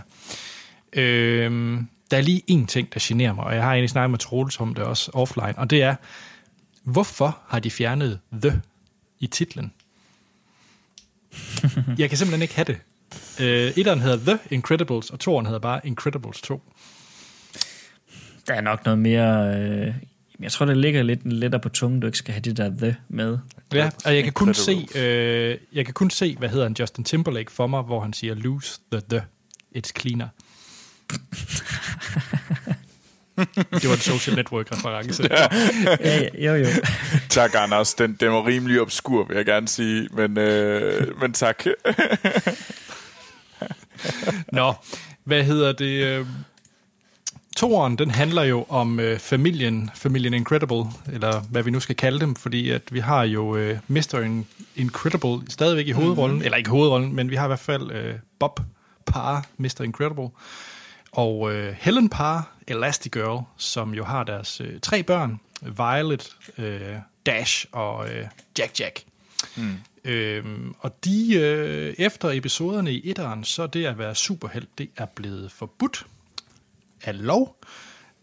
Øh, 0.93 1.81
der 2.13 2.19
er 2.19 2.23
lige 2.23 2.43
en 2.47 2.67
ting, 2.67 2.93
der 2.93 2.99
generer 3.03 3.33
mig, 3.33 3.43
og 3.45 3.55
jeg 3.55 3.63
har 3.63 3.71
egentlig 3.71 3.89
snakket 3.89 4.11
med 4.11 4.19
Troels 4.19 4.59
om 4.59 4.73
det 4.73 4.83
også 4.83 5.11
offline, 5.13 5.57
og 5.57 5.69
det 5.69 5.81
er, 5.81 5.95
hvorfor 6.83 7.39
har 7.47 7.59
de 7.59 7.71
fjernet 7.71 8.19
The 8.41 8.61
i 9.19 9.27
titlen. 9.27 9.73
Jeg 11.97 12.09
kan 12.09 12.17
simpelthen 12.17 12.41
ikke 12.41 12.55
have 12.55 12.65
det. 12.65 12.77
Øh, 13.39 13.77
etteren 13.77 14.01
hedder 14.01 14.17
The 14.17 14.55
Incredibles, 14.55 15.09
og 15.09 15.19
toeren 15.19 15.45
hedder 15.45 15.59
bare 15.59 15.87
Incredibles 15.87 16.41
2. 16.41 16.61
Der 18.47 18.53
er 18.53 18.61
nok 18.61 18.85
noget 18.85 18.99
mere... 18.99 19.57
Øh, 19.57 19.93
jeg 20.39 20.51
tror, 20.51 20.65
det 20.65 20.77
ligger 20.77 21.03
lidt 21.03 21.33
lettere 21.33 21.61
på 21.61 21.69
tungen, 21.69 21.99
du 21.99 22.07
ikke 22.07 22.17
skal 22.17 22.33
have 22.33 22.41
det 22.41 22.57
der 22.57 22.69
the 22.77 22.95
med. 23.09 23.37
Ja, 23.73 23.89
og 24.05 24.15
jeg 24.15 24.23
kan 24.23 24.33
kun 24.33 24.53
se, 24.53 24.87
øh, 24.95 25.57
jeg 25.73 25.85
kan 25.85 25.93
kun 25.93 26.09
se, 26.09 26.35
hvad 26.35 26.49
hedder 26.49 26.65
han, 26.65 26.75
Justin 26.79 27.03
Timberlake 27.03 27.51
for 27.51 27.67
mig, 27.67 27.81
hvor 27.81 28.01
han 28.01 28.13
siger, 28.13 28.35
lose 28.35 28.79
the 28.91 29.01
the, 29.09 29.23
it's 29.77 29.91
cleaner. 29.99 30.27
Det 33.71 33.89
var 33.89 33.93
en 33.93 33.99
social 33.99 34.35
network 34.35 34.71
reference. 34.71 35.23
Ja, 35.31 35.47
ja, 35.99 36.29
jo, 36.37 36.55
jo. 36.55 36.65
Tak, 37.29 37.51
Anders. 37.55 37.93
Den, 37.93 38.17
den 38.19 38.31
var 38.31 38.45
rimelig 38.47 38.81
obskur, 38.81 39.25
vil 39.27 39.35
jeg 39.37 39.45
gerne 39.45 39.67
sige. 39.67 40.09
Men, 40.11 40.37
øh, 40.37 41.21
men 41.21 41.33
tak. 41.33 41.65
Nå, 44.51 44.73
hvad 45.23 45.43
hedder 45.43 45.71
det? 45.71 46.03
øh, 46.05 46.25
Toren, 47.57 47.97
den 47.97 48.11
handler 48.11 48.43
jo 48.43 48.65
om 48.69 48.99
øh, 48.99 49.19
familien, 49.19 49.89
familien 49.95 50.33
Incredible, 50.33 50.85
eller 51.13 51.41
hvad 51.41 51.63
vi 51.63 51.71
nu 51.71 51.79
skal 51.79 51.95
kalde 51.95 52.19
dem, 52.19 52.35
fordi 52.35 52.69
at 52.69 52.81
vi 52.91 52.99
har 52.99 53.23
jo 53.23 53.55
øh, 53.55 53.77
Mr. 53.87 54.19
In- 54.25 54.45
Incredible 54.75 55.51
stadigvæk 55.51 55.87
i 55.87 55.91
hovedrollen, 55.91 56.41
eller 56.41 56.57
ikke 56.57 56.69
hovedrollen, 56.69 57.15
men 57.15 57.29
vi 57.29 57.35
har 57.35 57.45
i 57.45 57.47
hvert 57.47 57.59
fald 57.59 57.91
øh, 57.91 58.13
Bob 58.39 58.59
Parr, 59.05 59.45
Mr. 59.57 59.81
Incredible, 59.81 60.27
og 61.13 61.53
øh, 61.53 61.75
Helen 61.79 62.09
Parr, 62.09 62.51
Elastigirl, 62.67 63.43
som 63.57 63.93
jo 63.93 64.03
har 64.03 64.23
deres 64.23 64.61
øh, 64.61 64.79
tre 64.79 65.03
børn, 65.03 65.39
Violet, 65.61 66.37
øh, 66.57 66.95
Dash 67.25 67.65
og 67.71 68.09
øh, 68.09 68.25
Jack 68.59 68.79
Jack. 68.79 69.03
Øhm, 70.05 70.75
og 70.79 71.05
de, 71.05 71.35
øh, 71.35 71.95
efter 71.97 72.29
episoderne 72.29 72.93
i 72.93 73.09
etteren, 73.09 73.43
så 73.43 73.67
det 73.67 73.85
at 73.85 73.97
være 73.97 74.15
superhelt, 74.15 74.69
det 74.77 74.89
er 74.97 75.05
blevet 75.05 75.51
forbudt 75.51 76.05
af 77.03 77.25
lov. 77.25 77.57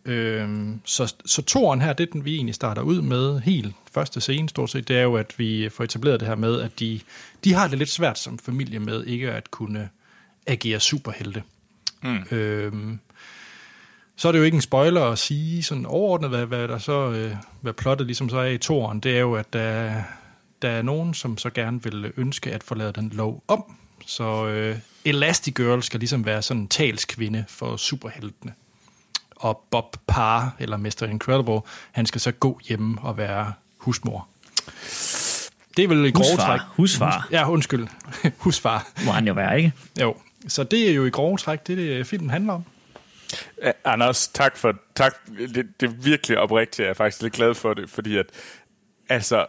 Øhm, 0.04 0.80
så, 0.84 1.14
så 1.26 1.42
toren 1.42 1.80
her, 1.80 1.92
det 1.92 2.12
den, 2.12 2.24
vi 2.24 2.34
egentlig 2.34 2.54
starter 2.54 2.82
ud 2.82 3.02
med, 3.02 3.40
helt 3.40 3.74
første 3.92 4.20
scene 4.20 4.48
stort 4.48 4.70
set, 4.70 4.88
det 4.88 4.96
er 4.98 5.02
jo, 5.02 5.16
at 5.16 5.38
vi 5.38 5.68
får 5.68 5.84
etableret 5.84 6.20
det 6.20 6.28
her 6.28 6.34
med, 6.34 6.60
at 6.60 6.80
de, 6.80 7.00
de 7.44 7.52
har 7.52 7.68
det 7.68 7.78
lidt 7.78 7.90
svært 7.90 8.18
som 8.18 8.38
familie 8.38 8.78
med 8.78 9.04
ikke 9.04 9.32
at 9.32 9.50
kunne 9.50 9.88
agere 10.46 10.80
superhelte. 10.80 11.42
Mm. 12.02 12.36
Øhm, 12.36 12.98
så 14.16 14.28
er 14.28 14.32
det 14.32 14.38
jo 14.38 14.44
ikke 14.44 14.54
en 14.54 14.60
spoiler 14.60 15.04
at 15.04 15.18
sige 15.18 15.62
sådan 15.62 15.86
overordnet, 15.86 16.30
hvad, 16.30 16.46
hvad 16.46 16.68
der 16.68 16.78
så, 16.78 17.10
øh, 17.10 17.36
hvad 17.60 17.72
plottet 17.72 18.06
ligesom 18.06 18.28
så 18.28 18.38
er 18.38 18.46
i 18.46 18.58
toren, 18.58 19.00
det 19.00 19.16
er 19.16 19.20
jo, 19.20 19.34
at 19.34 19.52
der, 19.52 20.02
der 20.62 20.68
er 20.68 20.82
nogen, 20.82 21.14
som 21.14 21.38
så 21.38 21.50
gerne 21.50 21.82
vil 21.82 22.12
ønske 22.16 22.52
at 22.52 22.62
forlade 22.62 22.92
den 22.92 23.10
lov 23.14 23.44
om. 23.48 23.76
Så 24.06 24.46
øh, 24.46 24.78
Elastigirl 25.04 25.82
skal 25.82 26.00
ligesom 26.00 26.24
være 26.24 26.42
sådan 26.42 26.60
en 26.60 26.68
talskvinde 26.68 27.44
for 27.48 27.76
superheltene. 27.76 28.52
Og 29.36 29.64
Bob 29.70 29.96
Parr, 30.06 30.56
eller 30.58 30.76
Mr. 30.76 31.02
Incredible, 31.10 31.60
han 31.92 32.06
skal 32.06 32.20
så 32.20 32.32
gå 32.32 32.60
hjemme 32.68 32.98
og 33.02 33.16
være 33.16 33.52
husmor. 33.78 34.28
Det 35.76 35.84
er 35.84 35.88
vel 35.88 36.04
i 36.04 36.10
grove 36.10 36.36
træk. 36.36 36.60
Husfar. 36.66 37.28
Ja, 37.30 37.50
undskyld. 37.50 37.86
Husfar. 38.38 38.88
Må 39.04 39.12
han 39.12 39.26
jo 39.26 39.32
være, 39.34 39.56
ikke? 39.56 39.72
Jo. 40.00 40.16
Så 40.48 40.64
det 40.64 40.90
er 40.90 40.94
jo 40.94 41.06
i 41.06 41.10
grove 41.10 41.36
træk, 41.38 41.66
det, 41.66 41.76
det 41.76 42.06
filmen 42.06 42.30
handler 42.30 42.52
om. 42.52 42.64
Anders, 43.84 44.28
tak 44.28 44.56
for 44.56 44.74
tak. 44.94 45.14
Det, 45.54 45.66
det 45.80 45.88
er 45.88 45.92
virkelig 46.02 46.38
oprigtigt. 46.38 46.78
Jeg 46.78 46.88
er 46.88 46.94
faktisk 46.94 47.22
lidt 47.22 47.32
glad 47.32 47.54
for 47.54 47.74
det, 47.74 47.90
fordi 47.90 48.16
at, 48.16 48.26
altså, 49.08 49.46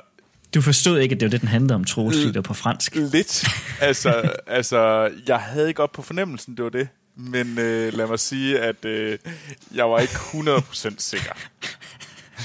Du 0.54 0.62
forstod 0.62 1.00
ikke, 1.00 1.14
at 1.16 1.20
det 1.20 1.26
var 1.26 1.30
det, 1.30 1.42
den 1.42 1.50
handlede 1.50 1.76
om, 1.76 1.84
Troels, 1.84 2.18
fordi 2.18 2.32
det 2.32 2.44
på 2.44 2.54
fransk. 2.54 2.96
lidt. 2.96 3.46
Altså, 3.82 4.32
altså, 4.48 5.12
jeg 5.28 5.40
havde 5.40 5.68
ikke 5.68 5.78
godt 5.78 5.92
på 5.92 6.02
fornemmelsen, 6.02 6.58
det 6.58 6.64
var 6.64 6.70
det. 6.70 6.88
Men 7.16 7.60
øh, 7.60 7.94
lad 7.94 8.08
mig 8.08 8.20
sige, 8.20 8.60
at 8.60 8.86
øh, 8.86 9.18
jeg 9.76 9.90
var 9.90 10.00
ikke 10.00 10.14
100% 10.14 10.96
sikker. 10.98 11.32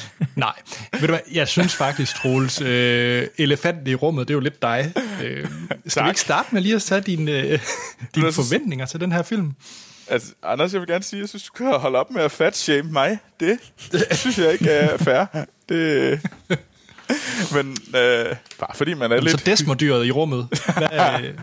Nej, 0.36 0.52
ved 0.92 1.00
du 1.00 1.06
hvad, 1.06 1.18
jeg 1.32 1.48
synes 1.48 1.74
faktisk, 1.74 2.16
Troels, 2.16 2.60
øh, 2.60 3.26
elefanten 3.38 3.86
i 3.86 3.94
rummet, 3.94 4.28
det 4.28 4.34
er 4.34 4.36
jo 4.36 4.40
lidt 4.40 4.62
dig. 4.62 4.92
Øh, 5.24 5.44
skal 5.44 5.48
vi 5.84 5.90
Tak. 5.90 6.08
ikke 6.08 6.20
starte 6.20 6.48
med 6.52 6.62
lige 6.62 6.74
at 6.74 6.82
tage 6.82 7.00
dine, 7.12 7.30
øh, 7.32 7.58
dine 8.14 8.26
er 8.26 8.30
så- 8.30 8.42
forventninger 8.42 8.86
til 8.86 9.00
den 9.00 9.12
her 9.12 9.22
film? 9.22 9.52
Altså, 10.08 10.28
Anders, 10.42 10.72
jeg 10.72 10.80
vil 10.80 10.88
gerne 10.88 11.04
sige, 11.04 11.18
at 11.18 11.20
jeg 11.22 11.28
synes, 11.28 11.42
du 11.42 11.52
kan 11.52 11.66
holde 11.72 11.98
op 11.98 12.10
med 12.10 12.22
at 12.22 12.32
fat 12.32 12.56
shame 12.56 12.92
mig. 12.92 13.18
Det, 13.40 13.58
det 13.92 14.04
synes 14.12 14.38
jeg 14.38 14.52
ikke 14.52 14.70
er 14.70 14.96
fair. 14.96 15.24
Det, 15.68 16.20
men 17.54 17.76
øh, 17.96 18.36
bare 18.60 18.74
fordi 18.74 18.94
man 18.94 19.12
er 19.12 19.16
Så 19.18 19.24
lidt... 19.24 19.46
desmodyret 19.46 20.06
i 20.06 20.10
rummet. 20.10 20.48
Hvad, 20.76 20.82
øh, 21.24 21.34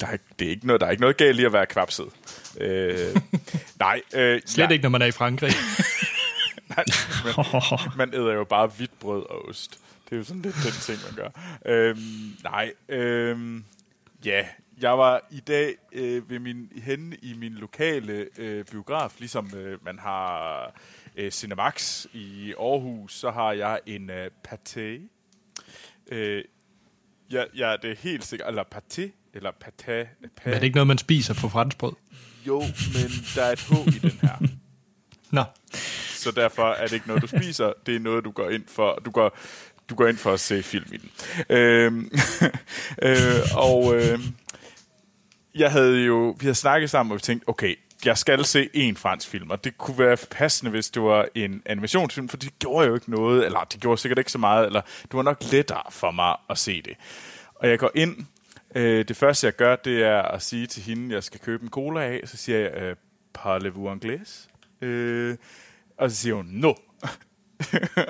Der 0.00 0.06
er, 0.06 0.12
ikke- 0.12 0.24
det 0.38 0.46
er 0.46 0.50
ikke 0.50 0.66
noget, 0.66 0.80
der 0.80 0.86
er 0.86 0.90
ikke 0.90 1.00
noget 1.00 1.16
galt 1.16 1.40
i 1.40 1.44
at 1.44 1.52
være 1.52 1.66
kvapset. 1.66 2.06
Øh, 2.60 3.16
nej, 3.78 4.00
øh, 4.14 4.40
slet 4.46 4.64
ja, 4.66 4.72
ikke, 4.72 4.82
når 4.82 4.88
man 4.90 5.02
er 5.02 5.06
i 5.06 5.10
Frankrig. 5.10 5.52
Nej, 6.76 6.84
men, 7.24 7.34
man 7.98 8.14
æder 8.14 8.32
jo 8.32 8.44
bare 8.44 8.66
hvidt 8.66 8.98
brød 9.00 9.22
og 9.30 9.48
ost. 9.48 9.78
Det 10.04 10.12
er 10.12 10.16
jo 10.16 10.24
sådan 10.24 10.42
lidt 10.42 10.54
den 10.54 10.72
ting, 10.72 10.98
man 11.04 11.14
gør. 11.14 11.30
Øhm, 11.66 12.36
nej, 12.42 12.72
øhm, 12.88 13.64
ja, 14.24 14.46
jeg 14.80 14.98
var 14.98 15.20
i 15.30 15.40
dag 15.40 15.74
øh, 15.92 16.30
ved 16.30 16.38
min, 16.38 16.72
henne 16.82 17.16
i 17.22 17.34
min 17.34 17.52
lokale 17.52 18.28
øh, 18.38 18.64
biograf, 18.64 19.14
ligesom 19.18 19.50
øh, 19.56 19.84
man 19.84 19.98
har 19.98 20.72
øh, 21.16 21.30
Cinemax 21.30 22.06
i 22.12 22.54
Aarhus, 22.60 23.14
så 23.14 23.30
har 23.30 23.52
jeg 23.52 23.80
en 23.86 24.10
øh, 24.10 24.30
paté. 24.48 25.08
Øh, 26.12 26.44
ja, 27.32 27.44
ja, 27.56 27.76
det 27.82 27.90
er 27.90 27.96
helt 27.98 28.24
sikkert, 28.24 28.48
eller 28.48 28.64
paté, 28.74 29.30
eller 29.34 29.50
paté. 29.64 29.92
Men 30.20 30.30
er 30.44 30.54
det 30.54 30.62
ikke 30.62 30.76
noget, 30.76 30.86
man 30.86 30.98
spiser 30.98 31.34
på 31.34 31.48
franskbrød? 31.48 31.92
Jo, 32.46 32.60
men 32.60 33.10
der 33.34 33.42
er 33.42 33.52
et 33.52 33.60
H 33.60 33.72
i 33.88 33.98
den 33.98 34.18
her. 34.22 34.48
Nå, 35.30 35.44
så 36.18 36.30
derfor 36.30 36.70
er 36.70 36.86
det 36.86 36.92
ikke 36.92 37.08
noget, 37.08 37.22
du 37.22 37.26
spiser. 37.26 37.72
Det 37.86 37.96
er 37.96 38.00
noget, 38.00 38.24
du 38.24 38.30
går 38.30 38.50
ind 38.50 38.64
for. 38.68 39.02
Du 39.04 39.10
går, 39.10 39.38
du 39.90 39.94
går 39.94 40.06
ind 40.06 40.16
for 40.16 40.32
at 40.32 40.40
se 40.40 40.62
film 40.62 40.86
i 40.92 40.96
den. 40.96 41.10
Øhm, 41.56 42.10
øh, 43.08 43.40
og 43.56 43.96
øh, 43.96 44.20
jeg 45.54 45.72
havde 45.72 45.98
jo, 46.00 46.36
vi 46.40 46.44
havde 46.44 46.54
snakket 46.54 46.90
sammen, 46.90 47.12
og 47.12 47.16
vi 47.16 47.20
tænkte, 47.20 47.48
okay, 47.48 47.74
jeg 48.04 48.18
skal 48.18 48.44
se 48.44 48.68
en 48.74 48.96
fransk 48.96 49.28
film, 49.28 49.50
og 49.50 49.64
det 49.64 49.78
kunne 49.78 49.98
være 49.98 50.16
passende, 50.30 50.70
hvis 50.70 50.90
det 50.90 51.02
var 51.02 51.28
en 51.34 51.62
animationsfilm, 51.66 52.28
for 52.28 52.36
det 52.36 52.58
gjorde 52.58 52.88
jo 52.88 52.94
ikke 52.94 53.10
noget, 53.10 53.46
eller 53.46 53.60
det 53.72 53.80
gjorde 53.80 54.00
sikkert 54.00 54.18
ikke 54.18 54.32
så 54.32 54.38
meget, 54.38 54.66
eller 54.66 54.80
det 54.80 55.14
var 55.14 55.22
nok 55.22 55.42
lettere 55.52 55.82
for 55.90 56.10
mig 56.10 56.36
at 56.50 56.58
se 56.58 56.82
det. 56.82 56.96
Og 57.54 57.68
jeg 57.68 57.78
går 57.78 57.90
ind, 57.94 58.16
øh, 58.74 59.08
det 59.08 59.16
første 59.16 59.46
jeg 59.46 59.56
gør, 59.56 59.76
det 59.76 60.02
er 60.02 60.22
at 60.22 60.42
sige 60.42 60.66
til 60.66 60.82
hende, 60.82 61.14
jeg 61.14 61.24
skal 61.24 61.40
købe 61.40 61.62
en 61.62 61.70
cola 61.70 62.00
af, 62.00 62.20
så 62.24 62.36
siger 62.36 62.58
jeg, 62.58 62.72
øh, 62.74 62.96
parlez-vous 63.38 63.90
anglais? 63.90 64.48
Øh, 64.80 65.36
og 65.98 66.10
så 66.10 66.16
siger 66.16 66.34
hun, 66.34 66.46
no. 66.48 66.72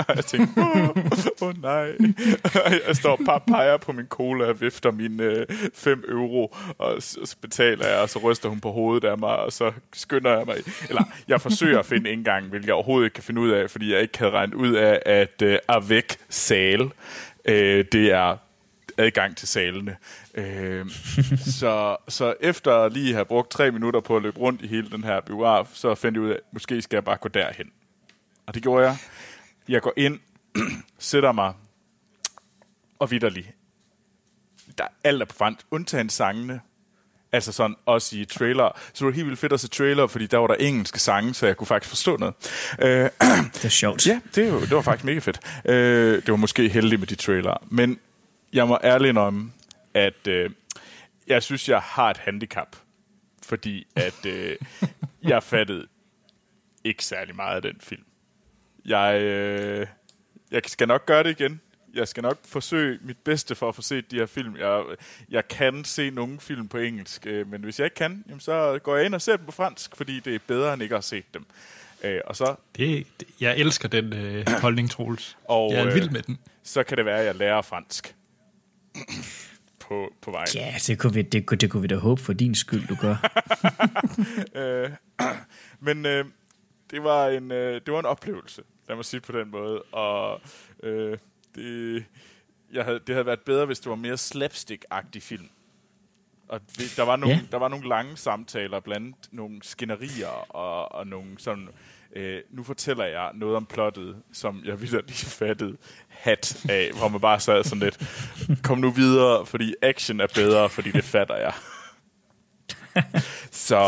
og 0.09 0.17
jeg 0.17 0.25
tænkte, 0.25 0.61
åh 0.61 1.49
oh, 1.49 1.63
nej. 1.63 1.97
Jeg 2.87 2.97
står 2.97 3.11
og 3.11 3.19
bare 3.27 3.41
peger 3.41 3.77
på 3.77 3.93
min 3.93 4.07
cola 4.07 4.45
og 4.45 4.61
vifter 4.61 4.91
mine 4.91 5.23
øh, 5.23 5.47
5 5.75 6.05
euro, 6.09 6.57
og 6.79 7.03
så 7.03 7.21
så 7.25 7.37
betaler 7.41 7.89
jeg, 7.89 7.99
og 7.99 8.11
så 8.11 8.19
ryster 8.19 8.49
hun 8.49 8.61
på 8.61 8.71
hovedet 8.71 9.09
af 9.09 9.19
mig, 9.19 9.37
og 9.37 9.53
så 9.53 9.73
skynder 9.93 10.37
jeg 10.37 10.47
mig. 10.47 10.57
Eller 10.89 11.03
jeg 11.29 11.41
forsøger 11.41 11.79
at 11.79 11.87
finde 11.87 12.11
indgang, 12.11 12.47
hvilket 12.47 12.67
jeg 12.67 12.75
overhovedet 12.75 13.07
ikke 13.07 13.15
kan 13.15 13.25
finde 13.25 13.41
ud 13.41 13.51
af, 13.51 13.71
fordi 13.71 13.93
jeg 13.93 14.01
ikke 14.03 14.19
havde 14.19 14.33
regnet 14.33 14.55
ud 14.55 14.75
af, 14.75 15.03
at 15.07 15.43
øh, 15.43 15.59
avec 15.69 16.19
sal, 16.29 16.91
øh, 17.45 17.85
det 17.93 18.13
er 18.13 18.37
adgang 18.99 19.37
til 19.37 19.49
salene. 19.49 19.97
Øh, 20.39 20.91
så, 21.61 21.97
så 22.09 22.35
efter 22.41 22.89
lige 22.89 23.15
have 23.15 23.25
brugt 23.25 23.51
tre 23.51 23.71
minutter 23.71 24.01
på 24.01 24.17
at 24.17 24.23
løbe 24.23 24.39
rundt 24.39 24.63
i 24.63 24.67
hele 24.67 24.91
den 24.91 25.05
her 25.05 25.21
biograf, 25.21 25.69
så 25.73 25.95
fandt 25.95 26.17
jeg 26.17 26.23
ud 26.23 26.31
af, 26.31 26.35
at 26.35 26.41
måske 26.53 26.83
skal 26.83 26.97
jeg 26.97 27.05
bare 27.05 27.17
gå 27.17 27.29
derhen. 27.29 27.67
Og 28.47 28.55
det 28.55 28.63
gjorde 28.63 28.87
jeg. 28.87 28.97
Jeg 29.69 29.83
går 29.83 29.93
ind, 29.97 30.21
sætter 30.99 31.33
mig, 31.33 31.53
og 32.99 33.11
vidderlig. 33.11 33.53
Der 34.79 34.85
er 34.85 34.89
alt 35.05 35.23
er 35.23 35.27
på 35.27 35.35
fransk, 35.37 35.67
undtagen 35.71 36.09
sangene. 36.09 36.61
Altså 37.33 37.53
sådan, 37.53 37.77
også 37.87 38.17
i 38.17 38.25
trailer. 38.25 38.79
Så 38.87 38.93
det 38.99 39.07
var 39.07 39.13
helt 39.13 39.27
vildt 39.27 39.39
fedt 39.39 39.53
at 39.53 39.61
se 39.61 39.69
trailer, 39.69 40.07
fordi 40.07 40.27
der 40.27 40.39
var 40.39 40.47
der 40.47 40.55
engelske 40.55 41.01
sange, 41.01 41.35
så 41.35 41.47
jeg 41.47 41.57
kunne 41.57 41.67
faktisk 41.67 41.89
forstå 41.89 42.17
noget. 42.17 42.35
Øh, 42.83 43.11
Det 43.55 43.65
er 43.65 43.69
sjovt. 43.69 44.07
Ja, 44.07 44.21
det, 44.35 44.53
var, 44.53 44.61
det 44.61 44.71
var 44.71 44.83
faktisk 44.83 45.05
mega 45.05 45.19
fedt. 45.19 45.41
Øh, 45.65 46.17
det 46.17 46.31
var 46.31 46.37
måske 46.37 46.69
heldigt 46.69 47.01
med 47.01 47.07
de 47.07 47.15
trailer. 47.15 47.67
Men 47.71 47.99
jeg 48.53 48.69
må 48.69 48.79
ærligt 48.85 49.09
indrømme, 49.09 49.53
at 49.95 50.27
øh, 50.29 50.51
jeg 51.27 51.43
synes, 51.43 51.69
jeg 51.69 51.81
har 51.81 52.11
et 52.11 52.17
handicap. 52.17 52.77
Fordi 53.43 53.87
at 53.97 54.27
øh, 54.27 54.57
jeg 55.23 55.43
fattede 55.43 55.87
ikke 56.85 57.05
særlig 57.05 57.37
meget 57.37 57.57
af 57.57 57.63
den 57.63 57.81
film. 57.81 58.05
Jeg, 58.85 59.21
øh, 59.21 59.87
jeg 60.51 60.63
skal 60.67 60.89
nok 60.89 61.07
gøre 61.07 61.23
det 61.23 61.41
igen. 61.41 61.61
Jeg 61.95 62.09
skal 62.09 62.23
nok 62.23 62.39
forsøge 62.45 62.99
mit 63.03 63.19
bedste 63.19 63.55
for 63.55 63.69
at 63.69 63.75
få 63.75 63.83
set 63.83 64.11
de 64.11 64.17
her 64.17 64.27
film. 64.27 64.57
Jeg, 64.57 64.85
jeg 65.29 65.49
kan 65.49 65.85
se 65.85 66.11
nogle 66.11 66.41
film 66.41 66.69
på 66.69 66.79
engelsk, 66.79 67.27
øh, 67.27 67.51
men 67.51 67.63
hvis 67.63 67.79
jeg 67.79 67.87
ikke 67.87 67.95
kan, 67.95 68.25
jamen, 68.29 68.41
så 68.41 68.79
går 68.83 68.97
jeg 68.97 69.07
ind 69.07 69.15
og 69.15 69.23
ser 69.23 69.37
dem 69.37 69.47
på 69.47 69.53
fransk, 69.53 69.97
fordi 69.97 70.21
det 70.21 70.35
er 70.35 70.39
bedre 70.47 70.75
end 70.75 70.83
ikke 70.83 70.95
at 70.95 70.97
have 70.97 71.03
set 71.03 71.35
dem. 71.35 71.47
Øh, 72.05 72.21
og 72.27 72.37
så 72.37 72.55
det, 72.77 73.07
det, 73.21 73.29
jeg 73.41 73.59
elsker 73.59 73.89
den 73.89 74.13
øh, 74.13 74.47
holdning, 74.61 74.91
Troels. 74.91 75.37
Og, 75.45 75.73
jeg 75.73 75.81
er 75.81 75.87
øh, 75.87 75.95
vild 75.95 76.11
med 76.11 76.23
den. 76.23 76.39
så 76.63 76.83
kan 76.83 76.97
det 76.97 77.05
være, 77.05 77.19
at 77.19 77.27
jeg 77.27 77.35
lærer 77.35 77.63
fransk. 77.63 78.15
På, 79.89 80.13
på 80.23 80.31
vejen. 80.31 80.49
Ja, 80.55 80.75
det 80.87 80.99
kunne, 80.99 81.15
vi, 81.15 81.23
det, 81.23 81.47
kunne, 81.47 81.59
det 81.59 81.71
kunne 81.71 81.83
vi 81.83 81.89
da 81.89 81.97
håbe 81.97 82.23
for 82.23 82.33
din 82.33 82.55
skyld, 82.55 82.87
du 82.89 82.97
gør. 83.01 83.17
Øh, 84.55 84.91
men 85.87 86.07
øh, 86.07 86.25
det, 86.91 87.03
var 87.05 87.29
en, 87.29 87.53
øh, 87.53 87.81
det 87.87 87.93
var 87.93 87.99
en 88.01 88.07
oplevelse, 88.07 88.63
lad 88.89 88.97
mig 88.97 89.05
sige 89.05 89.21
det 89.21 89.27
på 89.27 89.39
den 89.39 89.51
måde. 89.51 89.83
Og 89.83 90.41
øh, 90.83 91.19
det, 91.55 92.05
jeg 92.73 92.85
havde, 92.85 93.01
det 93.07 93.15
havde 93.15 93.27
været 93.27 93.41
bedre, 93.41 93.67
hvis 93.67 93.81
det 93.81 93.91
var 93.91 93.97
mere 93.97 94.15
slapstick-agtig 94.19 95.21
film. 95.23 95.49
Og 96.49 96.61
vi, 96.79 96.85
der, 96.97 97.03
var 97.03 97.17
nogle, 97.17 97.35
Ja. 97.35 97.41
der 97.51 97.57
var 97.59 97.69
nogle 97.69 97.89
lange 97.89 98.17
samtaler 98.17 98.81
blandt 98.81 99.17
nogle 99.33 99.59
skænderier 99.63 100.53
og, 100.55 100.93
og 100.93 101.07
nogle 101.07 101.29
sådan... 101.39 101.69
Øh, 102.17 102.41
nu 102.51 102.65
fortæller 102.65 103.05
jeg 103.05 103.31
noget 103.35 103.57
om 103.57 103.67
plottet, 103.67 104.17
som 104.33 104.63
jeg 104.65 104.81
videre 104.81 105.03
lige 105.07 105.27
fattede 105.27 105.77
hat 106.09 106.67
af, 106.69 106.91
hvor 106.99 107.09
man 107.09 107.21
bare 107.21 107.41
sad 107.41 107.65
sådan 107.65 107.79
lidt, 107.79 107.99
kom 108.63 108.79
nu 108.79 108.91
videre, 108.91 109.47
fordi 109.47 109.75
action 109.83 110.21
er 110.21 110.27
bedre, 110.35 110.69
fordi 110.69 110.91
det 110.91 111.05
fatter 111.05 111.37
jeg. 111.37 111.53
Så 113.51 113.79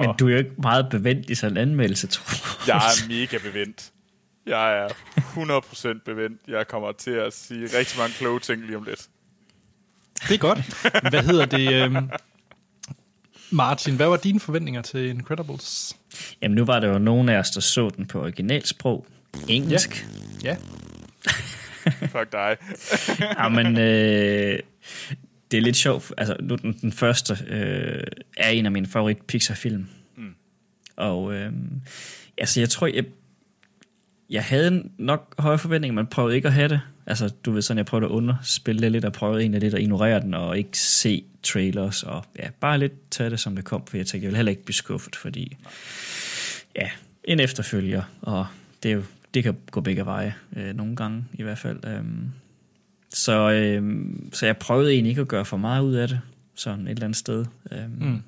Men 0.00 0.16
du 0.18 0.26
er 0.26 0.32
jo 0.32 0.38
ikke 0.38 0.54
meget 0.58 0.86
bevendt 0.90 1.30
i 1.30 1.34
sådan 1.34 1.56
en 1.56 1.62
anmeldelse, 1.62 2.06
tror 2.06 2.66
jeg 2.66 2.76
er 2.76 3.08
mega 3.08 3.38
bevendt. 3.38 3.92
Jeg 4.46 4.78
er 4.78 4.88
100% 5.98 6.02
bevendt. 6.04 6.40
Jeg 6.48 6.68
kommer 6.68 6.92
til 6.92 7.10
at 7.10 7.32
sige 7.32 7.64
rigtig 7.78 7.98
mange 7.98 8.14
kloge 8.14 8.40
ting 8.40 8.66
lige 8.66 8.76
om 8.76 8.82
lidt. 8.82 9.08
Det 10.28 10.34
er 10.34 10.38
godt. 10.38 10.58
Hvad 11.10 11.22
hedder 11.22 11.46
det? 11.46 11.72
øhm, 11.72 12.10
Martin, 13.52 13.96
hvad 13.96 14.06
var 14.06 14.16
dine 14.16 14.40
forventninger 14.40 14.82
til 14.82 15.08
Incredibles? 15.08 15.96
Jamen, 16.42 16.54
nu 16.54 16.64
var 16.64 16.80
der 16.80 16.88
jo 16.88 16.98
nogen 16.98 17.28
af 17.28 17.38
os, 17.38 17.50
der 17.50 17.60
så 17.60 17.90
den 17.96 18.06
på 18.06 18.22
originalsprog. 18.22 19.06
Engelsk. 19.48 20.06
Ja. 20.44 20.56
Fuck 22.12 22.32
dig. 22.32 22.56
Ja, 23.38 23.48
men 23.48 23.66
øh, 23.66 24.58
det 25.50 25.56
er 25.56 25.60
lidt 25.60 25.76
sjovt. 25.76 26.12
Altså, 26.18 26.36
nu 26.40 26.54
den, 26.54 26.78
den 26.80 26.92
første 26.92 27.38
øh, 27.48 28.02
er 28.36 28.48
en 28.48 28.66
af 28.66 28.72
mine 28.72 28.86
favorit 28.86 29.22
Pixar-film. 29.22 29.86
Mm. 30.16 30.34
Og 30.96 31.34
øh, 31.34 31.52
altså, 32.38 32.60
jeg 32.60 32.68
tror, 32.68 32.86
jeg, 32.86 33.04
jeg 34.30 34.44
havde 34.44 34.82
nok 34.98 35.34
høje 35.38 35.58
forventninger, 35.58 35.94
men 35.94 36.06
prøvede 36.06 36.36
ikke 36.36 36.48
at 36.48 36.54
have 36.54 36.68
det. 36.68 36.80
Altså, 37.06 37.28
du 37.28 37.52
ved 37.52 37.62
sådan, 37.62 37.78
jeg 37.78 37.86
prøvede 37.86 38.06
at 38.06 38.10
underspille 38.10 38.82
det 38.82 38.92
lidt, 38.92 39.04
og 39.04 39.12
prøvede 39.12 39.40
egentlig 39.40 39.60
lidt 39.60 39.74
at 39.74 39.80
ignorere 39.80 40.20
den, 40.20 40.34
og 40.34 40.58
ikke 40.58 40.78
se 40.78 41.24
trailers, 41.42 42.02
og 42.02 42.24
ja, 42.38 42.50
bare 42.60 42.78
lidt 42.78 43.10
tage 43.10 43.30
det, 43.30 43.40
som 43.40 43.56
det 43.56 43.64
kom, 43.64 43.86
for 43.86 43.96
jeg 43.96 44.06
tænkte, 44.06 44.24
jeg 44.24 44.30
vil 44.30 44.36
heller 44.36 44.50
ikke 44.50 44.64
blive 44.64 44.74
skuffet, 44.74 45.16
fordi 45.16 45.56
ja, 46.76 46.90
en 47.24 47.40
efterfølger, 47.40 48.02
og 48.22 48.46
det, 48.82 48.90
er 48.90 48.94
jo, 48.94 49.02
det 49.34 49.42
kan 49.42 49.56
gå 49.70 49.80
begge 49.80 50.06
veje, 50.06 50.34
øh, 50.56 50.74
nogle 50.74 50.96
gange 50.96 51.24
i 51.32 51.42
hvert 51.42 51.58
fald. 51.58 51.84
Øhm, 51.84 52.30
så, 53.10 53.50
øhm, 53.50 54.30
så 54.32 54.46
jeg 54.46 54.56
prøvede 54.56 54.92
egentlig 54.92 55.10
ikke 55.10 55.20
at 55.20 55.28
gøre 55.28 55.44
for 55.44 55.56
meget 55.56 55.82
ud 55.82 55.94
af 55.94 56.08
det, 56.08 56.20
sådan 56.54 56.86
et 56.86 56.90
eller 56.90 57.04
andet 57.04 57.16
sted. 57.16 57.46
Øhm, 57.72 57.90
mm. 58.00 58.22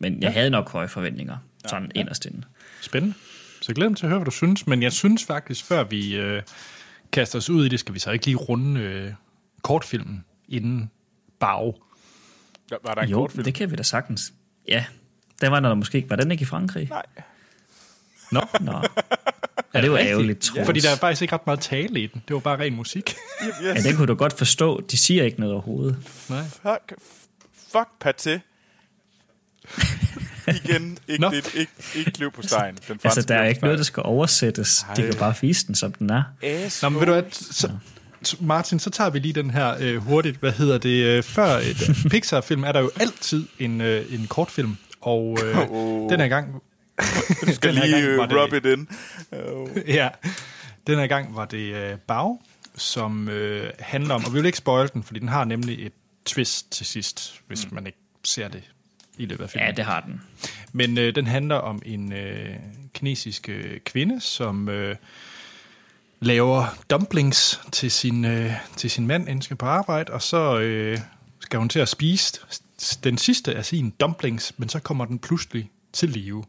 Men 0.00 0.22
jeg 0.22 0.32
havde 0.32 0.50
nok 0.50 0.70
høje 0.70 0.88
forventninger, 0.88 1.36
sådan 1.66 1.90
ja. 1.94 2.00
inderst 2.00 2.26
inde. 2.26 2.42
Spændende. 2.80 3.14
Så 3.62 3.74
glæder 3.74 3.90
mig 3.90 3.96
til 3.96 4.06
at 4.06 4.10
høre, 4.10 4.18
hvad 4.18 4.24
du 4.24 4.30
synes. 4.30 4.66
Men 4.66 4.82
jeg 4.82 4.92
synes 4.92 5.24
faktisk, 5.24 5.64
før 5.64 5.84
vi 5.84 6.16
øh, 6.16 6.42
kaster 7.12 7.38
os 7.38 7.50
ud 7.50 7.66
i 7.66 7.68
det, 7.68 7.80
skal 7.80 7.94
vi 7.94 7.98
så 7.98 8.10
ikke 8.10 8.26
lige 8.26 8.36
runde 8.36 8.80
øh, 8.80 9.12
kortfilmen 9.62 10.24
inden 10.48 10.90
bag. 11.40 11.74
Var- 12.70 12.78
Var 12.84 12.94
der 12.94 13.02
en 13.02 13.08
Jo, 13.08 13.16
kortfilm? 13.16 13.44
det 13.44 13.54
kan 13.54 13.70
vi 13.70 13.76
da 13.76 13.82
sagtens. 13.82 14.32
Ja, 14.68 14.84
der 15.40 15.48
var 15.48 15.60
der 15.60 15.74
måske 15.74 15.96
ikke. 15.98 16.10
Var 16.10 16.16
den 16.16 16.30
ikke 16.30 16.42
i 16.42 16.44
Frankrig? 16.44 16.88
Nej. 16.88 17.02
Nå, 18.32 18.40
Nå. 18.60 18.82
Ja, 19.74 19.80
det 19.82 19.90
var 19.90 19.98
ærgerligt, 19.98 20.40
Troels. 20.40 20.66
fordi 20.66 20.80
der 20.80 20.90
er 20.90 20.96
faktisk 20.96 21.22
ikke 21.22 21.34
ret 21.34 21.46
meget 21.46 21.60
tale 21.60 22.00
i 22.00 22.06
den. 22.06 22.22
Det 22.28 22.34
var 22.34 22.40
bare 22.40 22.58
ren 22.58 22.74
musik. 22.76 23.14
Yes. 23.46 23.54
Ja, 23.62 23.74
den 23.88 23.96
kunne 23.96 24.06
du 24.06 24.14
godt 24.14 24.32
forstå. 24.32 24.80
De 24.80 24.96
siger 24.98 25.24
ikke 25.24 25.40
noget 25.40 25.52
overhovedet. 25.54 25.96
Nej. 26.28 26.42
Fuck, 26.44 26.92
fuck 27.72 27.88
Pathé. 28.04 28.38
Igen, 30.64 30.98
ikke, 31.08 31.20
Nå. 31.22 31.30
lidt, 31.30 31.54
ikke, 31.54 31.72
ikke 31.94 32.18
liv 32.18 32.30
på 32.32 32.42
stegen. 32.42 32.78
Den 32.88 33.00
Altså, 33.04 33.22
der 33.22 33.34
er 33.36 33.44
ikke 33.44 33.60
noget, 33.60 33.78
der 33.78 33.84
skal 33.84 34.02
oversættes. 34.06 34.86
De 34.96 35.02
kan 35.02 35.14
bare 35.18 35.34
vise 35.40 35.66
den, 35.66 35.74
som 35.74 35.92
den 35.92 36.10
er. 36.10 36.22
Nå, 36.82 36.88
men 36.88 37.00
ved 37.00 37.06
du 37.06 37.12
hvad, 37.12 37.22
så- 37.30 37.72
Martin, 38.40 38.78
så 38.78 38.90
tager 38.90 39.10
vi 39.10 39.18
lige 39.18 39.32
den 39.32 39.50
her 39.50 39.74
øh, 39.80 39.96
hurtigt. 39.96 40.36
Hvad 40.36 40.52
hedder 40.52 40.78
det? 40.78 41.04
Øh, 41.04 41.22
før 41.22 41.56
et 41.56 41.96
Pixar-film 42.10 42.64
er 42.64 42.72
der 42.72 42.80
jo 42.80 42.90
altid 43.00 43.46
en, 43.58 43.80
øh, 43.80 44.14
en 44.14 44.26
kortfilm. 44.26 44.76
Og 45.00 45.38
øh, 45.44 45.70
Åh. 45.70 46.08
den 46.10 46.20
her 46.20 46.28
gang... 46.28 46.54
Du 47.40 47.54
skal 47.54 47.70
den 47.74 47.78
her 47.78 47.86
lige 47.86 48.02
gang 48.02 48.16
var 48.18 48.24
uh, 48.24 48.30
det- 48.30 48.38
rub 48.42 48.52
it 48.52 48.66
in. 48.78 48.88
Oh. 49.32 49.68
ja, 49.88 50.08
den 50.86 50.98
her 50.98 51.06
gang 51.06 51.36
var 51.36 51.44
det 51.44 51.74
øh, 51.74 51.98
Bag, 51.98 52.38
som 52.76 53.28
øh, 53.28 53.70
handler 53.78 54.14
om, 54.14 54.24
og 54.24 54.34
vi 54.34 54.38
vil 54.38 54.46
ikke 54.46 54.58
spoil 54.58 54.90
den, 54.94 55.02
fordi 55.02 55.20
den 55.20 55.28
har 55.28 55.44
nemlig 55.44 55.86
et 55.86 55.92
twist 56.24 56.72
til 56.72 56.86
sidst, 56.86 57.40
hvis 57.46 57.66
mm. 57.70 57.74
man 57.74 57.86
ikke 57.86 57.98
ser 58.24 58.48
det 58.48 58.62
i 59.18 59.26
løbet 59.26 59.44
af 59.44 59.50
filmen. 59.50 59.66
Ja, 59.66 59.72
det 59.72 59.84
har 59.84 60.00
den. 60.00 60.20
Men 60.72 60.98
øh, 60.98 61.14
den 61.14 61.26
handler 61.26 61.56
om 61.56 61.82
en 61.84 62.12
øh, 62.12 62.56
kinesisk 62.94 63.48
øh, 63.48 63.80
kvinde, 63.80 64.20
som 64.20 64.68
øh, 64.68 64.96
laver 66.20 66.78
dumplings 66.90 67.60
til 67.72 67.90
sin, 67.90 68.24
øh, 68.24 68.52
til 68.76 68.90
sin 68.90 69.06
mand, 69.06 69.28
inden 69.28 69.42
skal 69.42 69.56
på 69.56 69.66
arbejde, 69.66 70.12
og 70.12 70.22
så 70.22 70.58
øh, 70.58 70.98
skal 71.40 71.58
hun 71.58 71.68
til 71.68 71.78
at 71.78 71.88
spise 71.88 72.40
den 73.04 73.18
sidste 73.18 73.54
af 73.54 73.64
sine 73.64 73.90
dumplings, 73.90 74.52
men 74.56 74.68
så 74.68 74.78
kommer 74.78 75.04
den 75.04 75.18
pludselig 75.18 75.70
til 75.92 76.08
live. 76.08 76.44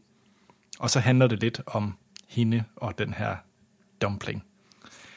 Og 0.78 0.90
så 0.90 1.00
handler 1.00 1.26
det 1.26 1.40
lidt 1.40 1.60
om 1.66 1.94
hende 2.28 2.64
og 2.76 2.98
den 2.98 3.14
her 3.14 3.36
dumpling. 4.02 4.44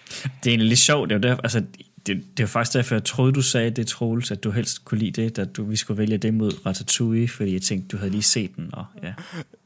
Det 0.07 0.45
er 0.45 0.49
egentlig 0.49 0.69
lidt 0.69 0.79
sjovt. 0.79 1.09
Det 1.09 1.25
er 1.25 1.29
jo, 1.29 1.35
der, 1.35 1.41
altså, 1.41 1.63
det, 2.05 2.23
det 2.37 2.43
var 2.43 2.47
faktisk 2.47 2.73
derfor, 2.73 2.95
jeg 2.95 3.03
troede, 3.03 3.33
du 3.33 3.41
sagde 3.41 3.71
det, 3.71 3.87
Troels, 3.87 4.31
at 4.31 4.43
du 4.43 4.51
helst 4.51 4.85
kunne 4.85 4.97
lide 4.97 5.21
det, 5.21 5.39
at 5.39 5.57
du, 5.57 5.63
vi 5.63 5.75
skulle 5.75 5.97
vælge 5.97 6.17
det 6.17 6.33
mod 6.33 6.65
Ratatouille, 6.65 7.27
fordi 7.27 7.53
jeg 7.53 7.61
tænkte, 7.61 7.87
du 7.87 7.97
havde 7.97 8.11
lige 8.11 8.23
set 8.23 8.55
den. 8.55 8.69
Og, 8.73 8.85
ja. 9.03 9.13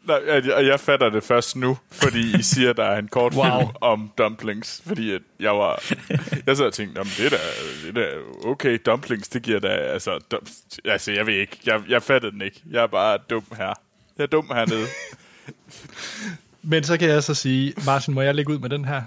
Nej, 0.08 0.22
jeg, 0.28 0.66
jeg- 0.66 0.80
fatter 0.80 1.10
det 1.10 1.24
først 1.24 1.56
nu, 1.56 1.78
fordi 1.92 2.38
I 2.40 2.42
siger, 2.54 2.74
der 2.74 2.84
er 2.84 3.00
en 3.00 3.08
kort 3.08 3.34
Wow. 3.34 3.60
film 3.60 3.70
om 3.82 4.12
dumplings. 4.18 4.82
Fordi 4.88 5.12
at 5.12 5.22
jeg 5.40 5.52
var... 5.52 5.84
Jeg 6.48 6.58
sad 6.58 6.66
og 6.66 6.74
tænkte, 6.74 6.96
"Nå, 6.98 7.04
men 7.04 7.12
det 7.18 7.26
er 7.26 7.30
da, 7.30 7.38
det 7.84 7.90
er 7.90 7.94
da 7.94 8.08
okay, 8.50 8.78
dumplings, 8.86 9.30
det 9.30 9.42
giver 9.42 9.60
da... 9.60 9.68
Altså, 9.68 10.20
dum, 10.32 10.40
altså 10.86 11.12
jeg 11.12 11.26
ved 11.26 11.34
ikke. 11.34 11.58
Jeg, 11.66 11.82
jeg 11.90 12.04
fattede 12.04 12.32
den 12.32 12.42
ikke. 12.42 12.62
Jeg 12.72 12.84
er 12.84 12.88
bare 12.88 13.18
dum 13.30 13.44
her. 13.58 13.74
Jeg 14.18 14.24
er 14.24 14.28
dum 14.28 14.48
hernede. 14.48 14.86
Men 16.62 16.84
så 16.84 16.98
kan 16.98 17.10
jeg 17.10 17.24
så 17.24 17.34
sige, 17.34 17.74
Martin, 17.86 18.14
må 18.14 18.22
jeg 18.22 18.36
lægge 18.36 18.54
ud 18.54 18.60
med 18.60 18.70
den 18.70 18.86
her? 18.86 19.02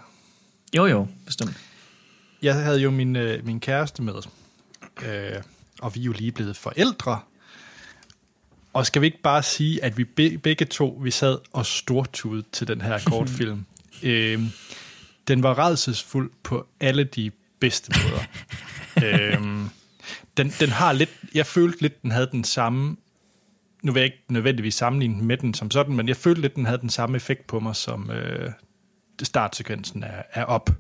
Jo, 0.76 0.86
jo, 0.86 1.06
bestemt. 1.26 1.56
Jeg 2.42 2.54
havde 2.54 2.80
jo 2.80 2.90
min, 2.90 3.16
øh, 3.16 3.46
min 3.46 3.60
kæreste 3.60 4.02
med, 4.02 4.14
øh, 5.06 5.42
og 5.80 5.94
vi 5.94 6.00
er 6.00 6.04
jo 6.04 6.12
lige 6.12 6.32
blevet 6.32 6.56
forældre. 6.56 7.20
Og 8.78 8.86
skal 8.86 9.02
vi 9.02 9.06
ikke 9.06 9.22
bare 9.22 9.42
sige, 9.42 9.84
at 9.84 9.98
vi 9.98 10.04
be, 10.04 10.38
begge 10.38 10.64
to, 10.64 10.98
vi 11.02 11.10
sad 11.10 11.38
og 11.52 11.66
stortudede 11.66 12.44
til 12.52 12.68
den 12.68 12.80
her 12.80 12.98
kortfilm. 13.06 13.66
øh, 14.02 14.42
den 15.28 15.42
var 15.42 15.58
redselsfuld 15.58 16.30
på 16.42 16.66
alle 16.80 17.04
de 17.04 17.30
bedste 17.60 17.92
måder. 18.04 18.22
øh, 19.04 19.42
den, 20.36 20.52
den 20.60 20.68
har 20.68 20.92
lidt, 20.92 21.10
jeg 21.34 21.46
følte 21.46 21.82
lidt, 21.82 22.02
den 22.02 22.10
havde 22.10 22.28
den 22.32 22.44
samme, 22.44 22.96
nu 23.82 23.92
vil 23.92 24.00
jeg 24.00 24.04
ikke 24.04 24.24
nødvendigvis 24.28 24.74
sammenligne 24.74 25.22
med 25.22 25.36
den 25.36 25.54
som 25.54 25.70
sådan, 25.70 25.96
men 25.96 26.08
jeg 26.08 26.16
følte 26.16 26.40
lidt, 26.40 26.56
den 26.56 26.66
havde 26.66 26.78
den 26.78 26.90
samme 26.90 27.16
effekt 27.16 27.46
på 27.46 27.60
mig, 27.60 27.76
som 27.76 28.10
øh, 28.10 28.50
startsekvensen 29.22 30.02
er, 30.02 30.22
er 30.32 30.44
op. 30.44 30.70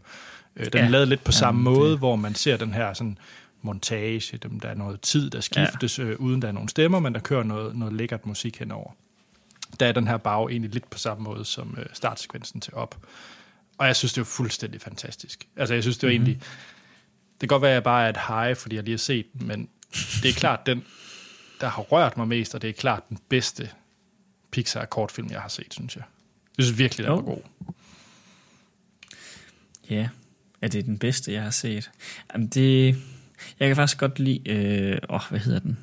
Øh, 0.56 0.64
den 0.64 0.74
Ja. 0.74 0.84
er 0.84 0.88
lavet 0.88 1.08
lidt 1.08 1.24
på 1.24 1.32
samme 1.32 1.70
Jamen, 1.70 1.78
måde, 1.80 1.96
hvor 1.96 2.16
man 2.16 2.34
ser 2.34 2.56
den 2.56 2.74
her 2.74 2.94
sådan 2.94 3.18
montage, 3.62 4.36
dem, 4.36 4.60
der 4.60 4.68
er 4.68 4.74
noget 4.74 5.00
tid, 5.00 5.30
der 5.30 5.40
skiftes, 5.40 5.98
ja. 5.98 6.04
øh, 6.04 6.20
uden 6.20 6.42
der 6.42 6.48
er 6.48 6.52
nogen 6.52 6.68
stemmer, 6.68 7.00
men 7.00 7.14
der 7.14 7.20
kører 7.20 7.42
noget, 7.42 7.76
noget 7.76 7.94
lækkert 7.94 8.26
musik 8.26 8.58
henover. 8.58 8.92
Der 9.80 9.86
er 9.86 9.92
den 9.92 10.08
her 10.08 10.16
bag 10.16 10.48
egentlig 10.48 10.70
lidt 10.70 10.90
på 10.90 10.98
samme 10.98 11.24
måde 11.24 11.44
som 11.44 11.74
øh, 11.78 11.86
startsekvensen 11.92 12.60
til 12.60 12.74
op. 12.74 13.06
Og 13.78 13.86
jeg 13.86 13.96
synes, 13.96 14.12
det 14.12 14.20
var 14.20 14.24
fuldstændig 14.24 14.80
fantastisk. 14.80 15.48
Altså, 15.56 15.74
jeg 15.74 15.82
synes, 15.82 15.98
det 15.98 16.06
var 16.06 16.12
mm-hmm. 16.12 16.26
egentlig... 16.26 16.42
Det 17.40 17.48
kan 17.48 17.48
godt 17.48 17.62
være, 17.62 17.70
at 17.70 17.74
jeg 17.74 17.82
bare 17.82 18.04
er 18.04 18.08
et 18.08 18.18
high, 18.28 18.56
fordi 18.56 18.76
jeg 18.76 18.84
lige 18.84 18.92
har 18.92 18.98
set 18.98 19.26
den, 19.32 19.46
men 19.46 19.68
det 20.22 20.28
er 20.28 20.32
klart 20.32 20.66
den, 20.66 20.84
der 21.60 21.68
har 21.68 21.82
rørt 21.82 22.16
mig 22.16 22.28
mest, 22.28 22.54
og 22.54 22.62
det 22.62 22.70
er 22.70 22.74
klart 22.74 23.08
den 23.08 23.18
bedste 23.28 23.70
Pixar-kortfilm, 24.50 25.30
jeg 25.30 25.40
har 25.40 25.48
set, 25.48 25.74
synes 25.74 25.96
jeg. 25.96 26.04
Jeg 26.58 26.64
synes 26.64 26.78
virkelig, 26.78 27.06
den 27.06 27.12
var 27.12 27.20
god. 27.20 27.42
Ja, 29.90 30.08
er 30.62 30.68
det 30.68 30.84
den 30.84 30.98
bedste, 30.98 31.32
jeg 31.32 31.42
har 31.42 31.50
set? 31.50 31.90
Jamen, 32.32 32.48
det... 32.48 32.96
Jeg 33.60 33.68
kan 33.68 33.76
faktisk 33.76 33.98
godt 33.98 34.18
lide... 34.18 34.50
Øh, 34.50 34.98
åh, 35.10 35.20
hvad 35.30 35.40
hedder 35.40 35.58
den? 35.58 35.78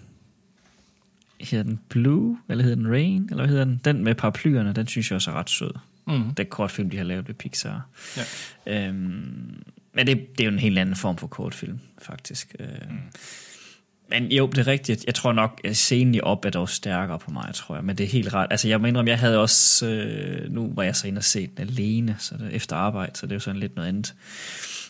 Hedder 1.40 1.64
den 1.64 1.80
Blue? 1.90 2.38
Eller 2.50 2.64
hedder 2.64 2.76
den 2.76 2.92
Rain? 2.92 3.24
Eller 3.24 3.36
hvad 3.44 3.48
hedder 3.48 3.66
den? 3.66 3.82
Den 3.86 4.04
med 4.04 4.16
paraplyerne, 4.16 4.74
den 4.74 4.88
synes 4.88 5.12
jeg 5.12 5.16
også 5.16 5.32
er 5.32 5.36
ret 5.36 5.50
sød. 5.50 5.72
Mm. 6.08 6.34
Den 6.38 6.46
kortfilm, 6.46 6.90
de 6.90 6.98
har 6.98 7.04
lavet 7.04 7.28
ved 7.28 7.36
Pixar. 7.36 7.88
Ja. 8.18 8.88
Øhm, 8.88 9.64
men 9.94 10.08
det, 10.08 10.38
det 10.38 10.40
er 10.40 10.46
jo 10.46 10.52
en 10.52 10.60
helt 10.60 10.78
anden 10.80 10.96
form 10.96 11.18
for 11.18 11.28
kortfilm, 11.28 11.80
faktisk. 12.02 12.56
Øh, 12.60 12.68
Men 14.10 14.32
jo, 14.32 14.48
det 14.48 14.58
er 14.58 14.68
rigtigt. 14.68 15.06
Jeg 15.06 15.16
tror 15.16 15.34
nok, 15.34 15.62
at 15.64 15.78
scenen 15.78 16.16
i 16.16 16.20
op 16.20 16.46
er 16.46 16.50
dog 16.50 16.70
stærkere 16.70 17.20
på 17.20 17.32
mig, 17.32 17.54
tror 17.54 17.76
jeg. 17.76 17.84
Men 17.84 17.98
det 17.98 18.04
er 18.04 18.08
helt 18.08 18.34
ret. 18.34 18.48
Altså, 18.52 18.68
jeg 18.68 18.82
må 18.82 18.88
indrømme, 18.88 19.12
jeg 19.12 19.20
havde 19.20 19.40
også... 19.40 19.88
Øh, 19.88 20.52
nu 20.52 20.72
var 20.76 20.84
jeg 20.84 20.96
så 20.96 21.08
inde 21.08 21.20
og 21.20 21.24
set 21.24 21.58
den 21.58 21.68
alene, 21.68 22.16
så 22.20 22.38
det, 22.38 22.54
efter 22.54 22.76
arbejde, 22.76 23.12
så 23.16 23.26
det 23.26 23.32
er 23.32 23.36
jo 23.36 23.40
sådan 23.40 23.60
lidt 23.60 23.76
noget 23.76 23.90
andet. 23.90 24.14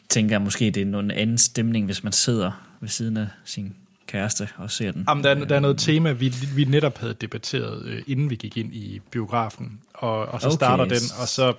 tænker 0.10 0.34
jeg 0.36 0.42
måske, 0.42 0.72
det 0.72 0.82
er 0.82 0.86
nogen 0.86 1.12
anden 1.12 1.38
stemning, 1.38 1.86
hvis 1.86 2.04
man 2.04 2.14
sidder 2.14 2.75
ved 2.86 2.90
siden 2.90 3.18
af 3.18 3.28
sin 3.46 3.76
kæreste 4.08 4.50
og 4.58 4.72
ser 4.72 4.92
den. 4.92 5.06
Jamen, 5.10 5.24
der, 5.24 5.30
er, 5.30 5.46
der 5.46 5.56
er 5.56 5.60
noget 5.60 5.78
tema, 5.78 6.12
vi, 6.12 6.34
vi 6.56 6.64
netop 6.64 6.98
havde 6.98 7.14
debatteret, 7.22 7.86
øh, 7.86 8.02
inden 8.08 8.30
vi 8.30 8.36
gik 8.36 8.58
ind 8.58 8.74
i 8.74 9.02
biografen. 9.12 9.80
Og, 9.94 10.26
og 10.26 10.42
så 10.42 10.48
Okay. 10.48 10.56
starter 10.56 10.86
den, 10.86 10.98
og 11.22 11.28
så... 11.28 11.54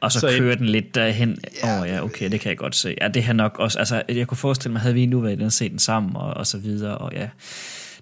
Og 0.00 0.12
så, 0.12 0.20
Så 0.20 0.28
så 0.28 0.32
en- 0.34 0.38
kører 0.38 0.54
den 0.56 0.66
lidt 0.66 0.94
derhen. 0.94 1.30
Åh 1.30 1.68
ja. 1.68 1.80
Oh, 1.80 1.88
ja, 1.88 2.02
okay, 2.04 2.30
det 2.30 2.40
kan 2.40 2.48
jeg 2.48 2.58
godt 2.58 2.76
se. 2.76 2.96
Ja, 3.00 3.08
det 3.08 3.22
har 3.22 3.32
nok 3.32 3.58
også, 3.58 3.78
altså 3.78 4.02
jeg 4.08 4.26
kunne 4.26 4.36
forestille 4.38 4.72
mig, 4.72 4.82
havde 4.82 4.94
vi 4.94 5.06
nu 5.06 5.20
været 5.20 5.32
inde 5.32 5.44
og 5.46 5.52
set 5.52 5.70
den 5.70 5.78
sammen 5.78 6.16
og, 6.16 6.34
og 6.34 6.46
så 6.46 6.58
videre, 6.58 6.98
og 6.98 7.12
ja, 7.12 7.28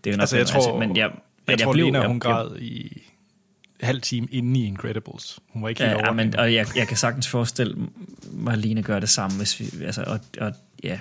det 0.04 0.10
er 0.10 0.10
jo 0.10 0.16
nok, 0.16 0.20
Altså, 0.20 0.36
jeg 0.36 0.46
tror, 0.46 0.78
men 0.78 0.96
jeg, 0.96 1.10
men 1.46 1.50
jeg, 1.50 1.58
tror, 1.60 1.72
blev- 1.72 1.84
Lena, 1.84 1.98
jeg- 1.98 2.08
hun 2.08 2.14
jeg- 2.16 2.20
græd 2.20 2.56
i 2.60 3.02
halv 3.80 4.00
time 4.00 4.28
inde 4.30 4.60
i 4.60 4.64
Incredibles. 4.64 5.38
Hun 5.52 5.62
var 5.62 5.68
ikke 5.68 5.82
helt 5.82 5.92
Ja, 5.92 5.96
ja, 5.98 6.04
over 6.06 6.12
men, 6.14 6.26
den. 6.32 6.38
og 6.40 6.54
jeg, 6.54 6.66
jeg 6.76 6.88
kan 6.88 6.96
sagtens 6.96 7.28
forestille 7.28 7.76
mig, 8.32 8.52
at 8.52 8.58
Line 8.58 8.82
gør 8.82 9.00
det 9.00 9.08
samme, 9.08 9.36
hvis 9.36 9.60
vi, 9.60 9.84
altså, 9.84 10.02
og, 10.06 10.20
og 10.40 10.52
ja, 10.84 10.98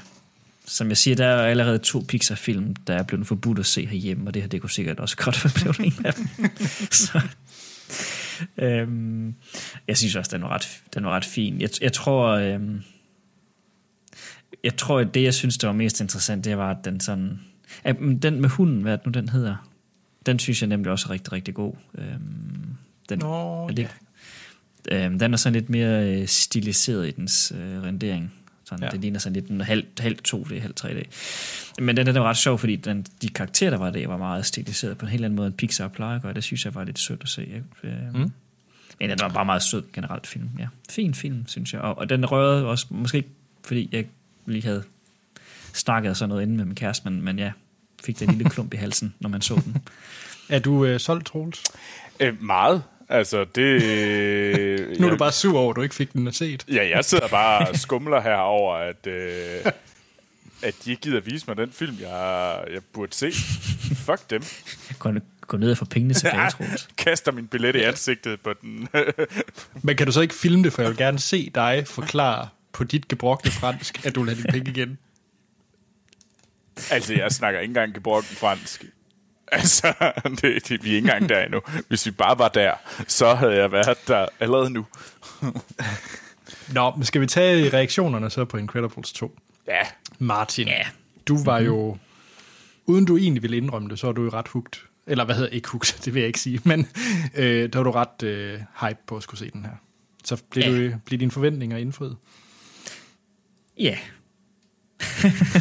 som 0.67 0.89
jeg 0.89 0.97
siger, 0.97 1.15
der 1.15 1.25
er 1.25 1.47
allerede 1.47 1.77
to 1.77 2.05
Pixar-film, 2.07 2.75
der 2.75 2.93
er 2.93 3.03
blevet 3.03 3.27
forbudt 3.27 3.59
at 3.59 3.65
se 3.65 3.85
herhjemme, 3.85 4.29
og 4.29 4.33
det 4.33 4.41
her, 4.41 4.49
det 4.49 4.61
kunne 4.61 4.69
sikkert 4.69 4.99
også 4.99 5.17
godt 5.17 5.43
være 5.43 5.53
blevet 5.55 5.79
en 5.79 6.05
af 6.05 6.13
dem. 6.13 6.27
Så, 6.91 7.21
øhm, 8.57 9.35
jeg 9.87 9.97
synes 9.97 10.15
også, 10.15 10.31
den 10.33 10.41
var 10.41 10.49
ret, 10.49 10.81
den 10.93 11.05
var 11.05 11.11
ret 11.11 11.25
fin. 11.25 11.61
Jeg, 11.61 11.69
jeg 11.81 11.93
tror, 11.93 12.27
øhm, 12.27 12.81
jeg 14.63 14.77
tror, 14.77 14.99
at 14.99 15.13
det, 15.13 15.23
jeg 15.23 15.33
synes, 15.33 15.57
der 15.57 15.67
var 15.67 15.73
mest 15.73 16.01
interessant, 16.01 16.45
det 16.45 16.57
var, 16.57 16.71
at 16.71 16.85
den 16.85 16.99
sådan, 16.99 17.39
at 17.83 17.95
den 18.21 18.41
med 18.41 18.49
hunden, 18.49 18.81
hvad 18.81 18.97
nu, 19.05 19.11
den 19.11 19.29
hedder, 19.29 19.69
den 20.25 20.39
synes 20.39 20.61
jeg 20.61 20.67
nemlig 20.67 20.91
også 20.91 21.07
er 21.07 21.11
rigtig, 21.11 21.33
rigtig 21.33 21.53
god. 21.53 21.73
Øhm, 21.97 22.75
den, 23.09 23.19
Nå, 23.19 23.63
er 23.63 23.67
det, 23.67 23.89
ja. 24.91 25.05
Øhm, 25.05 25.19
den 25.19 25.33
er 25.33 25.37
sådan 25.37 25.53
lidt 25.53 25.69
mere 25.69 26.21
øh, 26.21 26.27
stiliseret 26.27 27.07
i 27.07 27.11
dens 27.11 27.53
øh, 27.55 27.83
rendering. 27.83 28.33
Sådan, 28.69 28.83
Ja. 28.83 28.89
Det 28.89 28.99
ligner 29.01 29.19
sådan 29.19 29.33
lidt 29.33 29.47
en 29.47 29.61
halv, 29.61 29.83
halv 29.99 30.17
2D, 30.27 30.59
halv 30.59 30.73
3D. 30.81 31.03
Men 31.81 31.97
den, 31.97 32.05
den 32.05 32.15
var 32.15 32.23
ret 32.23 32.37
sjov, 32.37 32.57
fordi 32.59 32.75
den, 32.75 33.05
de 33.21 33.29
karakterer, 33.29 33.69
der 33.69 33.77
var 33.77 33.89
der, 33.89 34.07
var 34.07 34.17
meget 34.17 34.45
stiliseret 34.45 34.97
på 34.97 35.05
en 35.05 35.11
helt 35.11 35.25
anden 35.25 35.35
måde, 35.35 35.47
end 35.47 35.55
Pixar 35.55 35.87
plejer 35.87 36.15
at 36.15 36.21
gøre. 36.21 36.33
Det 36.33 36.43
synes 36.43 36.65
jeg 36.65 36.75
var 36.75 36.83
lidt 36.83 36.99
sødt 36.99 37.21
at 37.23 37.29
se. 37.29 37.41
Ikke? 37.41 37.63
Øhm, 37.83 38.19
Mm. 38.19 38.31
Men 38.99 39.09
den 39.09 39.19
var 39.21 39.29
bare 39.29 39.45
meget 39.45 39.63
sød 39.63 39.83
generelt 39.93 40.27
film. 40.27 40.49
Ja. 40.59 40.67
Fin 40.89 41.13
film, 41.13 41.47
synes 41.47 41.73
jeg. 41.73 41.81
Og, 41.81 41.97
og 41.97 42.09
den 42.09 42.25
rørede 42.25 42.65
også, 42.65 42.85
måske 42.89 43.17
ikke, 43.17 43.29
fordi 43.65 43.89
jeg 43.91 44.05
lige 44.45 44.63
havde 44.63 44.83
snakket 45.73 46.17
sådan 46.17 46.29
noget 46.29 46.41
inden 46.43 46.57
med 46.57 46.65
min 46.65 46.75
kæreste, 46.75 47.09
men, 47.09 47.21
men 47.21 47.39
ja, 47.39 47.51
fik 48.03 48.19
den 48.19 48.29
lille 48.29 48.49
klump 48.53 48.73
i 48.73 48.77
halsen, 48.77 49.13
når 49.19 49.29
man 49.29 49.41
så 49.41 49.61
den. 49.65 49.77
Er 50.49 50.59
du 50.59 50.85
øh, 50.85 50.99
solgt, 50.99 51.25
Troels? 51.25 51.63
Øh, 52.19 52.43
meget. 52.43 52.83
Altså, 53.09 53.45
det... 53.55 54.99
Nu 54.99 55.05
er 55.05 55.11
du 55.11 55.17
bare 55.17 55.31
sur 55.31 55.59
over, 55.59 55.69
at 55.69 55.75
du 55.75 55.81
ikke 55.81 55.95
fik 55.95 56.13
den 56.13 56.27
at 56.27 56.35
set. 56.35 56.65
Ja, 56.71 56.89
jeg 56.89 57.05
sidder 57.05 57.27
bare 57.27 57.67
og 57.67 57.75
skumler 57.85 58.21
her 58.21 58.35
over, 58.35 58.75
at, 58.75 59.07
øh, 59.07 59.71
at 60.63 60.75
de 60.85 60.89
ikke 60.89 61.01
gider 61.01 61.19
vise 61.19 61.45
mig 61.47 61.57
den 61.57 61.71
film, 61.71 61.97
jeg, 62.01 62.63
jeg 62.73 62.81
burde 62.93 63.15
se. 63.15 63.31
Fuck 63.95 64.29
dem. 64.29 64.41
Gå, 64.99 65.11
gå 65.41 65.57
ned 65.57 65.71
og 65.71 65.77
få 65.77 65.85
pengene 65.85 66.13
tilbage, 66.13 66.49
Troels. 66.57 66.87
Kaster 66.97 67.31
min 67.31 67.47
billet 67.47 67.75
i 67.75 67.79
ansigtet 67.79 68.41
på 68.41 68.53
den. 68.61 68.87
Men 69.81 69.95
kan 69.95 70.07
du 70.07 70.11
så 70.11 70.21
ikke 70.21 70.35
filme 70.35 70.63
det, 70.63 70.73
for 70.73 70.81
jeg 70.81 70.89
vil 70.89 70.97
gerne 70.97 71.19
se 71.19 71.51
dig 71.55 71.83
forklare 71.87 72.49
på 72.71 72.83
dit 72.83 73.07
gebrokne 73.07 73.51
fransk, 73.51 74.05
at 74.05 74.15
du 74.15 74.23
vil 74.23 74.29
have 74.29 74.41
dine 74.41 74.51
penge 74.51 74.71
igen. 74.71 74.97
altså, 76.91 77.13
jeg 77.13 77.31
snakker 77.31 77.59
ikke 77.59 77.69
engang 77.69 77.93
gebrokken 77.93 78.35
fransk. 78.35 78.85
Altså, 79.51 79.93
det, 80.41 80.69
det, 80.69 80.83
vi 80.83 80.91
er 80.91 80.95
ikke 80.95 81.05
engang 81.05 81.29
der 81.29 81.43
endnu. 81.43 81.61
Hvis 81.87 82.05
vi 82.05 82.11
bare 82.11 82.39
var 82.39 82.47
der, 82.47 82.73
så 83.07 83.33
havde 83.33 83.55
jeg 83.55 83.71
været 83.71 83.97
der 84.07 84.27
allerede 84.39 84.69
nu. 84.69 84.85
Nå, 86.73 86.91
men 86.95 87.03
skal 87.05 87.21
vi 87.21 87.27
tage 87.27 87.69
reaktionerne 87.73 88.29
så 88.29 88.45
på 88.45 88.57
Incredibles 88.57 89.13
2? 89.13 89.37
Ja, 89.67 89.81
Martin, 90.19 90.67
Ja. 90.67 90.83
du 91.27 91.43
var 91.43 91.59
jo, 91.59 91.97
uden 92.85 93.05
du 93.05 93.17
egentlig 93.17 93.41
ville 93.43 93.57
indrømme 93.57 93.89
det, 93.89 93.99
så 93.99 94.07
var 94.07 94.13
du 94.13 94.23
jo 94.23 94.29
ret 94.29 94.47
hugt. 94.47 94.83
Eller 95.07 95.25
hvad 95.25 95.35
hedder 95.35 95.49
ikke 95.49 95.69
hugt, 95.69 95.99
det 96.05 96.13
vil 96.13 96.19
jeg 96.19 96.27
ikke 96.27 96.39
sige, 96.39 96.61
men 96.63 96.87
øh, 97.35 97.73
der 97.73 97.79
var 97.79 97.83
du 97.83 97.91
ret 97.91 98.23
øh, 98.23 98.59
hype 98.81 98.99
på 99.07 99.17
at 99.17 99.23
skulle 99.23 99.39
se 99.39 99.51
den 99.51 99.65
her. 99.65 99.71
Så 100.23 100.37
blev, 100.51 100.63
Ja. 100.63 100.89
du, 100.91 100.95
blev 101.05 101.19
dine 101.19 101.31
forventninger 101.31 101.77
indfriet? 101.77 102.17
Ja. 103.79 103.97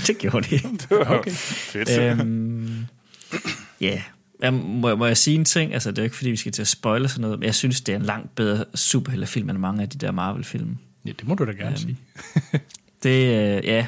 det 0.07 0.17
gjorde 0.19 0.47
det. 0.51 0.87
okay. 0.91 1.31
fedt. 1.31 1.99
øhm, 1.99 2.87
ja. 3.81 4.03
Jamen, 4.43 4.81
må, 4.81 4.97
må 4.97 5.07
jeg 5.07 5.16
sige 5.16 5.35
en 5.35 5.44
ting? 5.44 5.74
Altså, 5.74 5.90
det 5.90 5.98
er 5.98 6.03
jo 6.03 6.05
ikke, 6.05 6.16
fordi 6.16 6.31
vi 6.31 6.36
skal 6.36 6.53
til 6.53 6.62
at 6.62 6.69
spoile 6.69 7.09
sådan 7.09 7.20
noget, 7.20 7.39
men 7.39 7.47
jeg 7.47 7.55
synes, 7.55 7.81
det 7.81 7.93
er 7.93 7.97
en 7.97 8.05
langt 8.05 8.35
bedre 8.35 8.65
superheltefilm 8.74 9.51
end 9.51 9.59
mange 9.59 9.82
af 9.82 9.89
de 9.89 9.98
der 9.98 10.12
Marvel-film. 10.12 10.77
Ja, 11.05 11.11
det 11.11 11.28
må 11.28 11.35
du 11.35 11.47
da 11.47 11.51
gerne 11.51 11.66
øhm. 11.66 11.77
sige. 11.77 11.97
Det, 13.03 13.11
øh, 13.11 13.65
ja, 13.65 13.86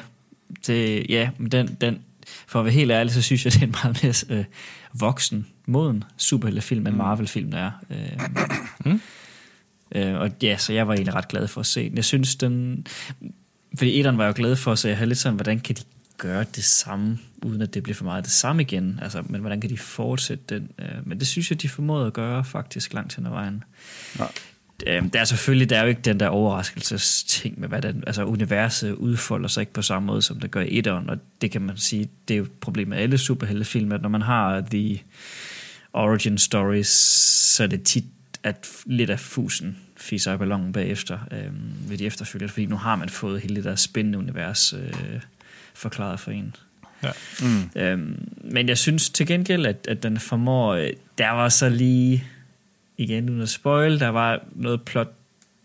det, 0.67 1.05
ja, 1.09 1.29
men 1.37 1.51
den, 1.51 1.77
den, 1.81 1.99
for 2.47 2.59
at 2.59 2.65
være 2.65 2.73
helt 2.73 2.91
ærlig, 2.91 3.13
så 3.13 3.21
synes 3.21 3.45
jeg, 3.45 3.53
det 3.53 3.61
er 3.61 3.65
en 3.65 3.75
meget 3.83 4.03
mere 4.03 4.39
øh, 4.39 4.45
voksen, 4.93 5.47
moden 5.65 6.03
superheltefilm, 6.17 6.87
end 6.87 6.95
Marvel-film 6.95 7.53
er. 7.53 7.71
Øh, 7.89 8.19
mm. 8.85 9.01
øh, 9.95 10.19
og 10.19 10.31
ja, 10.43 10.57
så 10.57 10.73
jeg 10.73 10.87
var 10.87 10.93
egentlig 10.93 11.15
ret 11.15 11.27
glad 11.27 11.47
for 11.47 11.59
at 11.59 11.67
se 11.67 11.89
den. 11.89 11.95
Jeg 11.95 12.05
synes, 12.05 12.35
den... 12.35 12.87
Fordi 13.77 13.99
etteren 13.99 14.17
var 14.17 14.23
jeg 14.23 14.37
jo 14.37 14.41
glad 14.41 14.55
for, 14.55 14.75
så 14.75 14.87
jeg 14.87 14.97
havde 14.97 15.07
lidt 15.07 15.19
sådan, 15.19 15.35
hvordan 15.35 15.59
kan 15.59 15.75
de 15.75 15.81
gøre 16.19 16.45
det 16.55 16.63
samme, 16.63 17.17
uden 17.45 17.61
at 17.61 17.73
det 17.73 17.83
bliver 17.83 17.95
for 17.95 18.05
meget 18.05 18.23
det 18.23 18.31
samme 18.31 18.61
igen? 18.61 18.99
Altså, 19.01 19.23
men 19.29 19.41
hvordan 19.41 19.61
kan 19.61 19.69
de 19.69 19.77
fortsætte 19.77 20.43
den? 20.49 20.71
Øh, 20.79 21.07
men 21.07 21.19
det 21.19 21.27
synes 21.27 21.51
jeg, 21.51 21.61
de 21.61 21.69
formåede 21.69 22.07
at 22.07 22.13
gøre 22.13 22.45
faktisk 22.45 22.93
langt 22.93 23.15
hen 23.15 23.25
ad 23.25 23.31
vejen. 23.31 23.63
Øhm, 24.87 25.09
der 25.09 25.19
er 25.19 25.23
selvfølgelig 25.23 25.69
der 25.69 25.77
er 25.77 25.81
jo 25.81 25.87
ikke 25.87 26.01
den 26.01 26.19
der 26.19 26.27
overraskelsesting 26.27 27.59
med, 27.59 27.67
hvad 27.67 27.81
den, 27.81 28.03
altså 28.07 28.23
universet 28.23 28.93
udfolder 28.93 29.47
sig 29.47 29.61
ikke 29.61 29.73
på 29.73 29.81
samme 29.81 30.05
måde, 30.05 30.21
som 30.21 30.39
det 30.39 30.51
gør 30.51 30.61
i 30.61 30.77
etteren, 30.77 31.09
og 31.09 31.17
det 31.41 31.51
kan 31.51 31.61
man 31.61 31.77
sige, 31.77 32.09
det 32.27 32.33
er 32.33 32.37
jo 32.37 32.43
et 32.43 32.51
problem 32.51 32.87
med 32.87 32.97
alle 32.97 33.17
superheltefilm, 33.17 33.91
at 33.91 34.01
når 34.01 34.09
man 34.09 34.21
har 34.21 34.61
the 34.61 34.99
origin 35.93 36.37
stories, 36.37 36.87
så 37.55 37.63
er 37.63 37.67
det 37.67 37.83
tit 37.83 38.05
at 38.43 38.67
lidt 38.85 39.09
af 39.09 39.19
fusen 39.19 39.77
fiser 39.97 40.33
i 40.33 40.37
ballonen 40.37 40.71
bagefter 40.71 41.19
øhm, 41.31 41.89
ved 41.89 41.97
de 41.97 42.05
efterfølgende, 42.05 42.53
fordi 42.53 42.65
nu 42.65 42.75
har 42.75 42.95
man 42.95 43.09
fået 43.09 43.41
hele 43.41 43.55
det 43.55 43.63
der 43.63 43.75
spændende 43.75 44.17
univers 44.17 44.73
øh, 44.73 45.21
forklaret 45.79 46.19
for 46.19 46.31
en. 46.31 46.55
Ja. 47.03 47.11
Mm. 47.41 47.69
Øhm, 47.81 48.29
men 48.43 48.69
jeg 48.69 48.77
synes 48.77 49.09
til 49.09 49.27
gengæld, 49.27 49.65
at, 49.65 49.87
at 49.87 50.03
den 50.03 50.19
formår, 50.19 50.73
øh, 50.73 50.89
der 51.17 51.29
var 51.29 51.49
så 51.49 51.69
lige, 51.69 52.23
igen 52.97 53.29
uden 53.29 53.41
at 53.41 53.49
spoil, 53.49 53.99
der 53.99 54.07
var 54.07 54.39
noget 54.55 54.81
plot 54.81 55.13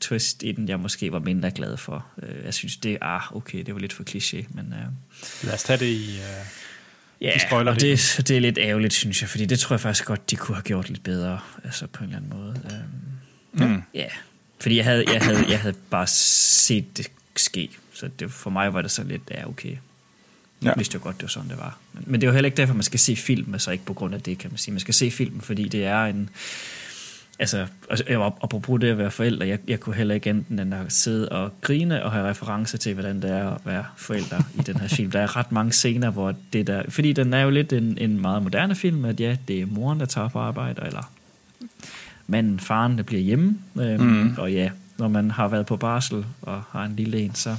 twist 0.00 0.42
i 0.42 0.52
den, 0.52 0.68
jeg 0.68 0.80
måske 0.80 1.12
var 1.12 1.18
mindre 1.18 1.50
glad 1.50 1.76
for. 1.76 2.06
Øh, 2.22 2.44
jeg 2.44 2.54
synes, 2.54 2.76
det 2.76 2.98
ah, 3.00 3.36
okay, 3.36 3.58
det 3.66 3.74
var 3.74 3.80
lidt 3.80 3.92
for 3.92 4.04
kliché, 4.10 4.44
men... 4.54 4.74
Øh, 4.78 4.86
Lad 5.46 5.54
os 5.54 5.62
tage 5.62 5.78
det 5.78 5.86
i... 5.86 6.18
Uh... 6.18 6.46
Ja, 7.20 7.32
De 7.34 7.40
spoiler 7.40 7.72
og 7.72 7.80
det. 7.80 8.14
det, 8.16 8.28
det 8.28 8.36
er 8.36 8.40
lidt 8.40 8.58
ærgerligt, 8.58 8.92
synes 8.94 9.20
jeg, 9.22 9.28
fordi 9.30 9.44
det 9.46 9.58
tror 9.58 9.74
jeg 9.74 9.80
faktisk 9.80 10.04
godt, 10.04 10.30
de 10.30 10.36
kunne 10.36 10.54
have 10.56 10.62
gjort 10.62 10.88
lidt 10.88 11.02
bedre, 11.02 11.40
altså 11.64 11.86
på 11.86 12.04
en 12.04 12.10
eller 12.10 12.16
anden 12.16 12.38
måde. 12.38 12.60
Øhm, 12.64 13.68
Mm. 13.68 13.82
Ja, 13.94 14.06
fordi 14.60 14.76
jeg 14.76 14.84
havde, 14.84 15.04
jeg, 15.12 15.22
havde, 15.22 15.44
jeg 15.50 15.60
havde 15.60 15.74
bare 15.90 16.06
set 16.06 16.96
det 16.96 17.10
ske, 17.36 17.70
så 17.92 18.08
det, 18.18 18.32
for 18.32 18.50
mig 18.50 18.74
var 18.74 18.82
det 18.82 18.90
så 18.90 19.04
lidt, 19.04 19.22
ja 19.30 19.48
okay. 19.48 19.76
Ja. 20.62 20.68
Jeg 20.68 20.74
vidste 20.76 20.94
jo 20.94 21.00
godt, 21.02 21.16
det 21.16 21.22
var 21.22 21.28
sådan, 21.28 21.48
det 21.48 21.58
var. 21.58 21.78
Men, 21.92 22.04
men 22.06 22.20
det 22.20 22.26
er 22.26 22.30
jo 22.30 22.34
heller 22.34 22.46
ikke 22.46 22.56
derfor, 22.56 22.74
man 22.74 22.82
skal 22.82 23.00
se 23.00 23.16
film, 23.16 23.52
altså 23.52 23.70
ikke 23.70 23.84
på 23.84 23.94
grund 23.94 24.14
af 24.14 24.20
det, 24.20 24.38
kan 24.38 24.50
man 24.50 24.58
sige. 24.58 24.72
Man 24.72 24.80
skal 24.80 24.94
se 24.94 25.10
filmen, 25.10 25.40
fordi 25.40 25.68
det 25.68 25.84
er 25.84 26.04
en... 26.04 26.30
Altså, 27.38 27.66
altså 27.90 28.04
jeg 28.08 28.20
var 28.20 28.38
apropos 28.42 28.80
det 28.80 28.88
at 28.88 28.98
være 28.98 29.10
forældre, 29.10 29.46
jeg, 29.46 29.58
jeg 29.68 29.80
kunne 29.80 29.96
heller 29.96 30.14
ikke 30.14 30.30
enten 30.30 30.58
end 30.58 30.74
at 30.74 30.92
sidde 30.92 31.28
og 31.28 31.52
grine 31.60 32.04
og 32.04 32.12
have 32.12 32.28
reference 32.28 32.78
til, 32.78 32.94
hvordan 32.94 33.22
det 33.22 33.30
er 33.30 33.50
at 33.50 33.60
være 33.64 33.84
forældre 33.96 34.42
i 34.54 34.62
den 34.62 34.76
her 34.76 34.88
film. 34.88 35.10
Der 35.10 35.20
er 35.20 35.36
ret 35.36 35.52
mange 35.52 35.72
scener, 35.72 36.10
hvor 36.10 36.34
det 36.52 36.66
der... 36.66 36.82
Fordi 36.88 37.12
den 37.12 37.34
er 37.34 37.40
jo 37.40 37.50
lidt 37.50 37.72
en, 37.72 37.98
en 37.98 38.20
meget 38.20 38.42
moderne 38.42 38.74
film, 38.74 39.04
at 39.04 39.20
ja, 39.20 39.36
det 39.48 39.60
er 39.60 39.66
moren, 39.66 40.00
der 40.00 40.06
tager 40.06 40.28
på 40.28 40.38
arbejde, 40.38 40.82
eller 40.86 41.12
manden, 42.26 42.60
faren, 42.60 42.96
der 42.96 43.02
bliver 43.02 43.22
hjemme. 43.22 43.58
Øhm, 43.80 44.02
mm. 44.02 44.34
Og 44.38 44.52
ja, 44.52 44.70
når 44.98 45.08
man 45.08 45.30
har 45.30 45.48
været 45.48 45.66
på 45.66 45.76
barsel 45.76 46.24
og 46.42 46.62
har 46.70 46.84
en 46.84 46.96
lille 46.96 47.18
en, 47.18 47.34
så 47.34 47.56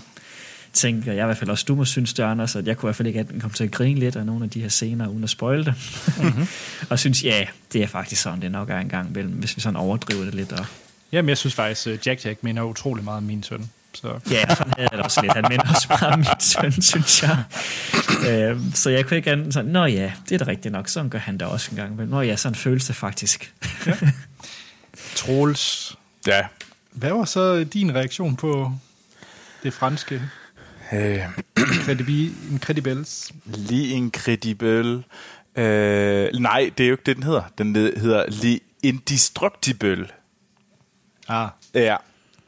tænker 0.75 1.13
jeg 1.13 1.23
i 1.23 1.25
hvert 1.25 1.37
fald 1.37 1.49
også, 1.49 1.65
du 1.67 1.75
må 1.75 1.85
synes 1.85 2.13
det, 2.13 2.23
Anders, 2.23 2.55
at 2.55 2.67
jeg 2.67 2.77
kunne 2.77 2.87
i 2.87 2.89
hvert 2.89 2.95
fald 2.95 3.07
ikke 3.07 3.19
enten 3.19 3.39
komme 3.41 3.53
til 3.53 3.63
at 3.63 3.71
grine 3.71 3.99
lidt 3.99 4.15
af 4.15 4.25
nogle 4.25 4.43
af 4.43 4.49
de 4.49 4.61
her 4.61 4.69
scener, 4.69 5.07
uden 5.07 5.23
at 5.23 5.29
spoile 5.29 5.65
det. 5.65 5.73
Mm-hmm. 6.21 6.47
og 6.89 6.99
synes, 6.99 7.23
ja, 7.23 7.45
det 7.73 7.83
er 7.83 7.87
faktisk 7.87 8.21
sådan, 8.21 8.41
det 8.41 8.51
nok 8.51 8.69
er 8.69 8.77
en 8.77 8.89
gang 8.89 9.09
imellem, 9.09 9.33
hvis 9.33 9.55
vi 9.55 9.61
sådan 9.61 9.75
overdriver 9.75 10.23
det 10.25 10.35
lidt. 10.35 10.51
Og, 10.51 10.65
Jamen, 11.11 11.29
jeg 11.29 11.37
synes 11.37 11.53
faktisk, 11.55 11.87
at 11.87 12.07
Jack 12.07 12.25
Jack 12.25 12.43
minder 12.43 12.63
utrolig 12.63 13.03
meget 13.03 13.17
om 13.17 13.23
min 13.23 13.43
søn. 13.43 13.69
Så 13.93 14.19
ja, 14.31 14.55
sådan 14.55 14.73
havde 14.77 14.89
jeg 14.91 14.97
det 14.97 14.99
også 14.99 15.21
lidt. 15.21 15.33
Han 15.33 15.45
minder 15.49 15.69
også 15.69 15.87
meget 15.89 16.13
om 16.13 16.19
min 16.19 16.27
søn, 16.39 16.81
synes 16.91 17.23
jeg. 17.23 17.43
øhm, 18.29 18.71
så 18.73 18.89
jeg 18.89 19.05
kunne 19.05 19.17
ikke 19.17 19.31
andet 19.31 19.53
sådan, 19.53 19.71
nå 19.71 19.85
ja, 19.85 20.11
det 20.29 20.41
er 20.41 20.45
da 20.45 20.51
rigtigt 20.51 20.71
nok, 20.71 20.87
sådan 20.89 21.09
gør 21.09 21.19
han 21.19 21.37
da 21.37 21.45
også 21.45 21.71
en 21.71 21.77
gang 21.77 21.93
imellem. 21.93 22.11
Nå 22.11 22.21
ja, 22.21 22.35
sådan 22.35 22.55
føles 22.55 22.85
det 22.85 22.95
faktisk. 22.95 23.53
Troels, 25.15 25.95
Ja. 26.27 26.41
hvad 26.91 27.09
var 27.09 27.25
så 27.25 27.63
din 27.63 27.95
reaktion 27.95 28.35
på 28.35 28.71
det 29.63 29.73
franske 29.73 30.21
Øh, 30.93 31.25
Incredibi- 31.59 32.51
Incredibles? 32.51 33.31
Lige 33.45 33.87
Incredible. 33.87 35.03
Øh, 35.55 36.29
nej, 36.33 36.71
det 36.77 36.83
er 36.83 36.87
jo 36.87 36.93
ikke 36.93 37.03
det, 37.05 37.15
den 37.15 37.23
hedder. 37.23 37.43
Den 37.57 37.75
hedder 37.75 38.25
Le 38.43 38.59
Indestructible. 38.83 40.07
Ah, 41.27 41.49
Ja. 41.73 41.95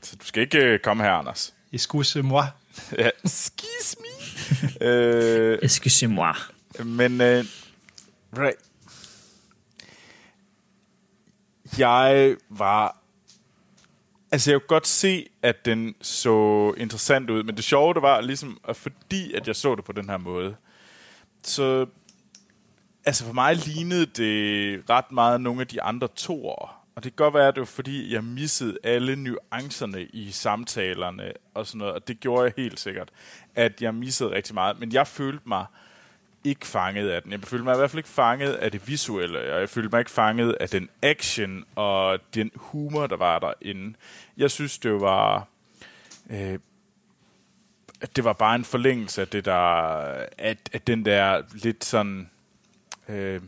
Så 0.02 0.16
du 0.16 0.26
skal 0.26 0.44
ikke 0.44 0.58
øh, 0.58 0.80
komme 0.80 1.04
her, 1.04 1.12
Anders. 1.12 1.54
excuse-moi. 1.74 2.44
ja, 3.00 3.10
excuse 3.26 3.96
me. 4.00 4.88
øh, 4.88 5.60
Excusez-moi. 5.64 6.34
men, 6.84 7.22
øh, 7.22 7.46
right. 8.38 8.58
Jeg 11.78 12.36
var... 12.50 12.98
Altså, 14.32 14.52
jeg 14.52 14.60
kunne 14.60 14.68
godt 14.68 14.88
se, 14.88 15.28
at 15.42 15.66
den 15.66 15.96
så 16.02 16.74
interessant 16.78 17.30
ud, 17.30 17.44
men 17.44 17.56
det 17.56 17.64
sjove, 17.64 17.94
det 17.94 18.02
var 18.02 18.22
ligesom, 18.22 18.60
at 18.68 18.76
fordi 18.76 19.34
at 19.34 19.48
jeg 19.48 19.56
så 19.56 19.76
det 19.76 19.84
på 19.84 19.92
den 19.92 20.10
her 20.10 20.18
måde, 20.18 20.56
så... 21.44 21.86
Altså, 23.06 23.26
for 23.26 23.34
mig 23.34 23.56
lignede 23.56 24.06
det 24.06 24.90
ret 24.90 25.12
meget 25.12 25.42
nogle 25.42 25.62
af 25.62 25.68
de 25.68 25.82
andre 25.82 26.08
toer. 26.08 26.84
Og 26.96 27.04
det 27.04 27.16
kan 27.16 27.26
godt 27.26 27.34
være, 27.34 27.48
at 27.48 27.56
det 27.56 27.60
var 27.60 27.66
fordi, 27.66 28.14
jeg 28.14 28.24
missede 28.24 28.78
alle 28.84 29.16
nuancerne 29.16 30.04
i 30.04 30.32
samtalerne 30.32 31.34
og 31.54 31.68
sådan 31.68 31.80
noget, 31.80 31.94
og 31.94 32.08
det 32.08 32.20
gjorde 32.20 32.44
jeg 32.44 32.54
helt 32.58 32.80
sikkert, 32.80 33.10
at 33.56 33.82
jeg 33.82 33.96
missede 33.96 34.32
rigtig 34.32 34.54
meget. 34.54 34.80
Men 34.80 34.94
jeg 34.94 35.08
følte 35.08 35.44
mig 35.46 35.66
ikke 36.50 36.68
fanget 36.68 37.10
af 37.10 37.24
den. 37.24 37.32
Jeg 37.32 37.40
følte 37.44 37.64
mig 37.64 37.74
i 37.74 37.78
hvert 37.78 37.92
fald 37.92 38.00
ikke 38.00 38.10
fanget 38.10 38.54
af 38.54 38.72
det 38.72 38.88
visuelle, 38.88 39.54
og 39.54 39.60
jeg 39.60 39.70
følte 39.70 39.90
mig 39.90 40.00
ikke 40.00 40.12
fanget 40.12 40.54
af 40.60 40.70
den 40.70 40.90
action 41.02 41.66
og 41.76 42.20
den 42.34 42.52
humor, 42.56 43.08
der 43.08 43.18
var 43.18 43.40
derinde. 43.40 43.98
Jeg 44.38 44.52
synes, 44.52 44.78
det 44.78 45.02
var... 45.02 45.48
Øh, 46.30 46.60
at 48.02 48.16
det 48.16 48.24
var 48.24 48.34
bare 48.34 48.56
en 48.56 48.66
forlængelse 48.66 49.22
af 49.22 49.28
det 49.28 49.46
der... 49.46 49.54
At, 50.38 50.58
at 50.74 50.88
den 50.88 51.06
der 51.06 51.44
lidt 51.54 51.86
sådan... 51.86 52.30
Øh, 53.10 53.42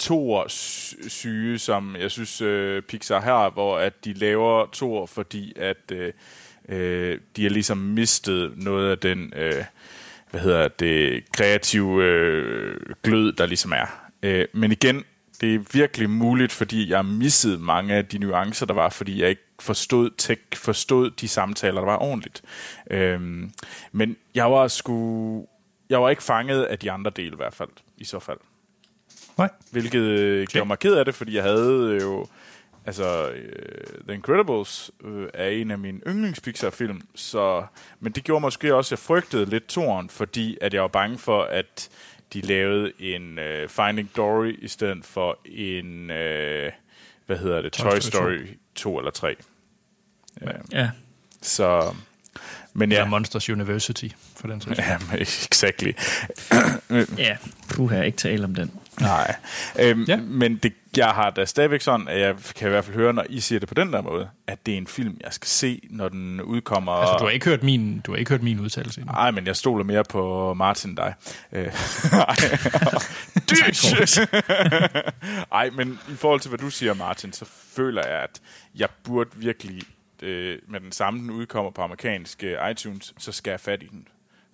tor 0.00 0.46
syge, 1.08 1.58
som 1.58 1.96
jeg 1.96 2.10
synes 2.10 2.40
øh, 2.40 2.82
Pixar 2.82 3.20
her, 3.20 3.50
hvor 3.50 3.78
at 3.78 4.04
de 4.04 4.12
laver 4.12 4.66
tor, 4.66 5.06
fordi 5.06 5.52
at 5.56 5.92
øh, 5.92 6.12
øh, 6.68 7.18
de 7.36 7.42
har 7.42 7.50
ligesom 7.50 7.78
mistet 7.78 8.52
noget 8.56 8.90
af 8.90 8.98
den 8.98 9.32
øh, 9.36 9.64
hvad 10.30 10.40
hedder 10.40 10.68
det 10.68 11.24
kreative 11.32 12.04
øh, 12.04 12.76
glød, 13.02 13.32
der 13.32 13.46
ligesom 13.46 13.72
er. 13.72 14.10
Øh, 14.22 14.46
men 14.52 14.72
igen, 14.72 15.04
det 15.40 15.54
er 15.54 15.58
virkelig 15.72 16.10
muligt, 16.10 16.52
fordi 16.52 16.90
jeg 16.90 17.04
missede 17.04 17.58
mange 17.58 17.94
af 17.94 18.06
de 18.06 18.18
nuancer, 18.18 18.66
der 18.66 18.74
var, 18.74 18.88
fordi 18.88 19.22
jeg 19.22 19.28
ikke 19.28 19.42
forstod 19.60 20.10
tech, 20.18 20.42
forstod 20.54 21.10
de 21.10 21.28
samtaler, 21.28 21.80
der 21.80 21.86
var 21.86 21.96
ordentligt. 21.96 22.42
Øh, 22.90 23.20
men 23.92 24.16
jeg 24.34 24.50
var 24.50 24.68
sgu, 24.68 25.46
jeg 25.90 26.02
var 26.02 26.10
ikke 26.10 26.22
fanget 26.22 26.62
af 26.62 26.78
de 26.78 26.90
andre 26.90 27.10
dele 27.16 27.32
i 27.32 27.36
hvert 27.36 27.54
fald, 27.54 27.70
i 27.96 28.04
så 28.04 28.18
fald. 28.18 28.38
Nej. 29.38 29.48
Hvilket 29.70 30.00
øh, 30.00 30.46
gjorde 30.46 30.68
mig 30.68 30.78
ked 30.78 30.94
af 30.94 31.04
det, 31.04 31.14
fordi 31.14 31.36
jeg 31.36 31.42
havde 31.42 31.98
jo... 32.02 32.26
Altså, 32.90 33.30
øh, 33.30 34.04
The 34.06 34.14
Incredibles 34.14 34.90
øh, 35.04 35.28
er 35.34 35.48
en 35.48 35.70
af 35.70 35.78
mine 35.78 36.00
yndlings 36.06 36.40
Pixar-film, 36.40 37.00
så, 37.14 37.64
men 38.00 38.12
det 38.12 38.24
gjorde 38.24 38.40
måske 38.40 38.74
også, 38.74 38.88
at 38.88 38.90
jeg 38.90 38.98
frygtede 39.06 39.46
lidt 39.46 39.66
toren, 39.66 40.08
fordi 40.08 40.58
at 40.60 40.74
jeg 40.74 40.82
var 40.82 40.88
bange 40.88 41.18
for, 41.18 41.42
at 41.42 41.88
de 42.32 42.40
lavede 42.40 42.92
en 42.98 43.38
øh, 43.38 43.68
Finding 43.68 44.10
Dory 44.16 44.56
i 44.58 44.68
stedet 44.68 45.04
for 45.04 45.38
en, 45.44 46.10
øh, 46.10 46.72
hvad 47.26 47.38
hedder 47.38 47.62
det, 47.62 47.72
Toy, 47.72 47.90
Toy 47.90 47.98
Story 47.98 48.46
2. 48.46 48.52
2 48.74 48.98
eller 48.98 49.10
3. 49.10 49.36
Ja. 50.40 50.50
Ja. 50.72 50.90
Så, 51.42 51.94
men 52.72 52.92
Ja. 52.92 52.98
ja, 52.98 53.04
Monsters 53.04 53.50
University, 53.50 54.08
for 54.36 54.48
den 54.48 54.60
sags 54.60 54.78
ja 54.78 54.98
exactly. 55.20 55.92
Ja, 57.18 57.36
puha, 57.70 58.02
ikke 58.02 58.18
tale 58.18 58.44
om 58.44 58.54
den. 58.54 58.70
Nej, 59.00 59.34
øhm, 59.78 60.04
ja. 60.04 60.16
Men 60.16 60.56
det, 60.56 60.72
jeg 60.96 61.08
har 61.08 61.30
da 61.30 61.44
stadigvæk 61.44 61.80
sådan, 61.80 62.08
at 62.08 62.20
jeg 62.20 62.34
kan 62.56 62.68
i 62.68 62.70
hvert 62.70 62.84
fald 62.84 62.96
høre, 62.96 63.12
når 63.12 63.24
I 63.28 63.40
siger 63.40 63.58
det 63.58 63.68
på 63.68 63.74
den 63.74 63.92
der 63.92 64.02
måde, 64.02 64.28
at 64.46 64.66
det 64.66 64.74
er 64.74 64.78
en 64.78 64.86
film, 64.86 65.16
jeg 65.24 65.32
skal 65.32 65.48
se, 65.48 65.80
når 65.90 66.08
den 66.08 66.40
udkommer. 66.40 66.92
Altså, 66.92 67.16
du 67.18 67.24
har 67.24 67.30
ikke 67.30 67.46
hørt 67.46 67.62
min, 67.62 68.00
du 68.00 68.12
har 68.12 68.18
ikke 68.18 68.30
hørt 68.30 68.42
min 68.42 68.60
udtalelse 68.60 69.00
endnu. 69.00 69.12
Nej, 69.12 69.30
men 69.30 69.46
jeg 69.46 69.56
stoler 69.56 69.84
mere 69.84 70.04
på 70.04 70.54
Martin 70.54 70.90
end 70.90 70.96
dig. 70.96 71.14
Øh, 71.52 71.66
ej. 72.12 72.36
Dysh! 73.50 74.20
Ej, 75.52 75.70
men 75.70 75.98
i 76.08 76.14
forhold 76.14 76.40
til, 76.40 76.48
hvad 76.48 76.58
du 76.58 76.70
siger, 76.70 76.94
Martin, 76.94 77.32
så 77.32 77.44
føler 77.76 78.06
jeg, 78.06 78.18
at 78.22 78.40
jeg 78.76 78.88
burde 79.04 79.30
virkelig, 79.36 79.82
øh, 80.22 80.58
med 80.68 80.80
den 80.80 80.92
samme, 80.92 81.20
den 81.20 81.30
udkommer 81.30 81.70
på 81.70 81.82
amerikansk 81.82 82.44
øh, 82.44 82.70
iTunes, 82.70 83.14
så 83.18 83.32
skal 83.32 83.50
jeg 83.50 83.60
fat 83.60 83.82
i 83.82 83.86
den. 83.86 84.06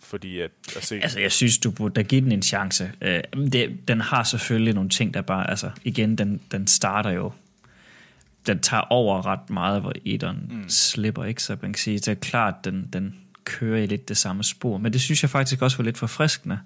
Fordi 0.07 0.41
at, 0.41 0.51
at 0.77 0.85
se... 0.85 0.95
Altså, 0.95 1.21
jeg 1.21 1.33
synes, 1.33 1.59
du 1.59 1.71
burde 1.71 1.95
da 1.95 2.03
give 2.03 2.21
den 2.21 2.33
en 2.33 2.43
chance. 2.43 2.93
Øh, 3.01 3.21
det, 3.53 3.89
den 3.89 4.01
har 4.01 4.23
selvfølgelig 4.23 4.75
nogle 4.75 4.91
ting, 4.91 5.15
der 5.15 5.23
bare... 5.23 5.51
Altså, 5.51 5.71
igen, 5.85 6.19
den, 6.19 6.41
den 6.51 6.67
starter 6.67 7.11
jo... 7.11 7.33
Den 8.47 8.59
tager 8.59 8.81
over 8.81 9.27
ret 9.27 9.51
meget, 9.51 9.81
hvor 9.81 9.93
etteren 10.05 10.47
mm. 10.51 10.69
slipper, 10.69 11.25
ikke? 11.25 11.43
Så 11.43 11.57
man 11.63 11.73
kan 11.73 11.81
sige, 11.81 11.99
det 11.99 12.09
er 12.09 12.15
klart, 12.15 12.55
den, 12.65 12.89
den 12.93 13.15
kører 13.45 13.83
i 13.83 13.87
lidt 13.87 14.09
det 14.09 14.17
samme 14.17 14.45
spor. 14.45 14.79
Men 14.79 14.93
det 14.93 15.01
synes 15.01 15.23
jeg 15.23 15.31
faktisk 15.31 15.63
også 15.63 15.77
var 15.77 15.85
lidt 15.85 15.99
forfriskende. 15.99 16.59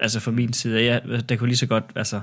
Altså, 0.00 0.20
fra 0.20 0.30
min 0.30 0.52
side, 0.52 0.84
jeg, 0.84 1.02
der 1.28 1.36
kunne 1.36 1.48
lige 1.48 1.58
så 1.58 1.66
godt... 1.66 1.84
Altså, 1.94 2.20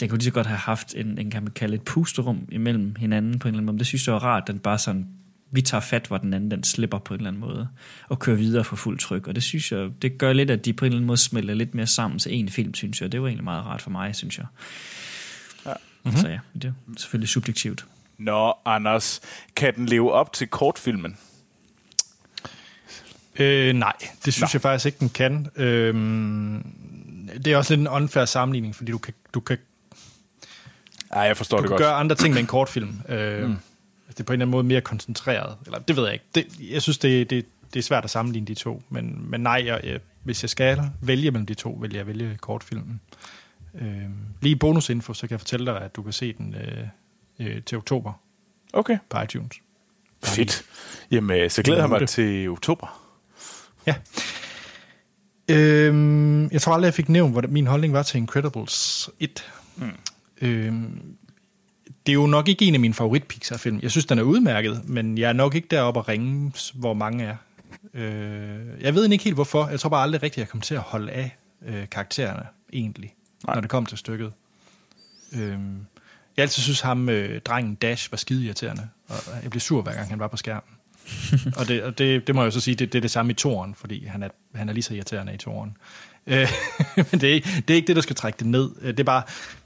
det 0.00 0.10
kunne 0.10 0.18
lige 0.18 0.24
så 0.24 0.32
godt 0.32 0.46
have 0.46 0.58
haft 0.58 0.94
en, 0.94 1.18
en 1.18 1.30
kan 1.30 1.42
man 1.42 1.52
kalde 1.52 1.74
et 1.74 1.82
pusterum 1.82 2.48
imellem 2.52 2.96
hinanden 2.96 3.38
på 3.38 3.48
en 3.48 3.54
eller 3.54 3.58
anden 3.58 3.66
måde. 3.66 3.74
Men 3.74 3.78
det 3.78 3.86
synes 3.86 4.06
jeg 4.06 4.14
var 4.14 4.24
rart, 4.24 4.46
den 4.46 4.58
bare 4.58 4.78
sådan, 4.78 5.06
vi 5.50 5.62
tager 5.62 5.80
fat, 5.80 6.06
hvor 6.06 6.18
den 6.18 6.34
anden 6.34 6.50
den 6.50 6.64
slipper 6.64 6.98
på 6.98 7.14
en 7.14 7.20
eller 7.20 7.30
anden 7.30 7.40
måde, 7.40 7.68
og 8.08 8.18
kører 8.18 8.36
videre 8.36 8.64
for 8.64 8.76
fuld 8.76 8.98
tryk. 8.98 9.26
Og 9.26 9.34
det 9.34 9.42
synes 9.42 9.72
jeg, 9.72 9.90
det 10.02 10.18
gør 10.18 10.32
lidt, 10.32 10.50
at 10.50 10.64
de 10.64 10.72
på 10.72 10.84
en 10.84 10.86
eller 10.86 10.96
anden 10.96 11.06
måde 11.06 11.18
smelter 11.18 11.54
lidt 11.54 11.74
mere 11.74 11.86
sammen 11.86 12.18
til 12.18 12.34
en 12.34 12.48
film, 12.48 12.74
synes 12.74 13.00
jeg. 13.00 13.12
Det 13.12 13.22
var 13.22 13.28
egentlig 13.28 13.44
meget 13.44 13.64
rart 13.66 13.82
for 13.82 13.90
mig, 13.90 14.16
synes 14.16 14.38
jeg. 14.38 14.46
Ja. 15.66 15.72
Mm-hmm. 16.04 16.20
Så 16.20 16.28
ja, 16.28 16.38
det 16.54 16.64
er 16.64 16.72
selvfølgelig 16.96 17.28
subjektivt. 17.28 17.86
Nå, 18.18 18.54
Anders, 18.64 19.20
kan 19.56 19.74
den 19.74 19.86
leve 19.86 20.12
op 20.12 20.32
til 20.32 20.46
kortfilmen? 20.46 21.16
Øh, 23.38 23.72
nej, 23.72 23.92
det 24.24 24.34
synes 24.34 24.40
Nå. 24.40 24.48
Jeg 24.52 24.60
faktisk 24.62 24.86
ikke, 24.86 24.98
den 25.00 25.08
kan. 25.08 25.46
Øhm, 25.56 26.64
det 27.44 27.46
er 27.52 27.56
også 27.56 27.72
lidt 27.72 27.80
en 27.80 27.88
unfair 27.88 28.24
sammenligning, 28.24 28.76
fordi 28.76 28.92
du 28.92 28.98
kan, 28.98 29.14
du 29.34 29.40
kan, 29.40 29.58
Nej, 31.14 31.22
jeg 31.22 31.36
forstår 31.36 31.56
du 31.56 31.62
det 31.62 31.68
kan 31.68 31.76
godt. 31.76 31.80
gøre 31.82 31.92
andre 31.94 32.16
ting 32.16 32.34
med 32.34 32.40
en 32.40 32.46
kortfilm. 32.46 33.00
Øh, 33.08 33.48
mm. 33.48 33.56
Det 34.10 34.20
er 34.20 34.24
på 34.24 34.32
en 34.32 34.34
eller 34.34 34.44
anden 34.44 34.50
måde 34.50 34.64
mere 34.64 34.80
koncentreret. 34.80 35.56
Eller, 35.66 35.78
det 35.78 35.96
ved 35.96 36.04
jeg 36.04 36.12
ikke. 36.12 36.24
Det, 36.34 36.46
jeg 36.70 36.82
synes, 36.82 36.98
det, 36.98 37.30
det, 37.30 37.46
det 37.74 37.78
er 37.78 37.82
svært 37.82 38.04
at 38.04 38.10
sammenligne 38.10 38.46
de 38.46 38.54
to. 38.54 38.82
Men, 38.88 39.30
men 39.30 39.40
nej, 39.40 39.62
jeg, 39.66 39.80
jeg, 39.84 40.00
hvis 40.22 40.42
jeg 40.42 40.50
skal 40.50 40.80
vælge 41.00 41.30
mellem 41.30 41.46
de 41.46 41.54
to, 41.54 41.70
vil 41.70 41.94
jeg 41.94 42.06
vælge 42.06 42.38
kortfilmen. 42.40 43.00
Øh, 43.74 44.04
lige 44.42 44.56
bonusinfo, 44.56 45.14
så 45.14 45.20
kan 45.20 45.30
jeg 45.30 45.40
fortælle 45.40 45.66
dig, 45.66 45.80
at 45.80 45.96
du 45.96 46.02
kan 46.02 46.12
se 46.12 46.32
den 46.32 46.54
øh, 46.54 46.86
øh, 47.38 47.62
til 47.62 47.78
oktober 47.78 48.12
Okay, 48.72 48.98
på 49.10 49.20
iTunes. 49.20 49.60
fedt. 50.24 50.62
Jamen, 51.10 51.50
så 51.50 51.62
glæder 51.62 51.80
jeg 51.80 51.88
mig 51.88 52.08
til 52.08 52.48
oktober. 52.50 53.10
Ja. 53.86 53.94
Øhm, 55.48 56.50
jeg 56.50 56.60
tror 56.62 56.72
aldrig, 56.74 56.86
jeg 56.86 56.94
fik 56.94 57.08
nævnt, 57.08 57.32
hvad 57.32 57.42
min 57.42 57.66
holdning 57.66 57.92
var 57.92 58.02
til 58.02 58.18
Incredibles 58.18 59.10
1. 59.20 59.52
Mm. 59.76 59.90
Øhm, 60.40 61.16
det 62.06 62.12
er 62.12 62.14
jo 62.14 62.26
nok 62.26 62.48
ikke 62.48 62.64
en 62.64 62.74
af 62.74 62.80
mine 62.80 62.94
favorit 62.94 63.24
Pixar-film. 63.24 63.78
Jeg 63.82 63.90
synes, 63.90 64.04
den 64.06 64.18
er 64.18 64.22
udmærket, 64.22 64.88
men 64.88 65.18
jeg 65.18 65.28
er 65.28 65.32
nok 65.32 65.54
ikke 65.54 65.68
deroppe 65.70 66.00
at 66.00 66.08
ringe, 66.08 66.52
hvor 66.74 66.94
mange 66.94 67.24
er. 67.24 67.36
Øh, 67.94 68.80
jeg 68.80 68.94
ved 68.94 69.10
ikke 69.10 69.24
helt, 69.24 69.36
hvorfor. 69.36 69.68
Jeg 69.68 69.80
tror 69.80 69.90
bare 69.90 70.02
aldrig 70.02 70.22
rigtigt, 70.22 70.38
jeg 70.38 70.48
kom 70.48 70.60
til 70.60 70.74
at 70.74 70.80
holde 70.80 71.12
af 71.12 71.36
øh, 71.66 71.88
karaktererne, 71.90 72.42
egentlig, 72.72 73.14
Nej. 73.46 73.54
Når 73.54 73.60
det 73.60 73.70
kom 73.70 73.86
til 73.86 73.98
stykket. 73.98 74.32
Øhm, 75.32 75.76
jeg 76.36 76.42
altid 76.42 76.62
synes, 76.62 76.80
ham, 76.80 77.08
øh, 77.08 77.40
drengen 77.40 77.74
Dash, 77.74 78.12
var 78.12 78.16
skide 78.16 78.44
irriterende, 78.44 78.88
og 79.08 79.16
jeg 79.42 79.50
blev 79.50 79.60
sur, 79.60 79.82
hver 79.82 79.94
gang 79.94 80.08
han 80.08 80.18
var 80.18 80.28
på 80.28 80.36
skærmen. 80.36 80.74
og 81.58 81.68
det, 81.68 81.82
og 81.82 81.98
det, 81.98 82.26
det 82.26 82.34
må 82.34 82.40
jeg 82.42 82.46
jo 82.46 82.50
så 82.50 82.60
sige, 82.60 82.74
det, 82.74 82.92
det 82.92 82.98
er 82.98 83.02
det 83.02 83.10
samme 83.10 83.30
i 83.32 83.34
toren, 83.34 83.74
fordi 83.74 84.04
han 84.06 84.22
er, 84.22 84.28
han 84.54 84.68
er 84.68 84.72
lige 84.72 84.82
så 84.82 84.94
irriterende 84.94 85.34
i 85.34 85.36
toren. 85.36 85.76
Øh, 86.26 86.48
men 86.96 87.20
det 87.20 87.24
er, 87.24 87.34
ikke- 87.34 87.48
det 87.68 87.74
er 87.74 87.76
ikke 87.76 87.86
det, 87.86 87.96
der 87.96 88.02
skal 88.02 88.16
trække 88.16 88.36
det 88.38 88.46
ned. 88.46 88.70
Øh, 88.80 88.88
Det 88.90 89.00
er 89.00 89.04
bare 89.04 89.22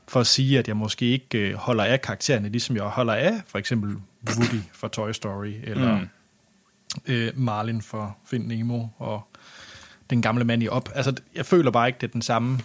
for 0.08 0.20
at 0.20 0.26
sige, 0.26 0.58
at 0.58 0.68
jeg 0.68 0.76
måske 0.76 1.06
ikke 1.06 1.38
øh, 1.38 1.54
holder 1.54 1.84
af 1.84 2.00
karaktererne, 2.00 2.48
ligesom 2.48 2.76
jeg 2.76 2.84
holder 2.84 3.14
af 3.14 3.42
for 3.46 3.58
eksempel 3.58 3.96
Woody 4.28 4.60
fra 4.72 4.88
Toy 4.88 5.12
Story, 5.12 5.54
eller 5.62 5.98
mm. 5.98 6.08
øh, 7.06 7.32
Marlin 7.38 7.82
for 7.82 8.16
Find 8.26 8.46
Nemo, 8.46 8.86
og 8.98 9.28
den 10.10 10.22
gamle 10.22 10.44
mand 10.44 10.62
i 10.62 10.68
op. 10.68 10.88
Altså, 10.94 11.14
jeg 11.34 11.46
føler 11.46 11.70
bare 11.70 11.88
ikke, 11.88 11.98
det 12.00 12.06
er 12.06 12.12
den 12.12 12.22
samme 12.22 12.60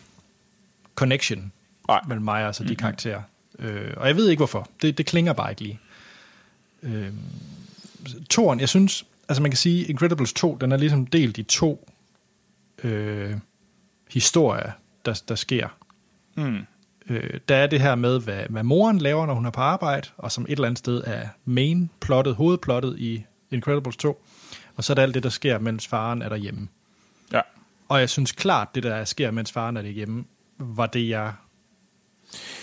connection 0.95 1.51
Nej. 1.87 2.01
mellem 2.07 2.23
mig 2.23 2.41
og 2.41 2.47
altså 2.47 2.63
de 2.63 2.75
karakterer. 2.75 3.21
Øh, 3.59 3.93
og 3.97 4.07
jeg 4.07 4.15
ved 4.15 4.29
ikke 4.29 4.39
hvorfor. 4.39 4.69
Det, 4.81 4.97
det 4.97 5.05
klinger 5.05 5.33
bare 5.33 5.49
ikke 5.51 5.61
lige. 5.61 5.79
Øh, 6.83 7.13
toren, 8.29 8.59
jeg 8.59 8.69
synes, 8.69 9.05
altså 9.29 9.41
man 9.41 9.51
kan 9.51 9.57
sige, 9.57 9.85
Incredibles 9.85 10.33
2, 10.33 10.57
den 10.61 10.71
er 10.71 10.77
ligesom 10.77 11.07
delt 11.07 11.37
i 11.37 11.43
to 11.43 11.89
øh, 12.83 13.35
historier, 14.09 14.71
der, 15.05 15.21
der 15.27 15.35
sker. 15.35 15.67
Mm. 16.35 16.65
Øh, 17.09 17.39
der 17.49 17.55
er 17.55 17.67
det 17.67 17.81
her 17.81 17.95
med, 17.95 18.19
hvad, 18.19 18.43
hvad 18.49 18.63
moren 18.63 18.97
laver, 18.97 19.25
når 19.25 19.33
hun 19.33 19.45
er 19.45 19.49
på 19.49 19.61
arbejde, 19.61 20.07
og 20.17 20.31
som 20.31 20.43
et 20.43 20.51
eller 20.51 20.67
andet 20.67 20.79
sted 20.79 21.03
er 21.05 21.27
main-plottet, 21.45 22.35
hovedplottet 22.35 22.99
i 22.99 23.23
Incredibles 23.51 23.97
2. 23.97 24.25
Og 24.75 24.83
så 24.83 24.93
er 24.93 24.95
der 24.95 25.01
alt 25.01 25.13
det, 25.13 25.23
der 25.23 25.29
sker, 25.29 25.59
mens 25.59 25.87
faren 25.87 26.21
er 26.21 26.29
derhjemme. 26.29 26.67
Ja. 27.33 27.41
Og 27.87 27.99
jeg 27.99 28.09
synes 28.09 28.31
klart, 28.31 28.75
det 28.75 28.83
der 28.83 29.05
sker, 29.05 29.31
mens 29.31 29.51
faren 29.51 29.77
er 29.77 29.81
derhjemme, 29.81 30.25
var 30.57 30.85
det, 30.85 31.09
jeg 31.09 31.33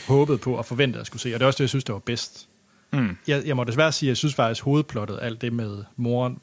håbede 0.08 0.38
på 0.38 0.54
og 0.54 0.64
forventede 0.64 1.00
at 1.00 1.06
skulle 1.06 1.22
se. 1.22 1.34
Og 1.34 1.40
det 1.40 1.42
er 1.42 1.46
også 1.46 1.56
det, 1.56 1.62
jeg 1.64 1.68
synes, 1.68 1.84
det 1.84 1.92
var 1.92 1.98
bedst. 1.98 2.48
Mm. 2.92 3.16
Jeg, 3.26 3.42
jeg 3.46 3.56
må 3.56 3.64
desværre 3.64 3.92
sige, 3.92 4.08
at 4.08 4.10
jeg 4.10 4.16
synes 4.16 4.34
faktisk, 4.34 4.64
hovedplottet, 4.64 5.18
alt 5.22 5.40
det 5.40 5.52
med 5.52 5.84
moren, 5.96 6.40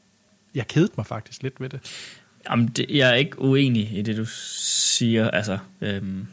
jeg 0.55 0.67
kedede 0.67 0.91
mig 0.97 1.05
faktisk 1.05 1.43
lidt 1.43 1.61
ved 1.61 1.69
det. 1.69 1.79
Jamen, 2.49 2.67
det, 2.67 2.85
jeg 2.89 3.09
er 3.09 3.13
ikke 3.13 3.41
uenig 3.41 3.97
i 3.97 4.01
det, 4.01 4.17
du 4.17 4.25
siger. 4.25 5.31
Altså, 5.31 5.57
øhm, 5.81 6.27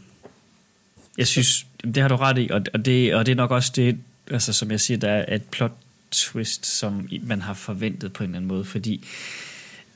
jeg 1.21 1.27
synes, 1.27 1.67
det 1.85 1.97
har 1.97 2.09
du 2.09 2.17
ret 2.17 2.39
i, 2.39 2.49
og, 2.51 2.85
det, 2.85 3.15
og 3.15 3.27
det 3.27 3.33
er 3.33 3.37
nok 3.37 3.51
også 3.51 3.73
det, 3.77 3.99
altså, 4.31 4.53
som 4.53 4.71
jeg 4.71 4.81
siger, 4.81 4.99
der 4.99 5.11
er 5.11 5.35
et 5.35 5.43
plot 5.43 5.73
twist, 6.11 6.67
som 6.67 7.09
man 7.23 7.43
har 7.43 7.55
forventet 7.55 8.13
på 8.13 8.25
en 8.25 8.31
eller 8.31 8.37
anden 8.37 8.49
måde, 8.49 8.65
fordi 8.65 9.07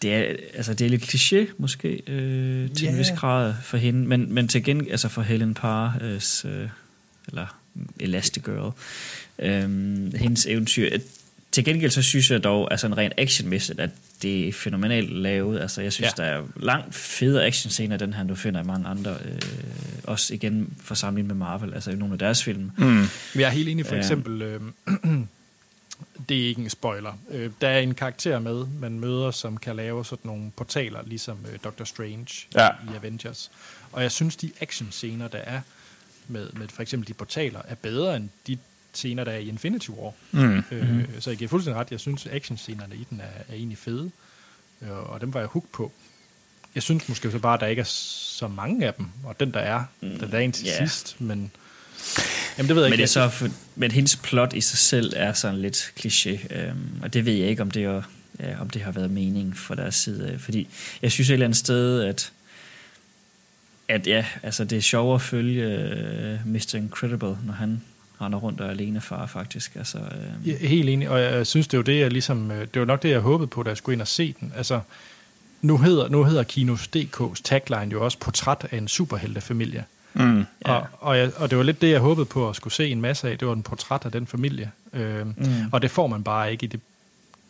det 0.02 0.14
er, 0.14 0.36
altså, 0.54 0.74
det 0.74 0.84
er 0.84 0.88
lidt 0.88 1.02
kliché, 1.02 1.52
måske, 1.58 1.88
øh, 2.06 2.70
til 2.70 2.84
yeah. 2.84 2.92
en 2.92 2.98
vis 2.98 3.10
grad 3.16 3.54
for 3.62 3.76
hende, 3.76 4.06
men, 4.08 4.34
men 4.34 4.48
til 4.48 4.64
gengæld, 4.64 4.90
altså 4.90 5.08
for 5.08 5.22
Helen 5.22 5.54
Parr, 5.54 5.98
øh, 6.00 6.68
eller 7.28 7.58
Elastigirl, 8.00 8.72
øh, 9.38 9.60
hendes 10.14 10.46
eventyr, 10.46 10.90
til 11.52 11.64
gengæld 11.64 11.90
så 11.90 12.02
synes 12.02 12.30
jeg 12.30 12.44
dog, 12.44 12.68
altså 12.70 12.86
en 12.86 12.96
ren 12.96 13.12
actionmæssigt, 13.18 13.80
at 13.80 13.90
det 14.24 14.48
er 14.48 14.52
fænomenalt 14.52 15.10
lavet. 15.10 15.60
Altså 15.60 15.82
jeg 15.82 15.92
synes, 15.92 16.12
ja. 16.18 16.22
der 16.22 16.28
er 16.28 16.42
langt 16.56 16.94
federe 16.94 17.46
actionscener, 17.46 17.96
den 17.96 18.12
her, 18.12 18.24
du 18.24 18.34
finder 18.34 18.62
i 18.62 18.64
mange 18.64 18.88
andre. 18.88 19.16
Øh, 19.24 19.40
også 20.04 20.34
igen 20.34 20.74
for 20.80 20.94
sammenligning 20.94 21.38
med 21.38 21.46
Marvel, 21.46 21.74
altså 21.74 21.90
i 21.90 21.94
nogle 21.94 22.12
af 22.12 22.18
deres 22.18 22.44
film. 22.44 22.70
Mm. 22.78 23.04
Jeg 23.34 23.42
er 23.42 23.48
helt 23.50 23.68
enig 23.68 23.86
for 23.86 23.94
eksempel, 23.94 24.42
øh, 24.42 24.60
det 26.28 26.42
er 26.42 26.48
ikke 26.48 26.62
en 26.62 26.70
spoiler. 26.70 27.18
Øh, 27.30 27.50
der 27.60 27.68
er 27.68 27.78
en 27.78 27.94
karakter 27.94 28.38
med, 28.38 28.66
man 28.80 29.00
møder, 29.00 29.30
som 29.30 29.56
kan 29.56 29.76
lave 29.76 30.04
sådan 30.04 30.28
nogle 30.28 30.50
portaler, 30.56 30.98
ligesom 31.06 31.38
øh, 31.52 31.58
Doctor 31.64 31.84
Strange 31.84 32.46
ja. 32.54 32.68
i 32.68 32.96
Avengers. 32.96 33.50
Og 33.92 34.02
jeg 34.02 34.12
synes, 34.12 34.36
de 34.36 34.50
actionscener, 34.60 35.28
der 35.28 35.38
er 35.38 35.60
med, 36.28 36.48
med 36.52 36.68
for 36.68 36.82
eksempel 36.82 37.08
de 37.08 37.14
portaler, 37.14 37.60
er 37.68 37.74
bedre 37.74 38.16
end 38.16 38.28
de 38.46 38.58
scener, 38.96 39.24
der 39.24 39.32
er 39.32 39.38
i 39.38 39.48
Infinity 39.48 39.88
War. 39.88 40.12
Mm. 40.32 40.64
Øh, 40.70 40.90
mm. 40.90 41.06
Så 41.20 41.30
jeg 41.30 41.38
giver 41.38 41.48
fuldstændig 41.48 41.80
ret. 41.80 41.90
Jeg 41.90 42.00
synes, 42.00 42.26
actionscenerne 42.26 42.94
i 42.94 43.06
den 43.10 43.20
er, 43.20 43.40
er 43.48 43.54
egentlig 43.54 43.78
fede. 43.78 44.10
Øh, 44.82 44.90
og 44.90 45.20
dem 45.20 45.34
var 45.34 45.40
jeg 45.40 45.48
hooked 45.48 45.70
på. 45.72 45.92
Jeg 46.74 46.82
synes 46.82 47.08
måske 47.08 47.30
så 47.30 47.38
bare, 47.38 47.54
at 47.54 47.60
der 47.60 47.66
ikke 47.66 47.80
er 47.80 47.84
så 47.86 48.48
mange 48.48 48.86
af 48.86 48.94
dem. 48.94 49.06
Og 49.24 49.40
den, 49.40 49.50
der 49.54 49.60
er, 49.60 49.84
mm. 50.00 50.18
den 50.18 50.30
der 50.30 50.38
er 50.38 50.42
en 50.42 50.52
til 50.52 50.66
yeah. 50.66 50.78
sidst. 50.78 51.20
Men, 51.20 51.50
jamen, 52.58 52.68
det 52.68 52.76
ved 52.76 52.82
jeg 52.82 52.90
men 52.90 52.92
ikke. 52.92 52.96
Det 52.96 53.16
er 53.16 53.28
så 53.28 53.28
for, 53.28 53.48
men 53.76 53.90
hendes 53.90 54.16
plot 54.16 54.52
i 54.52 54.60
sig 54.60 54.78
selv 54.78 55.12
er 55.16 55.32
sådan 55.32 55.60
lidt 55.60 55.92
kliché. 56.00 56.54
Øhm, 56.54 57.00
og 57.02 57.12
det 57.12 57.24
ved 57.24 57.32
jeg 57.32 57.48
ikke, 57.48 57.62
om 57.62 57.70
det, 57.70 57.84
er, 57.84 58.02
ja, 58.40 58.60
om 58.60 58.70
det 58.70 58.82
har 58.82 58.92
været 58.92 59.10
mening 59.10 59.56
for 59.56 59.74
deres 59.74 59.94
side. 59.94 60.38
Fordi 60.38 60.68
jeg 61.02 61.12
synes 61.12 61.30
et 61.30 61.32
eller 61.32 61.46
andet 61.46 61.58
sted, 61.58 62.02
at 62.02 62.32
at 63.88 64.06
ja, 64.06 64.24
altså 64.42 64.64
det 64.64 64.78
er 64.78 64.82
sjovere 64.82 65.14
at 65.14 65.22
følge 65.22 65.66
uh, 66.44 66.52
Mr. 66.52 66.74
Incredible, 66.74 67.38
når 67.44 67.52
han 67.52 67.82
render 68.24 68.38
rundt 68.38 68.60
og 68.60 68.66
er 68.66 68.70
alene 68.70 69.00
far, 69.00 69.26
faktisk. 69.26 69.76
Altså, 69.76 69.98
øh... 69.98 70.48
ja, 70.48 70.56
helt 70.56 70.88
enig, 70.88 71.10
og 71.10 71.20
jeg 71.20 71.46
synes, 71.46 71.68
det 71.68 71.74
er 71.74 71.78
jo 71.78 71.82
det, 71.82 72.00
jeg 72.00 72.10
ligesom, 72.10 72.50
øh, 72.50 72.66
det 72.74 72.80
var 72.80 72.86
nok 72.86 73.02
det, 73.02 73.10
jeg 73.10 73.20
håbede 73.20 73.46
på, 73.46 73.62
da 73.62 73.68
jeg 73.68 73.76
skulle 73.76 73.94
ind 73.94 74.00
og 74.00 74.08
se 74.08 74.34
den. 74.40 74.52
Altså, 74.56 74.80
nu 75.62 75.78
hedder, 75.78 76.08
nu 76.08 76.24
hedder 76.24 76.42
Kinos 76.42 76.90
DK's 76.96 77.42
tagline 77.44 77.92
jo 77.92 78.04
også 78.04 78.18
portræt 78.18 78.66
af 78.70 78.76
en 78.76 78.88
superheltefamilie. 78.88 79.84
Mm, 80.14 80.38
ja. 80.66 80.74
og, 80.74 80.86
og, 81.00 81.18
jeg, 81.18 81.30
og 81.36 81.50
det 81.50 81.58
var 81.58 81.64
lidt 81.64 81.82
det, 81.82 81.90
jeg 81.90 82.00
håbede 82.00 82.26
på 82.26 82.48
at 82.48 82.56
skulle 82.56 82.74
se 82.74 82.88
en 82.88 83.00
masse 83.00 83.30
af. 83.30 83.38
Det 83.38 83.48
var 83.48 83.54
en 83.54 83.62
portræt 83.62 84.02
af 84.04 84.12
den 84.12 84.26
familie. 84.26 84.70
Øh, 84.92 85.26
mm. 85.26 85.34
Og 85.72 85.82
det 85.82 85.90
får 85.90 86.06
man 86.06 86.22
bare 86.22 86.52
ikke 86.52 86.64
i 86.64 86.66
det, 86.66 86.80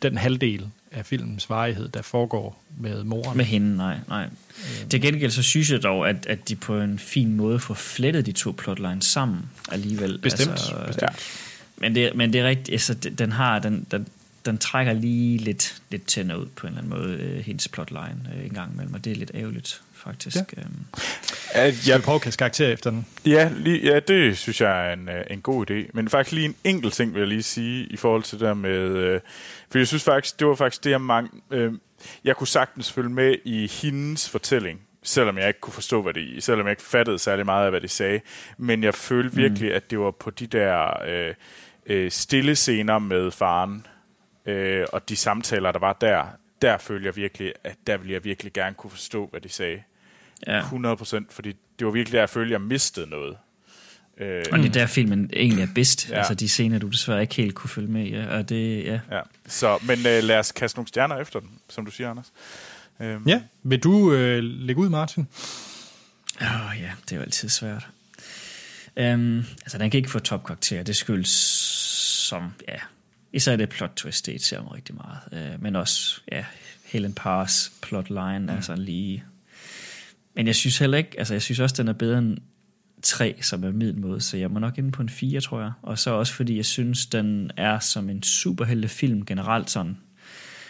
den 0.09 0.17
halvdel 0.17 0.67
af 0.91 1.05
filmens 1.05 1.49
varighed, 1.49 1.89
der 1.89 2.01
foregår 2.01 2.63
med 2.77 3.03
moren. 3.03 3.37
Med 3.37 3.45
hende, 3.45 3.77
nej. 3.77 3.97
nej. 4.07 4.23
Øhm. 4.23 4.89
Til 4.89 5.01
gengæld 5.01 5.31
så 5.31 5.43
synes 5.43 5.71
jeg 5.71 5.83
dog, 5.83 6.09
at, 6.09 6.25
at 6.25 6.49
de 6.49 6.55
på 6.55 6.79
en 6.79 6.99
fin 6.99 7.35
måde 7.35 7.59
får 7.59 7.73
flettet 7.73 8.25
de 8.25 8.31
to 8.31 8.51
plotlines 8.57 9.05
sammen 9.05 9.39
alligevel. 9.71 10.17
Bestemt. 10.17 10.51
Altså, 10.51 10.83
bestemt. 10.87 11.11
Ja. 11.11 11.17
Men, 11.77 11.95
det, 11.95 12.15
men 12.15 12.33
det 12.33 12.41
er 12.41 12.47
rigtigt, 12.47 12.71
altså, 12.71 12.93
den 12.93 13.31
har, 13.31 13.59
den, 13.59 13.85
den, 13.91 14.07
den 14.45 14.57
trækker 14.57 14.93
lige 14.93 15.37
lidt, 15.37 15.81
lidt 15.91 16.07
tænder 16.07 16.35
ud 16.35 16.45
på 16.45 16.67
en 16.67 16.73
eller 16.77 16.93
anden 16.93 16.99
måde, 16.99 17.17
øh, 17.17 17.45
hendes 17.45 17.67
plotline 17.67 18.31
øh, 18.37 18.45
en 18.45 18.53
gang 18.53 18.73
imellem, 18.73 18.93
og 18.93 19.05
det 19.05 19.11
er 19.11 19.15
lidt 19.15 19.31
ærgerligt 19.33 19.81
faktisk. 20.05 20.35
Ja. 20.35 20.61
Øhm. 20.61 20.85
Jeg 21.87 22.01
prøver 22.01 22.15
at 22.15 22.21
kaste 22.21 22.37
karakter 22.37 22.67
efter 22.67 22.89
den. 22.89 23.05
Ja, 23.25 23.51
lige, 23.55 23.91
ja, 23.91 23.99
det 23.99 24.37
synes 24.37 24.61
jeg 24.61 24.89
er 24.89 24.93
en, 24.93 25.09
øh, 25.09 25.23
en 25.29 25.41
god 25.41 25.71
idé. 25.71 25.89
Men 25.93 26.09
faktisk 26.09 26.31
lige 26.31 26.45
en 26.45 26.55
enkelt 26.63 26.93
ting 26.93 27.13
vil 27.13 27.19
jeg 27.19 27.27
lige 27.27 27.43
sige 27.43 27.85
i 27.85 27.97
forhold 27.97 28.23
til 28.23 28.39
det 28.39 28.47
der 28.47 28.53
med... 28.53 28.97
Øh, 28.97 29.21
for 29.69 29.77
jeg 29.77 29.87
synes 29.87 30.03
faktisk, 30.03 30.39
det 30.39 30.47
var 30.47 30.55
faktisk 30.55 30.83
det, 30.83 30.91
jeg 30.91 31.01
mange... 31.01 31.29
Øh, 31.51 31.73
jeg 32.23 32.35
kunne 32.35 32.47
sagtens 32.47 32.91
følge 32.91 33.09
med 33.09 33.35
i 33.45 33.67
hendes 33.81 34.29
fortælling, 34.29 34.81
selvom 35.03 35.37
jeg 35.37 35.47
ikke 35.47 35.59
kunne 35.59 35.73
forstå, 35.73 36.01
hvad 36.01 36.13
det 36.13 36.43
selvom 36.43 36.65
jeg 36.65 36.71
ikke 36.71 36.83
fattede 36.83 37.19
særlig 37.19 37.45
meget 37.45 37.65
af, 37.65 37.71
hvad 37.71 37.81
de 37.81 37.87
sagde. 37.87 38.21
Men 38.57 38.83
jeg 38.83 38.93
følte 38.93 39.29
mm. 39.29 39.37
virkelig, 39.37 39.73
at 39.73 39.91
det 39.91 39.99
var 39.99 40.11
på 40.11 40.29
de 40.29 40.47
der 40.47 41.03
øh, 41.07 41.33
øh, 41.85 42.11
stille 42.11 42.55
scener 42.55 42.99
med 42.99 43.31
faren, 43.31 43.85
øh, 44.45 44.85
og 44.93 45.09
de 45.09 45.15
samtaler, 45.15 45.71
der 45.71 45.79
var 45.79 45.93
der, 45.93 46.25
der 46.61 46.77
følte 46.77 47.05
jeg 47.05 47.15
virkelig, 47.15 47.53
at 47.63 47.75
der 47.87 47.97
ville 47.97 48.13
jeg 48.13 48.23
virkelig 48.23 48.53
gerne 48.53 48.75
kunne 48.75 48.91
forstå, 48.91 49.27
hvad 49.31 49.41
de 49.41 49.49
sagde. 49.49 49.83
Ja. 50.47 50.59
100 50.59 50.97
procent, 50.97 51.33
fordi 51.33 51.55
det 51.79 51.87
var 51.87 51.91
virkelig 51.91 52.13
der, 52.13 52.19
jeg 52.19 52.29
følte, 52.29 52.55
at 52.55 52.61
jeg 52.61 52.67
mistede 52.67 53.09
noget. 53.09 53.37
Øh, 54.17 54.43
og 54.51 54.59
det 54.59 54.65
er 54.65 54.71
der 54.71 54.85
filmen 54.85 55.29
egentlig 55.33 55.63
er 55.63 55.67
bedst. 55.75 56.09
Ja. 56.09 56.17
Altså 56.17 56.33
de 56.33 56.49
scener, 56.49 56.79
du 56.79 56.87
desværre 56.87 57.21
ikke 57.21 57.35
helt 57.35 57.55
kunne 57.55 57.69
følge 57.69 57.87
med 57.87 58.05
i. 58.05 58.09
Ja. 58.09 58.37
Og 58.37 58.49
det, 58.49 58.83
ja. 58.83 58.99
ja. 59.11 59.21
Så, 59.47 59.77
men 59.81 59.99
øh, 59.99 60.23
lad 60.23 60.39
os 60.39 60.51
kaste 60.51 60.77
nogle 60.77 60.87
stjerner 60.87 61.17
efter 61.17 61.39
den, 61.39 61.49
som 61.69 61.85
du 61.85 61.91
siger, 61.91 62.09
Anders. 62.09 62.31
Øhm. 62.99 63.27
Ja, 63.27 63.41
vil 63.63 63.79
du 63.79 64.13
øh, 64.13 64.43
lægge 64.43 64.81
ud, 64.81 64.89
Martin? 64.89 65.27
Åh 66.41 66.69
oh, 66.69 66.81
ja, 66.81 66.91
det 67.01 67.11
er 67.11 67.15
jo 67.15 67.21
altid 67.21 67.49
svært. 67.49 67.87
Um, 68.99 69.37
altså, 69.61 69.77
den 69.77 69.89
kan 69.89 69.97
ikke 69.97 70.09
få 70.09 70.19
topkarakter. 70.19 70.83
Det 70.83 70.95
skyldes 70.95 71.29
som, 72.29 72.53
ja, 72.67 72.77
især 73.33 73.55
det 73.55 73.69
plot 73.69 73.91
twist, 73.95 74.25
det 74.25 74.43
ser 74.43 74.61
mig 74.61 74.73
rigtig 74.73 74.95
meget. 74.95 75.53
Uh, 75.55 75.63
men 75.63 75.75
også, 75.75 76.21
ja, 76.31 76.45
Helen 76.85 77.13
Parrs 77.13 77.71
plotline 77.81 78.53
mm. 78.55 78.61
sådan 78.61 78.83
lige... 78.83 79.23
Men 80.35 80.47
jeg 80.47 80.55
synes 80.55 80.77
heller 80.77 80.97
ikke, 80.97 81.11
altså 81.17 81.33
jeg 81.33 81.41
synes 81.41 81.59
også, 81.59 81.75
den 81.77 81.87
er 81.87 81.93
bedre 81.93 82.17
end 82.17 82.37
3, 83.03 83.35
som 83.41 83.63
er 83.63 83.71
middelmåde, 83.71 84.21
så 84.21 84.37
jeg 84.37 84.51
må 84.51 84.59
nok 84.59 84.77
inde 84.77 84.91
på 84.91 85.01
en 85.01 85.09
4, 85.09 85.41
tror 85.41 85.61
jeg. 85.61 85.71
Og 85.81 85.99
så 85.99 86.11
også 86.11 86.33
fordi 86.33 86.57
jeg 86.57 86.65
synes, 86.65 87.05
den 87.05 87.51
er 87.57 87.79
som 87.79 88.09
en 88.09 88.23
superheltefilm 88.23 89.25
generelt 89.25 89.69
sådan, 89.69 89.97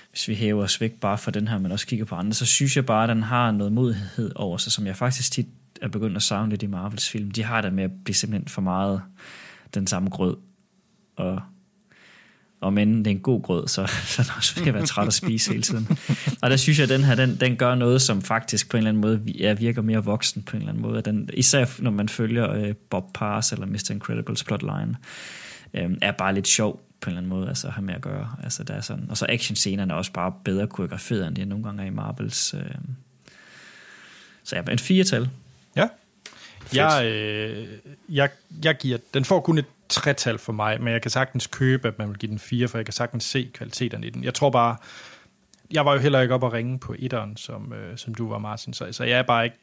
hvis 0.09 0.27
vi 0.27 0.35
hæver 0.35 0.63
os 0.63 0.81
væk 0.81 0.93
bare 0.93 1.17
fra 1.17 1.31
den 1.31 1.47
her, 1.47 1.57
men 1.57 1.71
også 1.71 1.87
kigger 1.87 2.05
på 2.05 2.15
andre, 2.15 2.33
så 2.33 2.45
synes 2.45 2.75
jeg 2.75 2.85
bare, 2.85 3.03
at 3.03 3.09
den 3.09 3.23
har 3.23 3.51
noget 3.51 3.73
modighed 3.73 4.31
over 4.35 4.57
sig, 4.57 4.71
som 4.71 4.87
jeg 4.87 4.95
faktisk 4.95 5.31
tit 5.31 5.47
er 5.81 5.87
begyndt 5.87 6.15
at 6.15 6.23
savne 6.23 6.49
lidt 6.49 6.63
i 6.63 6.67
Marvels 6.67 7.09
film. 7.09 7.31
De 7.31 7.43
har 7.43 7.61
det 7.61 7.73
med 7.73 7.83
at 7.83 7.91
blive 8.03 8.15
simpelthen 8.15 8.47
for 8.47 8.61
meget 8.61 9.01
den 9.73 9.87
samme 9.87 10.09
grød. 10.09 10.37
Og 11.15 11.41
og 12.61 12.73
men 12.73 12.98
det 12.98 13.07
er 13.07 13.11
en 13.11 13.19
god 13.19 13.41
grød, 13.41 13.68
så, 13.68 13.86
så 14.07 14.22
er 14.22 14.23
den 14.23 14.34
også 14.38 14.60
ved 14.60 14.68
at 14.68 14.73
være 14.73 14.86
træt 14.86 15.07
at 15.07 15.14
spise 15.14 15.52
hele 15.52 15.64
tiden. 15.64 15.88
Og 16.41 16.49
der 16.49 16.57
synes 16.57 16.80
jeg, 16.80 16.84
at 16.84 16.90
den 16.90 17.03
her, 17.03 17.15
den, 17.15 17.38
den 17.40 17.56
gør 17.56 17.76
noget, 17.76 18.02
som 18.02 18.22
faktisk 18.22 18.69
på 18.69 18.77
en 18.77 18.80
eller 18.80 18.90
anden 18.90 19.02
måde 19.02 19.22
ja, 19.26 19.53
virker 19.53 19.82
mere 19.82 20.03
voksen 20.03 20.44
på 20.44 20.56
en 20.56 20.61
eller 20.61 20.72
anden 20.72 20.84
måde. 20.84 21.02
Den, 21.02 21.30
især 21.34 21.65
når 21.80 21.91
man 21.91 22.10
følger 22.10 22.52
øh, 22.52 22.76
Bob 22.90 23.14
Pars 23.14 23.52
eller 23.52 23.65
Mr. 23.65 23.91
Incredibles 23.91 24.44
plotline, 24.44 24.95
øh, 25.73 25.90
er 26.02 26.11
bare 26.11 26.34
lidt 26.34 26.48
sjov 26.48 26.82
på 27.02 27.10
en 27.10 27.11
eller 27.11 27.22
anden 27.22 27.30
måde 27.30 27.48
altså, 27.48 27.68
at 27.68 27.73
have 27.73 27.86
med 27.86 27.94
at 27.94 28.02
gøre. 28.02 28.36
Altså, 28.44 28.64
der 28.64 28.73
er 28.73 28.82
sådan, 28.82 29.06
og 29.10 29.18
så 29.18 29.26
actionscenerne 29.30 29.94
er 29.94 29.98
også 29.98 30.11
bare 30.11 30.34
bedre 30.45 30.68
koreograferet, 30.68 31.27
end 31.27 31.36
de 31.36 31.45
nogle 31.45 31.64
gange 31.64 31.84
er 31.84 31.88
i 31.88 31.90
Marvels. 31.90 32.53
Øh. 32.53 32.61
Så 34.44 34.56
ja, 34.56 34.72
en 34.72 34.80
firetal. 34.80 35.30
Ja. 35.76 35.88
Jeg, 36.73 37.06
øh, 37.06 37.68
jeg, 38.10 38.30
jeg 38.64 38.77
giver, 38.77 38.98
den 39.14 39.26
får 39.26 39.40
kun 39.40 39.57
et 39.57 39.65
tretal 39.89 40.37
for 40.37 40.53
mig, 40.53 40.81
men 40.81 40.93
jeg 40.93 41.01
kan 41.01 41.11
sagtens 41.11 41.47
købe, 41.47 41.87
at 41.87 41.99
man 41.99 42.09
vil 42.09 42.17
give 42.17 42.29
den 42.29 42.39
fire, 42.39 42.67
for 42.67 42.77
jeg 42.77 42.85
kan 42.85 42.93
sagtens 42.93 43.23
se 43.23 43.51
kvaliteterne 43.53 44.07
i 44.07 44.09
den. 44.09 44.23
Jeg 44.23 44.33
tror 44.33 44.49
bare, 44.49 44.75
jeg 45.71 45.85
var 45.85 45.93
jo 45.93 45.99
heller 45.99 46.21
ikke 46.21 46.33
op 46.33 46.43
at 46.43 46.53
ringe 46.53 46.79
på 46.79 46.95
etteren, 46.99 47.37
som, 47.37 47.73
øh, 47.73 47.97
som 47.97 48.13
du 48.13 48.29
var, 48.29 48.37
Martin, 48.37 48.73
så, 48.73 48.87
så 48.91 49.03
jeg 49.03 49.19
er 49.19 49.23
bare 49.23 49.45
ikke, 49.45 49.57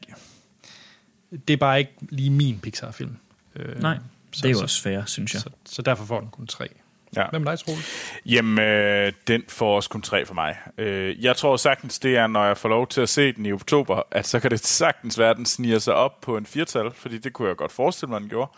det 1.48 1.52
er 1.52 1.58
bare 1.58 1.78
ikke 1.78 1.92
lige 2.00 2.30
min 2.30 2.60
Pixar-film. 2.60 3.16
Øh, 3.56 3.82
Nej, 3.82 3.98
så, 4.32 4.40
det 4.42 4.48
er 4.48 4.52
jo 4.52 4.62
også 4.62 4.82
fair, 4.82 5.02
synes 5.06 5.34
jeg. 5.34 5.42
Så, 5.42 5.50
så 5.64 5.82
derfor 5.82 6.04
får 6.04 6.20
den 6.20 6.28
kun 6.28 6.46
tre. 6.46 6.68
Ja. 7.16 7.26
Hvem 7.30 7.46
er 7.46 7.50
dig, 7.50 7.58
Troels? 7.58 8.20
Jamen, 8.26 8.58
øh, 8.58 9.12
den 9.26 9.42
får 9.48 9.76
også 9.76 9.90
kun 9.90 10.02
tre 10.02 10.26
for 10.26 10.34
mig. 10.34 10.56
Øh, 10.78 11.24
jeg 11.24 11.36
tror 11.36 11.56
sagtens, 11.56 11.98
det 11.98 12.16
er, 12.16 12.26
når 12.26 12.44
jeg 12.44 12.56
får 12.56 12.68
lov 12.68 12.86
til 12.86 13.00
at 13.00 13.08
se 13.08 13.32
den 13.32 13.46
i 13.46 13.52
oktober, 13.52 14.02
at 14.10 14.26
så 14.26 14.40
kan 14.40 14.50
det 14.50 14.66
sagtens 14.66 15.18
være, 15.18 15.30
at 15.30 15.36
den 15.36 15.46
sniger 15.46 15.78
sig 15.78 15.94
op 15.94 16.20
på 16.20 16.36
en 16.36 16.46
firtal, 16.46 16.90
fordi 16.94 17.18
det 17.18 17.32
kunne 17.32 17.48
jeg 17.48 17.56
godt 17.56 17.72
forestille 17.72 18.10
mig, 18.10 18.20
den 18.20 18.28
gjorde. 18.28 18.50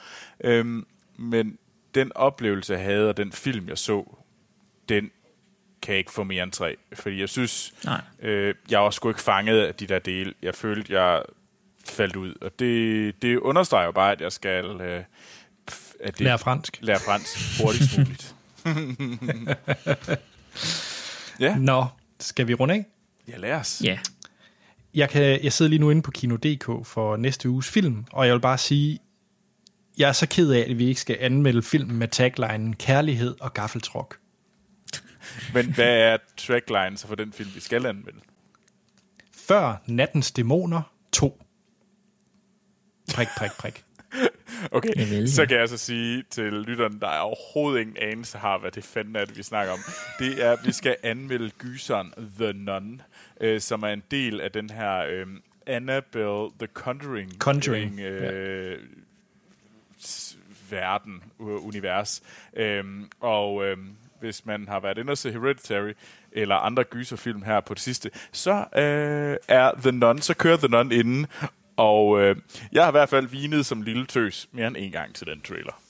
Øh, 0.44 0.82
men 1.16 1.58
den 1.94 2.12
oplevelse, 2.14 2.72
jeg 2.72 2.82
havde, 2.82 3.08
og 3.08 3.16
den 3.16 3.32
film, 3.32 3.68
jeg 3.68 3.78
så, 3.78 4.16
den 4.88 5.10
kan 5.82 5.92
jeg 5.92 5.98
ikke 5.98 6.12
få 6.12 6.24
mere 6.24 6.42
end 6.42 6.52
tre. 6.52 6.76
Fordi 6.92 7.20
jeg 7.20 7.28
synes, 7.28 7.74
Nej. 7.84 8.00
øh, 8.22 8.54
jeg 8.70 8.80
var 8.80 8.90
sgu 8.90 9.08
ikke 9.08 9.20
fanget 9.20 9.60
af 9.60 9.74
de 9.74 9.86
der 9.86 9.98
dele. 9.98 10.34
Jeg 10.42 10.54
følte, 10.54 11.00
jeg 11.00 11.22
faldt 11.84 12.16
ud. 12.16 12.34
Og 12.40 12.58
det, 12.58 13.22
det 13.22 13.36
understreger 13.36 13.84
jo 13.84 13.92
bare, 13.92 14.12
at 14.12 14.20
jeg 14.20 14.32
skal... 14.32 14.64
Øh, 14.64 15.04
at 16.00 16.18
det, 16.18 16.20
lære 16.20 16.38
fransk. 16.38 16.78
Lære 16.80 17.00
fransk 17.00 17.62
hurtigst 17.62 17.98
muligt. 17.98 18.34
ja. 21.40 21.56
Nå, 21.58 21.86
skal 22.20 22.48
vi 22.48 22.54
runde 22.54 22.74
af? 22.74 22.86
Ja, 23.28 23.36
lad 23.36 23.52
os. 23.52 23.80
Ja. 23.84 23.98
Jeg, 24.94 25.10
kan, 25.10 25.44
jeg 25.44 25.52
sidder 25.52 25.68
lige 25.70 25.80
nu 25.80 25.90
inde 25.90 26.02
på 26.02 26.10
Kino.dk 26.10 26.86
for 26.86 27.16
næste 27.16 27.48
uges 27.48 27.70
film, 27.70 28.04
og 28.12 28.26
jeg 28.26 28.34
vil 28.34 28.40
bare 28.40 28.58
sige, 28.58 28.98
jeg 29.98 30.08
er 30.08 30.12
så 30.12 30.28
ked 30.28 30.50
af, 30.52 30.66
at 30.70 30.78
vi 30.78 30.86
ikke 30.88 31.00
skal 31.00 31.16
anmelde 31.20 31.62
filmen 31.62 31.96
med 31.96 32.08
taglinen 32.08 32.76
Kærlighed 32.76 33.34
og 33.40 33.54
gaffeltruk. 33.54 34.18
Men 35.54 35.74
hvad 35.74 35.96
er 35.98 36.16
trackline 36.36 36.96
så 36.96 37.06
for 37.06 37.14
den 37.14 37.32
film, 37.32 37.50
vi 37.54 37.60
skal 37.60 37.86
anmelde? 37.86 38.18
Før 39.48 39.82
Nattens 39.86 40.32
Dæmoner 40.32 40.82
2. 41.12 41.42
Prik, 43.14 43.28
prik, 43.38 43.50
prik. 43.58 43.84
Okay, 44.72 45.26
så 45.26 45.42
ja. 45.42 45.46
kan 45.48 45.58
jeg 45.58 45.68
så 45.68 45.76
sige 45.76 46.24
til 46.30 46.52
lytteren, 46.52 47.00
der 47.00 47.08
er 47.08 47.18
overhovedet 47.18 47.80
ingen 47.80 47.96
anelse 48.00 48.38
har, 48.38 48.58
hvad 48.58 48.70
det 48.70 48.84
fanden 48.84 49.16
er, 49.16 49.24
det 49.24 49.36
vi 49.38 49.42
snakker 49.42 49.72
om. 49.72 49.78
Det 50.18 50.44
er, 50.44 50.50
at 50.52 50.58
vi 50.64 50.72
skal 50.72 50.96
anmelde 51.02 51.50
gyseren 51.58 52.12
The 52.38 52.52
Nun, 52.52 53.02
øh, 53.40 53.60
som 53.60 53.82
er 53.82 53.88
en 53.88 54.02
del 54.10 54.40
af 54.40 54.52
den 54.52 54.70
her 54.70 54.98
øh, 54.98 55.26
Annabelle 55.66 56.48
The 56.58 56.66
Conjuring, 56.74 57.32
Conjuring, 57.38 58.00
øh, 58.00 58.78
s- 58.78 58.82
verden, 60.70 61.22
u- 61.40 61.44
univers. 61.66 62.22
Øhm, 62.56 63.10
og 63.20 63.64
øhm, 63.64 63.88
hvis 64.20 64.46
man 64.46 64.68
har 64.68 64.80
været 64.80 64.98
inde 64.98 65.10
og 65.10 65.18
se 65.18 65.32
Hereditary, 65.32 65.92
eller 66.32 66.56
andre 66.56 66.84
gyserfilm 66.84 67.42
her 67.42 67.60
på 67.60 67.74
det 67.74 67.82
sidste, 67.82 68.10
så 68.32 68.52
øh, 68.76 69.36
er 69.48 69.70
The 69.82 69.92
Nun, 69.92 70.18
så 70.22 70.34
kører 70.34 70.56
The 70.56 70.68
Nun 70.68 70.92
inden, 70.92 71.26
og 71.76 72.20
øh, 72.20 72.36
jeg 72.72 72.82
har 72.82 72.90
i 72.90 72.92
hvert 72.92 73.08
fald 73.08 73.26
vinet 73.26 73.66
som 73.66 73.82
lille 73.82 74.06
tøs 74.06 74.48
mere 74.52 74.66
end 74.66 74.76
en 74.78 74.92
gang 74.92 75.14
til 75.14 75.26
den 75.26 75.40
trailer. 75.40 75.80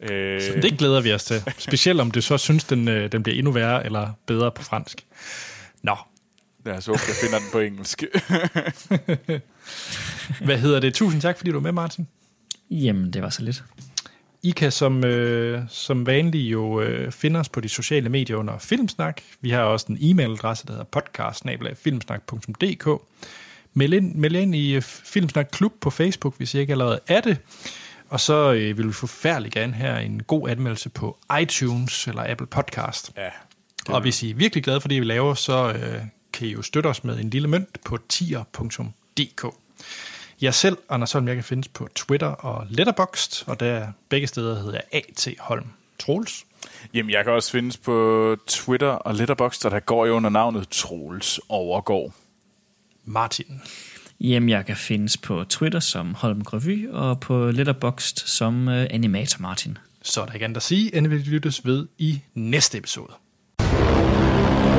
Øh, 0.00 0.62
Det 0.62 0.78
glæder 0.78 1.00
vi 1.00 1.12
os 1.12 1.24
til. 1.24 1.42
Specielt 1.58 2.00
om 2.00 2.10
du 2.10 2.20
så 2.20 2.38
synes, 2.38 2.64
den, 2.64 2.88
øh, 2.88 3.12
den 3.12 3.22
bliver 3.22 3.38
endnu 3.38 3.52
værre 3.52 3.84
eller 3.84 4.12
bedre 4.26 4.50
på 4.50 4.62
fransk. 4.62 5.06
Nå, 5.82 5.96
lad 6.64 6.74
os 6.74 6.86
håbe, 6.86 6.98
jeg 7.08 7.16
finder 7.22 7.38
den 7.38 7.46
på 7.52 7.58
engelsk. 7.58 8.02
hvad 10.44 10.58
hedder 10.58 10.80
det? 10.80 10.94
Tusind 10.94 11.22
tak, 11.22 11.36
fordi 11.36 11.50
du 11.50 11.56
var 11.56 11.62
med, 11.62 11.72
Martin. 11.72 12.08
Jamen, 12.70 13.12
det 13.12 13.22
var 13.22 13.28
så 13.30 13.42
lidt. 13.42 13.64
I 14.42 14.50
kan 14.50 14.72
som, 14.72 15.04
øh, 15.04 15.62
som 15.68 16.06
vanligt 16.06 16.52
jo 16.52 16.80
øh, 16.80 17.12
finde 17.12 17.40
os 17.40 17.48
på 17.48 17.60
de 17.60 17.68
sociale 17.68 18.08
medier 18.08 18.36
under 18.36 18.58
Filmsnak. 18.58 19.20
Vi 19.40 19.50
har 19.50 19.62
også 19.62 19.86
en 19.88 19.96
e-mailadresse, 19.96 20.66
der 20.66 20.72
hedder 20.72 20.84
podcast 20.84 21.44
Meld 23.74 23.92
ind, 23.92 24.14
meld 24.14 24.36
ind 24.36 24.54
i 24.54 24.74
øh, 24.74 24.82
Filmsnak 24.82 25.48
Klub 25.52 25.72
på 25.80 25.90
Facebook, 25.90 26.36
hvis 26.36 26.54
I 26.54 26.58
ikke 26.58 26.72
allerede 26.72 27.00
er 27.08 27.20
det. 27.20 27.38
Og 28.08 28.20
så 28.20 28.52
øh, 28.52 28.78
vil 28.78 28.86
vi 28.88 28.92
forfærdeligt 28.92 29.54
gerne 29.54 29.72
have 29.72 30.02
en 30.02 30.22
god 30.22 30.48
anmeldelse 30.48 30.88
på 30.88 31.18
iTunes 31.40 32.08
eller 32.08 32.30
Apple 32.30 32.46
Podcast. 32.46 33.12
ja, 33.16 33.28
Og 33.94 34.00
hvis 34.00 34.22
I 34.22 34.30
er 34.30 34.34
virkelig 34.34 34.64
glade 34.64 34.80
for 34.80 34.88
det, 34.88 35.00
vi 35.00 35.06
laver, 35.06 35.34
så 35.34 35.72
øh, 35.72 36.02
kan 36.32 36.48
I 36.48 36.52
jo 36.52 36.62
støtte 36.62 36.86
os 36.86 37.04
med 37.04 37.18
en 37.18 37.30
lille 37.30 37.48
mønt 37.48 37.84
på 37.84 37.98
tier.dk. 38.08 39.46
Jeg 40.40 40.54
selv, 40.54 40.78
Anders 40.88 41.12
Holm, 41.12 41.28
jeg 41.28 41.36
kan 41.36 41.44
findes 41.44 41.68
på 41.68 41.88
Twitter 41.94 42.26
og 42.26 42.66
Letterboxd, 42.70 43.48
og 43.48 43.60
der 43.60 43.86
begge 44.08 44.26
steder 44.26 44.62
hedder 44.62 44.80
jeg 44.92 45.02
A.T. 45.08 45.28
Holm. 45.38 45.66
Troels? 45.98 46.44
Jamen, 46.94 47.10
jeg 47.10 47.24
kan 47.24 47.32
også 47.32 47.50
findes 47.50 47.76
på 47.76 48.36
Twitter 48.46 48.88
og 48.88 49.14
Letterboxd, 49.14 49.64
og 49.64 49.70
der 49.70 49.80
går 49.80 50.06
jo 50.06 50.14
under 50.14 50.30
navnet 50.30 50.68
Troels 50.68 51.40
Overgård. 51.48 52.12
Martin. 53.04 53.60
Jamen, 54.20 54.48
jeg 54.48 54.66
kan 54.66 54.76
findes 54.76 55.16
på 55.16 55.44
Twitter 55.44 55.80
som 55.80 56.14
Holm 56.14 56.42
Revy, 56.42 56.88
og 56.88 57.20
på 57.20 57.50
Letterboxd 57.50 58.26
som 58.26 58.68
uh, 58.68 58.74
Animator 58.74 59.42
Martin. 59.42 59.78
Så 60.02 60.20
er 60.20 60.26
der 60.26 60.32
ikke 60.32 60.44
andet 60.44 60.56
at 60.56 60.62
sige, 60.62 60.96
end 60.96 61.08
vi 61.08 61.18
lyttes 61.18 61.66
ved 61.66 61.86
i 61.98 62.20
næste 62.34 62.78
episode. 62.78 63.12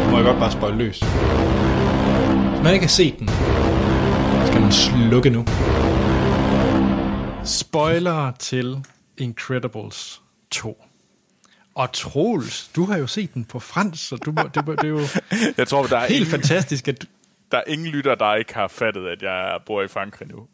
Må 0.10 0.18
jeg 0.18 0.26
godt 0.26 0.40
bare 0.40 0.52
spøjle 0.52 0.78
løs? 0.78 1.00
Hvis 1.00 2.64
man 2.64 2.74
ikke 2.74 2.86
har 2.86 2.90
set 2.90 3.20
den, 3.20 3.30
slukke 4.72 5.30
nu. 5.30 5.46
Spoiler 7.46 8.32
til 8.40 8.86
Incredibles 9.18 10.22
2. 10.52 10.84
Og 11.76 11.92
Troels, 11.94 12.72
du 12.76 12.86
har 12.86 12.98
jo 12.98 13.08
set 13.08 13.34
den 13.34 13.46
på 13.46 13.60
fransk, 13.60 14.08
så 14.08 14.16
du 14.16 14.32
må, 14.32 14.44
det, 14.44 14.66
det 14.68 14.84
er 14.84 14.88
jo 14.88 15.02
Jeg 15.58 15.68
tror, 15.68 15.86
der 15.86 15.98
er, 15.98 16.08
helt 16.08 16.12
ingen, 16.12 16.32
fantastisk, 16.32 16.88
at 16.88 17.02
du... 17.02 17.08
der 17.52 17.58
er 17.58 17.64
ingen 17.68 17.88
lytter, 17.88 18.16
der 18.16 18.36
ikke 18.36 18.54
har 18.54 18.68
fattet, 18.68 19.08
at 19.08 19.22
jeg 19.22 19.60
bor 19.66 19.82
i 19.82 19.88
Frankrig 19.88 20.28
nu. 20.28 20.48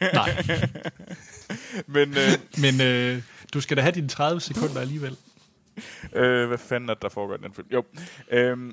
Nej, 0.00 0.44
Men 1.94 2.08
øh, 2.08 2.60
men 2.60 2.80
øh, 2.80 3.22
du 3.54 3.60
skal 3.60 3.76
da 3.76 3.82
have 3.82 3.92
dine 3.92 4.08
30 4.08 4.40
sekunder 4.40 4.80
alligevel. 4.80 5.16
øh, 6.12 6.48
hvad 6.48 6.58
fanden 6.58 6.90
er 6.90 6.94
det, 6.94 7.02
der 7.02 7.08
foregår 7.08 7.34
i 7.34 7.38
den 7.42 7.54
film? 7.54 7.68
Jo, 7.72 7.84
øh, 8.30 8.72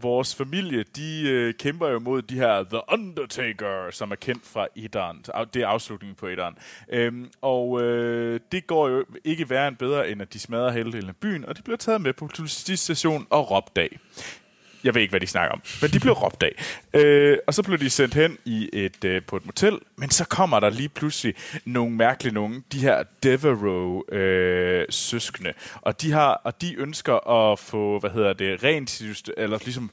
vores 0.00 0.34
familie, 0.34 0.84
de 0.96 1.22
øh, 1.28 1.54
kæmper 1.54 1.88
jo 1.88 1.98
mod 1.98 2.22
de 2.22 2.34
her 2.34 2.62
The 2.62 2.80
Undertaker, 2.92 3.90
som 3.90 4.10
er 4.10 4.16
kendt 4.16 4.46
fra 4.46 4.66
Idaren. 4.74 5.24
Det 5.54 5.62
er 5.62 5.66
afslutningen 5.66 6.16
på 6.16 6.28
Idaren. 6.28 6.54
Øhm, 6.88 7.30
og 7.40 7.82
øh, 7.82 8.40
det 8.52 8.66
går 8.66 8.88
jo 8.88 9.04
ikke 9.24 9.50
værre 9.50 9.68
end 9.68 9.76
bedre, 9.76 10.10
end 10.10 10.22
at 10.22 10.32
de 10.32 10.38
smadrer 10.38 10.70
halvdelen 10.70 11.08
af 11.08 11.16
byen, 11.16 11.44
og 11.44 11.56
de 11.56 11.62
bliver 11.62 11.76
taget 11.76 12.00
med 12.00 12.12
på 12.12 12.26
politistationen 12.26 13.26
og 13.30 13.50
råbt 13.50 13.78
af. 13.78 13.98
Jeg 14.84 14.94
ved 14.94 15.02
ikke, 15.02 15.12
hvad 15.12 15.20
de 15.20 15.26
snakker 15.26 15.52
om, 15.52 15.62
men 15.82 15.90
de 15.90 16.00
blev 16.00 16.12
råbt 16.12 16.42
af. 16.42 16.52
Øh, 16.94 17.38
og 17.46 17.54
så 17.54 17.62
blev 17.62 17.78
de 17.78 17.90
sendt 17.90 18.14
hen 18.14 18.38
i 18.44 18.70
et, 18.72 19.04
øh, 19.04 19.22
på 19.22 19.36
et 19.36 19.46
motel, 19.46 19.78
men 19.96 20.10
så 20.10 20.24
kommer 20.24 20.60
der 20.60 20.70
lige 20.70 20.88
pludselig 20.88 21.34
nogle 21.64 21.96
mærkelige 21.96 22.34
nogen, 22.34 22.64
de 22.72 22.78
her 22.78 23.02
Devereaux 23.22 24.02
øh, 24.12 24.86
og 25.82 26.02
de 26.02 26.12
har 26.12 26.40
og 26.44 26.60
de 26.60 26.74
ønsker 26.74 27.28
at 27.30 27.58
få, 27.58 27.98
hvad 27.98 28.10
hedder 28.10 28.32
det, 28.32 28.64
rent 28.64 29.02
eller 29.36 29.58
ligesom 29.64 29.90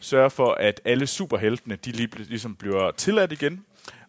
sørge 0.00 0.30
for, 0.30 0.52
at 0.52 0.80
alle 0.84 1.06
superheltene, 1.06 1.76
de 1.76 1.92
lige, 1.92 2.08
ligesom 2.16 2.54
bliver 2.54 2.90
tilladt 2.90 3.32
igen. 3.32 3.64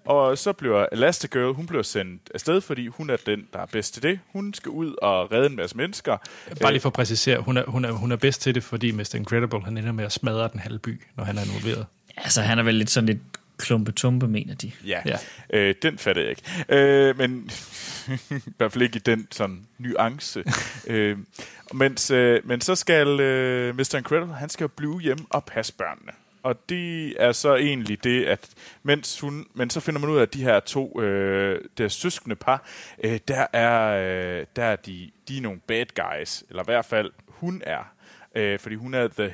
Og 0.06 0.38
så 0.38 0.54
bliver 0.54 0.86
Elastigirl, 0.92 1.54
hun 1.54 1.68
bliver 1.68 1.84
sendt 1.84 2.22
afsted, 2.34 2.62
fordi 2.62 2.88
hun 2.88 3.10
er 3.10 3.18
den, 3.26 3.48
der 3.54 3.60
er 3.60 3.66
bedst 3.66 3.94
til 3.94 4.04
det. 4.04 4.20
Hun 4.34 4.54
skal 4.54 4.70
ud 4.70 4.96
og 5.02 5.32
redde 5.32 5.46
en 5.46 5.56
masse 5.56 5.78
mennesker. 5.78 6.18
Bare 6.62 6.72
lige 6.72 6.82
for 6.82 6.90
at 6.90 6.94
præcisere, 6.94 7.40
hun 7.40 7.58
er, 7.58 7.64
hun 7.66 7.86
er, 7.86 7.92
hun 7.92 8.12
er 8.12 8.16
bedst 8.16 8.42
til 8.42 8.56
det, 8.56 8.64
fordi 8.64 8.92
Mr. 8.92 9.16
Incredible, 9.16 9.64
han 9.64 9.78
ender 9.78 9.92
med 9.92 10.06
at 10.06 10.12
smadre 10.12 10.50
den 10.52 10.60
halve 10.60 10.80
by, 10.80 11.02
når 11.18 11.24
han 11.24 11.38
er 11.38 11.42
involveret. 11.44 11.86
Altså, 12.18 12.42
han 12.42 12.60
er 12.60 12.64
vel 12.64 12.76
lidt 12.76 12.90
sådan 12.90 13.08
lidt 13.08 13.20
klumpe-tumpe, 13.58 14.28
mener 14.28 14.56
de. 14.56 14.72
Ja, 14.86 15.02
Ja. 15.06 15.18
Øh, 15.50 15.76
den 15.82 15.98
fatter 15.98 16.22
jeg 16.22 16.30
ikke. 16.30 16.42
Øh, 16.70 17.18
men 17.18 17.52
i 18.48 18.54
hvert 18.58 18.72
fald 18.72 18.82
ikke 18.82 18.96
i 18.96 19.00
den 19.00 19.28
sådan 19.32 19.68
nuance. 19.78 20.44
øh, 20.88 21.18
mens, 21.74 22.12
øh, 22.12 22.42
men 22.48 22.62
så 22.62 22.76
skal 22.76 23.20
øh, 23.20 23.76
Mr. 23.76 23.96
Incredible, 23.96 24.34
han 24.36 24.50
skal 24.50 24.70
blive 24.70 25.02
hjemme 25.02 25.26
og 25.30 25.46
passe 25.46 25.74
børnene. 25.74 26.12
Og 26.46 26.70
det 26.70 27.14
er 27.24 27.32
så 27.32 27.56
egentlig 27.56 28.04
det, 28.04 28.26
at 28.26 28.50
mens 28.84 29.20
hun, 29.20 29.48
men 29.54 29.70
så 29.70 29.80
finder 29.80 30.02
man 30.02 30.10
ud 30.10 30.18
af, 30.18 30.22
at 30.22 30.34
de 30.34 30.44
her 30.44 30.60
to, 30.60 31.02
øh, 31.02 31.62
deres 31.78 31.94
søskende 31.94 32.36
par, 32.36 32.68
øh, 33.04 33.20
der 33.28 33.46
er, 33.54 33.82
øh, 34.40 34.46
der 34.56 34.64
er 34.64 34.76
de, 34.76 35.12
de 35.28 35.38
er 35.38 35.42
nogle 35.42 35.60
bad 35.68 35.86
guys, 35.96 36.44
eller 36.50 36.64
i 36.64 36.66
hvert 36.68 36.86
fald 36.86 37.12
hun 37.28 37.62
er, 37.66 37.94
øh, 38.36 38.60
fordi 38.60 38.76
hun 38.76 38.94
er 38.94 39.08
the 39.08 39.34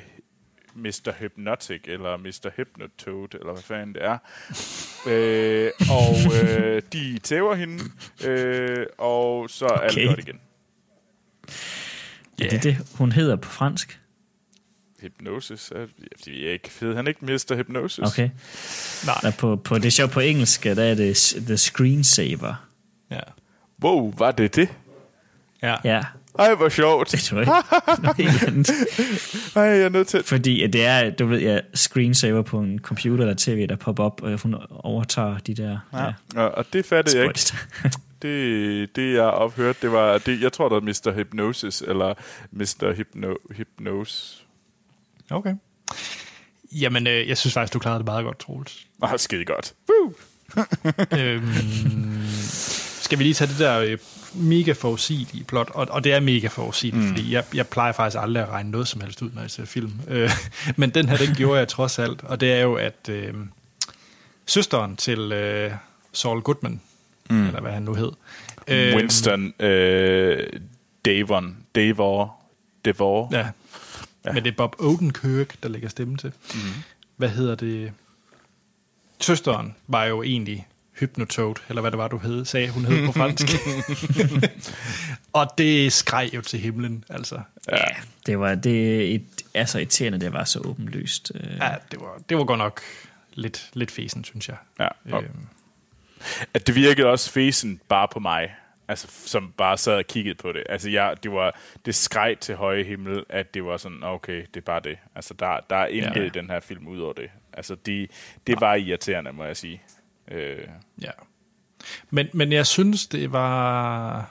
Mr. 0.74 1.12
Hypnotic, 1.18 1.80
eller 1.84 2.16
Mr. 2.16 2.50
Hypnotoad, 2.56 3.34
eller 3.34 3.52
hvad 3.52 3.62
fanden 3.62 3.94
det 3.94 4.04
er. 4.04 4.18
øh, 5.06 5.70
og 5.90 6.14
øh, 6.44 6.82
de 6.92 7.18
tæver 7.18 7.54
hende, 7.54 7.84
øh, 8.26 8.86
og 8.98 9.50
så 9.50 9.66
er 9.66 9.78
alt 9.78 9.92
Okay. 9.96 10.06
godt 10.06 10.18
igen. 10.18 10.40
Ja. 12.40 12.44
Det 12.44 12.52
er 12.52 12.60
det, 12.60 12.76
hun 12.98 13.12
hedder 13.12 13.36
på 13.36 13.48
fransk. 13.50 13.98
Hypnosis, 15.02 15.70
er, 15.70 15.78
jeg 15.78 15.86
ved 16.26 16.34
ikke, 16.52 16.70
hed 16.80 16.94
han 16.94 17.06
ikke 17.06 17.24
Mr. 17.24 17.54
Hypnosis? 17.56 18.04
Okay. 18.04 18.30
Nej. 19.06 19.18
Der 19.22 19.30
på, 19.38 19.56
på 19.56 19.78
det 19.78 19.92
show 19.92 20.08
på 20.08 20.20
engelsk, 20.20 20.64
der 20.64 20.82
er 20.82 20.94
det 20.94 21.34
The 21.46 21.56
Screensaver. 21.56 22.66
Ja. 23.10 23.20
Wow, 23.84 24.14
var 24.18 24.30
det 24.30 24.56
det? 24.56 24.68
ja. 25.62 25.76
Ja, 25.84 26.02
Ej, 26.38 26.54
hvor 26.54 26.68
sjovt. 26.68 27.12
det 27.12 27.20
tror 27.20 27.38
jeg 27.38 27.46
ikke. 28.18 28.32
Ej, 29.60 29.62
jeg 29.62 29.82
er 29.82 29.88
nødt 29.88 30.08
til... 30.08 30.22
Fordi 30.22 30.62
at 30.62 30.72
det 30.72 30.84
er, 30.84 31.10
du 31.10 31.26
ved, 31.26 31.40
ja, 31.40 31.58
screensaver 31.74 32.42
på 32.42 32.58
en 32.58 32.78
computer 32.78 33.24
eller 33.24 33.34
tv, 33.38 33.66
der 33.66 33.76
popper 33.76 34.04
op, 34.04 34.22
og 34.22 34.38
hun 34.42 34.54
overtager 34.70 35.38
de 35.38 35.54
der 35.54 35.78
ja, 35.92 36.12
Ja, 36.34 36.46
og 36.46 36.64
det 36.72 36.86
fattede 36.86 37.18
jeg 37.18 37.26
ikke. 37.26 37.40
Det, 38.22 38.96
det 38.96 39.14
jeg 39.14 39.22
ophørte, 39.22 39.78
det 39.82 39.92
var, 39.92 40.18
det, 40.18 40.40
jeg 40.42 40.52
tror, 40.52 40.68
det 40.68 40.74
var 40.74 40.80
Mr. 40.80 41.12
Hypnosis, 41.14 41.82
eller 41.82 42.14
Mr. 42.50 42.92
Hypno, 42.92 43.34
Hypnose. 43.50 44.41
Okay. 45.32 45.54
Jamen, 46.72 47.06
øh, 47.06 47.28
jeg 47.28 47.38
synes 47.38 47.54
faktisk, 47.54 47.74
du 47.74 47.78
klarede 47.78 47.98
det 47.98 48.06
meget 48.06 48.24
godt, 48.24 48.38
Troels. 48.38 48.86
Ah, 49.02 49.18
skide 49.18 49.44
godt. 49.44 49.74
Woo! 49.88 50.12
øhm, 51.18 52.22
skal 53.00 53.18
vi 53.18 53.24
lige 53.24 53.34
tage 53.34 53.48
det 53.48 53.58
der 53.58 53.78
øh, 53.78 53.98
mega 54.34 54.72
forudsigelige 54.72 55.44
plot, 55.44 55.70
og, 55.70 55.86
og 55.90 56.04
det 56.04 56.12
er 56.12 56.20
mega 56.20 56.46
forudsigeligt, 56.46 57.04
mm. 57.04 57.14
fordi 57.14 57.32
jeg, 57.32 57.44
jeg 57.54 57.66
plejer 57.66 57.92
faktisk 57.92 58.22
aldrig 58.22 58.42
at 58.42 58.48
regne 58.48 58.70
noget 58.70 58.88
som 58.88 59.00
helst 59.00 59.22
ud, 59.22 59.30
når 59.34 59.40
jeg 59.40 59.50
ser 59.50 59.64
film. 59.64 59.92
Øh, 60.08 60.30
men 60.76 60.90
den 60.90 61.08
her, 61.08 61.16
den 61.16 61.34
gjorde 61.34 61.58
jeg 61.58 61.68
trods 61.68 61.98
alt, 61.98 62.24
og 62.24 62.40
det 62.40 62.52
er 62.52 62.60
jo, 62.60 62.74
at 62.74 63.08
øh, 63.08 63.34
søsteren 64.46 64.96
til 64.96 65.32
øh, 65.32 65.72
Saul 66.12 66.40
Goodman, 66.40 66.80
mm. 67.30 67.46
eller 67.46 67.60
hvad 67.60 67.72
han 67.72 67.82
nu 67.82 67.94
hed, 67.94 68.12
øh, 68.68 68.96
Winston 68.96 69.54
øh, 69.60 70.46
Davon. 71.04 71.56
Davor. 71.74 72.42
Devor. 72.84 73.28
Ja. 73.32 73.48
Ja. 74.24 74.32
Men 74.32 74.44
det 74.44 74.50
er 74.50 74.56
Bob 74.56 74.74
Odenkirk, 74.78 75.62
der 75.62 75.68
lægger 75.68 75.88
stemme 75.88 76.16
til. 76.16 76.32
Mm. 76.54 76.60
Hvad 77.16 77.28
hedder 77.28 77.54
det? 77.54 77.92
Søsteren 79.20 79.74
var 79.86 80.04
jo 80.04 80.22
egentlig 80.22 80.66
Hypnotoad, 81.00 81.54
eller 81.68 81.80
hvad 81.80 81.90
det 81.90 81.98
var, 81.98 82.08
du 82.08 82.18
hed, 82.18 82.44
sagde 82.44 82.70
hun 82.70 82.84
hed 82.84 83.06
på 83.06 83.12
fransk. 83.12 83.46
og 85.32 85.54
det 85.58 85.92
skreg 85.92 86.30
jo 86.34 86.40
til 86.40 86.58
himlen, 86.60 87.04
altså. 87.08 87.40
Ja, 87.72 87.84
det 88.26 88.38
var 88.38 88.54
det 88.54 89.14
et, 89.14 89.26
altså 89.54 89.78
irriterende, 89.78 90.20
det 90.20 90.32
var 90.32 90.44
så 90.44 90.58
åbenlyst. 90.58 91.32
Øh, 91.34 91.56
Ja, 91.60 91.74
det 91.90 92.00
var, 92.00 92.22
det 92.28 92.36
var 92.36 92.44
godt 92.44 92.58
nok 92.58 92.80
lidt, 93.34 93.70
lidt 93.74 93.90
fesen, 93.90 94.24
synes 94.24 94.48
jeg. 94.48 94.56
Ja, 94.80 94.88
og 95.12 95.22
Øhm, 95.22 95.46
at 96.54 96.66
det 96.66 96.74
virkede 96.74 97.06
også 97.06 97.30
fesen 97.30 97.80
bare 97.88 98.08
på 98.12 98.18
mig, 98.20 98.54
altså 98.88 99.08
som 99.26 99.52
bare 99.56 99.78
sad 99.78 99.96
og 99.96 100.04
kiggede 100.06 100.34
på 100.34 100.52
det. 100.52 100.62
Altså 100.68 100.90
jeg, 100.90 101.16
det 101.22 101.32
var 101.32 101.58
det 101.86 101.94
skreg 101.94 102.36
til 102.40 102.54
høje 102.56 102.84
himmel, 102.84 103.24
at 103.28 103.54
det 103.54 103.64
var 103.64 103.76
sådan, 103.76 104.02
okay, 104.02 104.44
det 104.54 104.56
er 104.56 104.64
bare 104.64 104.80
det. 104.80 104.98
Altså 105.14 105.34
der, 105.34 105.60
der 105.70 105.76
er 105.76 105.86
intet 105.86 106.16
Ja. 106.20 106.26
i 106.26 106.28
den 106.28 106.50
her 106.50 106.60
film 106.60 106.86
ud 106.86 107.00
over 107.00 107.12
det. 107.12 107.30
Altså 107.52 107.74
de, 107.74 108.08
det 108.46 108.60
var 108.60 108.74
irriterende, 108.74 109.32
må 109.32 109.44
jeg 109.44 109.56
sige. 109.56 109.82
Øh, 110.30 110.58
Ja. 111.02 111.10
Men, 112.10 112.28
men 112.32 112.52
jeg 112.52 112.66
synes, 112.66 113.06
det 113.06 113.32
var 113.32 114.30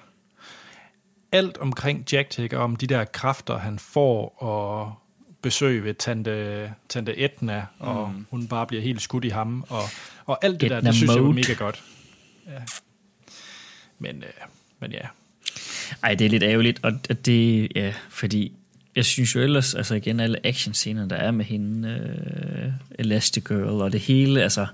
alt 1.31 1.57
omkring 1.57 2.05
Jack 2.13 2.29
Tick, 2.29 2.53
om 2.53 2.75
de 2.75 2.87
der 2.87 3.05
kræfter, 3.05 3.57
han 3.57 3.79
får, 3.79 4.35
og 4.43 4.93
besøg 5.41 5.83
ved 5.83 5.93
tante, 5.93 6.73
tante 6.89 7.17
Etna, 7.17 7.65
og 7.79 8.09
mm. 8.09 8.25
hun 8.31 8.47
bare 8.47 8.67
bliver 8.67 8.83
helt 8.83 9.01
skudt 9.01 9.25
i 9.25 9.29
ham, 9.29 9.65
og, 9.69 9.81
og 10.25 10.45
alt 10.45 10.61
det 10.61 10.69
der, 10.71 10.77
Etna 10.77 10.89
det 10.89 10.95
synes 10.97 11.09
jeg 11.11 11.21
var 11.21 11.25
mode. 11.27 11.35
mega 11.35 11.53
godt. 11.53 11.83
Ja. 12.47 12.51
Men, 14.01 14.23
øh, 14.23 14.47
men 14.79 14.91
ja. 14.91 15.07
Ej, 16.03 16.15
det 16.15 16.25
er 16.25 16.29
lidt 16.29 16.43
ærgerligt, 16.43 16.79
og 16.83 16.91
det, 17.25 17.71
ja, 17.75 17.93
fordi 18.09 18.51
jeg 18.95 19.05
synes 19.05 19.35
jo 19.35 19.41
ellers, 19.41 19.75
altså 19.75 19.95
igen, 19.95 20.19
alle 20.19 20.47
actionscener, 20.47 21.07
der 21.07 21.15
er 21.15 21.31
med 21.31 21.45
hende, 21.45 21.89
øh, 21.89 22.71
Elastigirl 22.99 23.81
og 23.81 23.91
det 23.91 23.99
hele, 23.99 24.43
altså 24.43 24.67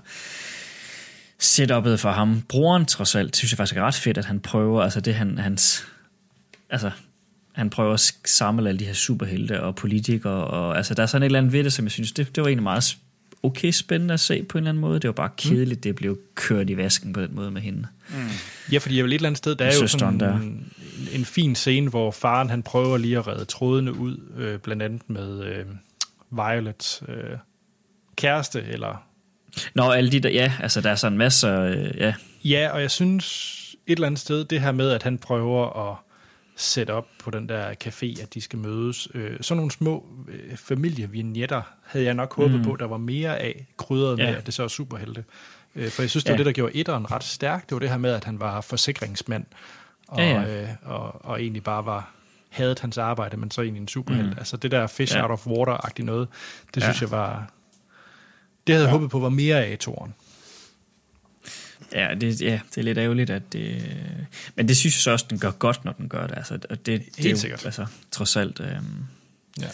setup'et 1.42 1.94
for 1.96 2.10
ham, 2.10 2.42
broren 2.48 2.86
trods 2.86 3.14
alt, 3.14 3.36
synes 3.36 3.52
jeg 3.52 3.56
faktisk 3.56 3.76
er 3.76 3.82
ret 3.82 3.94
fedt, 3.94 4.18
at 4.18 4.24
han 4.24 4.40
prøver, 4.40 4.82
altså 4.82 5.00
det 5.00 5.14
han, 5.14 5.38
hans, 5.38 5.86
altså 6.70 6.90
han 7.52 7.70
prøver 7.70 7.94
at 7.94 8.12
samle 8.24 8.68
alle 8.68 8.78
de 8.78 8.84
her 8.84 8.92
superhelte 8.92 9.62
og 9.62 9.74
politikere, 9.74 10.44
og 10.44 10.76
altså 10.76 10.94
der 10.94 11.02
er 11.02 11.06
sådan 11.06 11.22
et 11.22 11.26
eller 11.26 11.38
andet 11.38 11.52
ved 11.52 11.64
det, 11.64 11.72
som 11.72 11.84
jeg 11.84 11.92
synes, 11.92 12.12
det, 12.12 12.36
det 12.36 12.42
var 12.42 12.48
egentlig 12.48 12.62
meget 12.62 12.96
okay 13.42 13.70
spændende 13.70 14.14
at 14.14 14.20
se 14.20 14.42
på 14.42 14.58
en 14.58 14.62
eller 14.62 14.70
anden 14.70 14.80
måde. 14.80 15.00
Det 15.00 15.08
var 15.08 15.12
bare 15.12 15.30
kedeligt, 15.36 15.84
det 15.84 15.94
blev 15.94 16.18
kørt 16.34 16.70
i 16.70 16.76
vasken 16.76 17.12
på 17.12 17.20
den 17.20 17.34
måde 17.34 17.50
med 17.50 17.60
hende. 17.60 17.86
Ja, 18.72 18.78
fordi 18.78 18.96
jeg 18.96 19.04
vil 19.04 19.12
et 19.12 19.14
eller 19.14 19.28
andet 19.28 19.38
sted, 19.38 19.54
der 19.54 19.64
er 19.64 19.74
jo 19.80 19.86
sådan 19.86 20.20
der. 20.20 20.36
en, 20.36 20.72
en 21.12 21.24
fin 21.24 21.54
scene, 21.54 21.90
hvor 21.90 22.10
faren 22.10 22.50
han 22.50 22.62
prøver 22.62 22.96
lige 22.96 23.18
at 23.18 23.26
redde 23.26 23.44
trådene 23.44 23.92
ud, 23.92 24.16
øh, 24.36 24.58
blandt 24.58 24.82
andet 24.82 25.10
med 25.10 25.44
øh, 25.44 25.64
Violets 26.30 27.02
øh, 27.08 27.38
kæreste, 28.16 28.62
eller 28.68 29.04
Nå, 29.74 29.90
alle 29.90 30.12
de 30.12 30.20
der, 30.20 30.30
ja, 30.30 30.52
altså 30.60 30.80
der 30.80 30.90
er 30.90 30.94
sådan 30.94 31.18
masser, 31.18 31.60
øh, 31.60 31.96
ja, 31.96 32.14
Ja, 32.44 32.70
og 32.72 32.80
jeg 32.80 32.90
synes 32.90 33.54
et 33.86 33.96
eller 33.96 34.06
andet 34.06 34.20
sted, 34.20 34.44
det 34.44 34.60
her 34.60 34.72
med, 34.72 34.90
at 34.90 35.02
han 35.02 35.18
prøver 35.18 35.90
at 35.90 35.96
op 36.90 37.06
på 37.24 37.30
den 37.30 37.48
der 37.48 37.74
café, 37.84 38.22
at 38.22 38.34
de 38.34 38.40
skal 38.40 38.58
mødes. 38.58 39.08
Øh, 39.14 39.36
sådan 39.40 39.56
nogle 39.56 39.70
små 39.70 40.06
øh, 40.28 40.56
familievignetter 40.56 41.62
havde 41.84 42.04
jeg 42.06 42.14
nok 42.14 42.34
håbet 42.34 42.58
mm. 42.58 42.64
på, 42.64 42.76
der 42.76 42.86
var 42.86 42.96
mere 42.96 43.38
af 43.38 43.66
krydret 43.76 44.18
med, 44.18 44.24
Ja. 44.26 44.34
at 44.34 44.46
det 44.46 44.54
så 44.54 44.62
er 44.62 44.68
superhelte. 44.68 45.24
Øh, 45.74 45.90
for 45.90 46.02
jeg 46.02 46.10
synes, 46.10 46.24
det 46.24 46.30
var 46.30 46.34
Ja. 46.34 46.38
det, 46.38 46.46
der 46.46 46.52
gjorde 46.52 46.74
etteren 46.76 47.10
ret 47.10 47.24
stærk. 47.24 47.62
Det 47.68 47.72
var 47.74 47.78
det 47.78 47.88
her 47.90 47.98
med, 47.98 48.10
at 48.12 48.24
han 48.24 48.40
var 48.40 48.60
forsikringsmand, 48.60 49.44
og, 50.08 50.18
Ja, 50.18 50.40
ja. 50.40 50.62
Øh, 50.62 50.68
og, 50.84 51.24
og 51.24 51.40
egentlig 51.42 51.62
bare 51.62 51.86
var 51.86 52.10
havde 52.48 52.76
hans 52.80 52.98
arbejde, 52.98 53.36
men 53.36 53.50
så 53.50 53.62
egentlig 53.62 53.80
en 53.80 53.88
superhelt. 53.88 54.26
Mm. 54.30 54.38
Altså 54.38 54.56
det 54.56 54.70
der 54.70 54.86
fish 54.86 55.14
Ja. 55.16 55.22
out 55.22 55.30
of 55.30 55.46
water-agtige 55.46 56.04
noget, 56.04 56.28
det 56.74 56.80
Ja. 56.80 56.86
synes 56.86 57.00
jeg 57.02 57.10
var... 57.10 57.50
Det 58.66 58.74
havde 58.74 58.86
jeg 58.86 58.92
håbet 58.92 59.10
på 59.10 59.18
var 59.18 59.28
mere 59.28 59.64
af 59.64 59.72
i 59.72 59.76
toren. 59.76 60.14
Ja, 61.92 62.14
det, 62.20 62.40
ja, 62.40 62.60
det 62.70 62.78
er 62.78 62.82
lidt 62.82 62.98
ærgerligt, 62.98 63.30
at 63.30 63.52
det... 63.52 63.82
Men 64.54 64.68
det 64.68 64.76
synes 64.76 64.94
jeg 64.96 65.00
så 65.02 65.10
også, 65.10 65.26
den 65.30 65.38
gør 65.38 65.50
godt, 65.50 65.84
når 65.84 65.92
den 65.92 66.08
gør 66.08 66.26
det. 66.26 66.36
Altså, 66.36 66.54
og 66.70 66.86
det, 66.86 66.86
det 66.86 66.94
er 67.18 67.22
Helt 67.22 67.32
jo, 67.32 67.36
sikkert. 67.36 67.64
Altså, 67.66 67.86
trods 68.10 68.36
alt... 68.36 68.60
Øhm, 68.60 69.04
Ja. 69.60 69.66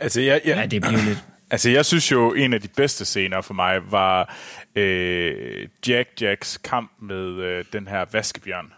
altså 0.00 0.20
jeg, 0.20 0.40
jeg, 0.44 0.56
ja, 0.56 0.66
det 0.66 0.82
bliver 0.82 1.04
lidt... 1.04 1.18
Altså, 1.50 1.70
jeg 1.70 1.86
synes 1.86 2.12
jo, 2.12 2.32
en 2.34 2.52
af 2.52 2.60
de 2.60 2.68
bedste 2.68 3.04
scener 3.04 3.40
for 3.40 3.54
mig 3.54 3.80
var 3.90 4.36
øh, 4.76 5.68
Jack 5.88 6.08
Jacks 6.20 6.58
kamp 6.64 6.90
med 7.02 7.26
øh, 7.42 7.64
den 7.72 7.88
her 7.88 8.04
vaskebjørn. 8.12 8.72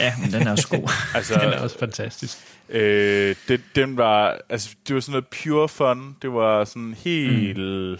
Ja, 0.00 0.14
men 0.22 0.32
den 0.32 0.46
er 0.46 0.50
også 0.52 0.68
god. 0.68 0.90
Altså, 1.16 1.34
Den 1.34 1.40
er 1.52 1.58
også 1.58 1.78
fantastisk. 1.78 2.38
øh, 2.68 3.36
det, 3.48 3.60
den 3.74 3.96
var, 3.96 4.38
altså, 4.48 4.74
det 4.88 4.94
var 4.94 5.00
sådan 5.00 5.12
noget 5.12 5.26
pure 5.26 5.68
fun. 5.68 6.16
Det 6.22 6.32
var 6.32 6.64
sådan 6.64 6.94
helt... 7.04 7.58
Mm. 7.58 7.96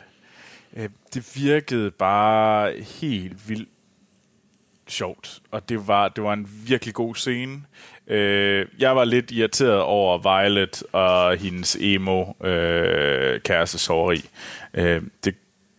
Øh, 0.77 0.89
det 1.15 1.27
virkede 1.37 1.91
bare 1.91 2.73
helt 3.01 3.49
vildt 3.49 3.69
sjovt, 4.91 5.39
og 5.51 5.69
det 5.69 5.87
var, 5.87 6.09
det 6.09 6.25
var 6.25 6.33
en 6.33 6.49
virkelig 6.67 6.95
god 6.95 7.15
scene. 7.15 7.63
Øh, 8.07 8.67
jeg 8.79 8.97
var 8.97 9.05
lidt 9.05 9.31
irriteret 9.31 9.81
over 9.81 10.19
Violet 10.19 10.83
og 10.93 11.37
hendes 11.37 11.77
emo 11.81 12.33
øh, 12.45 13.41
kæreste 13.41 13.79
sorry. 13.79 14.19
Øh, 14.75 15.03
det, 15.25 15.35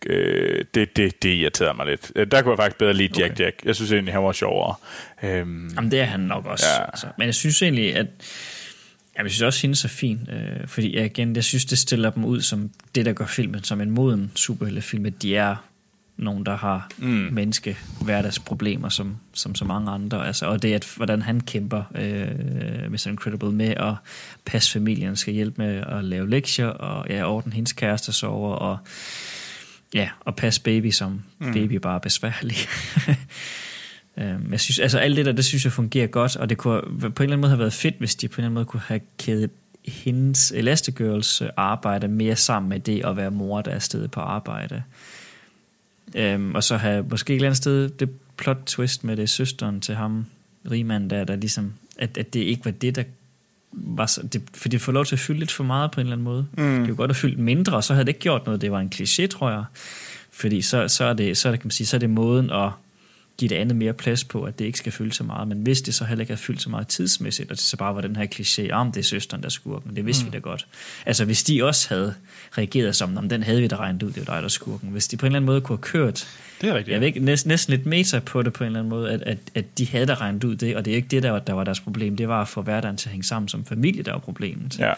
øh, 0.06 0.64
det, 0.74 0.96
det, 0.96 1.22
det 1.22 1.28
irriterede 1.28 1.74
mig 1.74 1.86
lidt. 1.86 2.12
Øh, 2.16 2.26
Der 2.30 2.42
kunne 2.42 2.50
jeg 2.50 2.58
faktisk 2.58 2.78
bedre 2.78 2.94
lide 2.94 3.20
Jack 3.20 3.32
Okay. 3.32 3.44
Jack. 3.44 3.64
Jeg 3.64 3.76
synes 3.76 3.92
egentlig, 3.92 4.14
han 4.14 4.22
var 4.22 4.32
sjovere. 4.32 4.74
Øh, 5.22 5.30
Jamen, 5.76 5.90
det 5.90 6.00
er 6.00 6.04
han 6.04 6.20
nok 6.20 6.46
også. 6.46 6.66
Ja. 6.78 6.84
Altså. 6.84 7.06
Men 7.18 7.26
jeg 7.26 7.34
synes 7.34 7.62
egentlig, 7.62 7.96
at... 7.96 8.06
Jamen, 9.16 9.26
jeg 9.26 9.30
synes 9.30 9.42
også, 9.42 9.62
hende 9.62 9.76
er 9.84 9.88
fin. 9.88 10.28
Øh, 10.32 10.68
fordi 10.68 10.96
jeg, 10.96 11.04
igen, 11.04 11.36
jeg 11.36 11.44
synes, 11.44 11.64
det 11.64 11.78
stiller 11.78 12.10
dem 12.10 12.24
ud 12.24 12.40
som 12.40 12.70
det, 12.94 13.06
der 13.06 13.12
gør 13.12 13.26
filmen 13.26 13.64
som 13.64 13.80
en 13.80 13.90
moden 13.90 14.32
superheltefilm, 14.34 15.06
at 15.06 15.22
de 15.22 15.36
er 15.36 15.56
nogen, 16.16 16.46
der 16.46 16.56
har 16.56 16.88
mm. 16.98 17.28
menneske 17.32 17.76
hverdagsproblemer, 18.00 18.88
som, 18.88 19.16
som 19.32 19.54
så 19.54 19.64
mange 19.64 19.90
andre. 19.90 20.26
Altså, 20.26 20.46
og 20.46 20.62
det 20.62 20.74
at, 20.74 20.92
hvordan 20.96 21.22
han 21.22 21.40
kæmper 21.40 21.82
øh, 21.94 22.90
Mr. 22.90 23.06
Incredible 23.06 23.52
med 23.52 23.68
at 23.68 23.94
passe 24.44 24.72
familien, 24.72 25.16
skal 25.16 25.34
hjælpe 25.34 25.62
med 25.62 25.82
at 25.86 26.04
lave 26.04 26.30
lektier, 26.30 26.66
og 26.66 27.06
ja, 27.08 27.30
ordne 27.32 27.52
hendes 27.52 27.72
kæreste 27.72 28.12
sover, 28.12 28.54
og 28.54 28.78
ja, 29.94 30.08
og 30.20 30.36
passe 30.36 30.62
baby, 30.62 30.90
som 30.90 31.22
mm. 31.38 31.52
baby 31.52 31.72
bare 31.72 31.94
er 31.94 31.98
besværlig. 31.98 32.56
Øhm, 34.18 34.52
jeg 34.52 34.60
synes, 34.60 34.78
altså 34.78 34.98
alt 34.98 35.16
det 35.16 35.26
der, 35.26 35.32
det 35.32 35.44
synes 35.44 35.64
jeg 35.64 35.72
fungerer 35.72 36.06
godt, 36.06 36.36
og 36.36 36.48
det 36.48 36.58
kunne 36.58 36.80
på 36.80 36.86
en 36.86 36.98
eller 36.98 37.22
anden 37.22 37.40
måde 37.40 37.50
have 37.50 37.58
været 37.58 37.72
fedt, 37.72 37.94
hvis 37.98 38.14
de 38.14 38.28
på 38.28 38.32
en 38.32 38.40
eller 38.40 38.46
anden 38.46 38.54
måde 38.54 38.64
kunne 38.64 38.80
have 38.80 39.00
kædet 39.18 39.50
hendes 39.84 40.52
Elastigirls 40.52 41.42
arbejde 41.56 42.08
mere 42.08 42.36
sammen 42.36 42.68
med 42.68 42.80
det 42.80 43.04
at 43.04 43.16
være 43.16 43.30
mor, 43.30 43.60
der 43.60 43.70
er 43.70 43.74
afsted 43.74 44.08
på 44.08 44.20
arbejde. 44.20 44.82
Øhm, 46.14 46.54
og 46.54 46.64
så 46.64 46.76
have 46.76 47.06
måske 47.10 47.32
et 47.32 47.34
eller 47.34 47.48
andet 47.48 47.56
sted 47.56 47.88
det 47.88 48.10
plot 48.36 48.58
twist 48.66 49.04
med 49.04 49.16
det 49.16 49.22
er 49.22 49.26
søsteren 49.26 49.80
til 49.80 49.94
ham, 49.94 50.26
rigmanden 50.70 51.10
der, 51.10 51.24
der 51.24 51.36
ligesom, 51.36 51.72
at, 51.98 52.18
at 52.18 52.34
det 52.34 52.40
ikke 52.40 52.64
var 52.64 52.70
det, 52.70 52.96
der 52.96 53.02
var 53.72 54.06
så, 54.06 54.22
det, 54.22 54.42
for 54.54 54.68
det 54.68 54.80
får 54.80 54.92
lov 54.92 55.04
til 55.04 55.14
at 55.14 55.20
fylde 55.20 55.38
lidt 55.38 55.52
for 55.52 55.64
meget 55.64 55.90
på 55.90 56.00
en 56.00 56.06
eller 56.06 56.12
anden 56.12 56.24
måde. 56.24 56.46
Mm. 56.58 56.78
Det 56.78 56.86
kunne 56.86 56.96
godt 56.96 57.10
have 57.10 57.14
fyldt 57.14 57.38
mindre, 57.38 57.76
og 57.76 57.84
så 57.84 57.94
havde 57.94 58.04
det 58.04 58.10
ikke 58.10 58.20
gjort 58.20 58.46
noget. 58.46 58.60
Det 58.60 58.72
var 58.72 58.80
en 58.80 58.92
kliché, 58.94 59.26
tror 59.26 59.50
jeg. 59.50 59.64
Fordi 60.30 60.62
så, 60.62 60.88
så, 60.88 61.04
er 61.04 61.12
det, 61.12 61.36
så, 61.36 61.48
er 61.48 61.50
det, 61.52 61.60
kan 61.60 61.66
man 61.66 61.70
sige, 61.70 61.86
så 61.86 61.96
er 61.96 61.98
det 61.98 62.10
måden 62.10 62.50
at 62.50 62.70
give 63.38 63.48
det 63.48 63.54
andet 63.54 63.76
mere 63.76 63.92
plads 63.92 64.24
på, 64.24 64.42
at 64.42 64.58
det 64.58 64.64
ikke 64.64 64.78
skal 64.78 64.92
fylde 64.92 65.12
så 65.12 65.24
meget. 65.24 65.48
Men 65.48 65.58
hvis 65.58 65.82
det 65.82 65.94
så 65.94 66.04
heller 66.04 66.22
ikke 66.22 66.30
havde 66.30 66.40
fyldt 66.40 66.62
så 66.62 66.70
meget 66.70 66.88
tidsmæssigt, 66.88 67.50
og 67.50 67.56
det 67.56 67.64
så 67.64 67.76
bare 67.76 67.94
var 67.94 68.00
den 68.00 68.16
her 68.16 68.26
kliché, 68.34 68.72
om 68.72 68.92
det 68.92 69.00
er 69.00 69.04
søsteren, 69.04 69.42
der 69.42 69.46
er 69.46 69.50
skurken, 69.50 69.96
det 69.96 70.06
vidste 70.06 70.24
mm. 70.24 70.32
vi 70.32 70.36
da 70.36 70.40
godt. 70.40 70.66
Altså 71.06 71.24
hvis 71.24 71.42
de 71.44 71.64
også 71.64 71.88
havde 71.88 72.14
reageret 72.58 72.96
som, 72.96 73.16
om 73.16 73.28
den 73.28 73.42
havde 73.42 73.60
vi 73.60 73.66
da 73.66 73.76
regnet 73.76 74.02
ud, 74.02 74.08
det 74.12 74.16
var 74.16 74.34
dig, 74.34 74.36
der 74.36 74.44
er 74.44 74.48
skurken. 74.48 74.88
Hvis 74.88 75.08
de 75.08 75.16
på 75.16 75.26
en 75.26 75.30
eller 75.30 75.36
anden 75.36 75.46
måde 75.46 75.60
kunne 75.60 75.76
have 75.76 75.82
kørt 75.82 76.28
Det 76.60 76.68
er 76.68 76.74
rigtigt. 76.74 76.92
jeg 76.92 77.00
ved 77.00 77.06
ikke, 77.06 77.20
næsten, 77.20 77.48
næsten 77.48 77.70
lidt 77.74 77.86
meta 77.86 78.18
på 78.18 78.42
det 78.42 78.52
på 78.52 78.64
en 78.64 78.66
eller 78.66 78.78
anden 78.78 78.90
måde, 78.90 79.10
at, 79.10 79.22
at, 79.22 79.38
at 79.54 79.78
de 79.78 79.88
havde 79.88 80.06
da 80.06 80.14
regnet 80.14 80.44
ud 80.44 80.56
det, 80.56 80.76
og 80.76 80.84
det 80.84 80.90
er 80.90 80.96
ikke 80.96 81.08
det, 81.08 81.22
der 81.22 81.30
var, 81.30 81.38
der 81.38 81.52
var 81.52 81.64
deres 81.64 81.80
problem. 81.80 82.16
Det 82.16 82.28
var 82.28 82.40
at 82.40 82.48
få 82.48 82.62
hverdagen 82.62 82.96
til 82.96 83.08
at 83.08 83.12
hænge 83.12 83.24
sammen 83.24 83.48
som 83.48 83.64
familie, 83.64 84.02
der 84.02 84.12
var 84.12 84.18
problemet. 84.18 84.78
ja. 84.78 84.92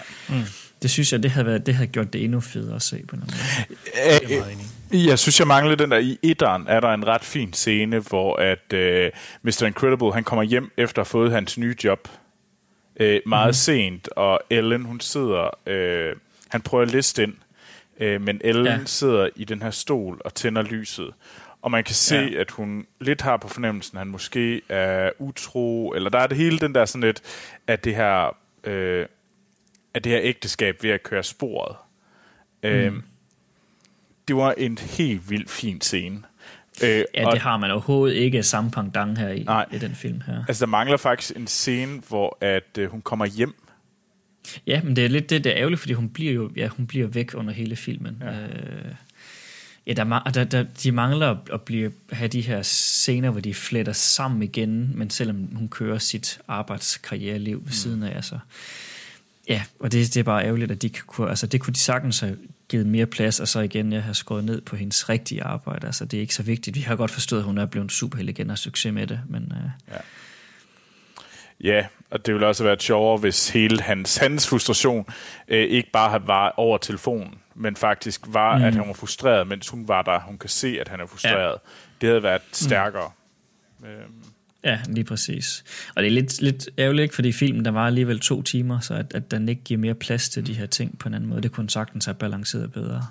Det 0.83 0.91
synes 0.91 1.13
jeg, 1.13 1.23
det 1.23 1.31
havde, 1.31 1.47
været, 1.47 1.67
det 1.67 1.75
havde 1.75 1.87
gjort 1.87 2.13
det 2.13 2.25
endnu 2.25 2.41
federe 2.41 2.75
at 2.77 2.83
se 2.83 3.03
på 3.09 3.17
en 3.17 3.23
eller 3.23 3.35
anden 3.35 4.37
måde. 4.41 4.51
Øh, 4.51 4.57
Jeg 4.95 5.19
synes, 5.19 5.39
jeg 5.39 5.47
mangler 5.47 5.75
den 5.75 5.91
der. 5.91 5.99
I 5.99 6.19
etteren 6.23 6.65
er 6.69 6.81
der 6.81 6.89
en 6.89 7.07
ret 7.07 7.25
fin 7.25 7.53
scene, 7.53 7.99
hvor 7.99 8.37
at 8.37 8.73
øh, 8.73 9.11
Mr. 9.43 9.63
Incredible, 9.63 10.13
han 10.13 10.25
kommer 10.25 10.43
hjem 10.43 10.71
efter 10.77 11.03
at 11.03 11.07
have 11.07 11.11
fået 11.11 11.33
hans 11.33 11.59
nye 11.59 11.77
job 11.85 12.09
øh, 13.01 13.21
meget 13.27 13.49
mm. 13.49 13.53
sent, 13.53 14.09
og 14.09 14.41
Ellen, 14.51 14.85
hun 14.85 15.01
sidder, 15.01 15.51
øh, 15.67 16.17
han 16.49 16.61
prøver 16.61 16.83
at 16.83 16.91
liste 16.91 17.23
ind, 17.23 17.35
øh, 18.01 18.21
men 18.21 18.41
Ellen 18.45 18.67
ja. 18.67 18.79
Sidder 18.85 19.29
i 19.37 19.45
den 19.45 19.63
her 19.63 19.71
stol 19.71 20.21
og 20.25 20.35
tænder 20.35 20.63
lyset. 20.63 21.11
Og 21.63 21.71
man 21.71 21.85
kan 21.85 21.95
se, 21.95 22.17
ja. 22.17 22.41
At 22.41 22.51
hun 22.51 22.87
lidt 23.01 23.21
har 23.21 23.37
på 23.37 23.49
fornemmelsen, 23.49 23.97
at 23.97 24.01
han 24.01 24.09
måske 24.09 24.63
er 24.69 25.11
utro, 25.19 25.93
eller 25.93 26.11
der 26.11 26.19
er 26.19 26.27
det 26.27 26.37
hele 26.37 26.59
den 26.59 26.75
der 26.75 26.85
sådan 26.85 27.05
lidt, 27.05 27.23
at 27.67 27.85
det 27.85 27.97
her, 27.97 28.37
øh, 28.65 29.07
at 29.95 30.05
det 30.05 30.13
her 30.13 30.21
ægteskab 30.23 30.83
ved 30.83 30.91
at 30.91 31.03
køre 31.03 31.23
sporet. 31.23 31.77
Mm. 32.63 32.69
Øh, 32.69 32.93
det 34.29 34.37
var 34.37 34.55
en 34.59 34.79
helt 34.79 35.31
vildt 35.31 35.51
fin 35.51 35.81
scene. 35.81 36.23
Øh, 36.85 37.05
Ja, 37.15 37.27
og- 37.27 37.33
det 37.33 37.41
har 37.41 37.57
man 37.57 37.71
overhovedet 37.71 38.17
ikke 38.17 38.43
samme 38.43 38.71
pendant 38.71 39.19
her 39.19 39.29
i, 39.29 39.43
Nej. 39.43 39.67
i 39.73 39.79
den 39.79 39.95
film 39.95 40.21
her. 40.27 40.45
Altså, 40.49 40.65
der 40.67 40.71
mangler 40.71 40.97
faktisk 40.97 41.37
en 41.37 41.47
scene, 41.47 42.03
hvor 42.09 42.39
at, 42.41 42.79
øh, 42.79 42.91
hun 42.91 43.03
kommer 43.03 43.27
hjem. 43.27 43.55
Ja, 44.67 44.83
men 44.83 44.97
det 44.97 45.05
er 45.05 45.09
lidt 45.09 45.31
det, 45.31 45.45
der 45.45 45.51
er 45.51 45.57
ærgerligt, 45.59 45.81
fordi 45.81 45.93
hun 45.95 46.09
bliver 46.09 46.33
jo 46.33 46.51
ja, 46.57 46.69
hun 46.69 46.87
bliver 46.87 47.07
væk 47.07 47.31
under 47.35 47.53
hele 47.53 47.77
filmen. 47.77 48.23
Ja. 48.23 48.33
Øh, 48.33 48.95
Ja, 49.87 49.93
der, 49.93 50.31
der, 50.35 50.45
der, 50.45 50.63
de 50.83 50.93
mangler 50.93 51.37
at, 51.53 51.63
blive, 51.63 51.93
have 52.13 52.29
de 52.29 52.41
her 52.41 52.63
scener, 52.63 53.31
hvor 53.31 53.41
de 53.41 53.55
fletter 53.55 53.93
sammen 53.93 54.43
igen, 54.43 54.93
men 54.95 55.11
selvom 55.11 55.49
hun 55.57 55.69
kører 55.69 55.99
sit 55.99 56.39
arbejdskarriereliv 56.49 57.63
ved 57.65 57.73
siden 57.73 58.03
af, 58.03 58.17
altså. 58.17 58.39
Ja, 59.49 59.63
og 59.81 59.93
det, 59.93 60.15
det 60.15 60.21
er 60.21 60.25
bare 60.25 60.45
ærgerligt, 60.45 60.71
at 60.71 60.83
de 60.83 60.89
kunne, 60.91 61.29
altså 61.31 61.47
det 61.47 61.61
kunne 61.61 61.73
de 61.75 61.79
sagtens 61.79 62.21
have 62.21 62.37
givet 62.75 62.87
mere 62.87 63.07
plads, 63.07 63.41
og 63.41 63.49
så 63.49 63.61
igen, 63.61 63.93
jeg 63.93 64.03
har 64.03 64.13
skåret 64.13 64.45
ned 64.45 64.61
på 64.61 64.77
hendes 64.77 65.09
rigtige 65.09 65.43
arbejde. 65.43 65.87
Altså, 65.87 66.05
det 66.05 66.17
er 66.17 66.21
ikke 66.21 66.35
så 66.35 66.43
vigtigt. 66.43 66.77
Vi 66.77 66.81
har 66.81 66.97
godt 66.97 67.11
forstået, 67.11 67.41
at 67.41 67.45
hun 67.45 67.59
er 67.59 67.67
blevet 67.67 67.93
superheld 67.93 68.29
igen 68.29 68.51
og 68.51 68.59
succes 68.59 68.93
med 68.93 69.07
det, 69.07 69.21
men 69.29 69.53
øh, 69.53 69.97
Ja, 71.65 71.87
og 72.11 72.27
det 72.27 72.35
ville 72.35 72.47
også 72.47 72.63
have 72.63 72.69
været 72.69 72.83
sjovere, 72.83 73.19
hvis 73.19 73.49
hele 73.49 73.81
hans, 73.81 74.17
hans 74.17 74.49
frustration 74.49 75.07
øh, 75.49 75.69
ikke 75.69 75.91
bare 75.91 76.27
var 76.27 76.55
over 76.57 76.79
telefonen, 76.79 77.35
men 77.55 77.77
faktisk 77.77 78.21
var, 78.27 78.59
mm. 78.59 78.65
at 78.65 78.75
han 78.75 78.87
var 78.87 78.93
frustreret, 78.93 79.47
mens 79.47 79.69
hun 79.69 79.89
var 79.89 80.03
der. 80.03 80.21
Hun 80.21 80.39
kan 80.39 80.51
se, 80.51 80.77
at 80.81 80.89
han 80.89 81.01
er 81.01 81.07
frustreret. 81.07 81.51
Ja. 81.51 81.71
Det 82.01 82.09
havde 82.09 82.23
været 82.23 82.43
stærkere. 82.53 83.11
Mm. 83.81 83.87
Øhm, 83.87 84.25
Ja, 84.65 84.79
lige 84.89 85.05
præcis. 85.05 85.65
Og 85.95 86.03
det 86.03 86.07
er 86.09 86.13
lidt, 86.13 86.43
lidt 86.43 86.69
ærgerligt, 86.79 87.03
ikke, 87.03 87.15
fordi 87.15 87.33
filmen 87.33 87.65
der 87.65 87.71
var 87.71 87.87
alligevel 87.87 88.21
to 88.21 88.43
timer, 88.43 88.81
så 88.81 88.95
at, 88.95 89.07
at 89.15 89.31
den 89.31 89.49
ikke 89.49 89.63
giver 89.65 89.79
mere 89.81 89.95
plads 89.95 90.29
til 90.29 90.47
de 90.47 90.55
her 90.55 90.67
ting 90.67 90.99
på 90.99 91.09
en 91.09 91.15
anden 91.15 91.31
måde. 91.31 91.43
Det 91.43 91.53
kunne 91.53 91.71
sagtens 91.71 92.05
have 92.05 92.15
balanceret 92.15 92.73
bedre. 92.73 93.07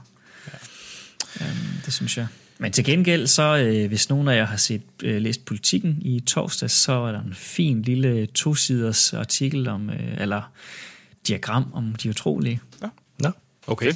Ja. 0.47 1.45
Um, 1.45 1.57
det 1.85 1.93
synes 1.93 2.17
jeg. 2.17 2.27
Men 2.57 2.71
til 2.71 2.83
gengæld, 2.83 3.27
så 3.27 3.57
øh, 3.57 3.87
hvis 3.87 4.09
nogen 4.09 4.27
af 4.27 4.35
jer 4.35 4.45
har 4.45 4.57
set 4.57 4.81
øh, 5.03 5.21
læst 5.21 5.45
Politikken 5.45 5.97
i 6.01 6.19
torsdag, 6.19 6.69
så 6.71 6.91
er 6.93 7.11
der 7.11 7.21
en 7.21 7.33
fin 7.33 7.81
lille 7.81 8.25
tosiders 8.25 9.13
artikel 9.13 9.67
om, 9.67 9.89
øh, 9.89 10.21
eller 10.21 10.51
diagram 11.27 11.73
om 11.73 11.95
de 11.95 12.09
utrolige. 12.09 12.59
Nå, 13.19 13.31
okay. 13.67 13.93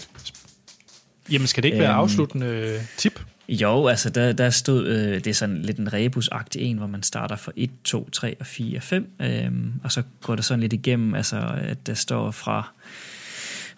Jamen, 1.31 1.47
skal 1.47 1.63
det 1.63 1.67
ikke 1.69 1.79
være 1.79 1.91
Øhm. 1.91 1.99
afsluttende 1.99 2.45
øh, 2.47 2.81
tip? 2.97 3.19
Jo, 3.49 3.88
altså 3.88 4.10
der, 4.10 4.34
der 4.34 4.49
stod, 4.49 4.88
øh, 4.88 5.14
det 5.14 5.28
er 5.28 5.34
sådan 5.34 5.61
lidt 5.61 5.78
en 5.78 5.94
rebusagtig 5.94 6.61
en, 6.61 6.78
hvor 6.78 6.88
man 6.88 7.03
starter 7.03 7.36
fra 7.36 7.52
1, 7.56 7.69
2, 7.84 8.10
3 8.10 8.36
og 8.40 8.45
4 8.45 8.78
og 8.78 8.84
5, 8.84 9.10
øh, 9.22 9.52
og 9.84 9.91
så 9.91 10.03
går 10.22 10.36
det 10.36 10.45
sådan 10.45 10.60
lidt 10.60 10.74
igennem, 10.74 11.15
altså 11.15 11.56
at 11.61 11.88
der 11.88 11.94
står 11.94 12.32
fra, 12.32 12.72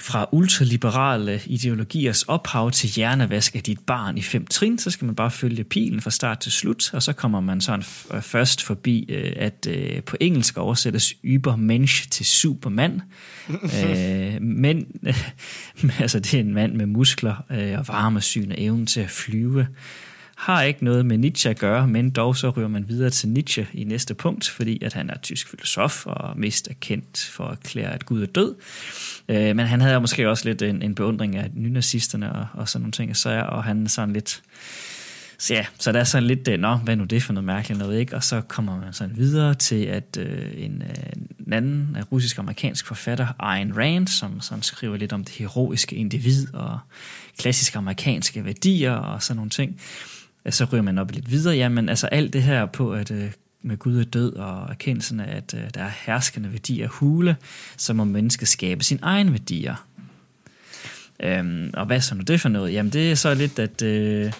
fra 0.02 0.30
ultraliberale 0.32 1.42
ideologiers 1.46 2.24
ophav 2.24 2.72
til 2.72 2.90
hjernevask 2.90 3.56
af 3.56 3.64
dit 3.64 3.80
barn 3.80 4.18
i 4.18 4.22
fem 4.22 4.46
trin, 4.46 4.80
så 4.80 4.92
skal 4.92 5.06
man 5.06 5.16
bare 5.16 5.32
følge 5.32 5.64
pilen 5.64 6.02
fra 6.02 6.12
start 6.12 6.40
til 6.40 6.52
slut, 6.52 6.94
og 6.94 7.04
så 7.04 7.14
kommer 7.14 7.40
man 7.40 7.62
sådan 7.62 7.86
øh, 8.14 8.22
først 8.22 8.64
forbi, 8.64 9.06
øh, 9.10 9.34
at 9.36 9.68
øh, 9.70 10.04
på 10.04 10.18
engelsk 10.20 10.58
oversættes 10.58 11.14
Übermensch 11.24 12.10
til 12.10 12.26
Superman. 12.26 13.02
øh, 13.86 14.42
men, 14.42 14.86
altså 16.00 16.20
det 16.20 16.34
er 16.34 16.40
en 16.40 16.54
mand 16.54 16.74
med 16.74 16.86
muskler 16.86 17.36
og 17.78 17.88
varmesyn 17.88 18.52
og 18.52 18.56
evnen 18.60 18.86
til 18.86 19.00
at 19.00 19.10
flyve. 19.10 19.68
Har 20.40 20.61
ikke 20.61 20.84
noget 20.84 21.06
med 21.06 21.18
Nietzsche 21.18 21.49
at 21.49 21.60
gøre, 21.60 21.88
men 21.88 22.10
dog 22.10 22.36
så 22.36 22.49
ryger 22.49 22.68
man 22.68 22.86
videre 22.88 23.10
til 23.10 23.30
Nietzsche 23.30 23.68
i 23.74 23.84
næste 23.84 24.14
punkt, 24.14 24.49
fordi 24.49 24.84
at 24.84 24.94
han 24.94 25.10
er 25.10 25.18
tysk 25.18 25.49
filosof 25.49 26.06
og 26.06 26.40
mest 26.40 26.68
er 26.68 26.74
kendt 26.80 27.30
for 27.34 27.44
at 27.44 27.52
erklære, 27.52 27.94
at 27.94 28.06
Gud 28.06 28.22
er 28.22 28.26
død. 28.26 28.56
Øh, 29.30 29.56
men 29.56 29.60
han 29.60 29.82
havde 29.82 29.99
måske 29.99 30.30
også 30.30 30.45
lidt 30.45 30.61
en, 30.61 30.82
en 30.82 30.95
beundring 30.95 31.36
af 31.36 31.49
nynazisterne 31.53 32.34
og, 32.34 32.48
og 32.53 32.70
sådan 32.70 32.82
nogle 32.82 32.91
ting, 32.91 33.10
og, 33.10 33.18
så, 33.18 33.45
og 33.49 33.64
han 33.64 33.84
er 33.84 33.90
sådan 33.90 34.14
lidt... 34.14 34.41
Så 35.38 35.53
ja, 35.53 35.66
så 35.80 35.91
der 35.91 35.99
er 35.99 36.03
sådan 36.03 36.28
lidt, 36.28 36.48
øh, 36.48 36.60
nå, 36.60 36.76
hvad 36.76 36.95
nu 36.95 37.03
det 37.03 37.24
for 37.24 37.34
noget 37.34 37.45
mærkeligt 37.45 37.80
noget, 37.80 37.99
ikke? 37.99 38.16
Og 38.16 38.24
så 38.24 38.41
kommer 38.41 38.80
man 38.80 38.94
sådan 38.94 39.18
videre 39.18 39.53
til, 39.53 39.86
at 39.86 40.18
øh, 40.20 40.52
en, 40.57 40.84
øh, 40.90 41.14
en 41.48 41.53
anden 41.53 41.95
en 41.98 42.03
russisk-amerikansk 42.03 42.88
forfatter, 42.88 43.28
Ayn 43.40 43.74
Rand, 43.78 44.07
som 44.07 44.41
sådan 44.41 44.64
skriver 44.64 44.98
lidt 44.98 45.14
om 45.14 45.24
det 45.24 45.36
heroiske 45.36 45.95
individ 45.95 46.53
og 46.53 46.80
klassiske 47.38 47.78
amerikanske 47.78 48.45
værdier 48.45 48.91
og 48.91 49.24
sådan 49.24 49.36
nogle 49.36 49.49
ting, 49.49 49.80
så 50.49 50.66
ryger 50.66 50.82
man 50.82 50.98
op 50.98 51.11
lidt 51.11 51.32
videre. 51.32 51.56
Jamen, 51.56 51.90
altså 51.90 52.07
alt 52.07 52.34
det 52.34 52.44
her 52.44 52.66
på, 52.66 52.94
at 52.94 53.11
øh, 53.11 53.32
med 53.61 53.78
Gud 53.78 53.99
er 53.99 54.03
død 54.03 54.34
og 54.34 54.70
erkendelsen 54.70 55.20
af, 55.20 55.38
at 55.38 55.53
øh, 55.53 55.70
der 55.74 55.84
er 55.84 55.91
herskende 56.06 56.52
værdier 56.52 56.88
hule, 56.88 57.36
så 57.78 57.94
må 57.94 58.03
mennesket 58.03 58.48
skabe 58.48 58.84
sine 58.84 58.99
egne 59.03 59.32
værdier. 59.32 59.86
Øhm, 61.20 61.70
og 61.74 61.86
hvad 61.86 62.02
så 62.02 62.16
nu 62.16 62.22
det 62.22 62.41
for 62.41 62.49
noget? 62.49 62.74
Jamen 62.74 62.94
det 62.94 63.11
er 63.11 63.16
så 63.16 63.34
lidt, 63.34 63.60
at 63.60 63.82
øh, 63.82 64.34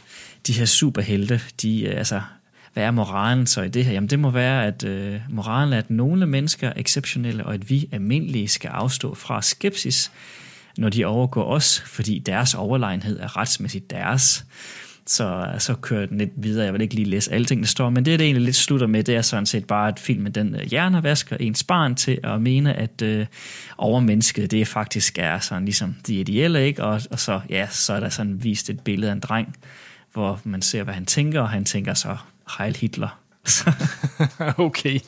de 0.47 0.53
her 0.53 0.65
superhelte, 0.65 1.41
de, 1.61 1.81
øh, 1.81 1.97
altså, 1.97 2.21
hvad 2.73 2.84
er 2.84 2.91
moralen 2.91 3.47
så 3.47 3.61
i 3.61 3.67
det 3.67 3.85
her? 3.85 3.93
Jamen 3.93 4.09
det 4.09 4.19
må 4.19 4.31
være, 4.31 4.65
at 4.65 4.84
øh, 4.84 5.21
moralen 5.30 5.73
er, 5.73 5.77
at 5.77 5.89
nogle 5.89 6.27
mennesker 6.27 6.69
er 6.69 6.73
exceptionelle, 6.76 7.45
og 7.45 7.53
at 7.53 7.69
vi 7.69 7.89
almindelige 7.91 8.47
skal 8.47 8.69
afstå 8.69 9.15
fra 9.15 9.41
skepsis, 9.41 10.11
når 10.77 10.89
de 10.89 11.05
overgår 11.05 11.43
os, 11.43 11.84
fordi 11.85 12.19
deres 12.19 12.53
overlegenhed 12.53 13.19
er 13.19 13.38
retsmæssigt 13.38 13.89
deres. 13.89 14.45
Så, 15.10 15.45
så 15.60 15.76
kører 15.76 16.06
den 16.06 16.18
lidt 16.18 16.31
videre. 16.36 16.65
Jeg 16.65 16.73
vil 16.73 16.81
ikke 16.81 16.95
lige 16.95 17.10
læse 17.10 17.31
alle 17.31 17.45
ting, 17.45 17.61
der 17.61 17.68
står, 17.68 17.90
men 17.90 18.06
det, 18.06 18.19
det 18.19 18.26
egentlig 18.26 18.45
lidt 18.45 18.56
slutter 18.56 18.88
med, 18.88 19.03
det 19.03 19.15
er 19.15 19.22
sådan 19.22 19.45
set 19.45 19.65
bare, 19.65 19.88
at 19.88 19.99
filmen 19.99 20.31
den 20.31 20.56
øh, 20.56 20.61
hjernevasker 20.61 21.38
ens 21.40 21.64
barn 21.64 21.95
til 21.95 22.19
at 22.23 22.41
mene, 22.41 22.73
at 22.73 23.02
øh, 23.02 23.26
overmennesket, 23.77 24.52
det 24.52 24.68
faktisk 24.68 25.18
er 25.18 25.40
sådan 25.40 25.65
ligesom 25.65 25.95
de 26.07 26.15
ideelle, 26.15 26.65
ikke? 26.65 26.84
Og, 26.84 27.02
og 27.11 27.19
så, 27.19 27.41
ja, 27.49 27.68
så 27.72 27.94
er 27.94 27.99
der 27.99 28.10
sådan 28.10 28.44
vist 28.44 28.69
et 28.69 28.80
billede 28.80 29.11
af 29.11 29.15
en 29.15 29.19
dreng, 29.19 29.56
hvor 30.14 30.41
man 30.44 30.61
ser, 30.61 30.84
hvad 30.84 30.94
han 30.94 31.06
tænker, 31.06 31.41
og 31.41 31.49
han 31.49 31.65
tænker 31.65 31.94
så, 31.94 32.18
Heil 32.57 32.76
Hitler. 32.76 33.19
okay. 34.57 34.99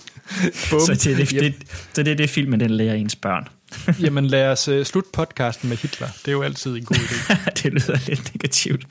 Bum. 0.69 0.79
så 0.79 0.93
det 0.93 1.07
er 1.07 1.15
det, 1.15 1.33
Jamen- 1.33 1.51
det, 1.51 1.87
så 1.93 2.03
det 2.03 2.11
er 2.11 2.15
det, 2.15 2.29
filmen 2.29 2.59
den 2.59 2.71
lærer 2.71 2.95
ens 2.95 3.15
børn. 3.15 3.47
Jamen 4.03 4.25
lad 4.25 4.47
os 4.47 4.67
uh, 4.67 4.83
slutte 4.83 5.09
podcasten 5.13 5.69
med 5.69 5.77
Hitler. 5.77 6.07
Det 6.07 6.27
er 6.27 6.31
jo 6.31 6.41
altid 6.41 6.77
en 6.77 6.85
god 6.85 6.95
idé. 6.95 7.35
det 7.63 7.73
lyder 7.73 8.07
lidt 8.07 8.35
negativt. 8.35 8.85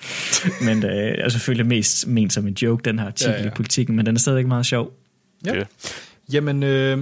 Men 0.62 0.82
det 0.82 1.20
er 1.24 1.28
selvfølgelig 1.28 1.66
mest 1.66 2.07
ment 2.07 2.32
som 2.32 2.47
en 2.47 2.55
joke, 2.55 2.82
den 2.82 2.98
her 2.98 3.07
artikel 3.07 3.35
Ja, 3.35 3.43
ja, 3.43 3.47
i 3.47 3.51
politikken, 3.57 3.97
men 3.97 4.07
den 4.07 4.15
er 4.15 4.20
stadigvæk 4.20 4.47
meget 4.47 4.66
sjov. 4.66 4.93
Ja. 5.47 5.55
Ja. 5.55 5.65
Jamen, 6.32 6.62
øh, 6.62 6.98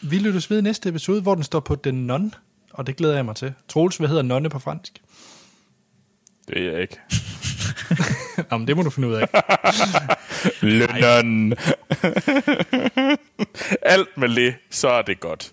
vi 0.00 0.18
lyttes 0.18 0.50
ved 0.50 0.58
i 0.58 0.62
næste 0.62 0.88
episode, 0.88 1.22
hvor 1.22 1.34
den 1.34 1.44
står 1.44 1.60
på 1.60 1.74
Den 1.74 2.06
Non, 2.06 2.34
og 2.72 2.86
det 2.86 2.96
glæder 2.96 3.14
jeg 3.14 3.24
mig 3.24 3.36
til. 3.36 3.52
Troels, 3.68 3.96
hvad 3.96 4.08
hedder 4.08 4.22
nonne 4.22 4.48
på 4.50 4.58
fransk? 4.58 4.92
Det 6.48 6.58
er 6.58 6.70
jeg 6.72 6.80
ikke. 6.80 6.96
Jamen, 8.52 8.66
det 8.68 8.76
må 8.76 8.82
du 8.82 8.90
finde 8.90 9.08
ud 9.08 9.14
af. 9.14 9.28
Lønnen. 10.60 11.54
Alt 13.82 14.08
med 14.16 14.28
det, 14.28 14.54
så 14.70 14.88
er 14.88 15.02
det 15.02 15.20
godt. 15.20 15.52